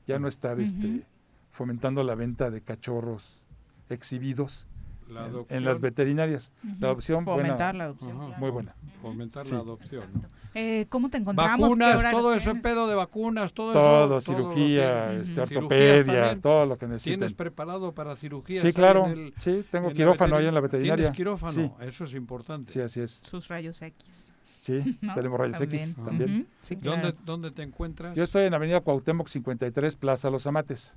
Ya 0.07 0.17
no 0.17 0.27
estar 0.27 0.53
Ujú. 0.55 0.63
este, 0.63 1.03
fomentando 1.51 2.03
la 2.03 2.15
venta 2.15 2.49
de 2.49 2.61
cachorros 2.61 3.43
exhibidos 3.89 4.67
La 5.09 5.27
en- 5.27 5.45
en, 5.49 5.65
las 5.65 5.81
veterinarias. 5.81 6.53
Ujú. 6.63 6.75
La 6.79 6.87
adopción, 6.87 7.25
buena, 7.25 7.41
Fomentar 7.43 7.75
la 7.75 7.83
adopción, 7.85 8.11
Ajá. 8.11 8.25
claro. 8.27 8.39
muy 8.39 8.49
buena. 8.49 8.75
Fomentar 9.01 9.45
Sí. 9.45 9.51
la 9.51 9.57
adopción. 9.59 10.03
¿no? 10.13 10.21
Eh, 10.53 10.85
¿Cómo 10.89 11.09
te 11.09 11.17
encontramos? 11.17 11.55
¿Qué 11.57 11.61
Vacunas, 11.63 12.11
todo 12.11 12.33
eso, 12.33 12.43
tienes? 12.51 12.63
pedo 12.63 12.87
de 12.87 12.95
vacunas, 12.95 13.53
todo, 13.53 13.73
Todo, 13.73 14.17
eso. 14.19 14.31
cirugía, 14.33 15.09
que- 15.11 15.15
este, 15.21 15.25
Cirugías 15.33 15.57
ortopedia, 15.57 16.41
todo 16.41 16.65
lo 16.65 16.77
que 16.77 16.87
necesiten. 16.87 17.19
¿Tienes 17.19 17.33
preparado 17.33 17.93
para 17.93 18.15
cirugías? 18.15 18.61
Sí, 18.61 18.71
claro. 18.73 19.07
en 19.07 19.11
el- 19.11 19.33
Sí, 19.39 19.65
tengo 19.69 19.89
en 19.89 19.95
quirófano 19.95 20.35
ahí 20.37 20.45
en 20.45 20.53
la 20.53 20.61
veterinaria. 20.61 20.95
¿Tienes 20.95 21.15
quirófano? 21.17 21.51
Sí. 21.53 21.71
Eso 21.85 22.03
es 22.05 22.13
importante. 22.13 22.71
Sí, 22.71 22.79
así 22.81 23.01
es. 23.01 23.19
Sus 23.23 23.47
rayos 23.49 23.81
X. 23.81 24.27
Sí, 24.61 24.97
¿No? 25.01 25.13
tenemos 25.15 25.39
rayos 25.39 25.57
También. 25.57 25.83
X 25.83 25.95
también. 25.95 26.47
Sí, 26.63 26.75
¿Dónde, 26.75 27.01
claro. 27.01 27.17
¿Dónde 27.25 27.51
te 27.51 27.63
encuentras? 27.63 28.15
Yo 28.15 28.23
estoy 28.23 28.43
en 28.45 28.53
Avenida 28.53 28.79
Cuauhtémoc 28.81 29.27
53, 29.27 29.95
Plaza 29.95 30.29
Los 30.29 30.45
Amates. 30.47 30.95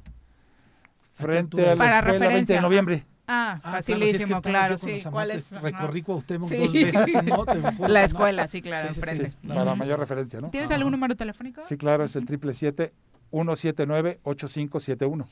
Frente 1.14 1.66
a 1.66 1.70
la 1.70 1.76
Para 1.76 1.96
escuela 1.98 2.10
20 2.12 2.24
referencia. 2.26 2.56
de 2.56 2.62
noviembre. 2.62 3.06
Ah, 3.26 3.58
Ah, 3.62 3.70
claro, 3.80 3.82
sí, 3.84 3.92
es 3.92 3.96
que 3.98 4.04
facilísimo, 4.04 4.42
claro, 4.42 4.76
sí. 4.76 4.96
¿Cuál 5.10 5.30
es? 5.30 5.50
recorrí 5.62 6.00
Ajá. 6.00 6.06
Cuauhtémoc 6.06 6.48
Sí. 6.50 6.56
dos 6.58 6.72
veces 6.74 7.14
y 7.14 7.22
no, 7.26 7.46
te 7.46 7.58
juro, 7.72 7.88
La 7.88 8.00
no. 8.00 8.06
escuela, 8.06 8.46
sí, 8.48 8.60
claro, 8.60 8.88
Sí, 8.88 8.94
sí, 8.94 9.00
sí. 9.00 9.08
enfrente. 9.10 9.36
No, 9.42 9.54
Para 9.54 9.70
no. 9.70 9.76
mayor 9.76 9.98
referencia, 9.98 10.40
¿no? 10.42 10.50
¿Tienes 10.50 10.70
algún 10.70 10.92
número 10.92 11.16
telefónico? 11.16 11.62
Sí, 11.62 11.78
claro, 11.78 12.04
es 12.04 12.14
el 12.16 12.26
777-179-8571. 12.26 15.26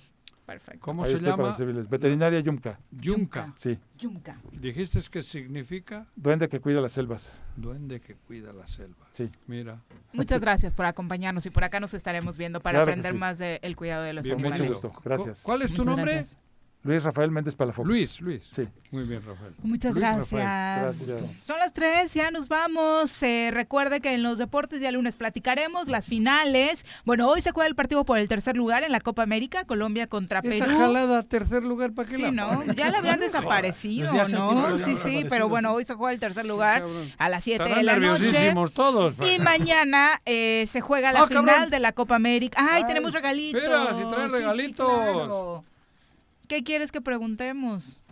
Perfecto. 0.53 0.81
¿Cómo 0.81 1.05
Ahí 1.05 1.11
se 1.17 1.19
llama? 1.19 1.57
Veterinaria 1.89 2.41
Yumca. 2.41 2.79
Yunca. 2.91 3.55
Sí, 3.57 3.79
Yunca. 3.99 4.39
¿Dijiste 4.53 5.01
que 5.11 5.23
significa? 5.23 6.07
duende 6.17 6.49
que 6.49 6.61
cuida 6.61 6.81
las 6.81 6.93
selvas. 6.93 7.43
Duende 7.57 8.01
que 8.01 8.15
cuida 8.15 8.53
la 8.53 8.67
selva. 8.67 9.07
Sí. 9.13 9.31
Mira. 9.47 9.81
Muchas 10.13 10.41
gracias 10.41 10.75
por 10.75 10.87
acompañarnos 10.87 11.47
y 11.47 11.51
por 11.51 11.65
acá 11.65 11.81
nos 11.81 11.95
estaremos 11.95 12.37
viendo 12.39 12.61
para 12.61 12.79
Claro 12.79 12.91
aprender 12.91 13.13
sí. 13.13 13.19
más 13.19 13.39
del 13.39 13.77
cuidado 13.77 14.03
de 14.03 14.13
los 14.13 14.25
Bien, 14.25 14.37
Con 14.37 14.43
mucho 14.43 14.55
animales. 14.63 14.83
gusto. 14.83 15.01
Gracias. 15.03 15.41
¿Cu- 15.43 15.47
¿Cuál 15.47 15.63
es 15.63 15.69
tu 15.73 15.79
Muchas 15.83 15.87
nombre? 15.97 16.15
gracias. 16.15 16.39
Luis 16.85 17.03
Rafael 17.05 17.31
Méndez 17.31 17.55
Palafox. 17.55 17.87
Luis, 17.87 18.21
Luis. 18.21 18.51
Sí. 18.55 18.63
Muy 18.91 19.05
bien, 19.05 19.23
Rafael. 19.25 19.55
Muchas 19.63 19.93
Luis 19.95 20.01
gracias. 20.03 20.31
Rafael. 20.33 20.83
Gracias. 20.83 21.45
Son 21.47 21.59
las 21.61 21.73
tres, 21.73 22.13
ya 22.13 22.33
nos 22.33 22.49
vamos. 22.49 23.23
Eh, 23.23 23.51
recuerde 23.53 24.01
que 24.01 24.15
en 24.15 24.25
los 24.25 24.37
deportes 24.39 24.81
ya 24.81 24.91
lunes 24.91 25.15
platicaremos 25.15 25.87
las 25.87 26.09
finales. 26.09 26.85
Bueno, 27.05 27.29
hoy 27.29 27.41
se 27.41 27.53
juega 27.53 27.69
el 27.69 27.77
partido 27.77 28.05
por 28.05 28.19
el 28.19 28.27
tercer 28.27 28.57
lugar 28.57 28.83
en 28.83 28.91
la 28.91 28.99
Copa 29.01 29.23
América, 29.23 29.65
Colombia 29.65 30.09
contra 30.09 30.41
Esa 30.41 30.65
Perú. 30.65 30.77
jalada 30.79 31.23
tercer 31.23 31.63
lugar, 31.63 31.93
¿para 31.93 32.09
qué 32.09 32.17
Sí, 32.17 32.23
la 32.23 32.31
¿no? 32.33 32.65
Ya 32.75 32.91
la 32.91 32.99
habían 32.99 33.21
desaparecido, 33.21 34.13
¿no? 34.33 34.77
Sí, 34.79 34.97
sí, 34.97 35.25
pero 35.31 35.49
bueno, 35.49 35.73
hoy 35.73 35.85
se 35.85 35.95
juega 35.95 36.13
el 36.13 36.19
tercer 36.21 36.47
lugar 36.47 36.85
a 37.17 37.29
las 37.29 37.45
7 37.45 37.63
de 37.63 37.83
la 37.85 37.97
noche. 37.99 38.25
nerviosísimos 38.25 38.73
todos. 38.73 39.15
Y 39.25 39.39
mañana 39.39 40.21
eh, 40.27 40.67
se 40.69 40.81
juega 40.81 41.13
la 41.13 41.21
Ah, 41.23 41.27
final 41.29 41.45
cabrón. 41.45 41.71
de 41.71 41.79
la 41.79 41.93
Copa 41.93 42.17
América. 42.17 42.59
¡Ay, 42.61 42.83
Ay, 42.83 42.85
tenemos 42.89 43.13
regalitos! 43.13 43.63
espera, 43.63 43.95
si 43.95 44.03
sí, 44.03 44.37
regalitos. 44.39 44.89
claro. 44.89 45.65
¿Qué 46.53 46.63
quieres 46.63 46.93
que 46.93 47.01
preguntemos? 47.01 48.03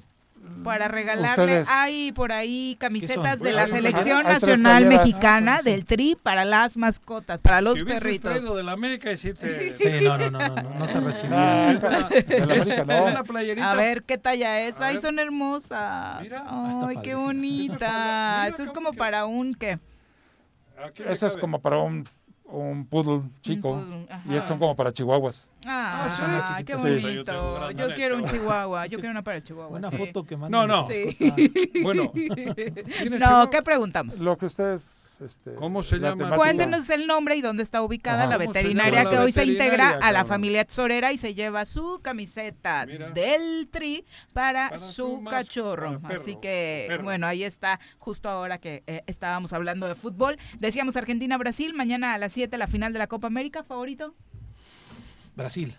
Para 0.65 0.89
regalarle, 0.89 1.45
Ustedes. 1.45 1.69
hay 1.69 2.11
por 2.12 2.33
ahí 2.33 2.75
camisetas 2.81 3.39
de 3.39 3.53
la 3.53 3.67
Selección 3.67 4.23
Nacional. 4.23 4.87
Mexicana 4.87 5.57
Ah, 5.59 5.62
del 5.62 5.85
Tri 5.85 6.17
para 6.23 6.47
las 6.47 6.79
mascotas, 6.79 7.43
para 7.43 7.61
los 7.61 7.79
si 7.81 7.85
perritos. 7.85 8.57
de 8.57 8.62
la 8.62 8.73
América 8.73 9.12
y 9.12 9.19
sí 9.19 9.35
te... 9.35 9.71
Sí, 9.73 9.91
no, 10.03 10.17
no, 10.17 10.31
no, 10.31 10.39
no, 10.39 10.55
no, 10.62 10.75
no 10.79 10.87
se 10.87 10.97
Ah, 10.97 11.01
recibía. 11.03 11.71
es 11.73 11.83
la- 11.83 12.09
de 12.09 12.39
la 12.39 12.45
América, 12.55 12.85
no. 12.87 13.09
Es 13.09 13.15
la 13.15 13.25
playerita. 13.25 13.73
A 13.73 13.77
ver 13.77 14.03
qué 14.05 14.17
talla 14.17 14.61
es. 14.62 14.81
A 14.81 14.87
Ay, 14.87 14.95
ver. 14.95 15.03
son 15.03 15.19
hermosas. 15.19 16.23
Mira. 16.23 16.43
Ah, 16.47 16.65
Ay, 16.89 16.97
qué 17.03 17.11
padrísima. 17.12 17.21
bonita. 17.21 17.75
Mira, 18.47 18.49
Eso 18.49 18.62
es 18.62 18.71
qué 18.71 18.75
como 18.75 18.95
para 18.95 19.27
un 19.27 19.55
qué? 19.55 19.79
Le 20.97 21.12
Esa 21.12 21.27
es 21.27 21.37
como 21.37 21.61
para 21.61 21.77
un, 21.77 22.05
un 22.52 22.86
poodle 22.86 23.22
chico. 23.43 23.70
poodle, 23.77 24.06
ajá. 24.10 24.36
y 24.36 24.40
son 24.47 24.59
como 24.59 24.74
para 24.77 24.93
chihuahuas. 24.93 25.51
Ah, 25.66 26.09
son 26.16 26.32
las 26.32 26.43
qué 26.64 26.74
chiquitas. 26.74 26.82
Sí. 26.82 27.01
Yo 27.01 27.10
bonito. 27.85 27.94
quiero 27.94 28.16
un 28.16 28.24
chihuahua. 28.24 28.86
Yo 28.86 28.98
quiero 28.98 29.10
una 29.12 29.22
para 29.22 29.43
chihuahua. 29.43 29.78
Una 29.78 29.90
sí. 29.90 29.97
foto 29.97 30.24
que 30.24 30.36
No, 30.36 30.40
mandan. 30.48 30.68
no. 30.68 30.86
de 30.89 30.94
Sí. 31.68 31.81
Bueno, 31.82 32.10
¿tienes 32.14 33.20
No, 33.20 33.27
chihuahua? 33.27 33.51
¿qué 33.51 33.62
preguntamos? 33.62 34.20
Lo 34.20 34.36
que 34.36 34.47
ustedes... 34.47 35.10
Este, 35.20 35.55
¿Cómo 35.55 35.82
se 35.82 35.97
la 35.98 36.09
llama? 36.10 36.24
temática- 36.24 36.36
Cuéntenos 36.36 36.88
el 36.90 37.06
nombre 37.06 37.36
y 37.36 37.42
dónde 37.42 37.62
está 37.62 37.82
ubicada 37.82 38.22
Ajá. 38.24 38.26
la 38.30 38.38
¿Cómo 38.38 38.52
se 38.52 38.59
veterinaria 38.60 39.05
que 39.05 39.16
la 39.16 39.22
hoy 39.22 39.32
se 39.32 39.44
integra 39.44 39.98
a 40.01 40.12
la 40.12 40.24
familia 40.24 40.64
Tesorera 40.64 41.12
y 41.12 41.18
se 41.18 41.34
lleva 41.34 41.66
su 41.66 42.01
camiseta 42.02 42.86
Mira. 42.86 43.10
del 43.10 43.68
Tri 43.70 44.05
para, 44.32 44.68
Para 44.70 44.78
su 44.80 45.22
cachorro. 45.28 45.98
para 46.01 46.09
perro, 46.09 46.20
Así 46.22 46.36
que, 46.40 46.86
perro. 46.88 47.05
bueno, 47.05 47.26
ahí 47.26 47.44
está 47.44 47.78
justo 47.98 48.28
ahora 48.30 48.59
que 48.59 48.82
eh, 48.86 49.02
estábamos 49.06 49.52
hablando 49.52 49.86
de 49.86 49.94
fútbol. 49.94 50.38
Decíamos 50.59 50.97
Argentina-Brasil, 50.97 51.74
mañana 51.74 52.14
a 52.14 52.18
las 52.18 52.32
7 52.32 52.56
la 52.56 52.66
final 52.66 52.92
de 52.92 52.98
la 52.98 53.06
Copa 53.06 53.26
América, 53.26 53.62
favorito. 53.62 54.14
Brasil. 55.36 55.76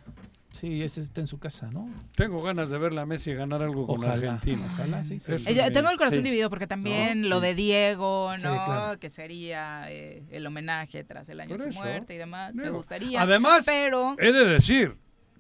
Sí, 0.62 0.84
ese 0.84 1.02
está 1.02 1.22
en 1.22 1.26
su 1.26 1.40
casa, 1.40 1.72
¿no? 1.72 1.90
Tengo 2.16 2.44
ganas 2.44 2.70
de 2.70 2.78
ver 2.78 2.96
a 3.00 3.04
Messi 3.08 3.34
ganar 3.34 3.64
algo 3.64 3.88
con 3.88 3.98
Ojalá. 3.98 4.14
Argentina. 4.14 4.62
Ojalá, 4.72 5.04
sí. 5.04 5.20
sí. 5.20 5.32
Eh, 5.48 5.72
tengo 5.72 5.90
el 5.90 5.98
corazón 5.98 6.20
sí. 6.20 6.24
dividido 6.24 6.52
porque 6.52 6.68
también 6.68 7.22
¿No? 7.22 7.30
lo 7.30 7.42
de 7.42 7.56
Diego, 7.56 8.30
¿no? 8.34 8.38
Sí, 8.38 8.60
claro. 8.66 9.00
Que 9.00 9.10
sería 9.10 9.86
eh, 9.92 10.22
el 10.30 10.46
homenaje 10.46 11.04
tras 11.04 11.28
el 11.30 11.40
año 11.40 11.50
Por 11.50 11.58
de 11.58 11.64
su 11.64 11.70
eso. 11.70 11.80
muerte 11.80 12.14
y 12.14 12.18
demás. 12.18 12.54
Me 12.54 12.70
gustaría. 12.70 13.24
Además, 13.24 13.64
pero 13.66 14.16
he 14.20 14.32
de 14.32 14.46
decir, 14.46 14.98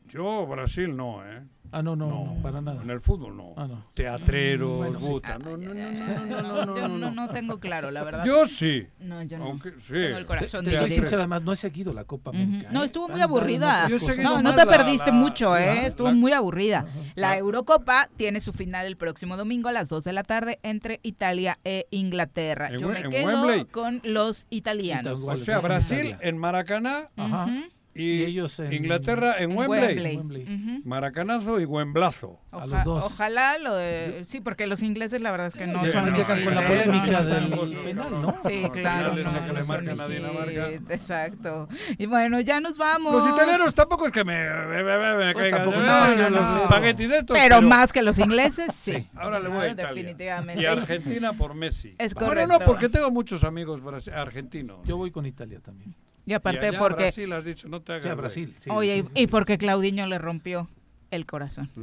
yo 0.07 0.47
Brasil 0.47 0.97
no, 0.97 1.23
¿eh? 1.23 1.43
Ah, 1.73 1.81
no, 1.81 1.95
no, 1.95 2.07
no, 2.07 2.41
para 2.41 2.59
nada. 2.61 2.81
En 2.83 2.89
el 2.89 2.99
fútbol 2.99 3.37
no. 3.37 3.53
Ah, 3.55 3.65
no. 3.67 3.85
Teatreros, 3.93 4.77
Bueno, 4.77 4.99
sí. 4.99 5.07
puta. 5.09 5.37
No, 5.39 5.55
no, 5.57 5.73
no, 5.73 5.73
no, 5.73 6.25
no, 6.25 6.41
no, 6.41 6.65
no, 6.65 6.75
yo 6.75 6.81
no, 6.81 6.87
no, 6.89 6.97
no. 6.97 7.11
no 7.11 7.29
tengo 7.29 7.59
claro, 7.59 7.91
la 7.91 8.03
verdad. 8.03 8.25
Yo 8.25 8.45
sí. 8.45 8.87
No, 8.99 9.21
yo 9.23 9.37
no. 9.37 9.45
Aunque, 9.45 9.71
sí. 9.79 9.93
Tengo 9.93 10.17
el 10.17 10.23
Te, 10.23 10.25
corazón 10.25 10.65
te 10.65 10.71
soy 10.71 10.79
dividido. 10.79 10.95
sincero, 11.03 11.21
además, 11.21 11.41
no 11.43 11.51
he 11.53 11.55
seguido 11.55 11.93
la 11.93 12.03
Copa. 12.03 12.31
América. 12.31 12.69
No, 12.71 12.83
¿eh? 12.83 12.85
estuvo 12.87 13.07
muy 13.07 13.21
aburrida. 13.21 13.87
No, 14.21 14.41
no 14.41 14.53
te 14.55 14.65
perdiste 14.65 15.11
la- 15.11 15.15
mucho, 15.15 15.55
¿eh? 15.57 15.65
la- 15.65 15.87
Estuvo 15.87 16.07
la- 16.09 16.13
muy 16.13 16.33
aburrida. 16.33 16.85
La 17.15 17.29
la- 17.29 17.37
Eurocopa 17.37 18.09
tiene 18.17 18.41
su 18.41 18.51
final 18.53 18.85
el 18.85 18.97
próximo 18.97 19.37
domingo 19.37 19.69
a 19.69 19.71
las 19.71 19.87
2 19.89 20.03
de 20.03 20.13
la 20.13 20.23
tarde 20.23 20.59
entre 20.63 20.99
Italia 21.03 21.57
e 21.63 21.87
Inglaterra. 21.91 22.69
En 22.71 22.79
Yo 22.79 22.89
me 22.89 23.03
quedo 23.09 23.27
Wembley. 23.27 23.65
con 23.65 24.01
los 24.03 24.45
italianos. 24.49 25.21
O 25.25 25.37
sea, 25.37 25.59
Brasil 25.59 25.99
Italia. 26.07 26.19
en 26.21 26.37
Maracaná 26.37 27.07
Ajá. 27.15 27.47
Y, 27.93 28.03
Y 28.03 28.23
ellos 28.23 28.57
en- 28.59 28.71
Inglaterra 28.73 29.35
en, 29.39 29.51
En 29.51 29.57
Wembley. 29.57 29.81
Wembley. 29.95 30.17
Wembley. 30.17 30.43
Ujú. 30.43 30.81
Maracanazo 30.87 31.59
y 31.59 31.65
Wemblazo. 31.65 32.39
A 32.51 32.65
los 32.65 32.83
dos. 32.85 33.05
Ojalá 33.05 33.57
lo 33.57 33.75
de... 33.75 34.23
Sí, 34.27 34.39
porque 34.39 34.65
los 34.67 34.81
ingleses 34.81 35.19
la 35.21 35.31
verdad 35.31 35.47
es 35.47 35.55
que 35.55 35.67
no 35.67 35.83
Sí, 35.83 35.91
son... 35.91 36.05
me 36.05 36.13
quedan 36.13 36.43
con 36.43 36.55
la 36.55 36.61
no, 36.61 36.67
polémica 36.69 37.21
no 37.21 37.23
del 37.23 37.77
penal, 37.83 38.21
¿no? 38.21 38.37
Sí, 38.45 38.63
claro. 38.71 39.13
No, 39.15 39.81
no. 39.81 40.83
Exacto. 40.89 41.67
Y 41.97 42.05
bueno, 42.05 42.39
ya 42.41 42.59
nos 42.59 42.77
vamos. 42.77 43.13
Los 43.13 43.27
italianos 43.29 43.73
tampoco 43.75 44.05
es 44.07 44.11
que 44.13 44.23
me, 44.23 44.49
me, 44.49 44.83
me- 44.83 45.15
me 45.15 45.33
Pues 45.33 45.49
caigan 45.53 45.61
eh, 45.69 45.75
no, 46.17 46.29
los 46.29 46.41
no. 46.41 46.61
espaguetis 46.63 47.09
de 47.09 47.17
estos. 47.19 47.37
Pero 47.37 47.61
más 47.61 47.91
que 47.93 48.01
los 48.01 48.17
ingleses, 48.19 48.73
sí. 48.73 48.91
Sí. 48.91 49.07
Ahora 49.15 49.39
le 49.39 49.47
voy 49.47 49.67
a 49.67 49.69
Italia. 49.69 49.87
definitivamente. 49.93 50.61
Y 50.61 50.65
Argentina 50.65 51.31
por 51.33 51.53
Messi. 51.53 51.93
Es 51.97 52.13
Bueno, 52.13 52.27
correcto. 52.29 52.59
no, 52.59 52.65
porque 52.65 52.89
tengo 52.89 53.09
muchos 53.09 53.43
amigos 53.45 53.81
argentinos. 54.13 54.79
Yo 54.85 54.97
voy 54.97 55.11
con 55.11 55.25
Italia 55.25 55.59
también. 55.61 55.95
Y 56.25 56.33
aparte 56.33 56.65
y 56.65 56.69
allá 56.69 56.79
porque... 56.79 57.03
Brasil 57.03 57.33
has 57.33 57.45
dicho, 57.45 57.67
no 57.67 57.81
te 57.81 57.93
hagas 57.93 58.03
Sí, 58.03 58.09
a. 58.09 58.15
Brasil. 58.15 58.55
sí, 58.59 58.69
Oye, 58.69 58.93
sí, 58.93 58.99
y- 58.99 59.03
sí, 59.07 59.23
y 59.23 59.27
porque 59.27 59.57
Claudiño 59.57 60.05
le 60.07 60.17
rompió 60.17 60.69
el 61.09 61.25
corazón. 61.25 61.69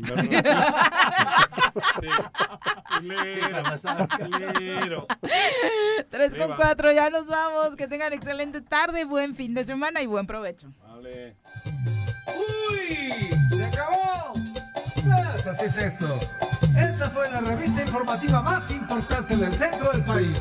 Tres 6.11 6.35
con 6.35 6.55
cuatro, 6.57 6.93
ya 6.93 7.11
nos 7.11 7.27
vamos. 7.27 7.77
Que 7.77 7.87
tengan 7.87 8.13
excelente 8.13 8.61
tarde, 8.61 9.05
buen 9.05 9.35
fin 9.35 9.55
de 9.55 9.65
semana 9.65 10.03
y 10.03 10.07
buen 10.07 10.27
provecho. 10.27 10.73
Vale. 10.87 11.37
¡Uy! 12.27 13.31
¡Se 13.51 13.65
acabó! 13.65 14.33
Pues 14.35 15.47
así 15.47 15.67
es 15.67 15.77
esto. 15.79 16.07
Esta 16.77 17.11
fue 17.11 17.31
la 17.31 17.41
revista 17.41 17.83
informativa 17.83 18.43
más 18.43 18.71
importante 18.71 19.37
del 19.37 19.53
centro 19.53 19.91
del 19.93 20.05
país. 20.05 20.41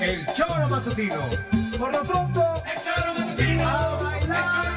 El 0.00 0.24
Choro 0.34 0.68
Matutino. 0.68 1.16
Por 1.78 1.92
lo 1.92 2.02
pronto, 2.02 2.42
echaron 2.74 3.16
el 3.18 3.36
vino. 3.36 4.67